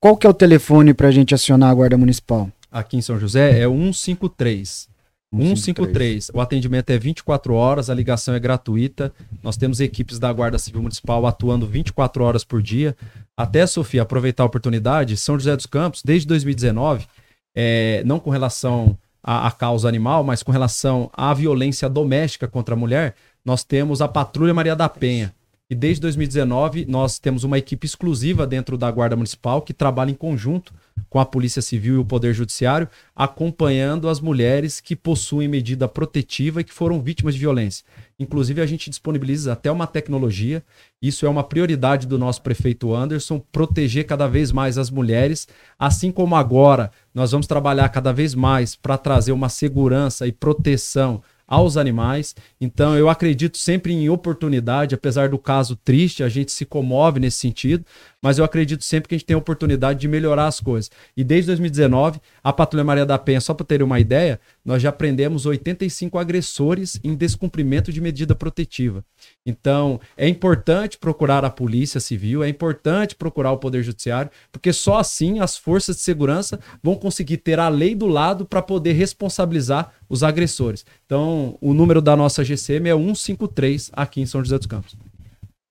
qual 0.00 0.16
que 0.16 0.26
é 0.26 0.30
o 0.30 0.34
telefone 0.34 0.94
para 0.94 1.08
a 1.08 1.10
gente 1.10 1.34
acionar 1.34 1.70
a 1.70 1.74
Guarda 1.74 1.98
Municipal? 1.98 2.48
Aqui 2.70 2.96
em 2.96 3.02
São 3.02 3.18
José 3.18 3.60
é 3.60 3.68
153. 3.68 4.88
153. 5.30 6.30
O 6.32 6.40
atendimento 6.40 6.88
é 6.90 6.98
24 6.98 7.52
horas, 7.52 7.90
a 7.90 7.94
ligação 7.94 8.34
é 8.34 8.38
gratuita. 8.38 9.12
Nós 9.42 9.56
temos 9.56 9.80
equipes 9.80 10.18
da 10.18 10.32
Guarda 10.32 10.58
Civil 10.58 10.80
Municipal 10.80 11.26
atuando 11.26 11.66
24 11.66 12.24
horas 12.24 12.44
por 12.44 12.62
dia. 12.62 12.96
Até, 13.38 13.64
Sofia, 13.68 14.02
aproveitar 14.02 14.42
a 14.42 14.46
oportunidade, 14.46 15.16
São 15.16 15.38
José 15.38 15.54
dos 15.54 15.64
Campos, 15.64 16.02
desde 16.04 16.26
2019, 16.26 17.06
é, 17.54 18.02
não 18.04 18.18
com 18.18 18.30
relação 18.30 18.98
à, 19.22 19.46
à 19.46 19.50
causa 19.52 19.88
animal, 19.88 20.24
mas 20.24 20.42
com 20.42 20.50
relação 20.50 21.08
à 21.12 21.32
violência 21.32 21.88
doméstica 21.88 22.48
contra 22.48 22.74
a 22.74 22.76
mulher, 22.76 23.14
nós 23.44 23.62
temos 23.62 24.02
a 24.02 24.08
Patrulha 24.08 24.52
Maria 24.52 24.74
da 24.74 24.88
Penha. 24.88 25.32
E 25.70 25.74
desde 25.76 26.00
2019 26.00 26.84
nós 26.86 27.20
temos 27.20 27.44
uma 27.44 27.56
equipe 27.56 27.86
exclusiva 27.86 28.44
dentro 28.44 28.76
da 28.76 28.90
Guarda 28.90 29.14
Municipal 29.14 29.62
que 29.62 29.72
trabalha 29.72 30.10
em 30.10 30.14
conjunto 30.14 30.74
com 31.08 31.18
a 31.20 31.26
Polícia 31.26 31.62
Civil 31.62 31.94
e 31.94 31.98
o 31.98 32.04
Poder 32.04 32.32
Judiciário, 32.34 32.88
acompanhando 33.14 34.08
as 34.08 34.20
mulheres 34.20 34.80
que 34.80 34.94
possuem 34.94 35.48
medida 35.48 35.88
protetiva 35.88 36.60
e 36.60 36.64
que 36.64 36.72
foram 36.72 37.00
vítimas 37.00 37.34
de 37.34 37.40
violência. 37.40 37.84
Inclusive, 38.18 38.60
a 38.60 38.66
gente 38.66 38.90
disponibiliza 38.90 39.52
até 39.52 39.70
uma 39.70 39.86
tecnologia, 39.86 40.62
isso 41.00 41.24
é 41.24 41.28
uma 41.28 41.44
prioridade 41.44 42.06
do 42.06 42.18
nosso 42.18 42.42
prefeito 42.42 42.94
Anderson, 42.94 43.40
proteger 43.52 44.06
cada 44.06 44.26
vez 44.26 44.50
mais 44.50 44.76
as 44.76 44.90
mulheres, 44.90 45.46
assim 45.78 46.10
como 46.10 46.34
agora 46.34 46.90
nós 47.14 47.30
vamos 47.30 47.46
trabalhar 47.46 47.88
cada 47.90 48.12
vez 48.12 48.34
mais 48.34 48.74
para 48.74 48.98
trazer 48.98 49.32
uma 49.32 49.48
segurança 49.48 50.26
e 50.26 50.32
proteção 50.32 51.22
aos 51.48 51.78
animais. 51.78 52.36
Então, 52.60 52.94
eu 52.94 53.08
acredito 53.08 53.56
sempre 53.56 53.94
em 53.94 54.10
oportunidade, 54.10 54.94
apesar 54.94 55.30
do 55.30 55.38
caso 55.38 55.74
triste, 55.74 56.22
a 56.22 56.28
gente 56.28 56.52
se 56.52 56.66
comove 56.66 57.18
nesse 57.18 57.38
sentido, 57.38 57.84
mas 58.22 58.38
eu 58.38 58.44
acredito 58.44 58.84
sempre 58.84 59.08
que 59.08 59.14
a 59.14 59.18
gente 59.18 59.26
tem 59.26 59.34
a 59.34 59.38
oportunidade 59.38 60.00
de 60.00 60.08
melhorar 60.08 60.46
as 60.46 60.60
coisas. 60.60 60.90
E 61.16 61.22
desde 61.22 61.46
2019, 61.46 62.20
a 62.42 62.52
Patrulha 62.52 62.84
Maria 62.84 63.06
da 63.06 63.18
Penha, 63.18 63.40
só 63.40 63.54
para 63.54 63.66
ter 63.66 63.82
uma 63.82 64.00
ideia, 64.00 64.40
nós 64.64 64.82
já 64.82 64.90
prendemos 64.90 65.46
85 65.46 66.18
agressores 66.18 67.00
em 67.04 67.14
descumprimento 67.14 67.92
de 67.92 68.00
medida 68.00 68.34
protetiva. 68.34 69.04
Então, 69.46 70.00
é 70.16 70.28
importante 70.28 70.98
procurar 70.98 71.44
a 71.44 71.50
Polícia 71.50 72.00
Civil, 72.00 72.42
é 72.42 72.48
importante 72.48 73.14
procurar 73.14 73.52
o 73.52 73.58
Poder 73.58 73.82
Judiciário, 73.82 74.30
porque 74.50 74.72
só 74.72 74.98
assim 74.98 75.40
as 75.40 75.56
forças 75.56 75.96
de 75.96 76.02
segurança 76.02 76.58
vão 76.82 76.96
conseguir 76.96 77.38
ter 77.38 77.58
a 77.58 77.68
lei 77.68 77.94
do 77.94 78.06
lado 78.06 78.44
para 78.44 78.62
poder 78.62 78.92
responsabilizar 78.92 79.92
os 80.08 80.22
agressores. 80.22 80.84
Então, 81.06 81.56
o 81.60 81.72
número 81.72 82.02
da 82.02 82.16
nossa 82.16 82.44
GCM 82.44 82.88
é 82.88 82.96
153 82.96 83.90
aqui 83.92 84.20
em 84.20 84.26
São 84.26 84.42
José 84.42 84.58
dos 84.58 84.66
Campos. 84.66 84.96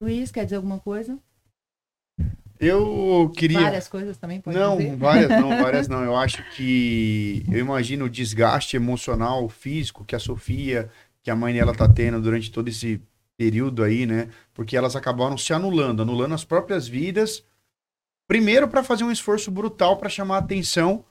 Luiz, 0.02 0.32
quer 0.32 0.43
dizer 0.43 0.58
alguma 0.58 0.80
coisa? 0.80 1.18
Eu 2.60 3.32
queria. 3.36 3.62
Várias 3.62 3.88
coisas 3.88 4.18
também, 4.18 4.41
pode 4.41 4.58
Não, 4.58 4.78
dizer? 4.78 4.95
várias 4.95 5.30
não, 5.30 5.49
várias 5.62 5.88
não. 5.88 6.03
Eu 6.03 6.16
acho 6.16 6.43
que. 6.51 7.43
Eu 7.51 7.60
imagino 7.60 8.05
o 8.05 8.10
desgaste 8.10 8.76
emocional, 8.76 9.47
físico 9.49 10.03
que 10.03 10.16
a 10.16 10.20
Sofia, 10.20 10.89
que 11.22 11.30
a 11.30 11.36
mãe 11.36 11.53
dela 11.53 11.74
tá 11.74 11.88
tendo 11.88 12.22
durante 12.22 12.51
todo 12.51 12.68
esse 12.68 13.01
período 13.38 13.84
aí, 13.84 14.05
né? 14.05 14.30
Porque 14.53 14.76
elas 14.76 14.95
acabaram 14.95 15.38
se 15.38 15.53
anulando, 15.53 16.01
anulando 16.01 16.34
as 16.34 16.43
próprias 16.43 16.88
vidas. 16.88 17.43
Primeiro 18.28 18.68
para 18.68 18.84
fazer 18.84 19.03
um 19.03 19.12
esforço 19.12 19.51
brutal 19.51 19.97
para 19.97 20.10
chamar 20.10 20.39
atenção 20.39 21.05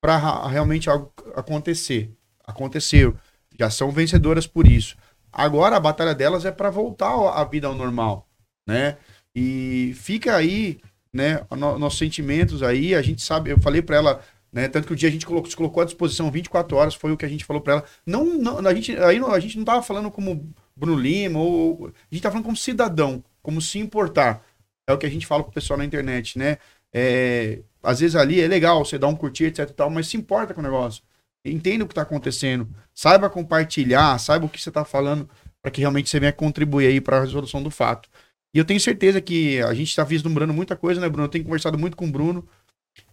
para 0.00 0.46
realmente 0.46 0.88
algo 0.88 1.12
acontecer. 1.34 2.10
Aconteceu. 2.46 3.16
Já 3.58 3.70
são 3.70 3.90
vencedoras 3.90 4.46
por 4.46 4.66
isso. 4.66 4.96
Agora 5.32 5.76
a 5.76 5.80
batalha 5.80 6.14
delas 6.14 6.44
é 6.44 6.52
para 6.52 6.70
voltar 6.70 7.10
à 7.10 7.42
vida 7.44 7.66
ao 7.66 7.74
normal, 7.74 8.28
né? 8.66 8.96
E 9.34 9.92
fica 9.96 10.36
aí, 10.36 10.78
né, 11.12 11.44
no, 11.50 11.78
nossos 11.78 11.98
sentimentos 11.98 12.62
aí, 12.62 12.94
a 12.94 13.02
gente 13.02 13.22
sabe, 13.22 13.50
eu 13.50 13.58
falei 13.58 13.82
para 13.82 13.96
ela, 13.96 14.20
né, 14.52 14.68
tanto 14.68 14.86
que 14.86 14.92
o 14.92 14.96
dia 14.96 15.08
a 15.08 15.12
gente 15.12 15.26
colocou, 15.26 15.50
se 15.50 15.56
colocou 15.56 15.82
à 15.82 15.84
disposição 15.84 16.30
24 16.30 16.76
horas, 16.76 16.94
foi 16.94 17.12
o 17.12 17.16
que 17.16 17.24
a 17.24 17.28
gente 17.28 17.44
falou 17.44 17.60
para 17.60 17.74
ela. 17.74 17.84
Não, 18.06 18.24
não, 18.24 18.58
a 18.58 18.74
gente 18.74 18.96
aí 18.98 19.18
a 19.18 19.40
gente 19.40 19.58
não 19.58 19.64
tava 19.64 19.82
falando 19.82 20.10
como 20.10 20.48
Bruno 20.76 21.00
Lima 21.00 21.38
ou 21.40 21.88
a 21.88 22.14
gente 22.14 22.22
tá 22.22 22.30
falando 22.30 22.44
como 22.44 22.56
cidadão, 22.56 23.22
como 23.42 23.60
se 23.60 23.78
importar. 23.78 24.44
É 24.86 24.92
o 24.92 24.98
que 24.98 25.06
a 25.06 25.10
gente 25.10 25.26
fala 25.26 25.42
pro 25.42 25.52
pessoal 25.52 25.78
na 25.78 25.84
internet, 25.84 26.38
né? 26.38 26.58
É, 26.92 27.60
às 27.82 28.00
vezes 28.00 28.14
ali 28.14 28.40
é 28.40 28.46
legal 28.46 28.84
você 28.84 28.98
dar 28.98 29.08
um 29.08 29.16
curtir, 29.16 29.44
etc 29.44 29.68
e 29.68 29.72
tal, 29.72 29.90
mas 29.90 30.06
se 30.06 30.16
importa 30.16 30.54
com 30.54 30.60
o 30.60 30.64
negócio. 30.64 31.02
Entenda 31.44 31.84
o 31.84 31.86
que 31.86 31.92
está 31.92 32.02
acontecendo. 32.02 32.68
Saiba 32.94 33.28
compartilhar, 33.28 34.18
saiba 34.18 34.46
o 34.46 34.48
que 34.48 34.60
você 34.60 34.70
está 34.70 34.84
falando 34.84 35.28
para 35.60 35.70
que 35.70 35.80
realmente 35.80 36.08
você 36.08 36.20
venha 36.20 36.32
contribuir 36.32 36.86
aí 36.86 37.00
para 37.00 37.18
a 37.18 37.20
resolução 37.20 37.62
do 37.62 37.70
fato. 37.70 38.08
E 38.54 38.58
eu 38.58 38.64
tenho 38.64 38.78
certeza 38.78 39.20
que 39.20 39.60
a 39.62 39.74
gente 39.74 39.88
está 39.88 40.04
vislumbrando 40.04 40.54
muita 40.54 40.76
coisa, 40.76 41.00
né, 41.00 41.08
Bruno? 41.08 41.24
Eu 41.24 41.30
tenho 41.30 41.44
conversado 41.44 41.76
muito 41.76 41.96
com 41.96 42.06
o 42.06 42.10
Bruno 42.10 42.46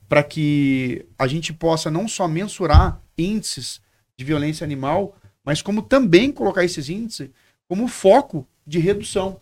para 0.08 0.22
que 0.22 1.04
a 1.18 1.26
gente 1.26 1.52
possa 1.52 1.89
não 1.89 2.08
só 2.08 2.28
mensurar 2.28 3.02
índices 3.18 3.82
de 4.16 4.24
violência 4.24 4.64
animal, 4.64 5.18
mas 5.44 5.62
como 5.62 5.82
também 5.82 6.32
colocar 6.32 6.64
esses 6.64 6.89
índices 6.89 7.30
como 7.68 7.88
foco 7.88 8.48
de 8.68 8.78
redução 8.78 9.42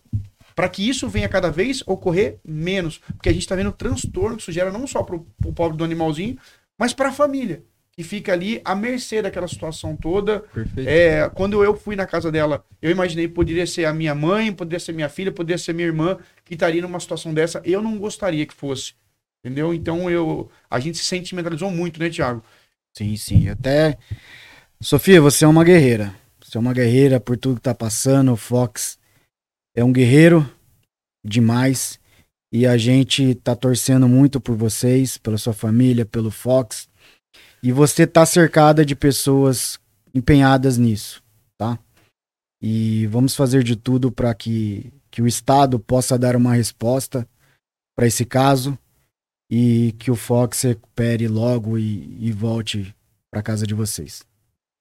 para 0.54 0.68
que 0.68 0.88
isso 0.88 1.08
venha 1.08 1.28
cada 1.28 1.50
vez 1.50 1.82
ocorrer 1.86 2.38
menos. 2.42 2.98
Porque 2.98 3.28
a 3.28 3.32
gente 3.32 3.42
está 3.42 3.54
vendo 3.54 3.68
o 3.68 3.72
transtorno 3.72 4.36
que 4.36 4.42
isso 4.42 4.52
gera 4.52 4.72
não 4.72 4.86
só 4.86 5.02
para 5.02 5.16
o 5.16 5.52
pobre 5.52 5.76
do 5.76 5.84
animalzinho, 5.84 6.38
mas 6.78 6.94
para 6.94 7.10
a 7.10 7.12
família, 7.12 7.62
que 8.00 8.04
fica 8.04 8.32
ali 8.32 8.62
à 8.64 8.74
mercê 8.74 9.20
daquela 9.20 9.46
situação 9.46 9.94
toda. 9.94 10.42
É, 10.86 11.28
quando 11.34 11.62
eu 11.62 11.76
fui 11.76 11.94
na 11.94 12.06
casa 12.06 12.32
dela, 12.32 12.64
eu 12.80 12.90
imaginei 12.90 13.28
que 13.28 13.34
poderia 13.34 13.66
ser 13.66 13.84
a 13.84 13.92
minha 13.92 14.14
mãe, 14.14 14.50
poderia 14.50 14.80
ser 14.80 14.92
minha 14.92 15.08
filha, 15.10 15.30
poderia 15.30 15.58
ser 15.58 15.74
minha 15.74 15.86
irmã, 15.86 16.16
que 16.42 16.54
estaria 16.54 16.80
numa 16.80 16.98
situação 16.98 17.34
dessa. 17.34 17.60
Eu 17.62 17.82
não 17.82 17.98
gostaria 17.98 18.46
que 18.46 18.54
fosse. 18.54 18.94
Entendeu? 19.44 19.74
Então 19.74 20.10
eu, 20.10 20.50
a 20.70 20.80
gente 20.80 20.96
se 20.96 21.04
sentimentalizou 21.04 21.70
muito, 21.70 22.00
né, 22.00 22.08
Tiago? 22.08 22.42
Sim, 22.96 23.14
sim. 23.18 23.50
Até. 23.50 23.98
Sofia, 24.80 25.20
você 25.20 25.44
é 25.44 25.48
uma 25.48 25.62
guerreira. 25.62 26.14
Você 26.42 26.56
é 26.56 26.60
uma 26.60 26.72
guerreira 26.72 27.20
por 27.20 27.36
tudo 27.36 27.56
que 27.56 27.62
tá 27.62 27.74
passando. 27.74 28.32
O 28.32 28.36
Fox 28.36 28.98
é 29.76 29.84
um 29.84 29.92
guerreiro 29.92 30.50
demais 31.22 32.00
e 32.50 32.66
a 32.66 32.78
gente 32.78 33.34
tá 33.34 33.54
torcendo 33.54 34.08
muito 34.08 34.40
por 34.40 34.56
vocês, 34.56 35.18
pela 35.18 35.36
sua 35.36 35.52
família, 35.52 36.06
pelo 36.06 36.30
Fox. 36.30 36.89
E 37.62 37.72
você 37.72 38.06
tá 38.06 38.24
cercada 38.24 38.84
de 38.84 38.94
pessoas 38.94 39.78
empenhadas 40.14 40.78
nisso, 40.78 41.22
tá? 41.58 41.78
E 42.62 43.06
vamos 43.06 43.34
fazer 43.34 43.62
de 43.62 43.76
tudo 43.76 44.10
para 44.10 44.34
que, 44.34 44.92
que 45.10 45.22
o 45.22 45.26
Estado 45.26 45.78
possa 45.78 46.18
dar 46.18 46.36
uma 46.36 46.54
resposta 46.54 47.28
para 47.96 48.06
esse 48.06 48.24
caso 48.24 48.78
e 49.50 49.94
que 49.98 50.10
o 50.10 50.16
Fox 50.16 50.62
recupere 50.62 51.26
logo 51.28 51.78
e, 51.78 52.16
e 52.20 52.32
volte 52.32 52.94
para 53.30 53.42
casa 53.42 53.66
de 53.66 53.74
vocês. 53.74 54.22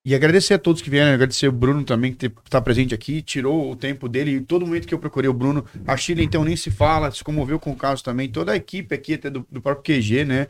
E 0.05 0.15
agradecer 0.15 0.53
a 0.53 0.59
todos 0.59 0.82
que 0.82 0.89
vieram, 0.89 1.13
agradecer 1.13 1.47
o 1.47 1.51
Bruno 1.51 1.84
também, 1.84 2.13
que 2.13 2.27
está 2.45 2.61
presente 2.61 2.95
aqui, 2.95 3.21
tirou 3.21 3.71
o 3.71 3.75
tempo 3.75 4.07
dele. 4.07 4.32
E 4.32 4.41
todo 4.41 4.65
momento 4.65 4.88
que 4.88 4.93
eu 4.93 4.99
procurei 4.99 5.30
o 5.30 5.34
Bruno, 5.34 5.65
a 5.86 5.97
Chile 5.97 6.23
então 6.23 6.43
nem 6.45 6.55
se 6.55 6.71
fala, 6.71 7.11
se 7.11 7.23
comoveu 7.23 7.59
com 7.59 7.71
o 7.71 7.75
caso 7.75 8.03
também. 8.03 8.30
Toda 8.30 8.53
a 8.53 8.55
equipe 8.55 8.95
aqui, 8.95 9.15
até 9.15 9.30
do, 9.30 9.45
do 9.51 9.61
próprio 9.61 9.84
QG, 9.84 10.23
né? 10.23 10.47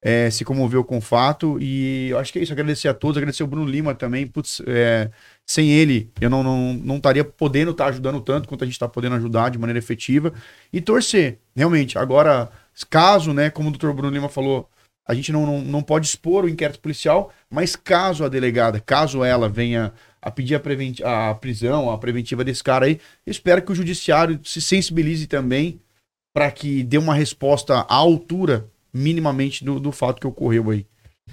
É, 0.00 0.30
se 0.30 0.44
comoveu 0.44 0.84
com 0.84 0.98
o 0.98 1.00
fato. 1.00 1.58
E 1.60 2.08
eu 2.10 2.18
acho 2.18 2.32
que 2.32 2.38
é 2.38 2.42
isso, 2.42 2.52
agradecer 2.52 2.88
a 2.88 2.94
todos, 2.94 3.16
agradecer 3.16 3.42
o 3.42 3.46
Bruno 3.48 3.68
Lima 3.68 3.94
também. 3.94 4.26
Putz, 4.26 4.62
é, 4.66 5.10
sem 5.44 5.70
ele, 5.70 6.10
eu 6.20 6.30
não, 6.30 6.42
não, 6.42 6.74
não 6.74 6.96
estaria 6.96 7.24
podendo 7.24 7.72
estar 7.72 7.84
tá 7.84 7.90
ajudando 7.90 8.20
tanto 8.20 8.48
quanto 8.48 8.62
a 8.62 8.66
gente 8.66 8.74
está 8.74 8.88
podendo 8.88 9.16
ajudar 9.16 9.50
de 9.50 9.58
maneira 9.58 9.78
efetiva. 9.78 10.32
E 10.72 10.80
torcer, 10.80 11.38
realmente. 11.56 11.98
Agora, 11.98 12.50
caso, 12.88 13.32
né, 13.32 13.50
como 13.50 13.68
o 13.68 13.72
doutor 13.72 13.92
Bruno 13.92 14.14
Lima 14.14 14.28
falou, 14.28 14.68
a 15.08 15.14
gente 15.14 15.32
não, 15.32 15.46
não, 15.46 15.60
não 15.62 15.82
pode 15.82 16.06
expor 16.06 16.44
o 16.44 16.48
inquérito 16.48 16.80
policial, 16.80 17.32
mas 17.50 17.74
caso 17.74 18.24
a 18.24 18.28
delegada, 18.28 18.78
caso 18.78 19.24
ela 19.24 19.48
venha 19.48 19.92
a 20.20 20.30
pedir 20.30 20.60
a, 21.02 21.30
a 21.30 21.34
prisão, 21.34 21.90
a 21.90 21.96
preventiva 21.96 22.44
desse 22.44 22.62
cara 22.62 22.84
aí, 22.84 23.00
espero 23.26 23.62
que 23.62 23.72
o 23.72 23.74
judiciário 23.74 24.38
se 24.44 24.60
sensibilize 24.60 25.26
também 25.26 25.80
para 26.34 26.50
que 26.50 26.82
dê 26.82 26.98
uma 26.98 27.14
resposta 27.14 27.86
à 27.88 27.94
altura, 27.94 28.68
minimamente, 28.98 29.64
do, 29.64 29.78
do 29.78 29.92
fato 29.92 30.20
que 30.20 30.26
ocorreu 30.26 30.70
aí. 30.70 30.86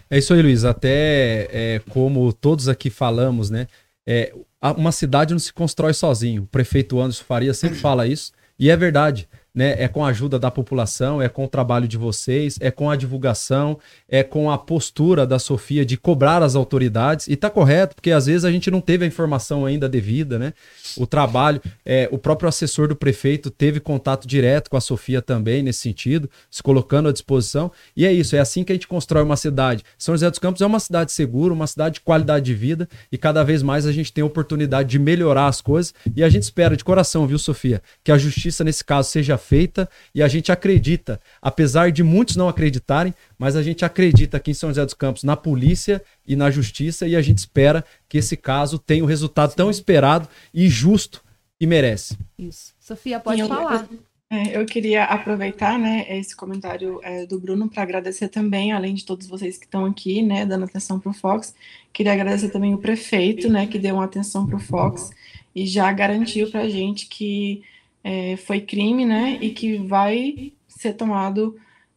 É 0.09 0.17
isso 0.17 0.33
aí, 0.33 0.41
Luiz. 0.41 0.63
Até 0.65 1.47
é, 1.51 1.81
como 1.89 2.31
todos 2.31 2.67
aqui 2.67 2.89
falamos, 2.89 3.49
né? 3.49 3.67
É, 4.07 4.33
uma 4.77 4.91
cidade 4.91 5.33
não 5.33 5.39
se 5.39 5.51
constrói 5.51 5.93
sozinho. 5.93 6.43
O 6.43 6.47
prefeito 6.47 6.99
Anderson 6.99 7.23
Faria 7.23 7.53
sempre 7.53 7.77
fala 7.77 8.07
isso, 8.07 8.31
e 8.57 8.69
é 8.69 8.77
verdade 8.77 9.27
né? 9.55 9.75
É 9.81 9.87
com 9.87 10.03
a 10.03 10.09
ajuda 10.09 10.37
da 10.37 10.51
população, 10.51 11.21
é 11.21 11.29
com 11.29 11.45
o 11.45 11.47
trabalho 11.47 11.87
de 11.87 11.97
vocês, 11.97 12.57
é 12.59 12.69
com 12.69 12.89
a 12.89 12.95
divulgação, 12.97 13.79
é 14.09 14.21
com 14.21 14.51
a 14.51 14.57
postura 14.57 15.25
da 15.25 15.39
Sofia 15.39 15.85
de 15.85 15.95
cobrar 15.95 16.43
as 16.43 16.55
autoridades. 16.55 17.27
E 17.29 17.37
tá 17.37 17.49
correto, 17.49 17.95
porque 17.95 18.11
às 18.11 18.25
vezes 18.25 18.43
a 18.43 18.51
gente 18.51 18.69
não 18.69 18.81
teve 18.81 19.05
a 19.05 19.07
informação 19.07 19.65
ainda 19.65 19.87
devida, 19.87 20.37
né? 20.37 20.53
O 20.97 21.07
trabalho, 21.07 21.61
é, 21.85 22.09
o 22.11 22.17
próprio 22.17 22.49
assessor 22.49 22.89
do 22.89 22.95
prefeito 22.95 23.49
teve 23.49 23.79
contato 23.79 24.27
direto 24.27 24.69
com 24.69 24.75
a 24.75 24.81
Sofia 24.81 25.21
também 25.21 25.63
nesse 25.63 25.79
sentido, 25.79 26.29
se 26.51 26.61
colocando 26.61 27.07
à 27.07 27.11
disposição. 27.13 27.71
E 27.95 28.05
é 28.05 28.11
isso, 28.11 28.35
é 28.35 28.39
assim 28.39 28.63
que 28.63 28.73
a 28.73 28.75
gente 28.75 28.87
constrói 28.87 29.23
uma 29.23 29.37
cidade. 29.37 29.83
São 29.97 30.13
José 30.13 30.29
dos 30.29 30.39
Campos 30.39 30.61
é 30.61 30.65
uma 30.65 30.79
cidade 30.79 31.11
segura, 31.13 31.53
uma 31.53 31.67
cidade 31.67 31.95
de 31.95 32.01
qualidade 32.01 32.45
de 32.45 32.53
vida, 32.53 32.89
e 33.11 33.17
cada 33.17 33.43
vez 33.43 33.63
mais 33.63 33.85
a 33.85 33.91
gente 33.91 34.11
tem 34.11 34.21
a 34.21 34.27
oportunidade 34.27 34.89
de 34.89 34.99
melhorar 34.99 35.47
as 35.47 35.61
coisas. 35.61 35.93
E 36.15 36.23
a 36.23 36.29
gente 36.29 36.43
espera 36.43 36.75
de 36.75 36.83
coração, 36.83 37.25
viu, 37.25 37.39
Sofia, 37.39 37.81
que 38.03 38.11
a 38.11 38.17
justiça 38.17 38.63
nesse 38.63 38.83
caso 38.83 39.09
seja 39.09 39.37
feita 39.45 39.87
e 40.13 40.21
a 40.21 40.27
gente 40.27 40.51
acredita, 40.51 41.19
apesar 41.41 41.91
de 41.91 42.03
muitos 42.03 42.35
não 42.35 42.49
acreditarem, 42.49 43.13
mas 43.37 43.55
a 43.55 43.63
gente 43.63 43.85
acredita 43.85 44.37
aqui 44.37 44.51
em 44.51 44.55
São 44.55 44.69
José 44.69 44.83
dos 44.83 44.93
Campos 44.93 45.23
na 45.23 45.37
polícia 45.37 46.01
e 46.27 46.35
na 46.35 46.49
justiça 46.49 47.07
e 47.07 47.15
a 47.15 47.21
gente 47.21 47.37
espera 47.37 47.85
que 48.09 48.17
esse 48.17 48.35
caso 48.35 48.79
tenha 48.79 49.03
o 49.03 49.07
resultado 49.07 49.51
Sim. 49.51 49.57
tão 49.57 49.69
esperado 49.69 50.27
e 50.53 50.67
justo 50.67 51.23
que 51.59 51.65
merece. 51.65 52.17
Isso. 52.37 52.73
Sofia, 52.79 53.19
pode 53.19 53.39
eu, 53.39 53.47
falar. 53.47 53.87
É, 54.29 54.57
eu 54.57 54.65
queria 54.65 55.03
aproveitar 55.03 55.77
né, 55.77 56.05
esse 56.09 56.35
comentário 56.35 56.99
é, 57.03 57.25
do 57.25 57.39
Bruno 57.39 57.69
para 57.69 57.83
agradecer 57.83 58.27
também, 58.27 58.71
além 58.71 58.95
de 58.95 59.05
todos 59.05 59.27
vocês 59.27 59.57
que 59.57 59.65
estão 59.65 59.85
aqui, 59.85 60.21
né, 60.21 60.45
dando 60.45 60.65
atenção 60.65 60.99
para 60.99 61.11
o 61.11 61.13
Fox, 61.13 61.53
queria 61.93 62.13
agradecer 62.13 62.49
também 62.49 62.73
o 62.73 62.79
prefeito, 62.79 63.49
né, 63.49 63.67
que 63.67 63.77
deu 63.77 63.95
uma 63.95 64.05
atenção 64.05 64.47
para 64.47 64.57
o 64.57 64.59
Fox 64.59 65.11
e 65.55 65.65
já 65.65 65.91
garantiu 65.93 66.49
para 66.49 66.61
a 66.61 66.69
gente 66.69 67.07
que 67.07 67.63
é, 68.05 68.37
foi 68.37 68.61
crime, 68.61 69.03
né, 69.03 69.39
e 69.41 69.49
que 69.49 69.79
vai 69.79 70.53
ser 70.67 70.93
tomado 70.93 71.55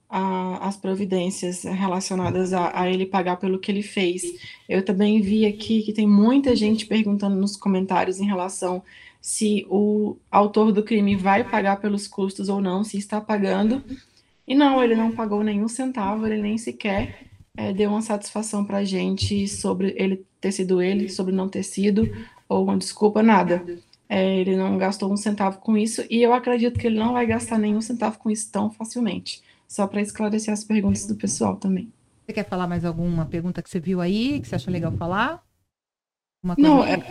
a, 0.08 0.66
as 0.66 0.74
providências 0.74 1.64
relacionadas 1.64 2.54
a, 2.54 2.80
a, 2.80 2.90
ele 2.90 3.04
pagar 3.04 3.36
pelo 3.36 3.58
que 3.58 3.70
ele 3.70 3.82
fez. 3.82 4.22
Eu 4.66 4.82
também 4.82 5.20
vi 5.20 5.44
aqui 5.44 5.82
que 5.82 5.92
tem 5.92 6.06
muita 6.06 6.56
gente 6.56 6.86
perguntando 6.86 7.36
nos 7.36 7.56
comentários 7.56 8.18
em 8.18 8.24
relação 8.24 8.82
se 9.20 9.66
o 9.68 10.16
autor 10.30 10.72
do 10.72 10.82
crime 10.82 11.14
vai 11.14 11.44
pagar 11.44 11.76
pelos 11.78 12.08
custos 12.08 12.48
ou 12.48 12.58
não, 12.58 12.82
se 12.82 12.96
está 12.96 13.20
pagando. 13.20 13.84
E 14.46 14.54
não, 14.54 14.82
ele 14.82 14.94
não 14.94 15.12
pagou 15.12 15.44
nenhum 15.44 15.68
centavo, 15.68 16.26
ele 16.26 16.40
nem 16.40 16.56
sequer 16.56 17.28
é, 17.58 17.72
deu 17.72 17.90
uma 17.90 18.00
satisfação 18.00 18.64
para 18.64 18.78
a 18.78 18.84
gente 18.84 19.46
sobre 19.48 19.92
ele 19.98 20.24
ter 20.40 20.52
sido 20.52 20.80
ele, 20.80 21.08
sobre 21.08 21.34
não 21.34 21.48
ter 21.48 21.64
sido, 21.64 22.08
ou 22.48 22.62
uma 22.62 22.78
desculpa, 22.78 23.20
nada. 23.20 23.62
É, 24.08 24.36
ele 24.38 24.56
não 24.56 24.78
gastou 24.78 25.12
um 25.12 25.16
centavo 25.16 25.58
com 25.58 25.76
isso 25.76 26.02
e 26.08 26.22
eu 26.22 26.32
acredito 26.32 26.78
que 26.78 26.86
ele 26.86 26.98
não 26.98 27.12
vai 27.12 27.26
gastar 27.26 27.58
nenhum 27.58 27.80
centavo 27.80 28.18
com 28.18 28.30
isso 28.30 28.50
tão 28.50 28.70
facilmente. 28.70 29.42
Só 29.66 29.86
para 29.86 30.00
esclarecer 30.00 30.52
as 30.52 30.64
perguntas 30.64 31.06
do 31.06 31.14
pessoal 31.14 31.56
também. 31.56 31.92
Você 32.24 32.32
quer 32.32 32.48
falar 32.48 32.66
mais 32.66 32.84
alguma 32.84 33.26
pergunta 33.26 33.62
que 33.62 33.68
você 33.68 33.78
viu 33.78 34.00
aí, 34.00 34.40
que 34.40 34.48
você 34.48 34.54
acha 34.54 34.70
legal 34.70 34.92
falar? 34.92 35.42
não, 36.56 36.84
é, 36.84 37.02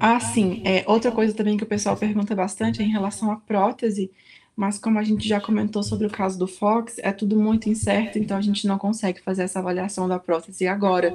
assim, 0.00 0.62
é, 0.64 0.82
outra 0.86 1.12
coisa 1.12 1.34
também 1.34 1.56
que 1.56 1.64
o 1.64 1.66
pessoal 1.66 1.96
pergunta 1.96 2.34
bastante 2.34 2.80
é 2.80 2.84
em 2.84 2.90
relação 2.90 3.30
à 3.30 3.36
prótese 3.36 4.10
mas 4.58 4.76
como 4.76 4.98
a 4.98 5.04
gente 5.04 5.28
já 5.28 5.40
comentou 5.40 5.84
sobre 5.84 6.08
o 6.08 6.10
caso 6.10 6.36
do 6.36 6.48
Fox, 6.48 6.96
é 6.98 7.12
tudo 7.12 7.38
muito 7.38 7.68
incerto, 7.68 8.18
então 8.18 8.36
a 8.36 8.40
gente 8.40 8.66
não 8.66 8.76
consegue 8.76 9.20
fazer 9.20 9.42
essa 9.42 9.60
avaliação 9.60 10.08
da 10.08 10.18
prótese 10.18 10.66
agora. 10.66 11.14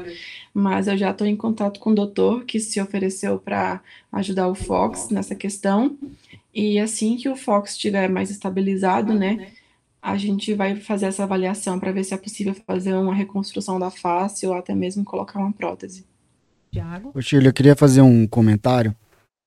Mas 0.54 0.88
eu 0.88 0.96
já 0.96 1.12
estou 1.12 1.28
em 1.28 1.36
contato 1.36 1.78
com 1.78 1.92
o 1.92 1.94
doutor 1.94 2.46
que 2.46 2.58
se 2.58 2.80
ofereceu 2.80 3.38
para 3.38 3.82
ajudar 4.14 4.48
o 4.48 4.56
Fox 4.56 5.10
nessa 5.10 5.36
questão. 5.36 5.98
E 6.54 6.80
assim 6.80 7.18
que 7.18 7.28
o 7.28 7.36
Fox 7.36 7.72
estiver 7.72 8.08
mais 8.08 8.32
estabilizado, 8.32 9.14
né, 9.14 9.52
a 10.02 10.16
gente 10.16 10.54
vai 10.54 10.78
fazer 10.78 11.08
essa 11.08 11.24
avaliação 11.24 11.78
para 11.78 11.92
ver 11.92 12.06
se 12.06 12.14
é 12.14 12.18
possível 12.18 12.56
fazer 12.66 12.94
uma 12.94 13.14
reconstrução 13.14 13.78
da 13.78 13.92
face 13.92 14.48
ou 14.48 14.54
até 14.54 14.74
mesmo 14.74 15.04
colocar 15.04 15.40
uma 15.40 15.52
prótese. 15.52 16.06
Tiago? 16.72 17.12
Ô, 17.14 17.22
Shirley, 17.22 17.50
eu 17.50 17.54
queria 17.54 17.76
fazer 17.76 18.00
um 18.00 18.26
comentário 18.26 18.96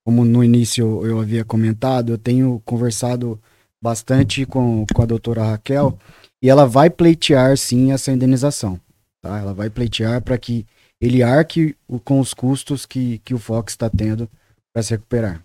como 0.05 0.23
no 0.23 0.45
início 0.45 0.85
eu, 0.85 1.07
eu 1.07 1.21
havia 1.21 1.47
comentado, 1.47 2.13
eu 2.13 2.19
tenho 2.19 2.61
conversado 2.63 3.41
bastante 3.83 4.45
com, 4.47 4.85
com 4.93 5.03
a 5.03 5.07
doutora 5.07 5.45
Raquel 5.45 5.99
e 6.43 6.49
ela 6.49 6.67
vai 6.67 6.91
pleitear 6.91 7.57
sim 7.57 7.93
essa 7.93 8.13
indenização. 8.13 8.81
Tá? 9.23 9.39
Ela 9.39 9.55
vai 9.55 9.71
pleitear 9.71 10.23
para 10.23 10.39
que 10.39 10.67
ele 11.01 11.23
arque 11.23 11.77
o, 11.87 11.99
com 11.99 12.21
os 12.21 12.33
custos 12.33 12.87
que, 12.87 13.19
que 13.19 13.35
o 13.35 13.39
Fox 13.39 13.73
está 13.73 13.91
tendo 13.91 14.29
para 14.73 14.83
se 14.83 14.91
recuperar. 14.93 15.45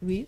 Luiz? 0.00 0.26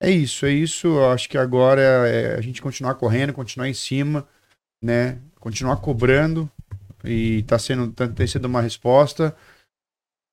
É 0.00 0.10
isso, 0.10 0.46
é 0.46 0.50
isso. 0.50 0.86
Eu 0.86 1.10
acho 1.10 1.28
que 1.28 1.38
agora 1.38 1.80
é 1.80 2.36
a 2.36 2.40
gente 2.40 2.60
continuar 2.60 2.94
correndo, 2.94 3.32
continuar 3.32 3.68
em 3.68 3.74
cima, 3.74 4.26
né? 4.82 5.18
Continuar 5.40 5.76
cobrando 5.78 6.50
e 7.04 7.42
tá 7.44 7.58
sendo 7.58 7.90
tá, 7.92 8.06
tem 8.06 8.26
sido 8.26 8.44
uma 8.44 8.60
resposta. 8.60 9.34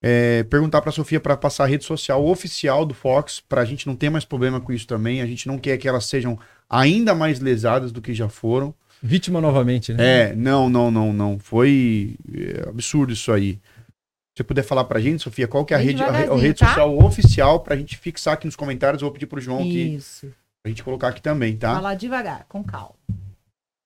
É, 0.05 0.43
perguntar 0.43 0.81
para 0.81 0.89
a 0.89 0.93
Sofia 0.93 1.17
para 1.17 1.37
passar 1.37 1.63
a 1.63 1.67
rede 1.67 1.85
social 1.85 2.25
oficial 2.27 2.85
do 2.85 2.93
Fox, 2.93 3.39
para 3.39 3.61
a 3.61 3.65
gente 3.65 3.87
não 3.87 3.95
ter 3.95 4.09
mais 4.09 4.25
problema 4.25 4.59
com 4.59 4.73
isso 4.73 4.85
também. 4.85 5.21
A 5.21 5.25
gente 5.25 5.47
não 5.47 5.57
quer 5.57 5.77
que 5.77 5.87
elas 5.87 6.05
sejam 6.05 6.37
ainda 6.69 7.15
mais 7.15 7.39
lesadas 7.39 7.89
do 7.89 8.01
que 8.01 8.13
já 8.13 8.27
foram. 8.27 8.75
Vítima 9.01 9.39
novamente, 9.39 9.93
né? 9.93 10.31
É, 10.31 10.35
não, 10.35 10.69
não, 10.69 10.91
não, 10.91 11.13
não. 11.13 11.39
Foi 11.39 12.15
é, 12.33 12.67
absurdo 12.67 13.13
isso 13.13 13.31
aí. 13.31 13.53
Se 13.53 14.39
você 14.39 14.43
puder 14.43 14.63
falar 14.63 14.83
pra 14.83 14.99
gente, 14.99 15.23
Sofia, 15.23 15.47
qual 15.47 15.63
que 15.63 15.73
é 15.73 15.77
a 15.77 15.79
rede, 15.79 16.03
a, 16.03 16.07
a 16.07 16.35
rede 16.35 16.59
tá? 16.59 16.67
social 16.67 16.97
oficial 16.97 17.59
pra 17.61 17.77
gente 17.77 17.97
fixar 17.97 18.33
aqui 18.33 18.45
nos 18.45 18.57
comentários. 18.57 19.01
Eu 19.01 19.07
vou 19.07 19.13
pedir 19.13 19.27
pro 19.27 19.39
João 19.39 19.59
aqui, 19.59 19.95
Isso. 19.95 20.27
pra 20.61 20.69
gente 20.69 20.83
colocar 20.83 21.09
aqui 21.09 21.21
também, 21.21 21.55
tá? 21.55 21.75
Falar 21.75 21.95
devagar, 21.95 22.45
com 22.49 22.61
calma. 22.61 22.95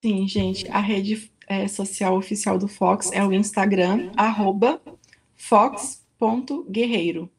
Sim, 0.03 0.27
gente, 0.27 0.67
a 0.71 0.79
rede 0.79 1.31
é, 1.47 1.67
social 1.67 2.17
oficial 2.17 2.57
do 2.57 2.67
Fox 2.67 3.11
é 3.11 3.23
o 3.23 3.31
Instagram, 3.31 4.09
arroba 4.15 4.81
fox.guerreiro. 6.19 7.29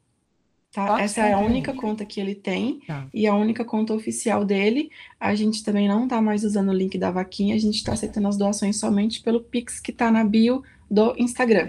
Tá? 0.71 0.87
Fox 0.87 1.01
Essa 1.01 1.21
é 1.21 1.33
a 1.33 1.37
ponto 1.37 1.49
única 1.49 1.71
guerreiro. 1.71 1.81
conta 1.81 2.05
que 2.05 2.19
ele 2.19 2.35
tem 2.35 2.79
Tá. 2.85 3.07
e 3.13 3.25
a 3.27 3.35
única 3.35 3.65
conta 3.65 3.93
oficial 3.93 4.45
dele. 4.45 4.91
A 5.19 5.33
gente 5.35 5.63
também 5.63 5.87
não 5.87 6.07
tá 6.07 6.21
mais 6.21 6.43
usando 6.43 6.69
o 6.69 6.73
link 6.73 6.97
da 6.97 7.09
vaquinha, 7.11 7.55
a 7.55 7.59
gente 7.59 7.83
tá 7.83 7.93
aceitando 7.93 8.27
as 8.27 8.37
doações 8.37 8.77
somente 8.79 9.21
pelo 9.21 9.41
Pix 9.41 9.79
que 9.79 9.91
tá 9.91 10.11
na 10.11 10.23
bio 10.23 10.63
do 10.89 11.15
Instagram. 11.17 11.67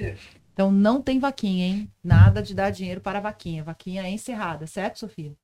Então 0.53 0.70
não 0.70 1.01
tem 1.01 1.19
vaquinha, 1.19 1.66
hein? 1.66 1.91
Nada 2.05 2.43
de 2.43 2.55
dar 2.55 2.70
dinheiro 2.70 3.01
para 3.01 3.19
a 3.19 3.23
vaquinha. 3.23 3.65
Vaquinha 3.65 4.03
é 4.03 4.11
encerrada, 4.11 4.66
certo, 4.66 4.99
Sofia? 4.99 5.35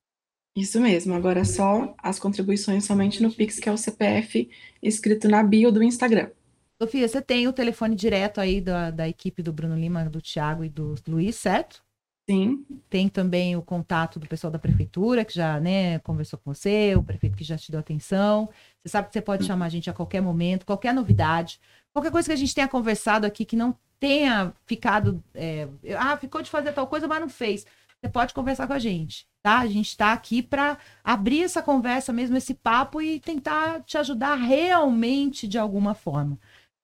Isso 0.55 0.79
mesmo, 0.81 1.13
agora 1.13 1.41
é 1.41 1.43
só 1.43 1.93
as 1.99 2.17
contribuições 2.19 2.85
somente 2.85 3.21
no 3.21 3.31
Pix, 3.31 3.59
que 3.59 3.69
é 3.69 3.71
o 3.71 3.77
CPF 3.77 4.49
escrito 4.81 5.27
na 5.29 5.43
bio 5.43 5.71
do 5.71 5.83
Instagram. 5.83 6.29
Sofia, 6.81 7.07
você 7.07 7.21
tem 7.21 7.47
o 7.47 7.53
telefone 7.53 7.95
direto 7.95 8.39
aí 8.39 8.61
da, 8.61 8.91
da 8.91 9.07
equipe 9.07 9.41
do 9.41 9.51
Bruno 9.51 9.75
Lima, 9.75 10.05
do 10.09 10.21
Thiago 10.21 10.63
e 10.63 10.69
do 10.69 10.95
Luiz, 11.07 11.35
certo? 11.35 11.83
Sim, 12.29 12.65
Tem 12.89 13.09
também 13.09 13.55
o 13.55 13.61
contato 13.61 14.19
do 14.19 14.27
pessoal 14.27 14.51
da 14.51 14.59
prefeitura, 14.59 15.25
que 15.25 15.33
já 15.33 15.59
né, 15.59 15.99
conversou 15.99 16.39
com 16.39 16.53
você, 16.53 16.95
o 16.95 17.03
prefeito 17.03 17.35
que 17.37 17.43
já 17.43 17.57
te 17.57 17.71
deu 17.71 17.79
atenção. 17.79 18.49
Você 18.83 18.89
sabe 18.89 19.07
que 19.07 19.13
você 19.13 19.21
pode 19.21 19.45
chamar 19.45 19.65
a 19.65 19.69
gente 19.69 19.89
a 19.89 19.93
qualquer 19.93 20.21
momento, 20.21 20.65
qualquer 20.65 20.93
novidade, 20.93 21.59
qualquer 21.93 22.11
coisa 22.11 22.27
que 22.27 22.33
a 22.33 22.37
gente 22.37 22.53
tenha 22.53 22.67
conversado 22.67 23.25
aqui 23.25 23.45
que 23.45 23.55
não 23.55 23.77
tenha 23.99 24.53
ficado. 24.65 25.23
é, 25.33 25.67
ah, 25.97 26.17
ficou 26.17 26.41
de 26.41 26.49
fazer 26.49 26.73
tal 26.73 26.87
coisa, 26.87 27.07
mas 27.07 27.19
não 27.21 27.29
fez. 27.29 27.65
Você 28.01 28.09
pode 28.09 28.33
conversar 28.33 28.67
com 28.67 28.73
a 28.73 28.79
gente, 28.79 29.27
tá? 29.41 29.59
A 29.59 29.67
gente 29.67 29.87
está 29.89 30.13
aqui 30.13 30.41
para 30.43 30.77
abrir 31.03 31.43
essa 31.43 31.61
conversa 31.63 32.13
mesmo, 32.13 32.37
esse 32.37 32.53
papo 32.53 33.01
e 33.01 33.19
tentar 33.19 33.81
te 33.83 33.97
ajudar 33.97 34.35
realmente 34.35 35.47
de 35.47 35.57
alguma 35.57 35.95
forma, 35.95 36.37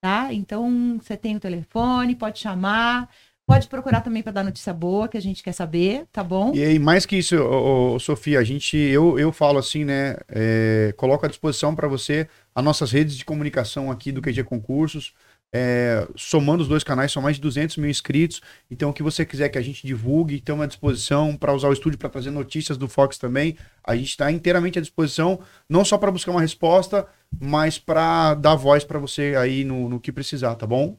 tá? 0.03 0.33
Então, 0.33 0.99
você 1.01 1.15
tem 1.15 1.37
o 1.37 1.39
telefone, 1.39 2.13
pode 2.13 2.37
chamar. 2.37 3.09
Pode 3.45 3.69
procurar 3.69 4.01
também 4.01 4.21
para 4.21 4.33
dar 4.33 4.43
notícia 4.43 4.73
boa, 4.73 5.07
que 5.07 5.17
a 5.17 5.21
gente 5.21 5.41
quer 5.41 5.53
saber, 5.53 6.05
tá 6.11 6.21
bom? 6.21 6.53
E 6.53 6.61
aí, 6.63 6.79
mais 6.79 7.05
que 7.05 7.17
isso, 7.17 7.37
ô, 7.37 7.95
ô, 7.95 7.99
Sofia, 7.99 8.39
a 8.39 8.43
gente, 8.43 8.75
eu, 8.75 9.17
eu 9.17 9.31
falo 9.31 9.59
assim, 9.59 9.85
né? 9.85 10.17
É, 10.27 10.93
coloco 10.97 11.25
à 11.25 11.29
disposição 11.29 11.73
para 11.73 11.87
você 11.87 12.27
as 12.53 12.63
nossas 12.63 12.91
redes 12.91 13.15
de 13.15 13.23
comunicação 13.23 13.89
aqui 13.89 14.11
do 14.11 14.21
QG 14.21 14.43
Concursos. 14.43 15.13
É, 15.55 16.07
somando 16.15 16.63
os 16.63 16.67
dois 16.67 16.83
canais, 16.83 17.11
são 17.11 17.21
mais 17.21 17.35
de 17.35 17.41
200 17.43 17.77
mil 17.77 17.89
inscritos. 17.89 18.41
Então, 18.71 18.89
o 18.89 18.93
que 18.93 19.03
você 19.03 19.23
quiser 19.23 19.49
que 19.49 19.57
a 19.57 19.61
gente 19.61 19.85
divulgue, 19.85 20.37
estamos 20.37 20.63
à 20.63 20.67
disposição 20.67 21.37
para 21.37 21.53
usar 21.53 21.69
o 21.69 21.73
estúdio 21.73 21.99
para 21.99 22.09
trazer 22.09 22.31
notícias 22.31 22.75
do 22.75 22.87
Fox 22.87 23.19
também. 23.19 23.55
A 23.83 23.95
gente 23.95 24.09
está 24.09 24.31
inteiramente 24.31 24.79
à 24.79 24.81
disposição, 24.81 25.39
não 25.69 25.85
só 25.85 25.95
para 25.95 26.11
buscar 26.11 26.31
uma 26.31 26.41
resposta, 26.41 27.07
mas 27.39 27.77
para 27.77 28.33
dar 28.33 28.55
voz 28.55 28.83
para 28.83 28.97
você 28.97 29.35
aí 29.37 29.63
no, 29.63 29.87
no 29.87 29.99
que 29.99 30.11
precisar, 30.11 30.55
tá 30.55 30.65
bom? 30.65 30.97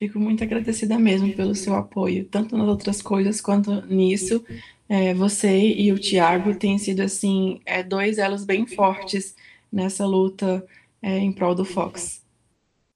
Fico 0.00 0.20
muito 0.20 0.44
agradecida 0.44 0.98
mesmo 0.98 1.32
pelo 1.32 1.54
seu 1.54 1.74
apoio, 1.74 2.24
tanto 2.26 2.56
nas 2.56 2.68
outras 2.68 3.02
coisas 3.02 3.40
quanto 3.40 3.84
nisso. 3.86 4.44
É, 4.88 5.14
você 5.14 5.58
e 5.58 5.92
o 5.92 5.98
Thiago 5.98 6.54
têm 6.54 6.78
sido, 6.78 7.00
assim, 7.00 7.60
é, 7.64 7.82
dois 7.82 8.18
elos 8.18 8.44
bem 8.44 8.66
fortes 8.66 9.34
nessa 9.72 10.06
luta 10.06 10.64
é, 11.02 11.18
em 11.18 11.32
prol 11.32 11.54
do 11.54 11.64
Fox. 11.64 12.23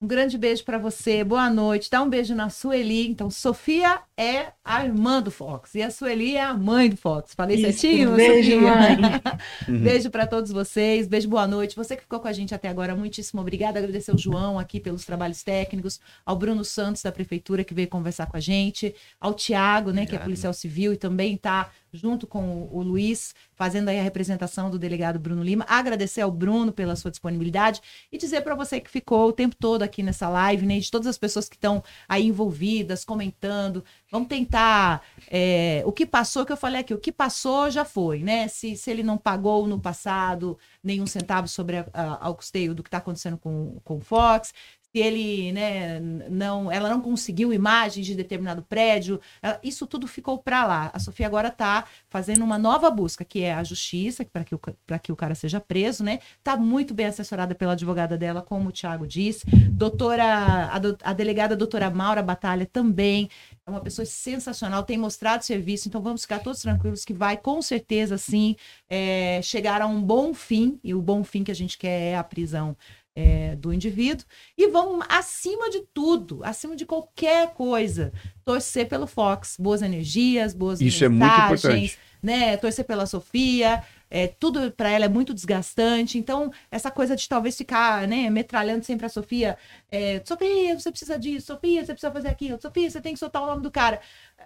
Um 0.01 0.07
grande 0.07 0.37
beijo 0.37 0.63
para 0.63 0.77
você, 0.77 1.25
boa 1.25 1.49
noite. 1.49 1.89
Dá 1.91 2.01
um 2.01 2.09
beijo 2.09 2.33
na 2.33 2.49
Sueli. 2.49 3.09
Então, 3.09 3.29
Sofia 3.29 4.01
é 4.19 4.51
a 4.65 4.83
irmã 4.83 5.21
do 5.21 5.31
Fox 5.31 5.75
e 5.75 5.81
a 5.81 5.89
Sueli 5.89 6.35
é 6.35 6.43
a 6.43 6.53
mãe 6.53 6.89
do 6.89 6.97
Fox. 6.97 7.33
Falei 7.33 7.55
Isso, 7.55 7.79
certinho, 7.79 8.15
beijo, 8.17 8.59
mãe. 8.59 8.97
Beijo 9.81 10.09
para 10.09 10.27
todos 10.27 10.51
vocês, 10.51 11.07
beijo, 11.07 11.29
boa 11.29 11.47
noite. 11.47 11.75
Você 11.75 11.95
que 11.95 12.01
ficou 12.01 12.19
com 12.19 12.27
a 12.27 12.33
gente 12.33 12.53
até 12.53 12.67
agora, 12.67 12.93
muitíssimo 12.95 13.39
obrigada. 13.39 13.79
Agradecer 13.79 14.11
ao 14.11 14.17
João 14.17 14.59
aqui 14.59 14.79
pelos 14.79 15.05
trabalhos 15.05 15.41
técnicos, 15.41 16.01
ao 16.25 16.35
Bruno 16.35 16.65
Santos 16.65 17.01
da 17.01 17.13
Prefeitura 17.13 17.63
que 17.63 17.73
veio 17.73 17.87
conversar 17.87 18.25
com 18.25 18.35
a 18.35 18.41
gente, 18.41 18.93
ao 19.21 19.33
Tiago, 19.33 19.91
né, 19.91 20.05
que 20.05 20.15
é 20.15 20.19
policial 20.19 20.53
civil 20.53 20.91
e 20.91 20.97
também 20.97 21.35
está 21.35 21.69
junto 21.93 22.27
com 22.27 22.63
o 22.63 22.79
o 22.79 22.83
Luiz, 22.83 23.35
fazendo 23.55 23.89
aí 23.89 23.99
a 23.99 24.03
representação 24.03 24.69
do 24.69 24.79
delegado 24.79 25.19
Bruno 25.19 25.43
Lima. 25.43 25.65
Agradecer 25.67 26.21
ao 26.21 26.31
Bruno 26.31 26.71
pela 26.71 26.95
sua 26.95 27.11
disponibilidade 27.11 27.81
e 28.11 28.17
dizer 28.17 28.41
para 28.41 28.55
você 28.55 28.79
que 28.79 28.89
ficou 28.89 29.27
o 29.27 29.33
tempo 29.33 29.55
todo 29.59 29.83
aqui 29.83 30.01
nessa 30.01 30.29
live, 30.29 30.65
né, 30.65 30.79
de 30.79 30.89
todas 30.89 31.07
as 31.07 31.17
pessoas 31.17 31.49
que 31.49 31.55
estão 31.55 31.83
aí 32.07 32.27
envolvidas, 32.27 33.03
comentando. 33.03 33.83
Vamos 34.11 34.27
tentar 34.27 35.03
é, 35.27 35.83
o 35.85 35.91
que 35.91 36.03
passou, 36.05 36.43
que 36.45 36.51
eu 36.51 36.57
falei 36.57 36.81
aqui, 36.81 36.93
o 36.95 36.99
que 36.99 37.11
passou 37.11 37.69
já 37.69 37.85
foi, 37.85 38.23
né? 38.23 38.47
Se, 38.47 38.75
se 38.75 38.89
ele 38.89 39.03
não 39.03 39.17
pagou 39.19 39.67
no 39.67 39.79
passado 39.79 40.57
nenhum 40.83 41.05
centavo 41.05 41.47
sobre 41.47 41.77
a, 41.77 41.85
a- 41.93 42.25
ao 42.25 42.35
custeio 42.35 42.73
do 42.73 42.81
que 42.81 42.87
está 42.87 42.97
acontecendo 42.97 43.37
com, 43.37 43.79
com 43.83 43.97
o 43.97 44.01
Fox, 44.01 44.51
se 44.91 44.99
ele, 45.01 45.51
né, 45.51 45.99
não, 45.99 46.71
ela 46.71 46.89
não 46.89 46.99
conseguiu 47.01 47.53
imagens 47.53 48.05
de 48.05 48.15
determinado 48.15 48.63
prédio, 48.63 49.19
ela- 49.41 49.59
isso 49.63 49.85
tudo 49.85 50.07
ficou 50.07 50.39
para 50.39 50.65
lá. 50.65 50.89
A 50.93 50.99
Sofia 50.99 51.27
agora 51.27 51.49
está 51.49 51.85
fazendo 52.09 52.43
uma 52.43 52.57
nova 52.57 52.89
busca, 52.89 53.23
que 53.23 53.41
é 53.43 53.53
a 53.53 53.63
justiça, 53.63 54.25
para 54.25 54.43
que, 54.43 54.55
o 54.55 54.59
que 55.01 55.11
o 55.11 55.15
cara 55.15 55.35
seja 55.35 55.59
preso, 55.59 56.03
né? 56.03 56.19
Está 56.37 56.57
muito 56.57 56.93
bem 56.93 57.05
assessorada 57.05 57.53
pela 57.53 57.73
advogada 57.73 58.17
dela, 58.17 58.41
como 58.41 58.69
o 58.69 58.71
Thiago 58.71 59.05
disse. 59.05 59.45
Doutora, 59.71 60.69
a, 60.71 60.79
do- 60.79 60.97
a 61.03 61.13
delegada 61.13 61.55
doutora 61.55 61.89
Maura 61.91 62.23
Batalha 62.23 62.65
também 62.65 63.29
é 63.65 63.69
uma 63.69 63.81
pessoa 63.81 64.05
sensacional, 64.05 64.83
tem 64.83 64.97
mostrado 64.97 65.45
serviço, 65.45 65.87
então 65.87 66.01
vamos 66.01 66.23
ficar 66.23 66.39
todos 66.39 66.59
tranquilos 66.61 67.05
que 67.05 67.13
vai 67.13 67.37
com 67.37 67.61
certeza 67.61 68.17
sim 68.17 68.55
é, 68.89 69.39
chegar 69.43 69.81
a 69.81 69.87
um 69.87 70.01
bom 70.01 70.33
fim, 70.33 70.79
e 70.83 70.93
o 70.95 71.01
bom 71.01 71.23
fim 71.23 71.43
que 71.43 71.51
a 71.51 71.55
gente 71.55 71.77
quer 71.77 72.13
é 72.13 72.15
a 72.17 72.23
prisão 72.23 72.75
é, 73.19 73.55
do 73.55 73.73
indivíduo. 73.73 74.25
E 74.57 74.67
vamos, 74.67 75.05
acima 75.09 75.69
de 75.69 75.81
tudo, 75.93 76.41
acima 76.43 76.75
de 76.75 76.85
qualquer 76.85 77.53
coisa, 77.53 78.11
torcer 78.45 78.87
pelo 78.87 79.05
Fox. 79.07 79.55
Boas 79.59 79.81
energias, 79.81 80.53
boas 80.53 80.79
Isso 80.79 81.03
é 81.03 81.09
muito 81.09 81.25
importante. 81.33 81.97
né? 82.23 82.55
Torcer 82.57 82.85
pela 82.85 83.05
Sofia. 83.05 83.83
É, 84.11 84.25
tudo 84.27 84.71
para 84.71 84.89
ela 84.89 85.05
é 85.05 85.07
muito 85.07 85.33
desgastante. 85.35 86.17
Então, 86.17 86.51
essa 86.71 86.89
coisa 86.89 87.15
de 87.15 87.29
talvez 87.29 87.55
ficar, 87.55 88.07
né, 88.07 88.27
metralhando 88.29 88.83
sempre 88.83 89.05
a 89.05 89.09
Sofia. 89.09 89.55
é, 89.91 90.19
Sofia, 90.25 90.79
você 90.79 90.89
precisa 90.89 91.19
disso. 91.19 91.45
Sofia, 91.47 91.85
você 91.85 91.93
precisa 91.93 92.11
fazer 92.11 92.27
aquilo. 92.29 92.59
Sofia, 92.59 92.89
você 92.89 92.99
tem 93.01 93.13
que 93.13 93.19
soltar 93.19 93.43
o 93.43 93.45
nome 93.45 93.61
do 93.61 93.69
cara. 93.69 93.99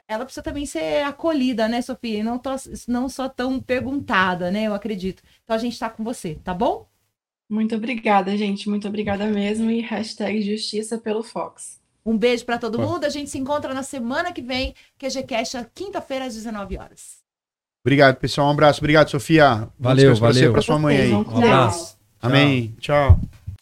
Ela 0.07 0.25
precisa 0.25 0.43
também 0.43 0.65
ser 0.65 1.05
acolhida, 1.05 1.67
né, 1.69 1.81
Sofia? 1.81 2.19
E 2.19 2.23
não, 2.23 2.37
tô- 2.37 2.49
não 2.89 3.07
só 3.07 3.29
tão 3.29 3.57
perguntada, 3.61 4.51
né? 4.51 4.63
Eu 4.63 4.73
acredito. 4.73 5.23
Então, 5.43 5.55
a 5.55 5.59
gente 5.59 5.79
tá 5.79 5.89
com 5.89 6.03
você, 6.03 6.35
tá 6.43 6.53
bom? 6.53 6.85
Muito 7.49 7.75
obrigada, 7.75 8.35
gente. 8.37 8.69
Muito 8.69 8.87
obrigada 8.87 9.25
mesmo. 9.27 9.69
E 9.69 9.81
hashtag 9.81 10.41
justiça 10.41 10.97
pelo 10.97 11.23
Fox. 11.23 11.79
Um 12.05 12.17
beijo 12.17 12.45
para 12.45 12.57
todo 12.57 12.77
Bom. 12.77 12.93
mundo. 12.93 13.05
A 13.05 13.09
gente 13.09 13.29
se 13.29 13.37
encontra 13.37 13.73
na 13.73 13.83
semana 13.83 14.31
que 14.31 14.41
vem, 14.41 14.73
QGCast, 14.99 15.67
quinta-feira, 15.73 16.25
às 16.25 16.33
19 16.33 16.77
horas. 16.77 17.23
Obrigado, 17.85 18.15
pessoal. 18.15 18.47
Um 18.47 18.51
abraço. 18.51 18.79
Obrigado, 18.79 19.09
Sofia. 19.09 19.67
Valeu, 19.79 20.11
descanso 20.11 20.21
pra 20.21 20.33
você, 20.33 20.39
valeu. 20.39 20.53
pra 20.53 20.61
sua 20.61 20.79
mãe 20.79 20.97
aí. 20.97 21.13
Um 21.13 21.37
abraço. 21.37 21.97
Amém. 22.21 22.75
Tchau. 22.79 23.19